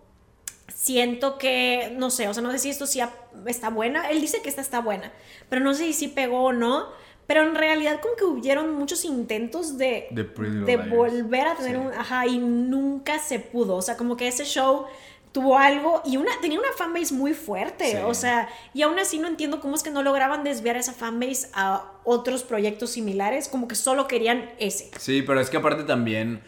siento 0.74 1.38
que, 1.38 1.94
no 1.98 2.10
sé, 2.10 2.28
o 2.28 2.34
sea, 2.34 2.44
no 2.44 2.52
sé 2.52 2.60
si 2.60 2.70
esto 2.70 2.86
sí 2.86 3.02
está 3.48 3.70
buena. 3.70 4.10
Él 4.10 4.22
dice 4.22 4.42
que 4.42 4.50
esta 4.50 4.62
está 4.62 4.82
buena, 4.82 5.12
pero 5.50 5.62
no 5.62 5.74
sé 5.74 5.86
si 5.86 5.94
sí 5.94 6.08
pegó 6.08 6.44
o 6.46 6.54
no. 6.54 6.88
Pero 7.28 7.44
en 7.44 7.54
realidad 7.54 8.00
como 8.02 8.16
que 8.16 8.24
hubieron 8.24 8.74
muchos 8.74 9.06
intentos 9.06 9.78
de, 9.78 10.08
De 10.10 10.78
volver 10.78 11.46
a 11.48 11.54
tener 11.56 11.76
Sí. 11.76 11.82
un... 11.86 11.94
Ajá, 11.94 12.26
y 12.26 12.40
nunca 12.40 13.20
se 13.20 13.38
pudo. 13.40 13.76
O 13.76 13.84
sea, 13.84 13.98
como 13.98 14.18
que 14.18 14.28
ese 14.28 14.46
show 14.46 14.88
tuvo 15.32 15.58
algo 15.58 16.02
y 16.06 16.18
una, 16.18 16.32
tenía 16.42 16.60
una 16.60 16.72
fanbase 16.78 17.14
muy 17.14 17.34
fuerte. 17.34 17.92
Sí. 17.92 17.98
O 18.04 18.14
sea, 18.14 18.50
y 18.74 18.82
aún 18.82 18.98
así 19.00 19.20
no 19.20 19.28
entiendo 19.28 19.60
cómo 19.60 19.76
es 19.76 19.84
que 19.84 19.92
no 19.92 20.04
lograban 20.04 20.44
desviar 20.44 20.78
esa 20.78 20.94
fanbase 20.94 21.50
a 21.54 21.86
otros 22.04 22.44
proyectos 22.44 22.92
similares. 22.92 23.48
Como 23.48 23.68
que 23.68 23.76
solo 23.76 24.08
querían 24.08 24.50
ese. 24.60 24.92
Sí, 24.98 25.22
pero 25.22 25.40
es 25.40 25.50
que 25.50 25.58
aparte 25.58 25.84
también, 25.84 26.42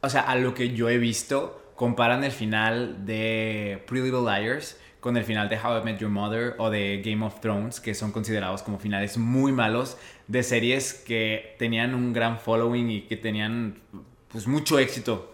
o 0.00 0.08
sea, 0.08 0.22
a 0.22 0.36
lo 0.36 0.54
que 0.54 0.70
yo 0.74 0.88
he 0.88 0.98
visto, 0.98 1.72
comparan 1.74 2.24
el 2.24 2.32
final 2.32 3.06
de 3.06 3.82
Pretty 3.86 4.06
Little 4.06 4.22
Liars 4.22 4.76
con 5.00 5.16
el 5.16 5.24
final 5.24 5.48
de 5.48 5.56
How 5.56 5.78
I 5.78 5.84
Met 5.84 5.98
Your 6.00 6.10
Mother 6.10 6.54
o 6.58 6.70
de 6.70 7.02
Game 7.04 7.24
of 7.24 7.40
Thrones, 7.40 7.80
que 7.80 7.94
son 7.94 8.10
considerados 8.10 8.62
como 8.62 8.78
finales 8.78 9.16
muy 9.16 9.52
malos 9.52 9.96
de 10.26 10.42
series 10.42 10.92
que 10.92 11.54
tenían 11.58 11.94
un 11.94 12.12
gran 12.12 12.40
following 12.40 12.90
y 12.90 13.02
que 13.02 13.16
tenían 13.16 13.80
pues 14.28 14.46
mucho 14.46 14.78
éxito. 14.78 15.32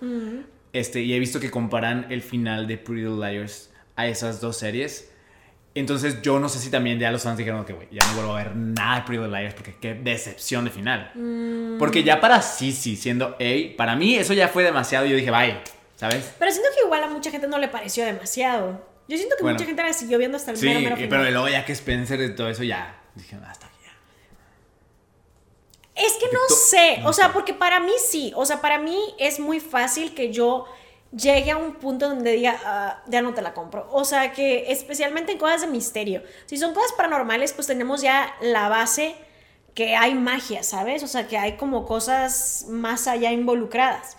Este, 0.75 1.01
y 1.01 1.15
he 1.15 1.19
visto 1.19 1.41
que 1.41 1.51
comparan 1.51 2.07
el 2.11 2.21
final 2.21 2.67
de 2.67 2.77
Pretty 2.77 3.03
Little 3.09 3.27
Liars 3.33 3.71
a 3.97 4.07
esas 4.07 4.41
dos 4.43 4.59
series. 4.59 5.11
Entonces 5.77 6.21
yo 6.23 6.39
no 6.39 6.49
sé 6.49 6.59
si 6.61 6.71
también 6.71 6.99
ya 7.01 7.11
los 7.11 7.23
fans 7.23 7.37
dijeron 7.39 7.65
que, 7.65 7.73
güey, 7.73 7.89
ya 7.91 8.07
no 8.07 8.15
vuelvo 8.15 8.35
a 8.35 8.43
ver 8.45 8.55
nada 8.55 8.97
de 8.97 9.03
Pretty 9.07 9.23
Little 9.23 9.39
Liars 9.41 9.55
porque 9.55 9.75
qué 9.81 9.95
decepción 9.95 10.65
de 10.67 10.71
final. 10.71 11.11
Porque 11.79 12.05
ya 12.05 12.21
para 12.21 12.43
Sissy 12.43 12.95
siendo 12.97 13.37
A, 13.41 13.77
para 13.77 13.97
mí 13.97 14.15
eso 14.17 14.35
ya 14.35 14.49
fue 14.49 14.63
demasiado 14.63 15.07
y 15.07 15.11
yo 15.11 15.17
dije, 15.17 15.31
bye, 15.31 15.57
¿sabes? 15.97 16.33
Pero 16.39 16.51
siento 16.53 16.69
que 16.77 16.85
igual 16.85 17.03
a 17.03 17.09
mucha 17.09 17.31
gente 17.31 17.49
no 17.49 17.59
le 17.59 17.69
pareció 17.69 18.05
demasiado. 18.05 18.87
Yo 19.09 19.17
siento 19.17 19.37
que 19.37 19.43
Bueno. 19.43 19.57
mucha 19.57 19.67
gente 19.67 19.83
la 19.83 19.93
siguió 19.93 20.19
viendo 20.19 20.37
hasta 20.37 20.53
el 20.53 20.57
Sí, 20.57 20.67
mero, 20.67 20.81
mero 20.81 20.97
final. 20.97 21.09
pero 21.11 21.31
luego 21.31 21.49
ya 21.49 21.65
que 21.65 21.73
Spencer 21.73 22.21
y 22.21 22.35
todo 22.35 22.49
eso 22.49 22.63
ya, 22.63 22.97
dije, 23.15 23.37
hasta 23.47 23.67
ya. 23.67 23.73
Es 25.95 26.15
que 26.15 26.27
no 26.33 26.41
sé, 26.57 27.03
o 27.05 27.13
sea, 27.13 27.33
porque 27.33 27.55
para 27.55 27.79
mí 27.79 27.93
sí, 28.05 28.33
o 28.35 28.45
sea, 28.45 28.61
para 28.61 28.79
mí 28.79 28.99
es 29.19 29.39
muy 29.39 29.61
fácil 29.61 30.13
que 30.15 30.33
yo 30.33 30.67
llegue 31.17 31.53
a 31.53 31.57
un 31.57 31.75
punto 31.75 32.09
donde 32.09 32.33
diga, 32.33 32.59
"Ah, 32.65 33.03
ya 33.07 33.23
no 33.23 33.33
te 33.35 33.43
la 33.43 33.55
compro. 33.55 33.87
O 33.93 34.05
sea, 34.05 34.33
que 34.33 34.73
especialmente 34.73 35.33
en 35.33 35.39
cosas 35.39 35.61
de 35.61 35.67
misterio. 35.69 36.23
Si 36.47 36.57
son 36.57 36.75
cosas 36.75 36.93
paranormales, 36.93 37.53
pues 37.53 37.69
tenemos 37.69 38.03
ya 38.03 38.35
la 38.41 38.69
base 38.69 39.15
que 39.75 39.95
hay 39.97 40.15
magia, 40.15 40.63
¿sabes? 40.65 41.03
O 41.05 41.07
sea, 41.09 41.29
que 41.29 41.39
hay 41.39 41.57
como 41.57 41.87
cosas 41.87 42.67
más 42.69 43.07
allá 43.07 43.31
involucradas. 43.33 44.17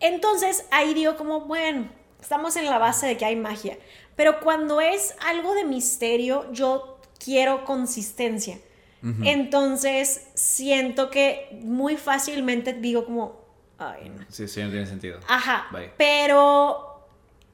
Entonces, 0.00 0.64
ahí 0.70 0.94
digo 0.94 1.16
como, 1.16 1.40
bueno, 1.42 1.88
estamos 2.20 2.56
en 2.56 2.66
la 2.66 2.78
base 2.78 3.06
de 3.06 3.16
que 3.18 3.24
hay 3.26 3.36
magia. 3.36 3.78
Pero 4.16 4.40
cuando 4.40 4.80
es 4.80 5.14
algo 5.26 5.54
de 5.54 5.64
misterio, 5.64 6.50
yo 6.52 6.98
quiero 7.22 7.64
consistencia. 7.64 8.58
Entonces, 9.02 10.26
siento 10.34 11.10
que 11.10 11.58
muy 11.62 11.96
fácilmente 11.96 12.72
digo 12.72 13.04
como, 13.04 13.40
ay, 13.78 14.08
no. 14.10 14.24
Sí, 14.28 14.48
sí, 14.48 14.62
no 14.62 14.70
tiene 14.70 14.86
sentido. 14.86 15.20
Ajá, 15.28 15.66
Bye. 15.72 15.92
pero 15.96 16.84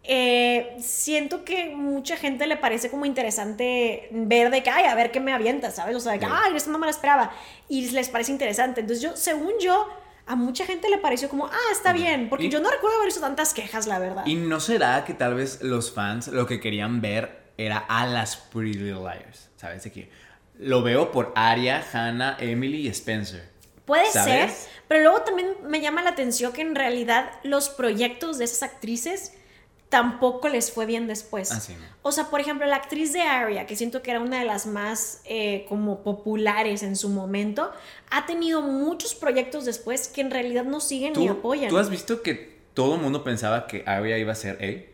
eh, 0.03 0.77
siento 0.81 1.45
que 1.45 1.75
mucha 1.75 2.17
gente 2.17 2.47
le 2.47 2.57
parece 2.57 2.91
como 2.91 3.07
interesante 3.07 4.09
ver 4.11 4.51
de 4.51 4.63
que, 4.63 4.71
ay, 4.71 4.85
a 4.85 4.95
ver 4.95 5.11
qué 5.11 5.21
me 5.21 5.33
avienta, 5.33 5.71
¿sabes? 5.71 5.97
O 5.97 6.01
sea, 6.01 6.13
de 6.13 6.19
que, 6.19 6.27
Sí. 6.27 6.33
ay, 6.35 6.57
esto 6.57 6.71
no 6.71 6.79
me 6.79 6.87
lo 6.87 6.91
esperaba. 6.91 7.33
Y 7.69 7.91
les 7.91 8.09
parece 8.09 8.33
interesante. 8.33 8.81
Entonces 8.81 9.03
yo, 9.03 9.17
según 9.17 9.53
yo, 9.61 9.89
a 10.27 10.37
mucha 10.37 10.65
gente 10.67 10.89
le 10.89 10.99
pareció 10.99 11.29
como, 11.29 11.47
ah, 11.47 11.73
está 11.73 11.93
bien. 11.93 12.29
Porque 12.31 12.47
Y- 12.47 12.51
yo 12.51 12.61
no 12.61 12.71
recuerdo 12.71 12.97
haber 12.97 13.07
visto 13.09 13.21
tantas 13.21 13.53
quejas, 13.55 13.87
la 13.87 13.99
verdad. 13.99 14.25
¿Y 14.27 14.35
no 14.37 14.61
será 14.61 15.05
que 15.05 15.13
tal 15.15 15.35
vez 15.35 15.63
los 15.63 15.93
fans 15.93 16.29
lo 16.29 16.47
que 16.47 16.61
querían 16.61 17.01
ver 17.01 17.45
era 17.57 17.79
a 17.79 18.07
las 18.07 18.37
Pretty 18.37 18.79
Little 18.79 19.01
Liars? 19.03 19.51
¿Sabes? 19.57 19.85
De 19.85 19.93
que 19.93 20.11
lo 20.59 20.83
veo 20.83 21.13
por 21.13 21.33
Arya, 21.35 21.85
Hannah, 21.93 22.37
Emily 22.41 22.87
y 22.87 22.89
Spencer. 22.89 23.49
Puede 23.85 24.11
¿Sabes? 24.11 24.53
ser, 24.53 24.71
pero 24.89 25.03
luego 25.03 25.23
también 25.23 25.49
me 25.67 25.81
llama 25.81 26.03
la 26.03 26.11
atención 26.11 26.53
que 26.53 26.63
en 26.63 26.75
realidad 26.75 27.31
los 27.43 27.69
proyectos 27.69 28.39
de 28.39 28.45
esas 28.45 28.63
actrices 28.63 29.33
tampoco 29.91 30.49
les 30.49 30.73
fue 30.73 30.87
bien 30.87 31.07
después. 31.07 31.53
Ah, 31.53 31.61
sí, 31.61 31.75
no. 31.75 31.87
O 32.03 32.11
sea, 32.11 32.25
por 32.31 32.41
ejemplo, 32.41 32.67
la 32.67 32.77
actriz 32.77 33.13
de 33.13 33.23
Arya, 33.23 33.67
que 33.67 33.77
siento 33.77 34.03
que 34.03 34.11
era 34.11 34.21
una 34.21 34.41
de 34.41 34.45
las 34.45 34.67
más 34.67 35.21
eh, 35.25 35.67
como 35.69 36.03
populares 36.03 36.83
en 36.83 36.97
su 36.97 37.11
momento, 37.11 37.71
ha 38.11 38.27
tenido 38.27 38.63
muchos 38.63 39.15
proyectos 39.15 39.65
después 39.65 40.09
que 40.09 40.23
en 40.23 40.31
realidad 40.31 40.65
no 40.65 40.81
siguen 40.81 41.13
ni 41.13 41.27
¿Tú, 41.27 41.33
apoyan. 41.33 41.69
¿Tú 41.69 41.79
has 41.79 41.91
visto 41.91 42.23
que 42.23 42.59
todo 42.75 42.97
el 42.97 43.03
mundo 43.03 43.23
pensaba 43.23 43.67
que 43.67 43.85
Arya 43.87 44.19
iba 44.19 44.33
a 44.33 44.37
ser 44.37 44.57
él? 44.61 44.94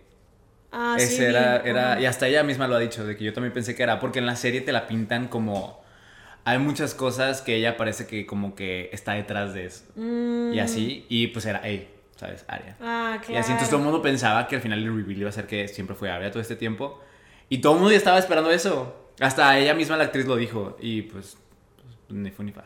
Ah, 0.73 0.97
sí, 0.99 1.05
Ese 1.05 1.29
era, 1.29 1.59
vi. 1.59 1.71
era, 1.71 1.93
Ajá. 1.93 2.01
y 2.01 2.07
hasta 2.07 2.29
ella 2.29 2.43
misma 2.43 2.68
lo 2.68 2.77
ha 2.77 2.79
dicho, 2.79 3.05
de 3.05 3.16
que 3.16 3.25
yo 3.25 3.33
también 3.33 3.53
pensé 3.53 3.75
que 3.75 3.83
era, 3.83 3.99
porque 4.01 4.18
en 4.21 4.27
la 4.27 4.37
serie 4.37 4.61
te 4.61 4.73
la 4.73 4.87
pintan 4.87 5.29
como, 5.29 5.83
hay 6.45 6.59
muchas 6.59 6.95
cosas 6.95 7.43
que 7.43 7.57
ella 7.57 7.77
parece 7.77 8.07
que 8.07 8.25
como 8.27 8.55
que 8.55 8.89
está 8.93 9.12
detrás 9.14 9.53
de 9.55 9.66
eso, 9.66 9.85
Mm. 9.97 10.53
y 10.55 10.61
así, 10.61 11.07
y 11.09 11.27
pues 11.29 11.45
era 11.47 11.59
él, 11.61 11.89
¿sabes? 12.16 12.45
Arya. 12.49 12.77
Ah, 12.81 13.18
Y 13.21 13.25
claro. 13.27 13.41
así, 13.41 13.51
entonces 13.53 13.68
todo 13.71 13.79
el 13.81 13.85
mundo 13.85 14.01
pensaba 14.03 14.47
que 14.47 14.57
al 14.57 14.62
final 14.62 14.79
el 14.79 14.95
reveal 14.97 15.18
iba 15.21 15.29
a 15.29 15.33
ser 15.33 15.47
que 15.47 15.66
siempre 15.68 15.97
fue 15.97 16.11
Arya 16.11 16.31
todo 16.31 16.41
este 16.41 16.57
tiempo, 16.57 17.03
y 17.49 17.59
todo 17.59 17.73
el 17.73 17.79
mundo 17.81 17.91
ya 17.91 17.99
estaba 17.99 18.18
esperando 18.18 18.51
eso, 18.53 19.11
hasta 19.21 19.59
ella 19.59 19.75
misma 19.75 19.97
la 19.97 20.05
actriz 20.05 20.27
lo 20.27 20.37
dijo, 20.37 20.77
y 20.81 21.03
pues, 21.03 21.37
pues, 22.07 22.18
ni 22.18 22.31
fu 22.31 22.43
ni 22.45 22.53
fa. 22.53 22.64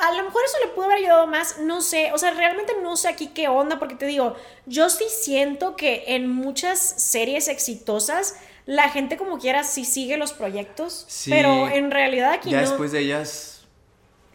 A 0.00 0.12
lo 0.12 0.24
mejor 0.24 0.42
eso 0.44 0.56
le 0.64 0.72
pudo 0.72 0.84
haber 0.86 0.98
ayudado 0.98 1.26
más, 1.26 1.58
no 1.58 1.80
sé, 1.80 2.12
o 2.12 2.18
sea, 2.18 2.30
realmente 2.32 2.74
no 2.82 2.96
sé 2.96 3.08
aquí 3.08 3.28
qué 3.28 3.48
onda, 3.48 3.78
porque 3.78 3.94
te 3.94 4.06
digo, 4.06 4.34
yo 4.66 4.88
sí 4.90 5.04
siento 5.08 5.74
que 5.76 6.04
en 6.08 6.28
muchas 6.28 6.78
series 6.78 7.48
exitosas 7.48 8.36
la 8.66 8.88
gente 8.90 9.16
como 9.16 9.38
quiera 9.38 9.62
sí 9.64 9.84
sigue 9.84 10.16
los 10.16 10.32
proyectos, 10.32 11.04
Sí. 11.08 11.30
pero 11.30 11.68
en 11.68 11.90
realidad 11.90 12.32
aquí 12.32 12.50
Ya 12.50 12.60
no. 12.62 12.68
después 12.68 12.92
de 12.92 13.00
ellas... 13.00 13.64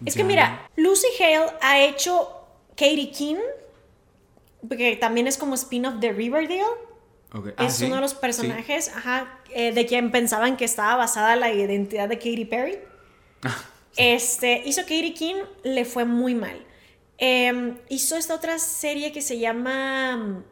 Es 0.06 0.16
ya 0.16 0.20
que 0.22 0.24
mira, 0.24 0.70
Lucy 0.78 1.08
Hale 1.20 1.52
ha 1.62 1.80
hecho 1.80 2.46
Katie 2.76 3.12
King, 3.12 3.38
que 4.70 4.96
también 4.96 5.28
es 5.28 5.38
como 5.38 5.54
spin-off 5.56 5.96
de 5.96 6.12
Riverdale. 6.12 6.60
no. 7.34 7.40
Ok. 7.40 7.50
Ah, 7.58 7.66
es 7.66 7.76
¿sí? 7.76 7.86
uno 7.86 7.96
de 7.96 8.02
los 8.02 8.12
Sí. 8.12 8.18
personajes, 8.20 8.90
ajá, 8.90 9.40
eh, 9.52 9.72
de 9.74 9.86
quien 9.86 10.12
pensaban 10.12 10.58
que 10.58 10.66
estaba 10.66 10.96
basada 10.96 11.36
la 11.36 11.52
identidad 11.54 12.10
de 12.10 12.18
Katy 12.18 12.46
Perry. 12.46 12.80
Este, 13.98 14.62
hizo 14.66 14.82
Katie 14.82 15.14
King, 15.14 15.36
le 15.64 15.86
fue 15.86 16.06
muy 16.06 16.34
mal. 16.36 16.66
Em, 17.18 17.78
hizo 17.90 18.16
esta 18.18 18.36
otra 18.36 18.58
serie 18.60 19.12
que 19.12 19.22
se 19.22 19.40
llama. 19.40 20.44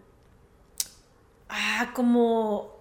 Ah, 1.47 1.91
como. 1.95 2.77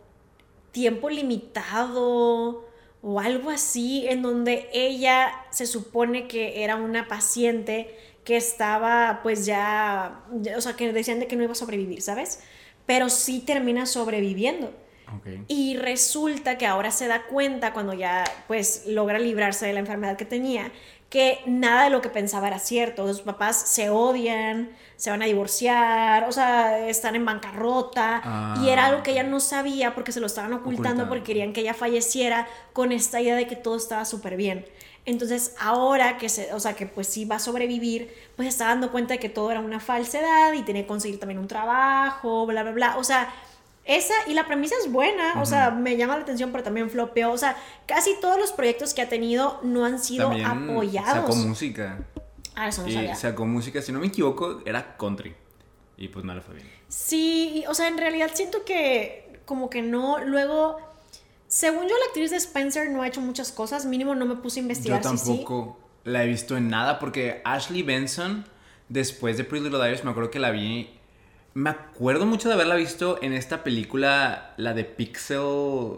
Tiempo 0.73 1.11
limitado 1.11 2.67
o 3.03 3.21
algo 3.21 3.51
así, 3.51 4.07
en 4.09 4.23
donde 4.23 4.69
ella 4.73 5.33
se 5.51 5.67
supone 5.67 6.29
que 6.29 6.63
era 6.65 6.77
una 6.77 7.09
paciente 7.09 7.97
que 8.25 8.37
estaba, 8.37 9.21
pues 9.23 9.47
ya. 9.47 10.25
ya- 10.41 10.57
O 10.59 10.61
sea, 10.61 10.75
que 10.75 10.93
decían 10.93 11.21
de 11.21 11.27
que 11.27 11.37
no 11.37 11.43
iba 11.45 11.53
a 11.53 11.57
sobrevivir, 11.57 12.03
¿sabes? 12.03 12.41
Pero 12.87 13.09
sí 13.09 13.41
termina 13.41 13.87
sobreviviendo. 13.87 14.73
Ok. 15.17 15.45
Y 15.49 15.77
resulta 15.77 16.59
que 16.59 16.67
ahora 16.67 16.91
se 16.91 17.07
da 17.07 17.25
cuenta 17.25 17.73
cuando 17.73 17.93
ya 17.95 18.25
pues 18.47 18.85
logra 18.87 19.19
librarse 19.19 19.67
de 19.67 19.73
la 19.73 19.81
enfermedad 19.81 20.17
que 20.17 20.25
tenía, 20.25 20.71
que 21.11 21.41
nada 21.47 21.85
de 21.85 21.91
lo 21.91 22.03
que 22.03 22.11
pensaba 22.11 22.49
era 22.49 22.59
cierto. 22.59 23.07
Sus 23.09 23.23
papás 23.23 23.57
se 23.57 23.89
odian, 23.91 24.71
se 24.97 25.11
van 25.11 25.23
a 25.23 25.27
divorciar, 25.27 26.25
o 26.29 26.33
sea, 26.33 26.87
están 26.89 27.17
en 27.17 27.25
bancarrota. 27.25 28.21
Ah, 28.23 28.61
y 28.63 28.69
era 28.69 28.87
algo 28.87 29.03
que 29.03 29.13
ella 29.13 29.23
no 29.23 29.41
sabía 29.41 29.95
porque 29.95 30.13
se 30.13 30.21
lo 30.21 30.27
estaban 30.27 30.53
ocultando 30.53 31.09
porque 31.09 31.25
querían 31.25 31.53
que 31.53 31.63
ella 31.63 31.75
falleciera 31.75 32.47
con 32.73 32.93
esta 32.93 33.21
idea 33.21 33.37
de 33.37 33.47
que 33.47 33.57
todo 33.57 33.77
estaba 33.77 34.05
súper 34.05 34.37
bien. 34.37 34.67
Entonces 35.07 35.55
ahora 35.59 36.19
que 36.19 36.29
se, 36.29 36.53
o 36.53 36.61
sea, 36.61 36.75
que 36.75 36.85
pues 36.85 37.07
sí 37.07 37.25
va 37.25 37.37
a 37.37 37.39
sobrevivir, 37.39 38.13
pues 38.37 38.47
está 38.47 38.67
dando 38.67 38.93
cuenta 38.93 39.15
de 39.15 39.21
que 39.21 39.31
todo 39.31 39.51
era 39.51 39.61
una 39.61 39.81
falsedad 39.81 40.53
y 40.53 40.63
tiene 40.63 40.83
que 40.83 40.87
conseguir 40.87 41.19
también 41.19 41.39
un 41.39 41.49
trabajo, 41.49 42.45
bla, 42.45 42.63
bla, 42.63 42.73
bla. 42.73 42.97
O 42.99 43.05
sea, 43.05 43.33
esa 43.89 44.15
y 44.27 44.35
la 44.35 44.47
premisa 44.47 44.75
es 44.81 44.93
buena, 44.93 45.41
o 45.41 45.47
sea, 45.47 45.71
me 45.71 45.97
llama 45.97 46.15
la 46.17 46.23
atención, 46.23 46.53
pero 46.53 46.63
también 46.63 46.91
flopeó. 46.91 47.33
O 47.33 47.39
sea, 47.39 47.57
casi 47.87 48.11
todos 48.21 48.39
los 48.39 48.53
proyectos 48.53 48.93
que 48.95 49.03
ha 49.03 49.09
tenido 49.09 49.59
no 49.63 49.85
han 49.85 49.99
sido 49.99 50.29
También 50.29 50.47
apoyados. 50.73 51.35
sacó 51.35 51.35
música. 51.35 51.99
Ah, 52.55 52.69
eso 52.69 52.83
no 52.83 52.93
sabía. 52.93 53.15
sacó 53.15 53.47
música, 53.47 53.81
si 53.81 53.91
no 53.91 53.99
me 54.01 54.09
equivoco, 54.09 54.61
era 54.67 54.97
country. 54.97 55.35
Y 55.97 56.09
pues 56.09 56.25
no 56.25 56.35
le 56.35 56.41
fue 56.43 56.57
bien. 56.57 56.69
Sí, 56.89 57.65
o 57.67 57.75
sea, 57.75 57.89
en 57.89 57.99
realidad 57.99 58.31
siento 58.35 58.65
que 58.65 59.41
como 59.45 59.71
que 59.71 59.81
no, 59.81 60.19
luego, 60.25 60.79
según 61.47 61.85
yo 61.89 61.97
la 61.99 62.05
actriz 62.09 62.31
de 62.31 62.37
Spencer 62.37 62.91
no 62.91 63.03
ha 63.03 63.09
hecho 63.09 63.21
muchas 63.23 63.53
cosas, 63.53 63.87
mínimo 63.87 64.15
no 64.15 64.27
me 64.27 64.37
puse 64.37 64.61
a 64.61 64.63
investigar 64.63 65.03
Yo 65.03 65.11
si 65.11 65.19
sí. 65.19 65.25
tampoco 65.29 65.79
la 66.05 66.25
he 66.25 66.27
visto 66.27 66.57
en 66.57 66.69
nada 66.69 66.99
porque 66.99 67.41
Ashley 67.45 67.83
Benson, 67.83 68.45
después 68.91 69.39
de 69.39 69.45
Pretty 69.45 69.65
Little 69.65 69.83
Liars, 69.83 70.05
me 70.05 70.11
acuerdo 70.11 70.31
que 70.31 70.39
la 70.39 70.51
vi. 70.51 70.98
Me 71.55 71.71
acuerdo 71.71 72.27
mucho 72.27 72.49
de 72.49 72.55
haberla 72.55 72.75
visto 72.77 73.19
en 73.23 73.33
esta 73.33 73.65
película, 73.65 74.55
la 74.57 74.75
de 74.75 74.85
Pixel 74.85 75.97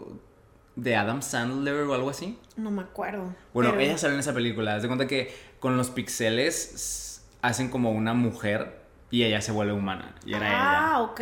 de 0.75 0.95
Adam 0.95 1.21
Sandler 1.21 1.81
o 1.83 1.93
algo 1.93 2.09
así. 2.09 2.37
No 2.57 2.71
me 2.71 2.81
acuerdo. 2.81 3.35
Bueno, 3.53 3.71
pero- 3.71 3.81
ella 3.81 3.97
sale 3.97 4.13
en 4.15 4.21
esa 4.21 4.33
película. 4.33 4.75
Haz 4.75 4.81
de 4.81 4.87
cuenta 4.87 5.07
que 5.07 5.33
con 5.59 5.77
los 5.77 5.89
pixeles 5.89 7.23
hacen 7.41 7.69
como 7.69 7.91
una 7.91 8.13
mujer 8.13 8.79
y 9.11 9.23
ella 9.23 9.41
se 9.41 9.51
vuelve 9.51 9.73
humana. 9.73 10.15
Y 10.25 10.33
era 10.33 10.47
ella. 10.47 10.57
Ah, 10.93 11.01
ok. 11.01 11.19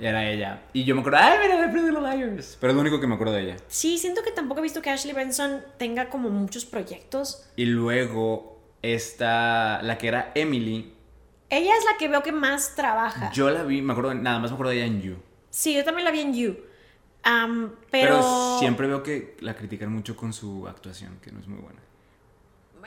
Y 0.00 0.04
era 0.06 0.28
ella. 0.28 0.62
Y 0.72 0.84
yo 0.84 0.94
me 0.94 1.02
acuerdo, 1.02 1.18
¡ay, 1.20 1.38
mira, 1.42 1.60
de 1.60 1.68
Pretty 1.68 1.90
Little 1.90 2.00
Liars! 2.16 2.56
Pero 2.58 2.70
es 2.70 2.74
lo 2.74 2.80
único 2.80 3.00
que 3.00 3.06
me 3.06 3.14
acuerdo 3.14 3.34
de 3.34 3.42
ella. 3.42 3.56
Sí, 3.68 3.98
siento 3.98 4.22
que 4.22 4.32
tampoco 4.32 4.60
he 4.60 4.62
visto 4.62 4.80
que 4.80 4.88
Ashley 4.90 5.12
Benson 5.14 5.60
tenga 5.76 6.08
como 6.08 6.30
muchos 6.30 6.64
proyectos. 6.64 7.46
Y 7.54 7.66
luego, 7.66 8.58
esta, 8.80 9.82
la 9.82 9.98
que 9.98 10.08
era 10.08 10.32
Emily, 10.34 10.94
Ella 11.54 11.76
es 11.76 11.84
la 11.84 11.98
que 11.98 12.08
veo 12.08 12.22
que 12.22 12.32
más 12.32 12.74
trabaja. 12.74 13.30
yo 13.32 13.50
la 13.50 13.62
vi, 13.62 13.82
me 13.82 13.92
acuerdo, 13.92 14.14
nada 14.14 14.38
más 14.38 14.50
me 14.50 14.54
acuerdo 14.54 14.70
de 14.70 14.78
ella 14.78 14.86
en 14.86 15.02
You. 15.02 15.16
Sí, 15.50 15.74
yo 15.74 15.84
también 15.84 16.06
la 16.06 16.10
vi 16.10 16.20
en 16.20 16.32
You. 16.34 16.56
Pero... 17.90 18.58
siempre 18.58 18.86
veo 18.86 19.02
que 19.02 19.36
la 19.40 19.54
critican 19.54 19.92
mucho 19.92 20.16
con 20.16 20.32
su 20.32 20.66
actuación, 20.66 21.18
que 21.20 21.30
no 21.30 21.40
es 21.40 21.46
muy 21.46 21.60
buena. 21.60 21.78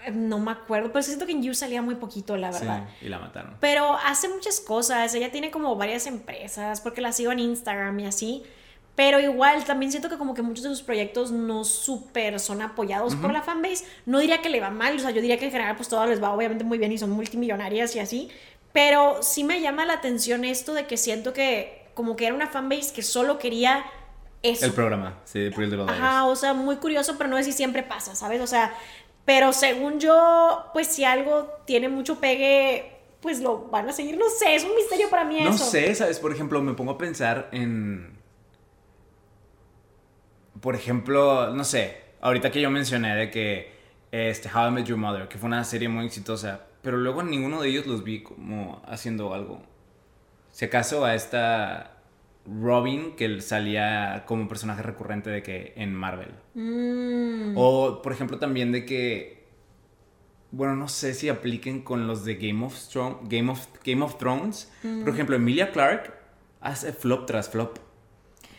Eh, 0.03 0.11
No 0.11 0.39
me 0.39 0.49
acuerdo, 0.49 0.91
pero 0.91 1.03
siento 1.03 1.27
que 1.27 1.33
en 1.33 1.43
You 1.43 1.53
salía 1.53 1.83
muy 1.83 1.93
poquito, 1.93 2.35
la 2.37 2.49
verdad. 2.49 2.87
Sí, 2.99 3.05
y 3.05 3.09
la 3.09 3.19
mataron. 3.19 3.57
Pero 3.59 3.95
hace 4.03 4.29
muchas 4.29 4.59
cosas. 4.59 5.13
Ella 5.13 5.31
tiene 5.31 5.51
como 5.51 5.75
varias 5.75 6.07
empresas, 6.07 6.81
porque 6.81 7.01
la 7.01 7.11
sigo 7.11 7.31
en 7.31 7.39
Instagram 7.39 7.99
y 7.99 8.05
así. 8.07 8.43
Pero 8.95 9.19
igual, 9.19 9.65
también 9.65 9.91
siento 9.91 10.09
que 10.09 10.17
como 10.17 10.33
que 10.33 10.41
muchos 10.41 10.63
de 10.63 10.69
sus 10.69 10.81
proyectos 10.81 11.29
no 11.29 11.65
súper 11.65 12.39
son 12.39 12.61
apoyados 12.61 13.13
por 13.15 13.31
la 13.33 13.41
fanbase. 13.41 13.85
No 14.05 14.19
diría 14.19 14.41
que 14.41 14.49
le 14.49 14.61
va 14.61 14.69
mal, 14.69 14.95
o 14.95 14.99
sea, 14.99 15.11
yo 15.11 15.19
diría 15.21 15.37
que 15.37 15.45
en 15.45 15.51
general 15.51 15.75
pues 15.75 15.89
todo 15.89 16.05
les 16.05 16.23
va 16.23 16.31
obviamente 16.31 16.63
muy 16.63 16.77
bien 16.77 16.93
y 16.93 16.97
son 16.97 17.09
multimillonarias 17.11 17.93
y 17.97 17.99
así. 17.99 18.29
Pero 18.75 19.23
sí 19.23 19.45
me 19.45 19.61
llama 19.61 19.85
la 19.85 19.93
atención 19.93 20.43
esto 20.43 20.73
de 20.73 20.85
que 20.85 20.97
siento 20.97 21.31
que 21.31 21.85
como 21.93 22.17
que 22.17 22.25
era 22.25 22.35
una 22.35 22.47
fanbase 22.47 22.93
que 22.93 23.03
solo 23.03 23.39
quería 23.39 23.85
eso. 24.43 24.65
El 24.65 24.73
programa, 24.73 25.17
sí, 25.23 25.39
de 25.39 25.49
Liars. 25.49 25.89
Ajá, 25.89 26.25
o 26.25 26.35
sea, 26.35 26.53
muy 26.53 26.75
curioso, 26.75 27.15
pero 27.17 27.29
no 27.29 27.37
es 27.37 27.45
si 27.45 27.53
siempre 27.53 27.83
pasa, 27.83 28.15
¿sabes? 28.15 28.41
O 28.41 28.47
sea, 28.47 28.73
pero 29.23 29.53
según 29.53 30.01
yo, 30.01 30.65
pues 30.73 30.87
si 30.87 31.05
algo 31.05 31.49
tiene 31.65 31.87
mucho 31.87 32.19
pegue, 32.19 32.97
pues 33.21 33.39
lo 33.39 33.69
van 33.69 33.87
a 33.87 33.93
seguir, 33.93 34.17
no 34.17 34.25
sé, 34.29 34.55
es 34.55 34.65
un 34.65 34.75
misterio 34.75 35.09
para 35.09 35.23
mí 35.23 35.39
No 35.39 35.51
eso. 35.51 35.63
sé, 35.63 35.95
¿sabes? 35.95 36.19
Por 36.19 36.33
ejemplo, 36.33 36.61
me 36.61 36.73
pongo 36.73 36.91
a 36.91 36.97
pensar 36.97 37.47
en. 37.53 38.19
Por 40.59 40.75
ejemplo, 40.75 41.53
no 41.55 41.63
sé, 41.63 42.01
ahorita 42.19 42.51
que 42.51 42.59
yo 42.59 42.69
mencioné 42.69 43.15
de 43.15 43.31
que 43.31 43.71
este, 44.11 44.49
How 44.53 44.67
I 44.67 44.71
Met 44.71 44.85
Your 44.85 44.97
Mother, 44.97 45.29
que 45.29 45.37
fue 45.37 45.47
una 45.47 45.63
serie 45.63 45.87
muy 45.87 46.05
exitosa, 46.07 46.65
pero 46.85 46.97
luego 46.97 47.21
ninguno 47.23 47.61
de 47.61 47.67
ellos 47.69 47.85
los 47.87 48.03
vi 48.05 48.21
como 48.23 48.81
haciendo 48.87 49.33
algo. 49.33 49.61
Si 50.51 50.63
acaso 50.65 51.03
a 51.03 51.15
esta 51.15 51.97
Robin, 52.45 53.15
que 53.15 53.41
salía 53.41 54.23
como 54.27 54.47
personaje 54.47 54.83
recurrente 54.83 55.29
de 55.31 55.41
que 55.43 55.73
en 55.75 55.93
Marvel. 55.95 56.29
Mm, 56.53 57.55
O, 57.57 58.01
por 58.01 58.13
ejemplo, 58.13 58.37
también 58.39 58.71
de 58.71 58.85
que. 58.85 59.43
Bueno, 60.51 60.75
no 60.75 60.87
sé 60.87 61.13
si 61.15 61.27
apliquen 61.27 61.81
con 61.81 62.07
los 62.07 62.23
de 62.23 62.35
Game 62.35 62.63
of, 62.65 62.73
Thro- 62.93 63.19
Game 63.23 63.51
of, 63.51 63.67
Game 63.83 64.03
of 64.05 64.17
Thrones. 64.17 64.71
Por 65.03 65.09
ejemplo, 65.13 65.35
Emilia 65.35 65.71
Clarke 65.71 66.13
hace 66.61 66.93
flop 66.93 67.25
tras 67.25 67.49
flop. 67.49 67.77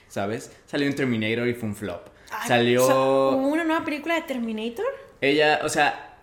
¿Sabes? 0.08 0.54
Salió 0.66 0.86
en 0.88 0.94
Terminator 0.94 1.46
y 1.48 1.54
fue 1.54 1.68
un 1.68 1.74
flop. 1.76 2.08
ay, 2.32 2.48
Salió. 2.48 2.82
o 2.82 2.86
sea, 2.86 2.96
¿Hubo 2.96 3.48
una 3.48 3.64
nueva 3.64 3.84
película 3.84 4.16
de 4.16 4.22
Terminator? 4.22 4.84
Ella, 5.20 5.60
o 5.64 5.68
sea, 5.68 6.15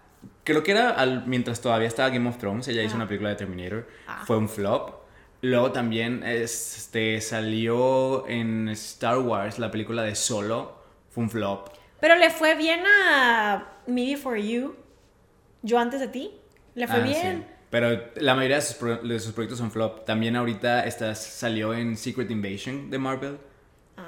creo 0.44 0.64
que 0.64 0.72
era 0.72 0.89
al- 0.91 1.26
mientras 1.26 1.62
todavía 1.62 1.88
estaba 1.88 2.10
Game 2.10 2.28
of 2.30 2.38
Thrones, 2.38 2.68
ella 2.68 2.84
hizo 2.84 2.94
Ah. 2.94 2.98
una 2.98 3.08
película 3.08 3.30
de 3.30 3.36
Terminator, 3.36 3.88
Ah. 4.08 4.24
fue 4.26 4.38
un 4.38 4.50
flop. 4.50 5.02
Luego 5.41 5.72
también 5.72 6.24
este, 6.24 7.20
salió 7.22 8.28
en 8.28 8.70
Star 8.70 9.20
Wars 9.20 9.60
la 9.60 9.70
película 9.72 10.02
de 10.04 10.16
Solo, 10.16 10.78
fue 11.10 11.24
un 11.24 11.30
flop. 11.30 11.70
Pero 12.00 12.16
le 12.16 12.30
fue 12.30 12.56
bien 12.56 12.82
a 12.86 13.66
Me 13.88 14.06
Before 14.06 14.41
You, 14.46 14.76
yo 15.62 15.80
antes 15.80 16.00
de 16.00 16.08
ti, 16.08 16.32
le 16.76 16.88
fue 16.88 16.98
Ah, 16.98 17.04
bien. 17.04 17.38
sí. 17.39 17.54
Pero 17.70 18.00
la 18.18 18.36
mayoría 18.36 18.58
de 18.58 18.62
sus, 18.62 18.76
pro- 18.76 18.98
de 18.98 19.20
sus 19.20 19.34
proyectos 19.34 19.58
son 19.58 19.72
flop. 19.72 20.06
También 20.06 20.36
ahorita 20.36 20.86
esta 20.86 21.16
salió 21.16 21.74
en 21.74 21.98
Secret 21.98 22.30
Invasion 22.30 22.89
de 22.89 22.98
Marvel. 23.00 23.38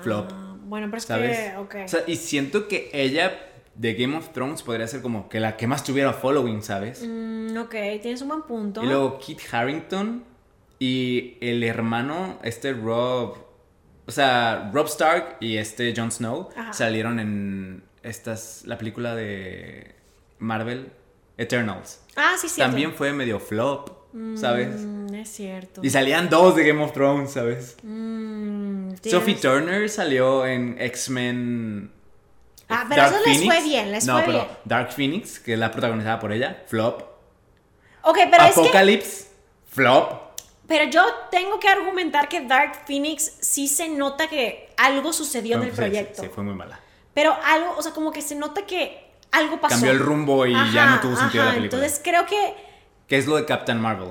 Flop. 0.02 0.30
Ah, 0.34 0.56
bueno, 0.66 0.88
pero 0.88 0.98
es 0.98 1.04
¿Sabes? 1.06 1.38
que, 1.52 1.58
ok. 1.58 1.76
O 1.86 1.88
sea, 1.88 2.04
y 2.08 2.16
siento 2.16 2.68
que 2.68 2.90
ella 2.94 3.40
de 3.76 3.94
Game 3.94 4.16
of 4.18 4.30
Thrones 4.30 4.64
podría 4.64 4.88
ser 4.88 5.02
como 5.02 5.30
que 5.30 5.40
la 5.40 5.58
que 5.58 5.68
más 5.68 5.84
tuviera 5.84 6.14
following, 6.14 6.62
¿sabes? 6.62 7.04
Mm, 7.06 7.58
ok, 7.58 7.76
tienes 8.02 8.22
un 8.22 8.30
buen 8.30 8.42
punto. 8.44 8.84
Y 8.84 8.88
luego 8.88 9.20
Kit 9.20 9.40
Harrington 9.52 10.24
y 10.80 11.38
el 11.42 11.64
hermano, 11.64 12.40
este 12.44 12.74
Rob, 12.74 13.38
o 14.06 14.12
sea, 14.12 14.72
Rob 14.74 14.88
Stark 14.88 15.38
y 15.40 15.58
este 15.58 15.94
Jon 15.96 16.12
Snow 16.12 16.50
Ajá. 16.56 16.74
salieron 16.74 17.20
en 17.20 17.84
estas, 18.04 18.64
la 18.66 18.78
película 18.78 19.16
de 19.16 19.96
Marvel, 20.40 20.92
Eternals. 21.38 22.02
Ah, 22.16 22.36
sí, 22.38 22.48
sí. 22.48 22.62
También 22.62 22.94
fue 22.94 23.12
medio 23.12 23.40
flop, 23.40 23.90
¿sabes? 24.36 24.86
es 25.14 25.30
cierto. 25.30 25.82
Y 25.84 25.90
salían 25.90 26.30
dos 26.30 26.56
de 26.56 26.66
Game 26.66 26.84
of 26.84 26.94
Thrones, 26.94 27.32
¿sabes? 27.32 27.78
Mm, 27.84 28.92
Sophie 29.04 29.36
Turner 29.36 29.90
salió 29.90 30.46
en 30.46 30.78
X-Men. 30.80 31.92
Ah, 32.68 32.86
pero 32.90 33.06
eso 33.06 33.18
les 33.26 33.46
fue 33.46 33.62
bien, 33.64 33.92
les 33.92 34.06
no, 34.06 34.14
fue 34.14 34.24
pero 34.26 34.40
bien. 34.40 34.58
Dark 34.66 34.92
Phoenix, 34.92 35.40
que 35.40 35.54
es 35.54 35.60
la 35.60 35.72
protagonizada 35.72 36.20
por 36.20 36.32
ella, 36.32 36.64
flop. 36.68 37.02
Ok, 38.02 38.18
pero 38.32 38.44
es 38.44 38.56
que. 38.56 38.62
Apocalypse, 38.62 39.28
flop. 39.68 40.26
Pero 40.68 40.90
yo 40.90 41.06
tengo 41.30 41.60
que 41.60 41.68
argumentar 41.70 42.28
que 42.28 42.42
Dark 42.42 42.86
Phoenix 42.88 43.34
sí 43.40 43.68
se 43.68 43.88
nota 43.90 44.28
que 44.28 44.74
algo 44.78 45.14
sucedió 45.14 45.58
en 45.58 45.64
el 45.64 45.70
pues, 45.70 45.78
sí, 45.78 45.82
proyecto. 45.84 46.22
Sí, 46.24 46.30
fue 46.34 46.44
muy 46.44 46.56
mala. 46.56 46.80
Pero 47.14 47.38
algo, 47.44 47.76
o 47.78 47.82
sea, 47.82 47.92
como 47.94 48.12
que 48.12 48.22
se 48.22 48.36
nota 48.36 48.66
que 48.66 49.12
algo 49.32 49.62
pasó. 49.62 49.76
Cambió 49.76 49.92
el 49.92 50.00
rumbo 50.00 50.46
y 50.46 50.54
ya 50.74 50.88
no 50.88 51.00
tuvo 51.00 51.16
sentido 51.16 51.44
ajá, 51.44 51.52
la 51.52 51.58
película. 51.58 51.82
Entonces 51.82 52.02
creo 52.04 52.26
que. 52.26 52.56
¿Qué 53.08 53.18
es 53.18 53.28
lo 53.28 53.36
de 53.36 53.46
Captain 53.46 53.80
Marvel? 53.80 54.10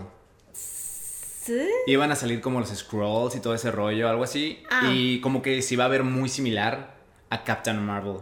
¿sí? 0.53 1.69
Iban 1.87 2.11
a 2.11 2.17
salir 2.17 2.41
como 2.41 2.61
los 2.61 2.71
Scrolls 2.71 3.35
y 3.37 3.41
todo 3.41 3.55
ese 3.55 3.71
rollo, 3.71 4.09
algo 4.09 4.25
así. 4.25 4.63
Ah. 4.71 4.91
Y 4.93 5.21
como 5.21 5.43
que 5.43 5.61
se 5.63 5.75
iba 5.75 5.85
a 5.85 5.89
ver 5.89 6.05
muy 6.05 6.29
similar 6.29 6.95
a 7.31 7.45
Captain 7.45 7.85
Marvel. 7.85 8.19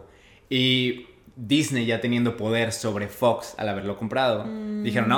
Y 0.55 1.07
Disney 1.35 1.85
ya 1.87 1.99
teniendo 1.99 2.37
poder 2.37 2.71
sobre 2.71 3.07
Fox 3.07 3.55
al 3.57 3.69
haberlo 3.69 3.97
comprado, 3.97 4.43
Mm. 4.45 4.83
dijeron, 4.83 5.09
no, 5.09 5.17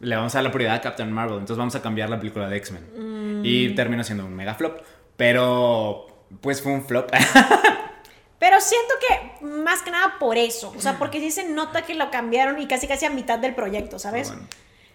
le 0.00 0.16
vamos 0.16 0.34
a 0.34 0.38
dar 0.38 0.44
la 0.44 0.50
prioridad 0.50 0.76
a 0.76 0.80
Captain 0.80 1.12
Marvel, 1.12 1.34
entonces 1.34 1.58
vamos 1.58 1.74
a 1.74 1.82
cambiar 1.82 2.08
la 2.08 2.18
película 2.18 2.48
de 2.48 2.56
X-Men. 2.56 3.40
Mm. 3.40 3.44
Y 3.44 3.74
terminó 3.74 4.02
siendo 4.02 4.24
un 4.24 4.34
mega 4.34 4.54
flop. 4.54 4.80
Pero, 5.18 6.06
pues 6.40 6.62
fue 6.62 6.72
un 6.72 6.84
flop. 6.86 7.10
Pero 8.38 8.60
siento 8.60 8.94
que 9.06 9.44
más 9.46 9.82
que 9.82 9.90
nada 9.90 10.16
por 10.18 10.36
eso. 10.38 10.72
O 10.76 10.80
sea, 10.80 10.98
porque 10.98 11.20
sí 11.20 11.30
se 11.30 11.48
nota 11.48 11.82
que 11.82 11.94
lo 11.94 12.10
cambiaron 12.10 12.58
y 12.60 12.66
casi 12.66 12.88
casi 12.88 13.04
a 13.06 13.10
mitad 13.10 13.38
del 13.38 13.54
proyecto, 13.54 13.98
¿sabes? 13.98 14.28
Bueno, 14.28 14.46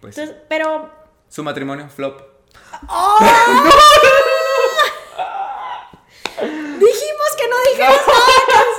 pues, 0.01 0.17
Entonces, 0.17 0.43
pero. 0.49 0.89
su 1.29 1.43
matrimonio, 1.43 1.87
flop. 1.89 2.21
Dijimos 6.41 7.29
que 7.37 7.47
no 7.49 7.55
dijeras 7.71 8.01
nada 8.07 8.25
cancelable, 8.47 8.78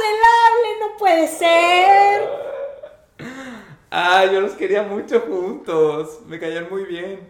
no 0.81 0.97
puede 0.99 1.29
ser. 1.29 2.29
Ah, 3.91 4.25
yo 4.25 4.41
los 4.41 4.53
quería 4.53 4.83
mucho 4.83 5.21
juntos. 5.21 6.21
Me 6.27 6.39
caían 6.39 6.69
muy 6.71 6.85
bien. 6.85 7.29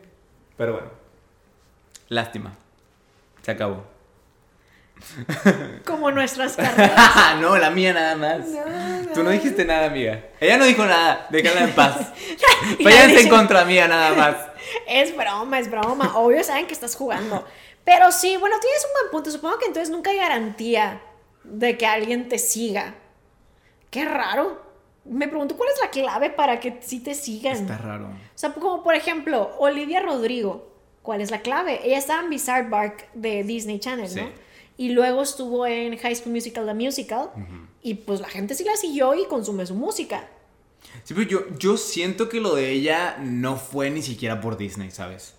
Pero 0.56 0.74
bueno. 0.74 0.88
Lástima. 2.08 2.52
Se 3.42 3.50
acabó. 3.50 3.84
Como 5.86 6.10
nuestras 6.10 6.56
carreras. 6.56 7.36
no, 7.40 7.56
la 7.56 7.70
mía 7.70 7.94
nada 7.94 8.14
más. 8.16 8.46
No, 8.46 9.12
Tú 9.14 9.22
no 9.22 9.30
dijiste 9.30 9.64
nada, 9.64 9.86
amiga. 9.86 10.22
Ella 10.38 10.58
no 10.58 10.64
dijo 10.66 10.84
nada. 10.84 11.26
Déjala 11.30 11.62
en 11.62 11.72
paz. 11.74 11.96
Váyanse 12.84 13.08
dice- 13.08 13.20
en 13.22 13.28
contra 13.30 13.64
mía 13.64 13.88
nada 13.88 14.12
más. 14.14 14.36
Es 14.86 15.16
broma, 15.16 15.58
es 15.58 15.70
broma. 15.70 16.16
Obvio 16.18 16.44
saben 16.44 16.66
que 16.66 16.74
estás 16.74 16.94
jugando. 16.94 17.44
Pero 17.84 18.12
sí, 18.12 18.36
bueno, 18.36 18.56
tienes 18.60 18.84
un 18.84 18.90
buen 19.00 19.10
punto. 19.10 19.30
Supongo 19.30 19.58
que 19.58 19.66
entonces 19.66 19.88
nunca 19.90 20.10
hay 20.10 20.18
garantía 20.18 21.00
de 21.44 21.78
que 21.78 21.86
alguien 21.86 22.28
te 22.28 22.38
siga. 22.38 22.94
Qué 23.90 24.04
raro. 24.04 24.62
Me 25.04 25.28
pregunto 25.28 25.56
cuál 25.56 25.70
es 25.74 25.80
la 25.80 25.90
clave 25.90 26.30
para 26.30 26.60
que 26.60 26.78
sí 26.80 27.00
te 27.00 27.14
sigan. 27.14 27.56
Está 27.56 27.78
raro. 27.78 28.06
O 28.06 28.38
sea, 28.38 28.52
como 28.52 28.82
por 28.82 28.94
ejemplo, 28.94 29.50
Olivia 29.58 30.00
Rodrigo. 30.00 30.68
¿Cuál 31.02 31.22
es 31.22 31.30
la 31.30 31.40
clave? 31.40 31.80
Ella 31.82 31.98
estaba 31.98 32.22
en 32.22 32.30
Bizarre 32.30 32.68
Bark 32.68 33.08
de 33.14 33.42
Disney 33.42 33.78
Channel, 33.78 34.14
¿no? 34.14 34.22
Sí. 34.22 34.28
Y 34.76 34.90
luego 34.90 35.22
estuvo 35.22 35.66
en 35.66 35.96
High 35.96 36.14
School 36.14 36.34
Musical, 36.34 36.66
The 36.66 36.74
Musical. 36.74 37.30
Y 37.82 37.94
pues 37.94 38.20
la 38.20 38.28
gente 38.28 38.54
sí 38.54 38.64
la 38.64 38.76
siguió 38.76 39.14
y 39.14 39.24
consume 39.24 39.64
su 39.64 39.74
música. 39.74 40.28
Sí, 41.04 41.14
pero 41.14 41.28
yo, 41.28 41.40
yo 41.58 41.76
siento 41.76 42.28
que 42.28 42.40
lo 42.40 42.54
de 42.54 42.70
ella 42.70 43.16
no 43.18 43.56
fue 43.56 43.90
ni 43.90 44.02
siquiera 44.02 44.40
por 44.40 44.56
Disney, 44.56 44.90
¿sabes? 44.90 45.34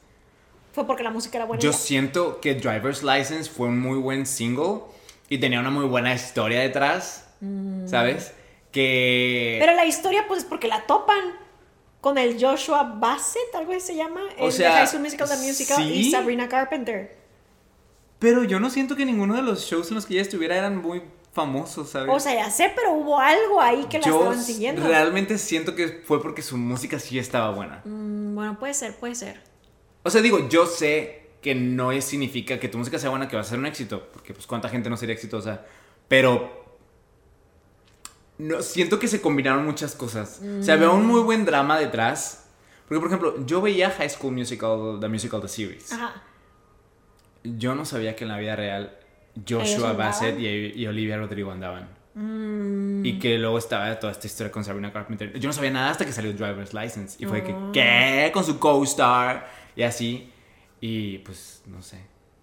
Fue 0.74 0.88
porque 0.88 1.04
la 1.04 1.12
música 1.12 1.38
era 1.38 1.46
buena. 1.46 1.62
Yo 1.62 1.74
siento 1.74 2.40
que 2.40 2.56
Driver's 2.56 3.04
License 3.04 3.50
fue 3.50 3.68
un 3.68 3.80
muy 3.80 3.98
buen 4.00 4.26
single 4.26 4.82
y 5.30 5.38
tenía 5.38 5.60
una 5.60 5.70
muy 5.70 5.86
buena 5.86 6.14
historia 6.14 6.62
detrás, 6.62 7.28
¿sabes? 7.86 8.34
Que... 8.72 9.58
Pero 9.60 9.74
la 9.74 9.86
historia, 9.86 10.26
pues, 10.28 10.44
es 10.44 10.46
porque 10.46 10.68
la 10.68 10.86
topan 10.86 11.36
con 12.02 12.18
el 12.18 12.44
Joshua 12.44 12.84
Bassett, 12.84 13.54
algo 13.56 13.72
así 13.72 13.82
se 13.82 13.96
llama, 13.96 14.22
O 14.40 14.50
sea, 14.50 14.70
de 14.70 14.76
High 14.78 14.88
School 14.88 15.04
Musical, 15.04 15.30
The 15.30 15.38
Musical, 15.38 15.92
y. 15.92 16.12
Sabrina 16.12 16.50
Carpenter. 16.50 17.18
Pero 18.20 18.44
yo 18.44 18.60
no 18.60 18.70
siento 18.70 18.96
que 18.96 19.06
ninguno 19.06 19.36
de 19.36 19.42
los 19.42 19.66
shows 19.66 19.90
en 19.90 19.96
los 19.96 20.06
que 20.06 20.14
ella 20.14 20.24
estuviera 20.24 20.56
eran 20.56 20.78
muy 20.78 21.04
famosos, 21.32 21.90
¿sabes? 21.90 22.10
O 22.14 22.20
sea, 22.20 22.34
ya 22.34 22.50
sé, 22.50 22.72
pero 22.76 22.94
hubo 22.94 23.20
algo 23.20 23.62
ahí 23.62 23.86
que 23.90 24.00
la 24.00 24.06
yo 24.06 24.18
estaban 24.18 24.42
siguiendo. 24.42 24.86
realmente 24.86 25.38
siento 25.38 25.76
que 25.76 26.02
fue 26.04 26.22
porque 26.22 26.42
su 26.42 26.58
música 26.58 27.00
sí 27.00 27.18
estaba 27.18 27.52
buena. 27.52 27.82
Mm, 27.86 28.36
bueno, 28.36 28.60
puede 28.60 28.74
ser, 28.74 28.96
puede 28.96 29.16
ser. 29.16 29.42
O 30.04 30.10
sea, 30.10 30.22
digo, 30.22 30.50
yo 30.50 30.66
sé 30.66 31.30
que 31.42 31.56
no 31.56 32.00
significa 32.02 32.60
que 32.60 32.68
tu 32.68 32.78
música 32.78 33.00
sea 33.00 33.10
buena 33.10 33.28
que 33.28 33.36
va 33.36 33.42
a 33.42 33.46
ser 33.46 33.60
un 33.60 33.66
éxito, 33.66 34.10
porque 34.12 34.34
pues 34.34 34.46
cuánta 34.46 34.70
gente 34.70 34.90
no 34.90 34.98
sería 34.98 35.16
exitosa, 35.16 35.66
pero 36.08 36.61
no, 38.42 38.62
siento 38.62 39.00
que 39.00 39.08
se 39.08 39.22
combinaron 39.22 39.66
muchas 39.66 39.96
cosas. 39.96 40.42
O 40.60 40.64
sea, 40.64 40.76
veo 40.76 40.94
un 40.94 41.06
muy 41.06 41.22
buen 41.22 41.46
drama 41.46 41.78
detrás. 41.80 42.46
Porque, 42.88 43.00
por 43.00 43.08
ejemplo, 43.08 43.46
yo 43.46 43.62
veía 43.62 43.90
High 43.90 44.10
School 44.10 44.34
Musical, 44.34 44.98
The 45.00 45.08
Musical, 45.08 45.40
The 45.42 45.48
Series. 45.48 45.94
Ajá. 45.94 46.22
Yo 47.44 47.74
no 47.76 47.86
sabía 47.86 48.16
que 48.16 48.24
en 48.26 48.30
la 48.30 48.38
vida 48.38 48.56
real 48.56 48.98
Joshua. 49.48 49.94
Bassett 49.94 50.40
y, 50.40 50.48
y 50.48 50.88
Olivia 50.88 51.18
Rodrigo 51.18 51.52
andaban. 51.52 51.88
Mm, 52.14 53.06
Y 53.06 53.18
que 53.20 53.38
luego 53.38 53.58
estaba 53.58 53.98
toda 54.00 54.12
esta 54.12 54.28
historia 54.28 54.52
con 54.52 54.64
Sabrina 54.64 54.92
Carpenter. 54.92 55.40
Yo 55.40 55.48
no 55.48 55.54
sabía 55.54 55.72
nada 55.72 55.90
hasta 55.92 56.06
que 56.06 56.12
salió 56.12 56.34
Driver's 56.34 56.74
License. 56.74 57.16
Y 57.24 57.26
fue 57.26 57.44
que, 57.44 57.54
Ah. 57.54 57.70
¿qué? 57.74 58.32
Con 58.34 58.44
su 58.44 58.60
co-star. 58.60 59.50
Y 59.76 59.84
así. 59.84 60.30
Y 60.82 61.20
pues, 61.20 61.64
no 61.68 61.82
sé. 61.82 62.00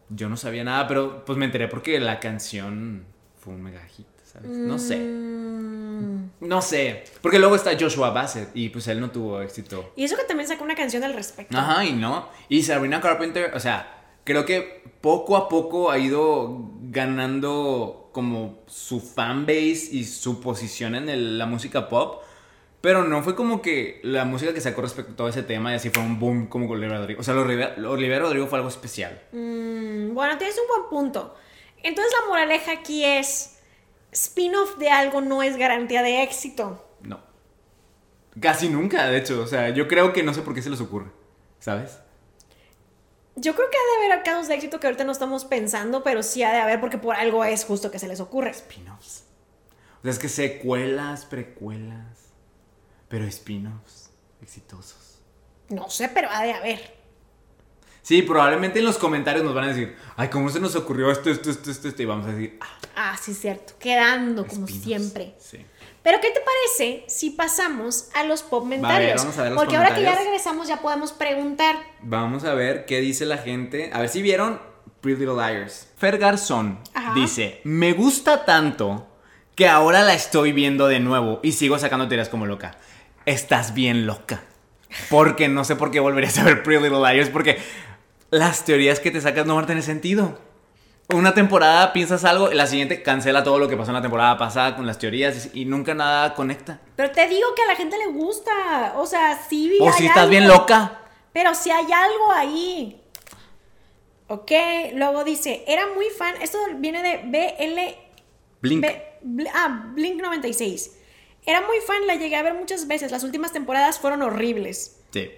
Yo 0.09 0.29
no 0.31 0.37
sabía 0.39 0.65
nada, 0.65 0.89
pero 0.89 1.25
pues 1.27 1.37
me 1.39 1.45
enteré 1.45 1.69
porque 1.69 2.01
la 2.01 2.19
canción 2.19 3.05
fue 3.39 3.53
un 3.53 3.63
mega 3.63 3.85
hit, 3.85 4.07
¿sabes? 4.43 4.57
No 4.57 4.79
sé. 4.79 4.97
mm. 4.97 6.31
No 6.41 6.63
sé. 6.63 7.05
Porque 7.21 7.39
luego 7.39 7.57
está 7.57 7.73
Joshua 7.79 8.11
Bassett 8.11 8.51
y 8.55 8.69
pues 8.69 8.87
él 8.89 9.01
no 9.01 9.11
tuvo 9.11 9.41
éxito. 9.43 9.93
Y 9.97 10.05
eso 10.05 10.17
que 10.17 10.25
también 10.25 10.49
sacó 10.49 10.65
una 10.65 10.75
canción 10.77 11.03
al 11.05 11.15
respecto. 11.15 11.57
Ajá, 11.59 11.85
y 11.85 11.93
no. 11.93 12.29
Y 12.49 12.63
Sabrina 12.63 13.01
Carpenter, 13.01 13.51
o 13.55 13.61
sea, 13.61 14.05
creo 14.25 14.45
que 14.45 14.85
poco 15.01 15.37
a 15.37 15.49
poco 15.49 15.91
ha 15.91 15.99
ido 15.99 16.71
ganando 16.83 18.11
como 18.13 18.61
su 18.67 19.01
fanbase 19.01 19.89
y 19.93 20.05
su 20.05 20.41
posición 20.41 20.95
en 20.95 21.09
el- 21.09 21.39
la 21.39 21.47
música 21.47 21.89
pop. 21.89 22.23
Pero 22.81 23.03
no 23.03 23.25
fue 23.25 23.35
como 23.35 23.61
que 23.61 23.99
la 24.05 24.25
música 24.25 24.55
que 24.55 24.61
sacó 24.61 24.83
respecto 24.83 25.13
a 25.13 25.17
todo 25.17 25.29
ese 25.29 25.43
tema 25.43 25.73
y 25.73 25.75
así 25.75 25.91
fue 25.91 26.01
un 26.01 26.21
boom 26.21 26.47
como 26.47 26.69
con 26.69 26.77
Olivia 26.79 26.99
Rodrigo. 26.99 27.21
O 27.21 27.25
sea, 27.25 27.35
Olivia 27.35 28.19
Rodrigo 28.21 28.47
fue 28.47 28.59
algo 28.59 28.69
especial. 28.69 29.21
Mm, 29.33 30.15
bueno, 30.15 30.39
tienes 30.39 30.57
un 30.59 30.69
buen 30.69 30.89
punto. 30.89 31.35
Entonces 31.83 32.13
la 32.21 32.29
moraleja 32.29 32.71
aquí 32.73 33.05
es, 33.05 33.58
spin-off 34.13 34.77
de 34.79 34.91
algo 34.91 35.21
no 35.21 35.43
es 35.43 35.57
garantía 35.57 36.03
de 36.03 36.23
éxito. 36.23 36.85
No. 37.03 37.21
Casi 38.41 38.69
nunca, 38.69 39.07
de 39.09 39.19
hecho. 39.19 39.41
O 39.41 39.47
sea, 39.47 39.71
yo 39.71 39.89
creo 39.89 40.13
que 40.13 40.23
no 40.23 40.35
sé 40.35 40.43
por 40.43 40.55
qué 40.55 40.63
se 40.63 40.71
les 40.71 40.81
ocurre. 40.81 41.11
¿Sabes? 41.59 41.99
Yo 43.35 43.55
creo 43.55 43.69
que 43.71 43.77
ha 43.77 44.01
de 44.01 44.13
haber 44.13 44.25
casos 44.25 44.49
de 44.49 44.55
éxito 44.55 44.81
que 44.81 44.87
ahorita 44.87 45.05
no 45.05 45.13
estamos 45.13 45.45
pensando, 45.45 46.03
pero 46.03 46.23
sí 46.23 46.43
ha 46.43 46.53
de 46.53 46.59
haber 46.59 46.81
porque 46.81 46.99
por 46.99 47.15
algo 47.15 47.45
es 47.45 47.65
justo 47.65 47.91
que 47.91 47.99
se 47.99 48.09
les 48.09 48.21
ocurre. 48.21 48.51
Spin-offs. 48.51 49.25
O 49.99 50.03
sea, 50.03 50.11
es 50.11 50.19
que 50.19 50.29
secuelas, 50.29 51.25
precuelas. 51.25 52.31
Pero 53.09 53.25
spin-offs 53.25 54.11
exitosos. 54.43 55.21
No 55.69 55.89
sé, 55.91 56.09
pero 56.09 56.29
ha 56.31 56.43
de 56.43 56.53
haber. 56.53 56.98
Sí, 58.09 58.23
probablemente 58.23 58.79
en 58.79 58.87
los 58.87 58.97
comentarios 58.97 59.45
nos 59.45 59.53
van 59.55 59.65
a 59.65 59.69
decir, 59.69 59.95
ay, 60.17 60.29
¿cómo 60.29 60.49
se 60.49 60.61
nos 60.61 60.75
ocurrió 60.77 61.11
esto, 61.11 61.29
esto, 61.29 61.51
esto, 61.51 61.71
esto, 61.71 61.89
esto? 61.89 62.03
Y 62.03 62.07
vamos 62.07 62.25
a 62.27 62.31
decir, 62.33 62.57
ah, 62.63 62.67
Ah, 62.97 63.17
sí, 63.21 63.35
cierto. 63.35 63.75
Quedando 63.79 64.47
como 64.47 64.65
spin-offs". 64.65 64.83
siempre. 64.85 65.35
Sí. 65.39 65.59
Pero 66.03 66.19
¿qué 66.23 66.31
te 66.31 66.41
parece 66.41 67.05
si 67.07 67.29
pasamos 67.29 68.09
a 68.15 68.25
los 68.25 68.43
pop 68.43 68.65
mentarios? 68.65 69.21
vamos 69.21 69.37
a 69.37 69.43
ver 69.43 69.53
los 69.53 69.61
Porque 69.63 69.77
ahora 69.77 69.89
que 69.91 69.97
ya 70.01 70.07
comentarios. 70.07 70.25
regresamos 70.27 70.69
ya 70.69 70.81
podemos 70.81 71.13
preguntar. 71.13 71.77
Vamos 72.01 72.45
a 72.45 72.55
ver 72.55 72.87
qué 72.87 73.01
dice 73.01 73.27
la 73.27 73.37
gente. 73.37 73.91
A 73.93 74.01
ver 74.01 74.09
si 74.09 74.23
vieron 74.23 74.59
Pretty 75.03 75.21
Little 75.27 75.35
Liars. 75.37 75.89
Fer 75.99 76.17
Garzón 76.17 76.79
Ajá. 76.95 77.13
dice, 77.15 77.61
me 77.65 77.93
gusta 77.93 78.47
tanto 78.47 79.07
que 79.55 79.69
ahora 79.69 80.03
la 80.03 80.15
estoy 80.15 80.53
viendo 80.53 80.89
de 80.89 81.01
nuevo 81.01 81.41
y 81.43 81.53
sigo 81.53 81.79
sacando 81.79 82.09
teorías 82.09 82.31
como 82.31 82.47
loca. 82.47 82.79
Estás 83.27 83.75
bien 83.75 84.07
loca. 84.07 84.41
Porque 85.11 85.49
no 85.49 85.65
sé 85.65 85.77
por 85.77 85.91
qué 85.91 86.01
volverías 86.01 86.39
a 86.39 86.45
ver 86.45 86.63
Pretty 86.63 86.85
Little 86.85 87.01
Liars 87.13 87.29
porque 87.29 87.59
las 88.31 88.65
teorías 88.65 89.01
que 89.01 89.11
te 89.11 89.21
sacas 89.21 89.47
no 89.47 89.55
van 89.55 89.65
a 89.65 89.67
tener 89.67 89.83
sentido. 89.83 90.39
una 91.13 91.33
temporada 91.35 91.93
piensas 91.93 92.25
algo, 92.25 92.53
y 92.53 92.55
la 92.55 92.67
siguiente 92.67 93.03
cancela 93.03 93.43
todo 93.43 93.59
lo 93.59 93.69
que 93.69 93.77
pasó 93.77 93.91
en 93.91 93.95
la 93.97 94.03
temporada 94.03 94.37
pasada 94.37 94.77
con 94.77 94.87
las 94.87 94.99
teorías 94.99 95.51
y, 95.55 95.65
nunca 95.65 95.95
nada 95.95 96.35
conecta. 96.35 96.81
Pero 96.97 97.11
te 97.13 97.27
digo 97.29 97.55
que 97.55 97.63
a 97.63 97.67
la 97.67 97.77
gente 97.77 97.97
le 97.99 98.07
gusta. 98.09 98.95
O 98.97 99.07
sea, 99.07 99.41
sí. 99.49 99.79
O 99.81 99.91
si 99.93 100.07
estás 100.07 100.29
bien 100.29 100.45
algo. 100.45 100.57
loca. 100.59 101.01
Pero 101.33 101.55
si 101.55 101.71
hay 101.71 101.87
algo 101.93 102.33
ahí. 102.33 103.01
Ok, 104.31 104.53
luego 104.95 105.25
dice, 105.25 105.65
era 105.67 105.87
muy 105.95 106.07
fan, 106.11 106.35
esto 106.43 106.59
viene 106.77 107.03
de 107.03 107.17
BL... 107.25 107.97
Blink. 108.61 108.83
B- 108.83 109.05
Bl- 109.25 109.51
ah, 109.55 109.87
Blink 109.95 110.21
96. 110.21 110.97
Era 111.47 111.63
muy 111.63 111.79
fan, 111.87 112.07
la 112.07 112.17
llegué 112.17 112.37
a 112.37 112.43
ver 112.43 112.53
muchas 112.53 112.87
veces, 112.87 113.11
las 113.11 113.25
últimas 113.25 113.53
temporadas 113.53 113.99
fueron 113.99 114.21
horribles. 114.21 115.01
Sí. 115.15 115.31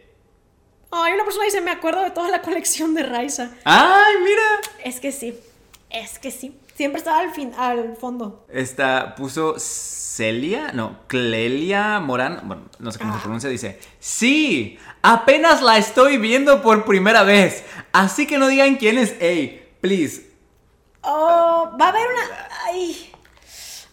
Ay, 0.93 1.13
una 1.13 1.25
persona 1.25 1.45
dice, 1.45 1.61
me 1.61 1.71
acuerdo 1.71 2.03
de 2.03 2.11
toda 2.11 2.29
la 2.31 2.43
colección 2.43 2.95
de 2.95 3.03
Raiza. 3.05 3.51
¡Ay, 3.65 4.15
mira! 4.25 4.43
Es 4.85 4.99
que 5.01 5.13
sí, 5.13 5.39
es 5.89 6.19
que 6.19 6.31
sí. 6.31 6.57
Siempre 6.75 6.99
estaba 6.99 7.19
al, 7.21 7.33
fin, 7.33 7.53
al 7.59 7.97
fondo. 7.97 8.47
Esta 8.51 9.15
puso 9.15 9.55
Celia, 9.59 10.71
no, 10.73 11.01
Clelia 11.09 12.01
Morán, 12.01 12.41
bueno, 12.45 12.63
no 12.79 12.91
sé 12.91 12.99
cómo 12.99 13.13
Ah. 13.13 13.17
se 13.17 13.23
pronuncia, 13.23 13.51
dice, 13.51 13.79
sí, 13.99 14.79
apenas 15.03 15.61
la 15.63 15.77
estoy 15.77 16.17
viendo 16.19 16.63
por 16.63 16.85
primera 16.87 17.23
vez, 17.23 17.65
así 17.93 18.27
que 18.27 18.39
no 18.39 18.49
digan 18.49 18.77
quién 18.77 18.97
es 18.99 19.13
A, 19.13 19.61
please. 19.81 20.31
Oh, 21.03 21.71
va 21.81 21.87
a 21.87 21.89
haber 21.91 22.07
una... 22.07 22.49
Ay, 22.67 23.13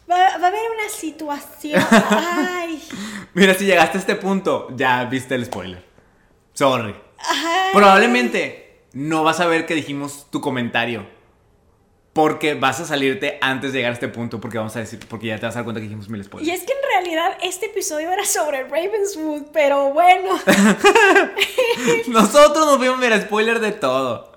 va, 0.10 0.16
va 0.18 0.45
a 0.45 0.48
haber 0.48 0.72
una 0.80 0.89
situación. 0.89 1.86
Ay, 1.91 2.82
Mira, 3.34 3.54
si 3.54 3.66
llegaste 3.66 3.98
a 3.98 4.02
este 4.02 4.16
punto, 4.16 4.70
ya 4.76 5.04
viste 5.06 5.36
el 5.36 5.45
spoiler. 5.45 5.86
Sorry. 6.58 6.95
ay. 7.20 7.70
Probablemente 7.74 8.82
no 8.93 9.24
vas 9.24 9.39
a 9.39 9.45
ver 9.45 9.66
que 9.68 9.76
dijimos 9.76 10.28
tu 10.32 10.41
comentario. 10.41 11.05
Porque 12.14 12.55
vas 12.55 12.80
a 12.80 12.86
salirte 12.86 13.38
antes 13.41 13.74
de 13.74 13.78
llegar 13.80 13.91
a 13.91 13.93
este 13.93 14.08
punto. 14.08 14.41
Porque 14.41 14.58
vamos 14.58 14.76
a 14.76 14.80
decir. 14.80 14.99
Porque 15.08 15.28
ya 15.28 15.38
te 15.39 15.45
vas 15.45 15.55
a 15.55 15.60
dar 15.60 15.66
cuenta 15.66 15.80
que 15.80 15.84
dijimos 15.86 16.10
mil 16.10 16.22
Y 16.22 16.24
spoilers. 16.24 16.60
es 16.60 16.66
que 16.66 16.74
en 16.74 16.80
realidad 16.89 17.38
este 17.43 17.68
episodio 17.68 18.12
era 18.12 18.26
sobre 18.26 18.64
Ravenswood, 18.64 19.43
pero 19.53 19.93
bueno. 19.93 20.32
Nosotros 22.08 22.66
nos 22.66 22.80
vimos, 22.80 22.97
mira, 22.97 23.22
spoiler 23.22 23.60
de 23.60 23.72
todo. 23.72 24.32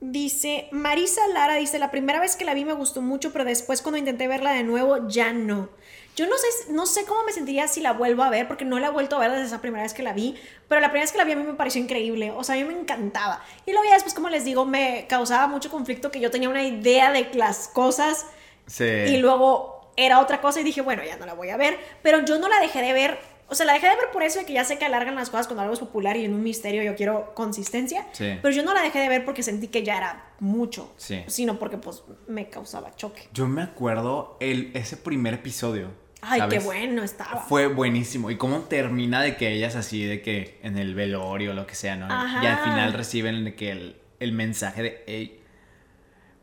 Dice, 0.00 0.68
Marisa 0.70 1.26
Lara 1.28 1.54
dice, 1.54 1.78
la 1.78 1.90
primera 1.90 2.20
vez 2.20 2.36
que 2.36 2.44
la 2.44 2.52
vi 2.52 2.66
me 2.66 2.74
gustó 2.74 3.00
mucho, 3.00 3.32
pero 3.32 3.46
después 3.46 3.80
cuando 3.80 3.96
intenté 3.98 4.28
verla 4.28 4.52
de 4.52 4.62
nuevo 4.62 5.08
ya 5.08 5.32
no. 5.32 5.70
Yo 6.16 6.26
no 6.26 6.36
sé, 6.36 6.72
no 6.72 6.86
sé 6.86 7.04
cómo 7.06 7.24
me 7.24 7.32
sentiría 7.32 7.66
si 7.66 7.80
la 7.80 7.92
vuelvo 7.92 8.22
a 8.22 8.30
ver, 8.30 8.46
porque 8.46 8.64
no 8.64 8.78
la 8.78 8.88
he 8.88 8.90
vuelto 8.90 9.16
a 9.16 9.18
ver 9.18 9.32
desde 9.32 9.46
esa 9.46 9.60
primera 9.60 9.82
vez 9.82 9.94
que 9.94 10.02
la 10.04 10.12
vi, 10.12 10.36
pero 10.68 10.80
la 10.80 10.88
primera 10.88 11.04
vez 11.04 11.12
que 11.12 11.18
la 11.18 11.24
vi 11.24 11.32
a 11.32 11.36
mí 11.36 11.42
me 11.44 11.54
pareció 11.54 11.80
increíble, 11.82 12.30
o 12.30 12.44
sea, 12.44 12.54
a 12.54 12.58
mí 12.58 12.64
me 12.64 12.78
encantaba. 12.78 13.42
Y 13.66 13.72
luego 13.72 13.84
ya 13.86 13.94
después, 13.94 14.14
como 14.14 14.28
les 14.28 14.44
digo, 14.44 14.64
me 14.64 15.06
causaba 15.08 15.46
mucho 15.48 15.70
conflicto 15.70 16.10
que 16.10 16.20
yo 16.20 16.30
tenía 16.30 16.48
una 16.48 16.62
idea 16.62 17.10
de 17.10 17.28
las 17.34 17.66
cosas 17.68 18.26
Sí. 18.66 18.84
y 18.84 19.16
luego 19.18 19.90
era 19.96 20.20
otra 20.20 20.40
cosa 20.40 20.60
y 20.60 20.64
dije, 20.64 20.80
bueno, 20.82 21.02
ya 21.04 21.16
no 21.16 21.26
la 21.26 21.34
voy 21.34 21.50
a 21.50 21.56
ver, 21.56 21.78
pero 22.02 22.24
yo 22.24 22.38
no 22.38 22.48
la 22.48 22.58
dejé 22.60 22.80
de 22.82 22.92
ver, 22.92 23.18
o 23.48 23.54
sea, 23.54 23.66
la 23.66 23.74
dejé 23.74 23.88
de 23.88 23.96
ver 23.96 24.10
por 24.12 24.22
eso 24.22 24.38
de 24.38 24.46
que 24.46 24.52
ya 24.54 24.64
sé 24.64 24.78
que 24.78 24.84
alargan 24.86 25.14
las 25.16 25.30
cosas 25.30 25.46
cuando 25.46 25.62
algo 25.62 25.74
es 25.74 25.80
popular 25.80 26.16
y 26.16 26.24
en 26.24 26.32
un 26.32 26.42
misterio 26.42 26.82
yo 26.82 26.96
quiero 26.96 27.34
consistencia, 27.34 28.06
Sí. 28.12 28.38
pero 28.40 28.54
yo 28.54 28.62
no 28.62 28.72
la 28.72 28.82
dejé 28.82 29.00
de 29.00 29.08
ver 29.08 29.24
porque 29.24 29.42
sentí 29.42 29.68
que 29.68 29.82
ya 29.82 29.96
era 29.98 30.24
mucho, 30.40 30.90
Sí. 30.96 31.22
sino 31.26 31.58
porque 31.58 31.76
pues 31.76 32.02
me 32.26 32.48
causaba 32.48 32.94
choque. 32.96 33.28
Yo 33.32 33.46
me 33.46 33.62
acuerdo 33.62 34.36
el, 34.40 34.70
ese 34.74 34.96
primer 34.96 35.34
episodio. 35.34 35.90
Ay, 36.26 36.42
qué 36.48 36.58
bueno 36.58 37.02
estaba. 37.02 37.42
Fue 37.42 37.66
buenísimo. 37.66 38.30
Y 38.30 38.36
cómo 38.36 38.60
termina 38.60 39.22
de 39.22 39.36
que 39.36 39.52
ellas 39.52 39.76
así, 39.76 40.04
de 40.04 40.22
que 40.22 40.58
en 40.62 40.78
el 40.78 40.94
velorio 40.94 41.50
o 41.52 41.54
lo 41.54 41.66
que 41.66 41.74
sea, 41.74 41.96
¿no? 41.96 42.06
Ajá. 42.06 42.42
Y 42.42 42.46
al 42.46 42.58
final 42.58 42.92
reciben 42.92 43.44
de 43.44 43.54
que 43.54 43.70
el, 43.70 43.96
el 44.20 44.32
mensaje 44.32 44.82
de 44.82 45.04
hey, 45.06 45.40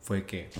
fue 0.00 0.24
que, 0.26 0.50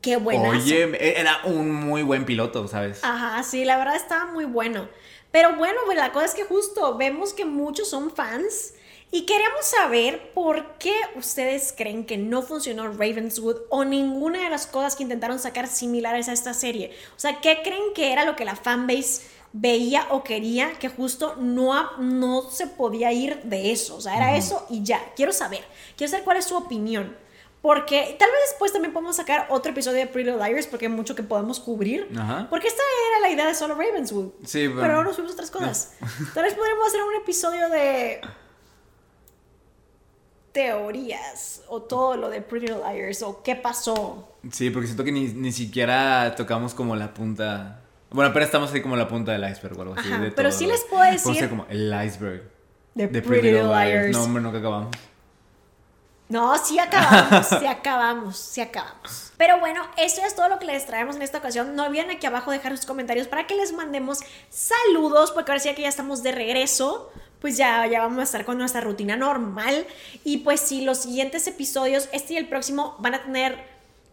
Qué 0.00 0.16
buena. 0.16 0.48
oye, 0.48 0.82
e- 0.84 1.20
era 1.20 1.38
un 1.44 1.72
muy 1.72 2.02
buen 2.02 2.24
piloto, 2.24 2.66
¿sabes? 2.68 3.04
Ajá, 3.04 3.42
sí, 3.42 3.64
la 3.64 3.78
verdad 3.78 3.96
estaba 3.96 4.26
muy 4.26 4.44
bueno. 4.44 4.88
Pero 5.30 5.56
bueno, 5.56 5.80
pues 5.86 5.96
la 5.96 6.12
cosa 6.12 6.26
es 6.26 6.34
que 6.34 6.44
justo 6.44 6.96
vemos 6.98 7.32
que 7.32 7.44
muchos 7.44 7.88
son 7.88 8.10
fans 8.10 8.74
y 9.14 9.26
queremos 9.26 9.66
saber 9.66 10.32
por 10.32 10.78
qué 10.78 10.94
ustedes 11.16 11.74
creen 11.76 12.06
que 12.06 12.16
no 12.16 12.40
funcionó 12.40 12.88
Ravenswood 12.88 13.58
o 13.68 13.84
ninguna 13.84 14.42
de 14.42 14.48
las 14.48 14.66
cosas 14.66 14.96
que 14.96 15.02
intentaron 15.02 15.38
sacar 15.38 15.68
similares 15.68 16.30
a 16.30 16.32
esta 16.32 16.54
serie. 16.54 16.92
O 17.14 17.20
sea, 17.20 17.38
¿qué 17.42 17.60
creen 17.62 17.92
que 17.94 18.10
era 18.10 18.24
lo 18.24 18.36
que 18.36 18.46
la 18.46 18.56
fanbase 18.56 19.20
veía 19.52 20.06
o 20.08 20.24
quería 20.24 20.72
que 20.78 20.88
justo 20.88 21.36
no, 21.36 21.98
no 21.98 22.50
se 22.50 22.66
podía 22.66 23.12
ir 23.12 23.42
de 23.42 23.70
eso? 23.70 23.96
O 23.96 24.00
sea, 24.00 24.16
era 24.16 24.34
eso 24.34 24.66
y 24.70 24.82
ya. 24.82 24.98
Quiero 25.14 25.32
saber, 25.34 25.62
quiero 25.94 26.10
saber 26.10 26.24
cuál 26.24 26.38
es 26.38 26.46
su 26.46 26.56
opinión. 26.56 27.14
Porque 27.60 28.16
tal 28.18 28.30
vez 28.30 28.40
después 28.48 28.72
también 28.72 28.94
podemos 28.94 29.14
sacar 29.14 29.46
otro 29.50 29.70
episodio 29.70 29.98
de 29.98 30.06
Pretty 30.06 30.30
Little 30.30 30.48
Liars 30.48 30.66
porque 30.66 30.86
hay 30.86 30.92
mucho 30.92 31.14
que 31.14 31.22
podemos 31.22 31.60
cubrir. 31.60 32.08
Ajá. 32.18 32.46
Porque 32.48 32.66
esta 32.66 32.82
era 33.10 33.20
la 33.20 33.30
idea 33.30 33.46
de 33.46 33.54
solo 33.54 33.74
Ravenswood. 33.74 34.30
Sí, 34.44 34.66
bueno. 34.66 34.82
Pero 34.82 34.94
ahora 34.94 35.08
nos 35.08 35.16
fuimos 35.16 35.34
otras 35.34 35.50
cosas. 35.50 35.92
Tal 36.34 36.44
vez 36.44 36.54
podríamos 36.54 36.88
hacer 36.88 37.02
un 37.02 37.14
episodio 37.14 37.68
de 37.68 38.20
teorías 40.52 41.62
o 41.68 41.82
todo 41.82 42.16
lo 42.16 42.28
de 42.30 42.40
Pretty 42.42 42.66
Liars 42.68 43.22
o 43.22 43.42
qué 43.42 43.56
pasó. 43.56 44.28
Sí, 44.50 44.70
porque 44.70 44.86
siento 44.86 45.04
que 45.04 45.12
ni, 45.12 45.28
ni 45.28 45.52
siquiera 45.52 46.34
tocamos 46.36 46.74
como 46.74 46.94
la 46.96 47.12
punta. 47.14 47.80
Bueno, 48.10 48.32
pero 48.32 48.44
estamos 48.44 48.72
ahí 48.72 48.82
como 48.82 48.96
la 48.96 49.08
punta 49.08 49.32
del 49.32 49.48
iceberg 49.50 49.78
o 49.78 49.82
algo 49.82 49.94
así. 49.96 50.08
Ajá, 50.12 50.22
de 50.22 50.30
pero 50.32 50.50
todo 50.50 50.58
sí 50.58 50.66
les 50.66 50.84
puedo 50.84 51.02
decir- 51.02 51.32
hacer 51.32 51.48
como 51.48 51.66
el 51.70 51.92
iceberg. 52.06 52.42
De, 52.94 53.06
De 53.08 53.22
Pretty, 53.22 53.50
Little 53.50 53.68
Liars. 53.68 54.16
No, 54.16 54.24
hombre, 54.24 54.42
nunca 54.42 54.58
acabamos. 54.58 54.90
No, 56.28 56.56
sí 56.58 56.78
acabamos, 56.78 57.46
sí 57.46 57.66
acabamos, 57.66 58.36
sí 58.38 58.60
acabamos. 58.60 59.32
Pero 59.36 59.58
bueno, 59.60 59.82
eso 59.96 60.22
es 60.26 60.34
todo 60.34 60.48
lo 60.48 60.58
que 60.58 60.66
les 60.66 60.86
traemos 60.86 61.16
en 61.16 61.22
esta 61.22 61.38
ocasión. 61.38 61.74
No 61.74 61.86
olviden 61.86 62.10
aquí 62.10 62.26
abajo 62.26 62.50
dejar 62.50 62.76
sus 62.76 62.86
comentarios 62.86 63.28
para 63.28 63.46
que 63.46 63.54
les 63.54 63.72
mandemos 63.72 64.18
saludos, 64.50 65.32
porque 65.32 65.52
ahora 65.52 65.60
sí 65.62 65.74
que 65.74 65.82
ya 65.82 65.88
estamos 65.88 66.22
de 66.22 66.32
regreso. 66.32 67.10
Pues 67.42 67.56
ya, 67.56 67.86
ya 67.88 68.00
vamos 68.00 68.20
a 68.20 68.22
estar 68.22 68.44
con 68.44 68.56
nuestra 68.56 68.80
rutina 68.80 69.16
normal. 69.16 69.86
Y 70.24 70.38
pues 70.38 70.60
sí, 70.60 70.82
los 70.82 70.98
siguientes 70.98 71.46
episodios, 71.48 72.08
este 72.12 72.34
y 72.34 72.36
el 72.36 72.48
próximo, 72.48 72.96
van 73.00 73.14
a 73.14 73.24
tener 73.24 73.58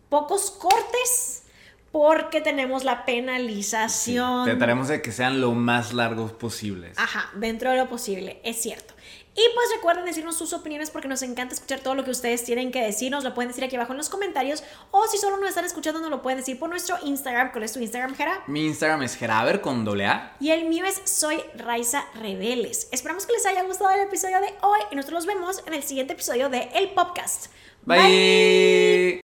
pocos 0.10 0.50
cortes 0.50 1.44
porque 1.92 2.42
tenemos 2.42 2.84
la 2.84 3.06
penalización. 3.06 4.46
Trataremos 4.46 4.88
de 4.88 5.04
que 5.04 5.12
sean 5.12 5.42
lo 5.42 5.52
más 5.52 5.94
largos 5.94 6.32
posibles. 6.32 6.98
Ajá, 6.98 7.30
dentro 7.36 7.70
de 7.70 7.78
lo 7.78 7.88
posible, 7.88 8.42
es 8.44 8.58
cierto. 8.58 8.96
Y 9.36 9.42
pues 9.54 9.68
recuerden 9.76 10.06
decirnos 10.06 10.38
sus 10.38 10.54
opiniones 10.54 10.90
porque 10.90 11.08
nos 11.08 11.22
encanta 11.22 11.54
escuchar 11.54 11.80
todo 11.80 11.96
lo 11.96 12.04
que 12.04 12.12
ustedes 12.12 12.44
tienen 12.44 12.72
que 12.72 12.82
decir. 12.82 13.12
Nos 13.12 13.24
lo 13.24 13.34
pueden 13.34 13.50
decir 13.50 13.64
aquí 13.64 13.76
abajo 13.76 13.94
en 13.94 13.98
los 13.98 14.10
comentarios. 14.10 14.64
O 14.92 15.08
si 15.08 15.18
solo 15.18 15.38
nos 15.38 15.50
están 15.50 15.66
escuchando, 15.66 16.00
nos 16.00 16.10
lo 16.10 16.22
pueden 16.22 16.40
decir 16.40 16.60
por 16.60 16.70
nuestro 16.70 16.98
Instagram. 17.04 17.52
¿Cuál 17.52 17.64
es 17.64 17.74
tu 17.74 17.80
Instagram, 17.80 18.16
Jera? 18.16 18.44
Mi 18.48 18.66
Instagram 18.66 19.04
es 19.04 19.16
Geraber 19.16 19.62
con 19.62 19.86
doble 19.86 20.08
A. 20.08 20.36
Y 20.40 20.52
el 20.52 20.66
mío 20.66 20.86
es 20.86 21.02
Soy 21.06 21.42
Raiza 21.56 22.06
Rebeles. 22.16 22.90
Esperamos 22.92 23.26
que 23.26 23.34
les 23.34 23.46
haya 23.46 23.64
gustado 23.64 23.92
el 23.92 24.02
episodio 24.02 24.42
de 24.42 24.54
hoy 24.62 24.80
y 24.92 24.96
nosotros 24.96 25.26
los 25.26 25.26
vemos 25.26 25.64
en 25.66 25.74
el 25.74 25.84
siguiente 25.84 26.14
episodio 26.14 26.50
de 26.50 26.70
El 26.74 26.90
Podcast. 26.90 27.48
Bye. 27.86 29.18